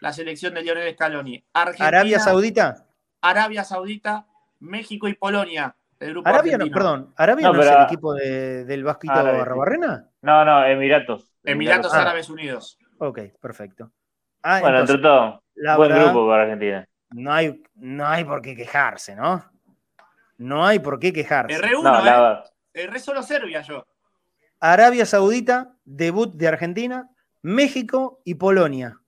la 0.00 0.12
selección 0.12 0.54
de 0.54 0.62
Lionel 0.62 0.94
Scaloni. 0.94 1.44
Argentina, 1.52 1.88
Arabia 1.88 2.18
Saudita. 2.18 2.86
Arabia 3.20 3.64
Saudita, 3.64 4.26
México 4.60 5.08
y 5.08 5.14
Polonia. 5.14 5.76
El 6.00 6.10
grupo 6.12 6.28
Arabia 6.28 6.58
no, 6.58 6.66
perdón. 6.70 7.12
¿Arabia 7.16 7.48
No, 7.48 7.54
no, 7.54 7.62
es 7.62 7.70
el 7.70 7.82
equipo 7.82 8.14
de- 8.14 8.64
del 8.64 8.84
Vasquito 8.84 9.12
Árabe, 9.14 9.36
sí. 9.36 9.42
Arrobarrena? 9.42 10.08
No, 10.22 10.44
no, 10.44 10.64
Emiratos. 10.64 11.34
Emiratos 11.42 11.92
Ah. 11.92 12.02
Árabes 12.02 12.30
Unidos. 12.30 12.78
Ok, 12.98 13.18
perfecto. 13.40 13.90
Ah, 14.42 14.60
Bueno, 14.60 14.76
entonces, 14.78 14.96
entre 14.96 15.08
todo, 15.08 15.42
la 15.56 15.76
buen 15.76 15.88
verdad, 15.90 16.04
grupo 16.12 16.28
para 16.28 16.42
Argentina. 16.44 16.88
no 17.10 17.32
hay, 17.32 17.62
no 17.74 18.06
hay 18.06 18.24
por 18.24 18.40
qué 18.42 18.54
quejarse, 18.54 19.16
¿no? 19.16 19.44
No 20.36 20.64
hay 20.64 20.78
por 20.78 21.00
qué 21.00 21.12
quejarse. 21.12 21.56
R1, 21.60 21.82
No, 21.82 22.06
¿eh? 22.06 22.44
Erré 22.74 23.00
solo 23.00 23.22
Serbia 23.24 23.62
yo. 23.62 23.84
Arabia 24.60 25.04
Saudita, 25.04 25.74
debut 25.84 26.32
de 26.34 26.46
Argentina, 26.48 27.08
México 27.42 28.20
y 28.24 28.34
Polonia. 28.34 29.00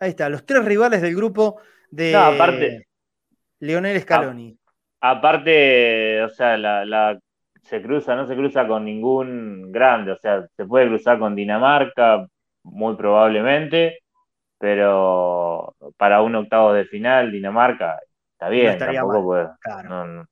Ahí 0.00 0.10
está, 0.10 0.28
los 0.30 0.46
tres 0.46 0.64
rivales 0.64 1.02
del 1.02 1.14
grupo 1.14 1.60
de 1.90 2.12
No, 2.12 2.20
aparte-. 2.24 2.86
Leonel 3.60 4.00
Scaloni. 4.00 4.57
Aparte, 5.00 6.22
o 6.22 6.28
sea, 6.30 6.56
la, 6.58 6.84
la- 6.84 7.18
se 7.62 7.82
cruza, 7.82 8.14
no 8.16 8.26
se 8.26 8.36
cruza 8.36 8.66
con 8.66 8.84
ningún 8.84 9.70
grande, 9.72 10.12
o 10.12 10.16
sea, 10.18 10.46
se 10.56 10.64
puede 10.66 10.86
cruzar 10.88 11.18
con 11.18 11.34
Dinamarca, 11.36 12.26
muy 12.62 12.96
probablemente, 12.96 13.98
pero 14.58 15.74
para 15.98 16.22
un 16.22 16.36
octavo 16.36 16.72
de 16.74 16.86
final, 16.86 17.32
Dinamarca, 17.32 18.00
está 18.32 18.48
bien, 18.50 18.82
estaría 18.82 18.84
tampoco 18.84 19.24
puede. 19.24 19.48
claro. 19.60 19.90
no, 19.90 20.06
no. 20.06 20.26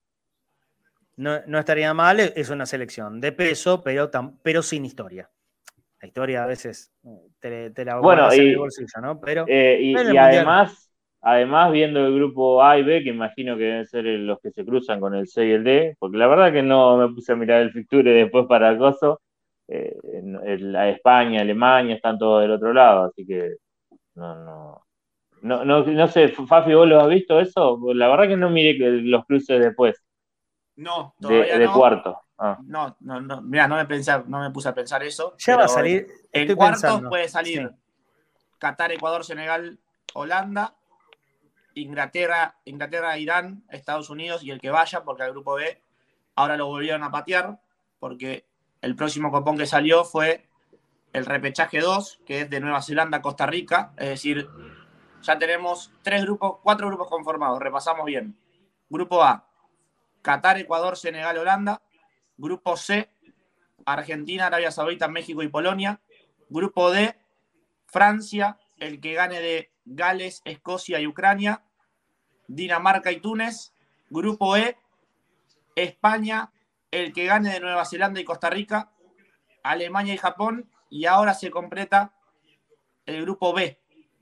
No, 1.16 1.40
no 1.46 1.58
estaría 1.58 1.94
mal, 1.94 2.20
es 2.20 2.50
una 2.50 2.66
selección 2.66 3.20
de 3.20 3.32
peso, 3.32 3.82
pero, 3.82 4.10
tam- 4.10 4.38
pero 4.42 4.62
sin 4.62 4.84
historia. 4.84 5.30
La 6.00 6.08
historia 6.08 6.44
a 6.44 6.46
veces 6.46 6.92
eh, 7.04 7.30
te, 7.40 7.70
te 7.70 7.84
la 7.84 8.00
Bueno, 8.00 8.30
en 8.32 8.48
el 8.48 8.56
bolsillo, 8.58 9.00
¿no? 9.02 9.20
Pero 9.20 9.48
Eh, 9.48 9.78
y, 9.80 10.16
además, 10.16 10.85
además, 11.26 11.72
viendo 11.72 12.06
el 12.06 12.14
grupo 12.14 12.62
A 12.62 12.78
y 12.78 12.82
B, 12.84 13.02
que 13.02 13.10
imagino 13.10 13.56
que 13.56 13.64
deben 13.64 13.86
ser 13.86 14.04
los 14.04 14.38
que 14.40 14.50
se 14.52 14.64
cruzan 14.64 15.00
con 15.00 15.14
el 15.14 15.26
C 15.28 15.46
y 15.46 15.52
el 15.52 15.64
D, 15.64 15.96
porque 15.98 16.16
la 16.18 16.26
verdad 16.28 16.52
que 16.52 16.62
no 16.62 16.96
me 16.96 17.08
puse 17.14 17.32
a 17.32 17.36
mirar 17.36 17.62
el 17.62 17.72
fixture 17.72 18.10
después 18.12 18.46
para 18.46 18.70
el 18.70 18.78
coso. 18.78 19.20
eh, 19.68 19.96
la 20.60 20.88
España, 20.90 21.40
Alemania, 21.42 21.96
están 21.96 22.18
todos 22.18 22.42
del 22.42 22.52
otro 22.52 22.72
lado, 22.72 23.06
así 23.06 23.26
que 23.26 23.56
no, 24.16 24.34
no. 24.44 24.82
No, 25.42 25.64
no, 25.64 25.84
no 25.84 26.08
sé, 26.08 26.28
Fafi, 26.28 26.74
¿vos 26.74 26.88
lo 26.88 27.00
has 27.00 27.08
visto 27.08 27.38
eso? 27.40 27.78
La 27.94 28.08
verdad 28.08 28.28
que 28.28 28.36
no 28.36 28.50
miré 28.50 28.78
los 29.02 29.24
cruces 29.26 29.60
después, 29.60 30.02
No, 30.76 31.14
de, 31.18 31.28
todavía 31.28 31.58
de 31.58 31.64
no. 31.66 31.72
cuarto. 31.74 32.20
Ah. 32.38 32.58
No, 32.64 32.96
no, 33.00 33.20
no. 33.20 33.42
Mira, 33.42 33.66
no 33.68 33.76
me, 33.76 33.86
pensé- 33.86 34.24
no 34.26 34.40
me 34.40 34.50
puse 34.50 34.68
a 34.68 34.74
pensar 34.74 35.02
eso. 35.02 35.34
ya 35.38 35.56
va 35.56 35.64
a 35.64 35.68
salir. 35.68 36.06
En 36.32 36.54
cuartos 36.54 36.80
pensando. 36.82 37.08
puede 37.08 37.28
salir 37.28 37.68
Sí. 37.68 37.74
Qatar, 38.58 38.92
Ecuador, 38.92 39.24
Senegal, 39.24 39.78
Holanda, 40.14 40.74
Inglaterra, 41.80 42.56
Inglaterra, 42.64 43.18
Irán, 43.18 43.64
Estados 43.70 44.10
Unidos 44.10 44.42
y 44.42 44.50
el 44.50 44.60
que 44.60 44.70
vaya, 44.70 45.04
porque 45.04 45.22
al 45.22 45.32
grupo 45.32 45.54
B 45.54 45.82
ahora 46.34 46.56
lo 46.56 46.66
volvieron 46.66 47.02
a 47.02 47.10
patear, 47.10 47.60
porque 47.98 48.46
el 48.80 48.96
próximo 48.96 49.30
copón 49.30 49.56
que 49.56 49.66
salió 49.66 50.04
fue 50.04 50.48
el 51.12 51.24
repechaje 51.24 51.80
2, 51.80 52.20
que 52.26 52.42
es 52.42 52.50
de 52.50 52.60
Nueva 52.60 52.82
Zelanda, 52.82 53.22
Costa 53.22 53.46
Rica, 53.46 53.92
es 53.96 54.08
decir, 54.08 54.48
ya 55.22 55.38
tenemos 55.38 55.92
tres 56.02 56.22
grupos, 56.22 56.58
cuatro 56.62 56.88
grupos 56.88 57.08
conformados, 57.08 57.58
repasamos 57.58 58.04
bien. 58.04 58.36
Grupo 58.88 59.22
A, 59.22 59.48
Qatar, 60.22 60.58
Ecuador, 60.58 60.96
Senegal, 60.96 61.38
Holanda. 61.38 61.82
Grupo 62.36 62.76
C, 62.76 63.10
Argentina, 63.84 64.46
Arabia 64.46 64.70
Saudita, 64.70 65.08
México 65.08 65.42
y 65.42 65.48
Polonia. 65.48 66.00
Grupo 66.48 66.90
D, 66.90 67.16
Francia, 67.86 68.58
el 68.78 69.00
que 69.00 69.14
gane 69.14 69.40
de 69.40 69.72
Gales, 69.84 70.42
Escocia 70.44 71.00
y 71.00 71.06
Ucrania. 71.06 71.62
Dinamarca 72.48 73.12
y 73.12 73.20
Túnez. 73.20 73.72
Grupo 74.10 74.56
E, 74.56 74.76
España, 75.74 76.52
el 76.90 77.12
que 77.12 77.24
gane 77.26 77.52
de 77.52 77.60
Nueva 77.60 77.84
Zelanda 77.84 78.20
y 78.20 78.24
Costa 78.24 78.50
Rica. 78.50 78.90
Alemania 79.62 80.14
y 80.14 80.18
Japón. 80.18 80.70
Y 80.90 81.06
ahora 81.06 81.34
se 81.34 81.50
completa 81.50 82.12
el 83.06 83.22
grupo 83.22 83.52
B 83.52 83.80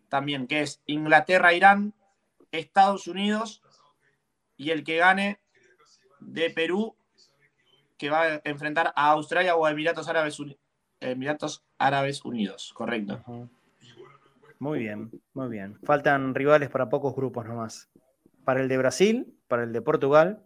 también, 0.08 0.46
que 0.46 0.60
es 0.62 0.82
Inglaterra, 0.86 1.52
Irán, 1.52 1.92
Estados 2.52 3.06
Unidos 3.08 3.62
y 4.56 4.70
el 4.70 4.84
que 4.84 4.96
gane 4.96 5.40
de 6.20 6.50
Perú, 6.50 6.96
que 7.98 8.10
va 8.10 8.22
a 8.22 8.40
enfrentar 8.44 8.92
a 8.94 9.10
Australia 9.10 9.56
o 9.56 9.66
a 9.66 9.70
Emiratos 9.72 10.08
Árabes, 10.08 10.38
Uni- 10.38 10.58
Emiratos 11.00 11.64
Árabes 11.78 12.24
Unidos, 12.24 12.72
correcto. 12.74 13.22
Muy 14.58 14.78
bien, 14.78 15.10
muy 15.32 15.48
bien. 15.48 15.78
Faltan 15.82 16.34
rivales 16.34 16.70
para 16.70 16.88
pocos 16.88 17.14
grupos 17.14 17.44
nomás. 17.44 17.90
Para 18.44 18.60
el 18.60 18.68
de 18.68 18.78
Brasil, 18.78 19.34
para 19.48 19.64
el 19.64 19.72
de 19.72 19.82
Portugal. 19.82 20.42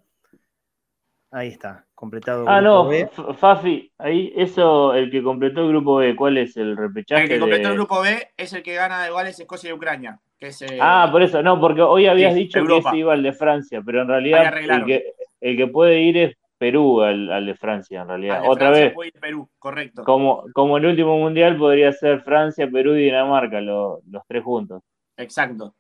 Ahí 1.30 1.48
está, 1.48 1.84
completado. 1.94 2.46
Ah, 2.48 2.60
grupo 2.60 2.84
no, 2.84 2.88
B. 2.88 3.10
Fafi, 3.36 3.92
ahí, 3.98 4.32
eso, 4.34 4.94
el 4.94 5.10
que 5.10 5.22
completó 5.22 5.60
el 5.60 5.68
grupo 5.68 5.96
B, 5.96 6.16
¿cuál 6.16 6.38
es 6.38 6.56
el 6.56 6.74
repechaje? 6.76 7.24
El 7.24 7.28
que 7.28 7.38
completó 7.38 7.68
de- 7.68 7.72
el 7.74 7.78
grupo 7.78 8.00
B 8.00 8.28
es 8.36 8.52
el 8.54 8.62
que 8.62 8.74
gana 8.74 9.02
de 9.04 9.10
Gales, 9.12 9.38
Escocia 9.38 9.68
y 9.68 9.72
Ucrania. 9.74 10.18
Que 10.38 10.46
es, 10.48 10.62
eh, 10.62 10.78
Ah, 10.80 11.08
por 11.12 11.20
eso, 11.22 11.42
no, 11.42 11.60
porque 11.60 11.82
hoy 11.82 12.06
habías 12.06 12.32
sí, 12.32 12.40
dicho 12.40 12.60
Europa. 12.60 12.90
que 12.90 12.96
ese 12.96 13.00
iba 13.00 13.12
al 13.12 13.22
de 13.22 13.32
Francia, 13.32 13.82
pero 13.84 14.02
en 14.02 14.08
realidad 14.08 14.56
el 14.56 14.84
que, 14.86 15.12
el 15.40 15.56
que 15.56 15.66
puede 15.66 16.00
ir 16.00 16.16
es 16.16 16.36
Perú 16.56 17.02
al, 17.02 17.30
al 17.30 17.44
de 17.44 17.54
Francia, 17.54 18.02
en 18.02 18.08
realidad. 18.08 18.38
al 18.38 18.46
Otra 18.46 18.66
Francia 18.68 18.84
vez, 18.86 18.94
puede 18.94 19.08
ir 19.08 19.20
Perú, 19.20 19.50
correcto. 19.58 20.04
como, 20.04 20.44
como 20.54 20.78
el 20.78 20.86
último 20.86 21.18
mundial 21.18 21.58
podría 21.58 21.92
ser 21.92 22.22
Francia, 22.22 22.68
Perú 22.72 22.94
y 22.94 23.04
Dinamarca, 23.04 23.60
lo- 23.60 24.00
los 24.08 24.22
tres 24.26 24.42
juntos. 24.44 24.82
Exacto. 25.16 25.74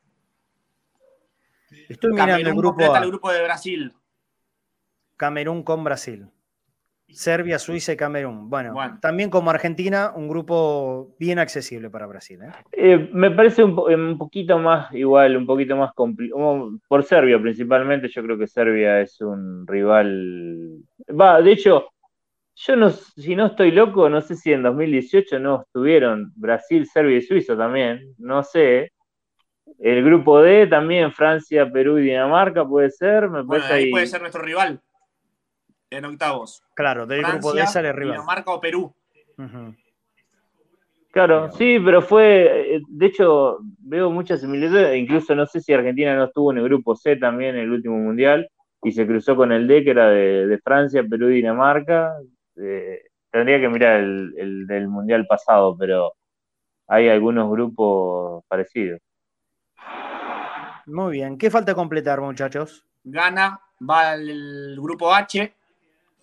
Estoy 1.88 2.12
mirando 2.12 2.36
el 2.36 2.42
Camerún 2.42 2.58
grupo 2.58 2.94
A. 2.94 2.98
el 2.98 3.08
grupo 3.08 3.32
de 3.32 3.42
Brasil. 3.42 3.92
Camerún 5.16 5.62
con 5.62 5.84
Brasil. 5.84 6.26
Serbia, 7.10 7.58
Suiza 7.58 7.92
y 7.92 7.96
Camerún. 7.96 8.50
Bueno, 8.50 8.74
Bueno. 8.74 8.98
también 9.00 9.30
como 9.30 9.48
Argentina, 9.50 10.12
un 10.14 10.28
grupo 10.28 11.16
bien 11.18 11.38
accesible 11.38 11.88
para 11.88 12.06
Brasil. 12.06 12.38
¿eh? 12.42 12.50
Eh, 12.72 13.10
me 13.14 13.30
parece 13.30 13.64
un, 13.64 13.74
po- 13.74 13.86
un 13.86 14.18
poquito 14.18 14.58
más 14.58 14.92
igual, 14.94 15.36
un 15.36 15.46
poquito 15.46 15.74
más 15.74 15.92
complicado. 15.94 16.72
Por 16.86 17.04
Serbia 17.04 17.40
principalmente, 17.40 18.08
yo 18.08 18.22
creo 18.22 18.36
que 18.38 18.46
Serbia 18.46 19.00
es 19.00 19.18
un 19.22 19.66
rival. 19.66 20.80
Va, 21.18 21.40
de 21.40 21.52
hecho, 21.52 21.86
yo 22.56 22.76
no, 22.76 22.90
si 22.90 23.34
no 23.34 23.46
estoy 23.46 23.70
loco, 23.70 24.10
no 24.10 24.20
sé 24.20 24.36
si 24.36 24.52
en 24.52 24.62
2018 24.62 25.38
no 25.38 25.62
estuvieron 25.62 26.30
Brasil, 26.36 26.86
Serbia 26.86 27.16
y 27.16 27.22
Suiza 27.22 27.56
también, 27.56 28.14
no 28.18 28.42
sé. 28.44 28.92
El 29.78 30.04
grupo 30.04 30.40
D 30.42 30.66
también, 30.66 31.12
Francia, 31.12 31.70
Perú 31.70 31.98
y 31.98 32.02
Dinamarca 32.02 32.66
puede 32.66 32.90
ser, 32.90 33.24
me 33.30 33.42
Bueno, 33.42 33.46
parece 33.48 33.72
ahí 33.74 33.84
ahí- 33.84 33.90
puede 33.90 34.06
ser 34.06 34.20
nuestro 34.20 34.42
rival 34.42 34.80
en 35.90 36.04
octavos. 36.04 36.62
Claro, 36.74 37.06
del 37.06 37.22
grupo 37.22 37.52
D 37.52 37.58
Francia, 37.60 37.66
sale 37.66 37.92
rival. 37.92 38.14
Dinamarca 38.16 38.50
o 38.52 38.60
Perú. 38.60 38.92
Claro, 41.10 41.50
sí, 41.52 41.78
pero 41.82 42.02
fue, 42.02 42.76
eh, 42.76 42.80
de 42.86 43.06
hecho, 43.06 43.58
veo 43.78 44.10
muchas 44.10 44.40
similitudes, 44.40 44.94
incluso 44.96 45.34
no 45.34 45.46
sé 45.46 45.60
si 45.60 45.72
Argentina 45.72 46.14
no 46.14 46.24
estuvo 46.24 46.52
en 46.52 46.58
el 46.58 46.64
grupo 46.64 46.94
C 46.94 47.16
también 47.16 47.56
en 47.56 47.62
el 47.62 47.72
último 47.72 47.96
mundial 47.96 48.48
y 48.82 48.92
se 48.92 49.06
cruzó 49.06 49.34
con 49.34 49.50
el 49.50 49.66
D 49.66 49.82
que 49.84 49.90
era 49.90 50.10
de, 50.10 50.46
de 50.46 50.58
Francia, 50.58 51.02
Perú 51.08 51.30
y 51.30 51.36
Dinamarca. 51.36 52.14
Eh, 52.56 53.00
tendría 53.30 53.58
que 53.58 53.68
mirar 53.68 54.00
el, 54.00 54.34
el 54.36 54.66
del 54.66 54.88
mundial 54.88 55.26
pasado, 55.26 55.76
pero 55.78 56.12
hay 56.88 57.08
algunos 57.08 57.50
grupos 57.50 58.44
parecidos. 58.46 59.00
Muy 60.88 61.12
bien. 61.12 61.36
¿Qué 61.38 61.50
falta 61.50 61.74
completar, 61.74 62.20
muchachos? 62.20 62.84
Gana, 63.04 63.60
va 63.88 64.14
el 64.14 64.76
grupo 64.80 65.14
H, 65.14 65.54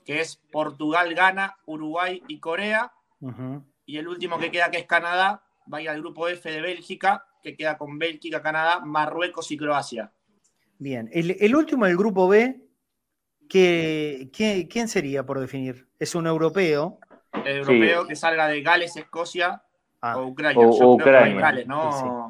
que 0.06 0.20
es 0.22 0.38
Portugal, 0.52 1.14
Ghana, 1.14 1.56
Uruguay 1.66 2.22
y 2.28 2.40
Corea. 2.40 2.92
Y 3.86 3.98
el 3.98 4.08
último 4.08 4.38
que 4.40 4.52
queda, 4.52 4.70
que 4.72 4.78
es 4.80 4.86
Canadá, 4.86 5.44
va 5.72 5.78
a 5.78 5.82
ir 5.82 5.90
al 5.90 6.00
grupo 6.02 6.28
F 6.28 6.50
de 6.52 6.62
Bélgica, 6.62 7.26
que 7.42 7.56
queda 7.56 7.78
con 7.78 7.98
Bélgica, 8.00 8.42
Canadá, 8.42 8.80
Marruecos 8.80 9.52
y 9.52 9.58
Croacia. 9.58 10.12
Bien. 10.80 11.10
El, 11.14 11.38
el 11.40 11.56
último 11.56 11.86
del 11.86 11.98
grupo 11.98 12.28
B, 12.28 12.60
¿qué- 13.48 14.30
qué- 14.34 14.68
¿quién 14.70 14.88
sería 14.88 15.26
por 15.26 15.40
definir? 15.40 15.88
Es 16.00 16.16
un 16.16 16.28
europeo. 16.28 17.00
El 17.46 17.58
europeo 17.58 18.08
que 18.08 18.16
salga 18.16 18.48
de 18.48 18.62
Gales, 18.62 18.96
Escocia 18.96 19.62
Ah, 20.08 20.18
o 20.18 20.26
Ucrania. 20.94 21.52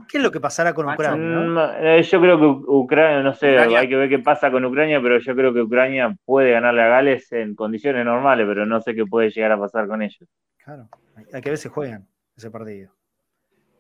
¿Qué 0.07 0.17
es 0.17 0.23
lo 0.23 0.31
que 0.31 0.39
pasará 0.39 0.73
con 0.73 0.87
Ucrania? 0.87 1.17
no? 1.17 1.41
Mm, 1.41 1.85
eh, 1.85 2.03
Yo 2.03 2.21
creo 2.21 2.39
que 2.39 2.45
Ucrania, 2.45 3.21
no 3.21 3.33
sé, 3.33 3.51
Ucrania. 3.51 3.79
hay 3.79 3.89
que 3.89 3.95
ver 3.97 4.07
qué 4.07 4.19
pasa 4.19 4.49
con 4.49 4.63
Ucrania, 4.63 5.01
pero 5.01 5.19
yo 5.19 5.35
creo 5.35 5.53
que 5.53 5.61
Ucrania 5.61 6.15
puede 6.23 6.51
ganarle 6.51 6.83
a 6.83 6.87
Gales 6.87 7.29
en 7.33 7.53
condiciones 7.53 8.05
normales, 8.05 8.45
pero 8.47 8.65
no 8.65 8.79
sé 8.79 8.95
qué 8.95 9.05
puede 9.05 9.29
llegar 9.29 9.51
a 9.51 9.59
pasar 9.59 9.87
con 9.87 10.01
ellos. 10.01 10.23
Claro, 10.63 10.87
hay- 11.33 11.41
que 11.41 11.49
ver 11.49 11.57
si 11.57 11.67
juegan 11.67 12.07
ese 12.37 12.49
partido. 12.49 12.93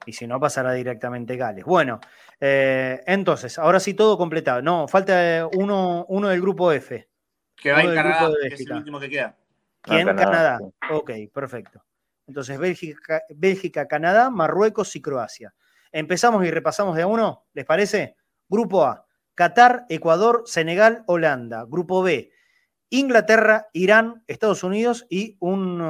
Y 0.05 0.11
si 0.11 0.27
no, 0.27 0.39
pasará 0.41 0.73
directamente 0.73 1.37
Gales. 1.37 1.63
Bueno, 1.63 2.01
eh, 2.41 3.01
entonces, 3.07 3.57
ahora 3.57 3.79
sí 3.79 3.93
todo 3.93 4.17
completado. 4.17 4.61
No, 4.61 4.89
falta 4.89 5.37
eh, 5.37 5.43
uno, 5.53 6.05
uno 6.09 6.27
del 6.27 6.41
grupo 6.41 6.71
F. 6.73 7.07
Que 7.55 7.71
va 7.71 7.81
en 7.81 7.95
Canadá, 7.95 8.29
que 8.41 8.53
es 8.55 8.67
el 8.67 8.73
último 8.73 8.99
que 8.99 9.09
queda. 9.09 9.37
¿Quién? 9.81 10.05
Canadá, 10.05 10.25
Canadá. 10.25 10.57
sí. 10.59 10.73
Ok, 10.91 11.11
perfecto. 11.33 11.81
Entonces, 12.27 12.57
Bélgica, 12.57 13.21
Bélgica, 13.29 13.87
Canadá, 13.87 14.29
Marruecos 14.29 14.95
y 14.95 15.01
Croacia. 15.01 15.53
Empezamos 15.91 16.43
y 16.45 16.51
repasamos 16.51 16.95
de 16.95 17.03
a 17.03 17.07
uno, 17.07 17.45
¿les 17.53 17.65
parece? 17.65 18.15
Grupo 18.49 18.83
A, 18.83 19.05
Qatar, 19.33 19.85
Ecuador, 19.89 20.43
Senegal, 20.45 21.03
Holanda. 21.07 21.65
Grupo 21.67 22.01
B, 22.03 22.31
Inglaterra, 22.89 23.67
Irán, 23.73 24.23
Estados 24.27 24.63
Unidos 24.63 25.05
y 25.09 25.37
un, 25.39 25.81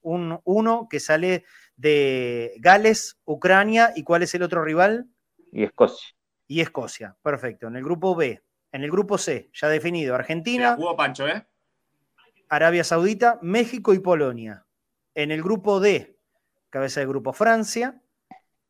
un- 0.00 0.40
uno 0.44 0.86
que 0.90 1.00
sale 1.00 1.44
de 1.76 2.54
Gales, 2.58 3.18
Ucrania. 3.24 3.92
¿Y 3.94 4.02
cuál 4.04 4.22
es 4.22 4.34
el 4.34 4.42
otro 4.42 4.64
rival? 4.64 5.06
Y 5.52 5.64
Escocia. 5.64 6.14
Y 6.46 6.60
Escocia. 6.60 7.16
Perfecto. 7.22 7.68
En 7.68 7.76
el 7.76 7.84
grupo 7.84 8.14
B. 8.14 8.42
En 8.72 8.84
el 8.84 8.90
grupo 8.90 9.16
C, 9.16 9.50
ya 9.54 9.68
definido, 9.68 10.14
Argentina, 10.14 10.74
jugó 10.76 10.94
Pancho, 10.94 11.26
¿eh? 11.26 11.46
Arabia 12.50 12.84
Saudita, 12.84 13.38
México 13.40 13.94
y 13.94 13.98
Polonia. 13.98 14.66
En 15.18 15.32
el 15.32 15.42
grupo 15.42 15.80
D, 15.80 16.16
cabeza 16.70 17.00
de 17.00 17.06
grupo 17.06 17.32
Francia. 17.32 18.00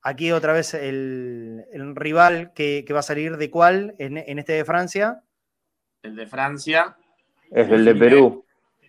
Aquí 0.01 0.33
otra 0.33 0.55
vez 0.55 0.73
el, 0.73 1.67
el 1.73 1.95
rival 1.95 2.55
que, 2.55 2.85
que 2.87 2.95
va 2.95 3.01
a 3.01 3.03
salir 3.03 3.37
de 3.37 3.51
cuál 3.51 3.95
en, 3.99 4.17
en 4.17 4.39
este 4.39 4.55
de 4.55 4.65
Francia, 4.65 5.23
El 6.03 6.17
de 6.17 6.27
Francia, 6.27 6.97
Es 7.51 7.69
el 7.69 7.85
de 7.85 7.95
Perú. 7.95 8.47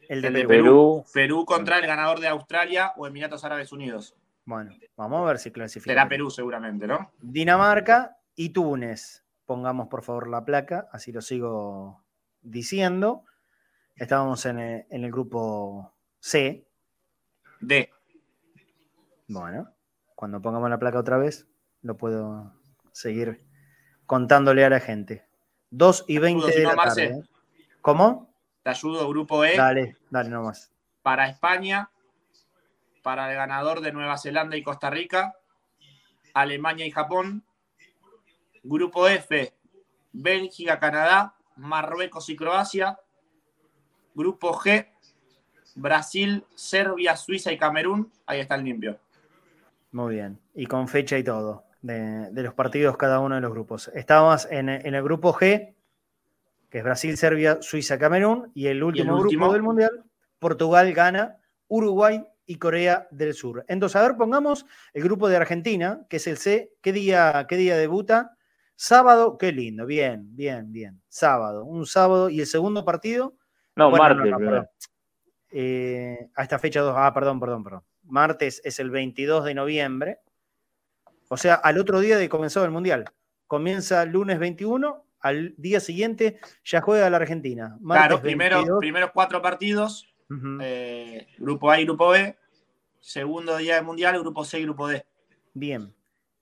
el 0.08 0.22
de 0.22 0.28
El 0.30 0.34
de 0.36 0.48
Perú. 0.48 0.48
Perú. 0.48 1.06
Perú 1.14 1.46
contra 1.46 1.80
el 1.80 1.86
ganador 1.86 2.22
de 2.22 2.30
Australia 2.30 2.94
o 2.96 3.06
Emiratos 3.08 3.44
Árabes 3.44 3.74
Unidos. 3.74 4.16
Bueno, 4.46 4.72
vamos 4.96 5.22
a 5.22 5.26
ver 5.26 5.38
si 5.40 5.52
clasifica. 5.52 5.92
Será 5.92 6.08
Perú 6.08 6.30
seguramente, 6.30 6.88
¿no? 6.88 7.12
Dinamarca 7.20 8.16
y 8.36 8.52
Túnez. 8.52 9.26
Pongamos 9.46 9.90
por 9.90 10.02
favor 10.02 10.30
la 10.30 10.46
placa, 10.46 10.88
así 10.94 11.12
lo 11.12 11.20
sigo 11.20 12.06
diciendo. 12.42 13.26
Estábamos 13.98 14.46
en 14.46 14.60
el, 14.60 14.86
en 14.90 15.04
el 15.04 15.12
grupo 15.12 15.94
C. 16.22 16.66
D. 17.60 17.90
Bueno, 19.28 19.74
cuando 20.16 20.42
pongamos 20.42 20.70
la 20.70 20.80
placa 20.80 21.00
otra 21.00 21.18
vez, 21.18 21.48
lo 21.82 21.98
puedo 21.98 22.54
seguir 22.92 23.46
contándole 24.06 24.66
a 24.66 24.70
la 24.70 24.80
gente. 24.80 25.28
2 25.72 26.06
y 26.08 26.18
20 26.18 26.52
si 26.52 26.60
de 26.60 26.66
la 26.66 26.76
Marce. 26.76 27.08
tarde. 27.08 27.20
¿eh? 27.20 27.30
¿Cómo? 27.82 28.34
Te 28.64 28.72
ayudo, 28.72 29.08
grupo 29.08 29.46
E. 29.46 29.56
Dale, 29.56 29.98
dale 30.10 30.30
nomás. 30.30 30.72
Para 31.02 31.30
España, 31.30 31.92
para 33.04 33.30
el 33.30 33.36
ganador 33.38 33.82
de 33.82 33.92
Nueva 33.92 34.18
Zelanda 34.18 34.58
y 34.58 34.64
Costa 34.64 34.90
Rica, 34.90 35.36
Alemania 36.34 36.86
y 36.86 36.92
Japón. 36.92 37.44
Grupo 38.64 39.08
F, 39.08 39.54
Bélgica, 40.12 40.80
Canadá, 40.80 41.36
Marruecos 41.56 42.30
y 42.30 42.36
Croacia. 42.36 43.00
Grupo 44.14 44.54
G, 44.54 44.92
Brasil, 45.76 46.44
Serbia, 46.56 47.16
Suiza 47.16 47.52
y 47.52 47.58
Camerún. 47.58 48.12
Ahí 48.26 48.40
está 48.40 48.56
el 48.56 48.64
limpio. 48.64 48.98
Muy 49.92 50.16
bien. 50.16 50.40
Y 50.54 50.66
con 50.66 50.88
fecha 50.88 51.18
y 51.18 51.24
todo 51.24 51.64
de, 51.82 52.30
de 52.32 52.44
los 52.44 52.54
partidos 52.54 52.98
cada 52.98 53.20
uno 53.20 53.36
de 53.36 53.42
los 53.42 53.52
grupos. 53.52 53.90
Estábamos 53.94 54.48
en, 54.52 54.70
en 54.70 54.94
el 54.94 55.04
grupo 55.04 55.34
G, 55.34 55.74
que 56.70 56.78
es 56.78 56.84
Brasil, 56.84 57.18
Serbia, 57.18 57.62
Suiza, 57.62 57.98
Camerún, 57.98 58.52
y 58.54 58.68
el 58.68 58.84
último, 58.84 59.18
último? 59.18 59.46
grupo 59.46 59.54
del 59.54 59.64
Mundial, 59.64 60.04
Portugal, 60.38 60.94
Ghana, 60.94 61.38
Uruguay 61.68 62.24
y 62.46 62.56
Corea 62.56 63.08
del 63.12 63.34
Sur. 63.34 63.66
Entonces, 63.68 63.96
a 63.96 64.02
ver, 64.04 64.18
pongamos 64.18 64.66
el 64.94 65.04
grupo 65.04 65.30
de 65.30 65.38
Argentina, 65.38 66.06
que 66.10 66.18
es 66.18 66.28
el 66.28 66.38
C. 66.38 66.74
¿Qué 66.82 66.92
día, 66.92 67.46
qué 67.48 67.58
día 67.58 67.78
debuta? 67.78 68.36
Sábado, 68.76 69.38
qué 69.38 69.52
lindo, 69.52 69.86
bien, 69.86 70.36
bien, 70.36 70.72
bien. 70.72 71.02
Sábado, 71.10 71.66
un 71.66 71.86
sábado. 71.86 72.30
¿Y 72.30 72.40
el 72.40 72.48
segundo 72.48 72.86
partido? 72.86 73.36
No, 73.76 73.90
Bueno, 73.90 74.04
martes 74.04 74.32
no, 74.32 74.40
no. 74.40 74.70
Eh, 75.52 76.30
a 76.36 76.44
esta 76.44 76.60
fecha 76.60 76.82
2. 76.82 76.94
Ah, 76.98 77.14
perdón, 77.14 77.40
perdón, 77.40 77.64
perdón. 77.64 77.84
Martes 78.04 78.62
es 78.64 78.80
el 78.80 78.90
22 78.90 79.46
de 79.46 79.54
noviembre. 79.54 80.20
O 81.30 81.38
sea, 81.38 81.56
al 81.56 81.78
otro 81.78 82.00
día 82.00 82.18
de 82.18 82.30
comenzado 82.30 82.66
el 82.66 82.72
Mundial. 82.72 83.06
Comienza 83.48 84.04
el 84.04 84.12
lunes 84.12 84.40
21, 84.40 85.06
al 85.22 85.54
día 85.58 85.80
siguiente 85.80 86.40
ya 86.64 86.82
juega 86.82 87.10
la 87.10 87.18
Argentina. 87.18 87.78
Martes 87.82 88.08
claro, 88.08 88.22
primero, 88.22 88.58
22. 88.58 88.80
primeros 88.80 89.12
cuatro 89.12 89.42
partidos, 89.42 90.14
eh, 90.62 91.28
grupo 91.38 91.72
A 91.72 91.80
y 91.80 91.86
grupo 91.86 92.10
B. 92.10 92.38
Segundo 93.00 93.58
día 93.58 93.76
del 93.76 93.86
Mundial, 93.86 94.20
grupo 94.20 94.44
C 94.44 94.60
y 94.60 94.64
grupo 94.64 94.88
D. 94.88 95.06
Bien. 95.54 95.94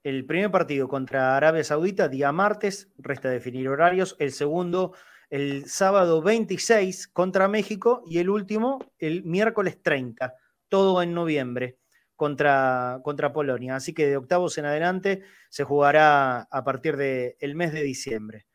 El 0.04 0.26
primer 0.26 0.52
partido 0.52 0.88
contra 0.88 1.36
Arabia 1.36 1.64
Saudita, 1.64 2.08
día 2.08 2.32
martes, 2.32 2.92
resta 2.98 3.30
definir 3.30 3.68
horarios. 3.68 4.16
El 4.20 4.32
segundo, 4.32 4.94
el 5.30 5.66
sábado 5.66 6.22
26 6.22 7.08
contra 7.08 7.48
México. 7.48 8.04
Y 8.08 8.20
el 8.20 8.30
último, 8.30 8.80
el 9.00 9.24
miércoles 9.24 9.82
30, 9.82 10.34
todo 10.70 11.02
en 11.02 11.14
noviembre, 11.14 11.78
contra, 12.16 13.00
contra 13.04 13.32
Polonia. 13.34 13.76
Así 13.76 13.94
que 13.94 14.08
de 14.08 14.18
octavos 14.18 14.58
en 14.58 14.66
adelante 14.66 15.22
se 15.50 15.64
jugará 15.64 16.42
a 16.50 16.64
partir 16.64 16.98
del 16.98 17.56
mes 17.56 17.74
de 17.74 17.84
diciembre. 17.84 18.46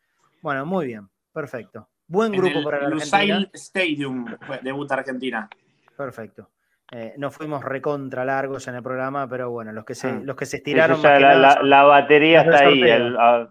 Bueno, 0.40 0.66
muy 0.66 0.86
bien, 0.86 1.08
perfecto. 1.32 1.88
Buen 2.08 2.34
En 2.34 2.40
grupo 2.40 2.58
el 2.58 2.64
para 2.64 2.80
la 2.82 2.88
Lusail 2.88 3.30
Argentina. 3.32 3.50
Stadium 3.54 4.26
fue- 4.46 4.60
debuta 4.62 4.94
Argentina. 4.96 5.48
Perfecto. 5.96 6.50
Eh, 6.90 7.14
nos 7.16 7.34
fuimos 7.34 7.64
recontra 7.64 8.22
largos 8.24 8.68
en 8.68 8.74
el 8.74 8.82
programa, 8.82 9.26
pero 9.26 9.50
bueno, 9.50 9.72
los 9.72 9.84
que 9.84 9.94
se, 9.94 10.12
Mm. 10.12 10.24
los 10.24 10.36
que 10.36 10.44
se 10.44 10.58
estiraron 10.58 11.00
ya 11.00 11.08
más 11.08 11.18
que 11.58 11.64
la, 11.66 11.84
batería 11.84 12.42
está 12.42 12.58
ahí. 12.66 12.82
el- 12.82 13.16
ah, 13.18 13.48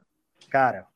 Claro. 0.49 0.87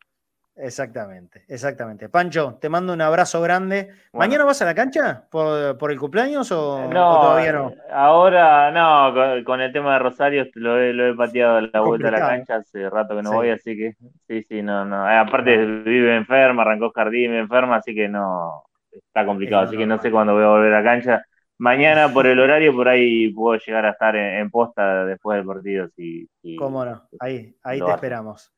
Exactamente, 0.58 1.44
exactamente. 1.50 2.08
Pancho, 2.08 2.58
te 2.62 2.70
mando 2.70 2.94
un 2.94 3.02
abrazo 3.02 3.42
grande. 3.42 3.90
Bueno. 4.12 4.30
¿Mañana 4.30 4.46
vas 4.46 4.62
a 4.62 4.66
la 4.66 4.74
cancha 4.74 5.28
por, 5.30 5.78
por 5.78 5.92
el 5.92 6.00
cumpleaños 6.00 6.50
o, 6.54 6.76
o 6.76 6.90
No, 6.90 7.20
todavía 7.20 7.52
no? 7.52 7.74
ahora 7.92 8.72
no, 8.72 9.14
con, 9.14 9.44
con 9.44 9.62
el 9.62 9.72
tema 9.74 9.94
de 9.94 10.00
Rosario 10.00 10.46
lo 10.56 10.78
he, 10.80 10.94
lo 10.94 11.08
he 11.08 11.16
pateado 11.16 11.62
la 11.62 11.82
vuelta 11.82 12.08
a 12.08 12.12
la 12.12 12.18
Complicado. 12.18 12.30
cancha 12.38 12.56
hace 12.56 12.90
rato 12.90 13.16
que 13.16 13.22
no 13.24 13.30
Sí. 13.30 13.36
voy, 13.36 13.50
así 13.50 13.76
que 13.76 13.94
sí, 14.28 14.44
sí, 14.44 14.62
no, 14.62 14.86
no. 14.86 15.10
Eh, 15.10 15.16
Aparte 15.18 15.58
vive 15.66 16.16
enferma, 16.16 16.62
arrancó 16.64 16.92
jardín, 16.92 17.32
vive 17.32 17.40
enferma, 17.40 17.78
así 17.78 17.94
que 17.94 18.08
no, 18.08 18.64
está 18.92 19.26
complicado, 19.26 19.64
así 19.64 19.78
que 19.78 19.86
no 19.86 20.00
sé 20.00 20.10
cuándo 20.12 20.34
voy 20.34 20.44
a 20.44 20.48
volver 20.48 20.74
a 20.74 20.84
cancha. 20.84 21.24
Mañana 21.58 22.12
por 22.14 22.28
el 22.28 22.40
horario, 22.40 22.74
por 22.76 22.88
ahí 22.90 23.30
puedo 23.34 23.58
llegar 23.60 23.86
a 23.86 23.92
estar 23.92 24.16
en, 24.16 24.40
en 24.40 24.50
posta 24.52 25.06
después 25.06 25.38
del 25.38 25.46
partido, 25.46 25.88
si, 25.96 26.28
si- 26.42 26.56
¿Cómo 26.58 26.84
no? 26.86 27.08
Ahí, 27.20 27.56
ahí 27.64 27.80
te 27.80 27.92
hace. 27.92 27.96
esperamos. 27.96 28.52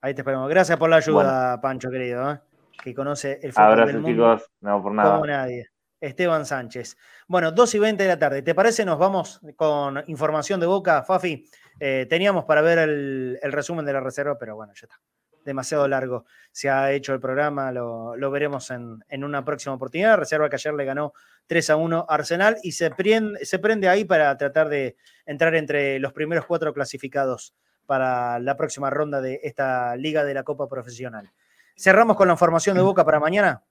Ahí 0.00 0.14
te 0.14 0.22
esperamos. 0.22 0.48
Gracias 0.48 0.78
por 0.78 0.88
la 0.88 0.96
ayuda, 0.96 1.60
Pancho, 1.60 1.90
querido, 1.90 2.32
¿eh? 2.32 2.40
que 2.82 2.94
conoce 2.94 3.38
el 3.42 3.52
fútbol 3.52 3.68
del 3.70 3.80
Abrazos 3.80 4.00
mundo 4.02 4.08
chicos, 4.36 4.50
no 4.60 4.82
por 4.82 4.92
nada. 4.92 5.12
como 5.12 5.26
nadie. 5.26 5.68
Esteban 6.00 6.46
Sánchez. 6.46 6.96
Bueno, 7.28 7.52
2 7.52 7.74
y 7.74 7.78
20 7.78 8.02
de 8.02 8.08
la 8.08 8.18
tarde. 8.18 8.40
¿Te 8.40 8.54
parece? 8.54 8.86
Nos 8.86 8.98
vamos 8.98 9.38
con 9.56 10.02
información 10.06 10.58
de 10.58 10.66
Boca, 10.66 11.02
Fafi. 11.02 11.44
Eh, 11.78 12.06
teníamos 12.08 12.46
para 12.46 12.62
ver 12.62 12.78
el, 12.78 13.38
el 13.42 13.52
resumen 13.52 13.84
de 13.84 13.92
la 13.92 14.00
reserva, 14.00 14.38
pero 14.38 14.56
bueno, 14.56 14.72
ya 14.74 14.86
está. 14.86 14.96
Demasiado 15.44 15.86
largo. 15.88 16.24
Se 16.52 16.70
ha 16.70 16.90
hecho 16.92 17.12
el 17.12 17.20
programa, 17.20 17.70
lo, 17.70 18.16
lo 18.16 18.30
veremos 18.30 18.70
en, 18.70 19.04
en 19.08 19.24
una 19.24 19.44
próxima 19.44 19.74
oportunidad. 19.74 20.16
Reserva 20.16 20.48
que 20.48 20.56
ayer 20.56 20.72
le 20.72 20.84
ganó 20.86 21.12
3 21.46 21.70
a 21.70 21.76
1 21.76 22.06
a 22.08 22.14
Arsenal 22.14 22.56
y 22.62 22.72
se 22.72 22.90
prende, 22.90 23.44
se 23.44 23.58
prende 23.58 23.88
ahí 23.88 24.04
para 24.06 24.34
tratar 24.38 24.70
de 24.70 24.96
entrar 25.26 25.54
entre 25.54 25.98
los 25.98 26.14
primeros 26.14 26.46
cuatro 26.46 26.72
clasificados 26.72 27.54
para 27.90 28.38
la 28.38 28.56
próxima 28.56 28.88
ronda 28.88 29.20
de 29.20 29.40
esta 29.42 29.96
Liga 29.96 30.22
de 30.22 30.32
la 30.32 30.44
Copa 30.44 30.68
Profesional. 30.68 31.32
Cerramos 31.76 32.16
con 32.16 32.28
la 32.28 32.34
información 32.34 32.76
de 32.76 32.82
Boca 32.82 33.04
para 33.04 33.18
mañana. 33.18 33.64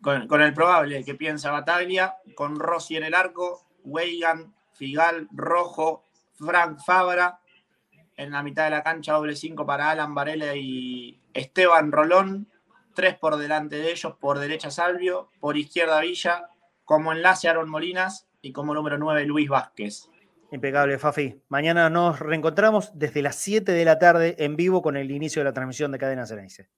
Con, 0.00 0.28
con 0.28 0.42
el 0.42 0.54
probable 0.54 1.04
que 1.04 1.16
piensa 1.16 1.50
Bataglia, 1.50 2.14
con 2.36 2.54
Rossi 2.54 2.96
en 2.96 3.02
el 3.02 3.14
arco, 3.14 3.66
Weigan, 3.82 4.54
Figal, 4.74 5.26
Rojo, 5.32 6.04
Frank 6.36 6.78
Fabra. 6.86 7.40
En 8.16 8.30
la 8.30 8.44
mitad 8.44 8.62
de 8.62 8.70
la 8.70 8.84
cancha, 8.84 9.14
doble 9.14 9.34
5 9.34 9.66
para 9.66 9.90
Alan 9.90 10.14
Varela 10.14 10.54
y 10.54 11.20
Esteban 11.34 11.90
Rolón. 11.90 12.46
Tres 12.94 13.18
por 13.18 13.38
delante 13.38 13.74
de 13.74 13.90
ellos, 13.90 14.14
por 14.20 14.38
derecha 14.38 14.70
Salvio, 14.70 15.32
por 15.40 15.56
izquierda 15.56 16.00
Villa, 16.00 16.48
como 16.84 17.10
enlace 17.10 17.48
Aaron 17.48 17.68
Molinas 17.68 18.28
y 18.40 18.52
como 18.52 18.72
número 18.72 18.98
9 18.98 19.24
Luis 19.24 19.48
Vázquez. 19.48 20.10
Impecable, 20.52 20.98
Fafi. 20.98 21.42
Mañana 21.48 21.90
nos 21.90 22.20
reencontramos 22.20 22.92
desde 22.94 23.20
las 23.20 23.34
7 23.36 23.72
de 23.72 23.84
la 23.84 23.98
tarde 23.98 24.36
en 24.38 24.54
vivo 24.54 24.80
con 24.80 24.96
el 24.96 25.10
inicio 25.10 25.40
de 25.40 25.44
la 25.44 25.52
transmisión 25.52 25.90
de 25.90 25.98
Cadena 25.98 26.24
Ceneice. 26.24 26.68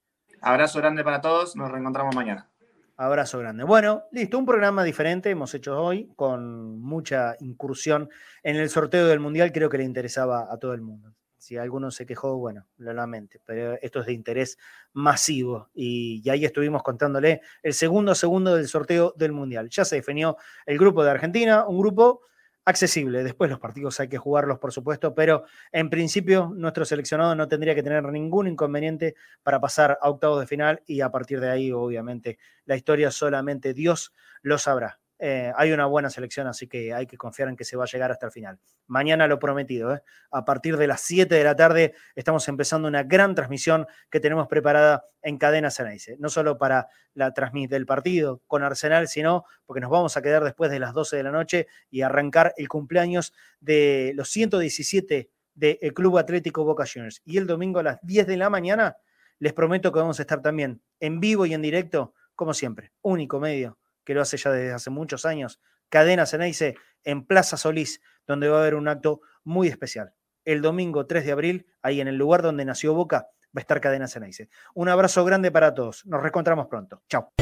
Abrazo 0.41 0.79
grande 0.79 1.05
para 1.05 1.21
todos, 1.21 1.55
nos 1.55 1.71
reencontramos 1.71 2.15
mañana. 2.15 2.49
Abrazo 2.97 3.39
grande. 3.39 3.65
Bueno, 3.65 4.05
listo, 4.11 4.39
un 4.39 4.47
programa 4.47 4.83
diferente 4.85 5.31
hemos 5.31 5.55
hecho 5.55 5.81
hoy 5.81 6.11
con 6.17 6.81
mucha 6.81 7.37
incursión 7.41 8.09
en 8.43 8.57
el 8.57 8.71
sorteo 8.71 9.07
del 9.07 9.21
Mundial, 9.21 9.53
creo 9.53 9.69
que 9.69 9.79
le 9.79 9.85
interesaba 9.85 10.49
a 10.51 10.57
todo 10.57 10.73
el 10.73 10.81
mundo. 10.81 11.13
Si 11.37 11.57
alguno 11.57 11.91
se 11.91 12.07
quejó, 12.07 12.37
bueno, 12.39 12.67
lo 12.79 12.93
lamento, 12.93 13.39
pero 13.45 13.75
esto 13.81 14.01
es 14.01 14.07
de 14.07 14.13
interés 14.15 14.59
masivo 14.95 15.69
y, 15.75 16.21
y 16.25 16.31
ahí 16.31 16.45
estuvimos 16.45 16.83
contándole 16.83 17.43
el 17.63 17.75
segundo 17.75 18.15
segundo 18.15 18.57
del 18.57 18.67
sorteo 18.67 19.15
del 19.17 19.33
Mundial. 19.33 19.69
Ya 19.69 19.85
se 19.85 19.97
definió 19.97 20.37
el 20.67 20.79
grupo 20.79 21.05
de 21.05 21.11
Argentina, 21.11 21.67
un 21.67 21.79
grupo 21.79 22.23
accesible. 22.69 23.25
Después 23.25 23.51
los 23.51 23.59
partidos 23.59 23.99
hay 24.01 24.09
que 24.09 24.19
jugarlos, 24.19 24.59
por 24.59 24.73
supuesto, 24.73 25.15
pero 25.15 25.45
en 25.73 25.89
principio 25.89 26.53
nuestro 26.55 26.85
seleccionado 26.85 27.35
no 27.35 27.49
tendría 27.49 27.75
que 27.75 27.83
tener 27.83 28.05
ningún 28.05 28.47
inconveniente 28.47 29.15
para 29.43 29.61
pasar 29.61 29.99
a 30.03 30.11
octavos 30.11 30.41
de 30.41 30.47
final 30.47 30.83
y 30.87 31.01
a 31.01 31.11
partir 31.11 31.41
de 31.41 31.51
ahí, 31.51 31.73
obviamente, 31.73 32.39
la 32.67 32.77
historia 32.77 33.11
solamente 33.11 33.73
Dios 33.73 34.13
lo 34.43 34.59
sabrá. 34.59 35.01
Eh, 35.21 35.53
hay 35.57 35.73
una 35.73 35.87
buena 35.87 36.11
selección, 36.11 36.47
así 36.47 36.69
que 36.69 36.95
hay 36.95 37.07
que 37.07 37.17
confiar 37.17 37.49
en 37.49 37.57
que 37.57 37.65
se 37.65 37.77
va 37.77 37.85
a 37.85 37.87
llegar 37.87 38.13
hasta 38.13 38.27
el 38.27 38.33
final. 38.33 38.59
Mañana 38.87 39.27
lo 39.27 39.39
prometido, 39.39 39.95
¿eh? 39.95 40.03
a 40.31 40.45
partir 40.45 40.77
de 40.77 40.87
las 40.87 41.01
7 41.01 41.35
de 41.35 41.43
la 41.43 41.57
tarde 41.57 41.95
estamos 42.15 42.47
empezando 42.49 42.87
una 42.87 43.03
gran 43.03 43.35
transmisión 43.35 43.87
que 44.11 44.21
tenemos 44.21 44.47
preparada 44.47 45.07
en 45.23 45.39
Cadena 45.39 45.71
Ceneice, 45.71 46.17
no 46.21 46.29
solo 46.29 46.57
para 46.57 46.89
la 47.15 47.35
transmisión 47.35 47.71
del 47.71 47.87
partido 47.87 48.43
con 48.47 48.63
Arsenal, 48.63 49.09
sino 49.09 49.45
porque 49.67 49.81
nos 49.81 49.91
vamos 49.91 50.17
a 50.17 50.23
quedar 50.23 50.45
después 50.45 50.71
de 50.71 50.79
las 50.79 50.93
12 50.93 51.17
de 51.17 51.23
la 51.23 51.33
noche 51.33 51.67
y 51.91 52.03
arrancar 52.03 52.55
el 52.57 52.69
cumpleaños 52.69 53.33
de 53.59 54.13
los 54.15 54.29
117 54.31 55.31
del 55.55 55.95
Club 55.95 56.19
Atlético 56.19 56.65
Boca 56.65 56.85
Juniors. 56.87 57.21
Y 57.25 57.39
el 57.39 57.47
domingo 57.47 57.81
a 57.81 57.83
las 57.83 57.99
10 58.03 58.27
de 58.29 58.37
la 58.37 58.51
mañana 58.51 58.97
les 59.41 59.53
prometo 59.53 59.91
que 59.91 59.99
vamos 59.99 60.21
a 60.21 60.23
estar 60.23 60.41
también 60.41 60.83
en 61.01 61.19
vivo 61.19 61.47
y 61.47 61.55
en 61.55 61.63
directo, 61.63 62.15
como 62.37 62.55
siempre, 62.55 62.93
único 63.03 63.41
medio 63.41 63.79
que 64.09 64.15
lo 64.15 64.23
hace 64.23 64.39
ya 64.39 64.51
desde 64.51 64.73
hace 64.73 64.89
muchos 64.89 65.27
años, 65.27 65.61
Cadena 65.91 66.25
Ceneice 66.25 66.77
en 67.05 67.27
Plaza 67.27 67.59
Solís, 67.59 68.01
donde 68.27 68.49
va 68.49 68.57
a 68.57 68.61
haber 68.63 68.75
un 68.75 68.89
acto 68.89 69.21
muy 69.45 69.69
especial. 69.69 70.15
El 70.47 70.63
domingo 70.63 71.07
3 71.07 71.27
de 71.27 71.33
abril, 71.33 71.67
ahí 71.83 72.01
en 72.01 72.09
el 72.09 72.17
lugar 72.17 72.41
donde 72.41 72.65
nació 72.65 72.95
Boca, 72.95 73.29
va 73.49 73.57
a 73.57 73.61
estar 73.61 73.83
Cadena 73.83 74.09
Ceneice. 74.09 74.49
Un 74.73 74.89
abrazo 74.89 75.27
grande 75.27 75.51
para 75.51 75.75
todos. 75.75 76.07
Nos 76.07 76.23
reencontramos 76.23 76.69
pronto. 76.69 77.03
Chao. 77.07 77.35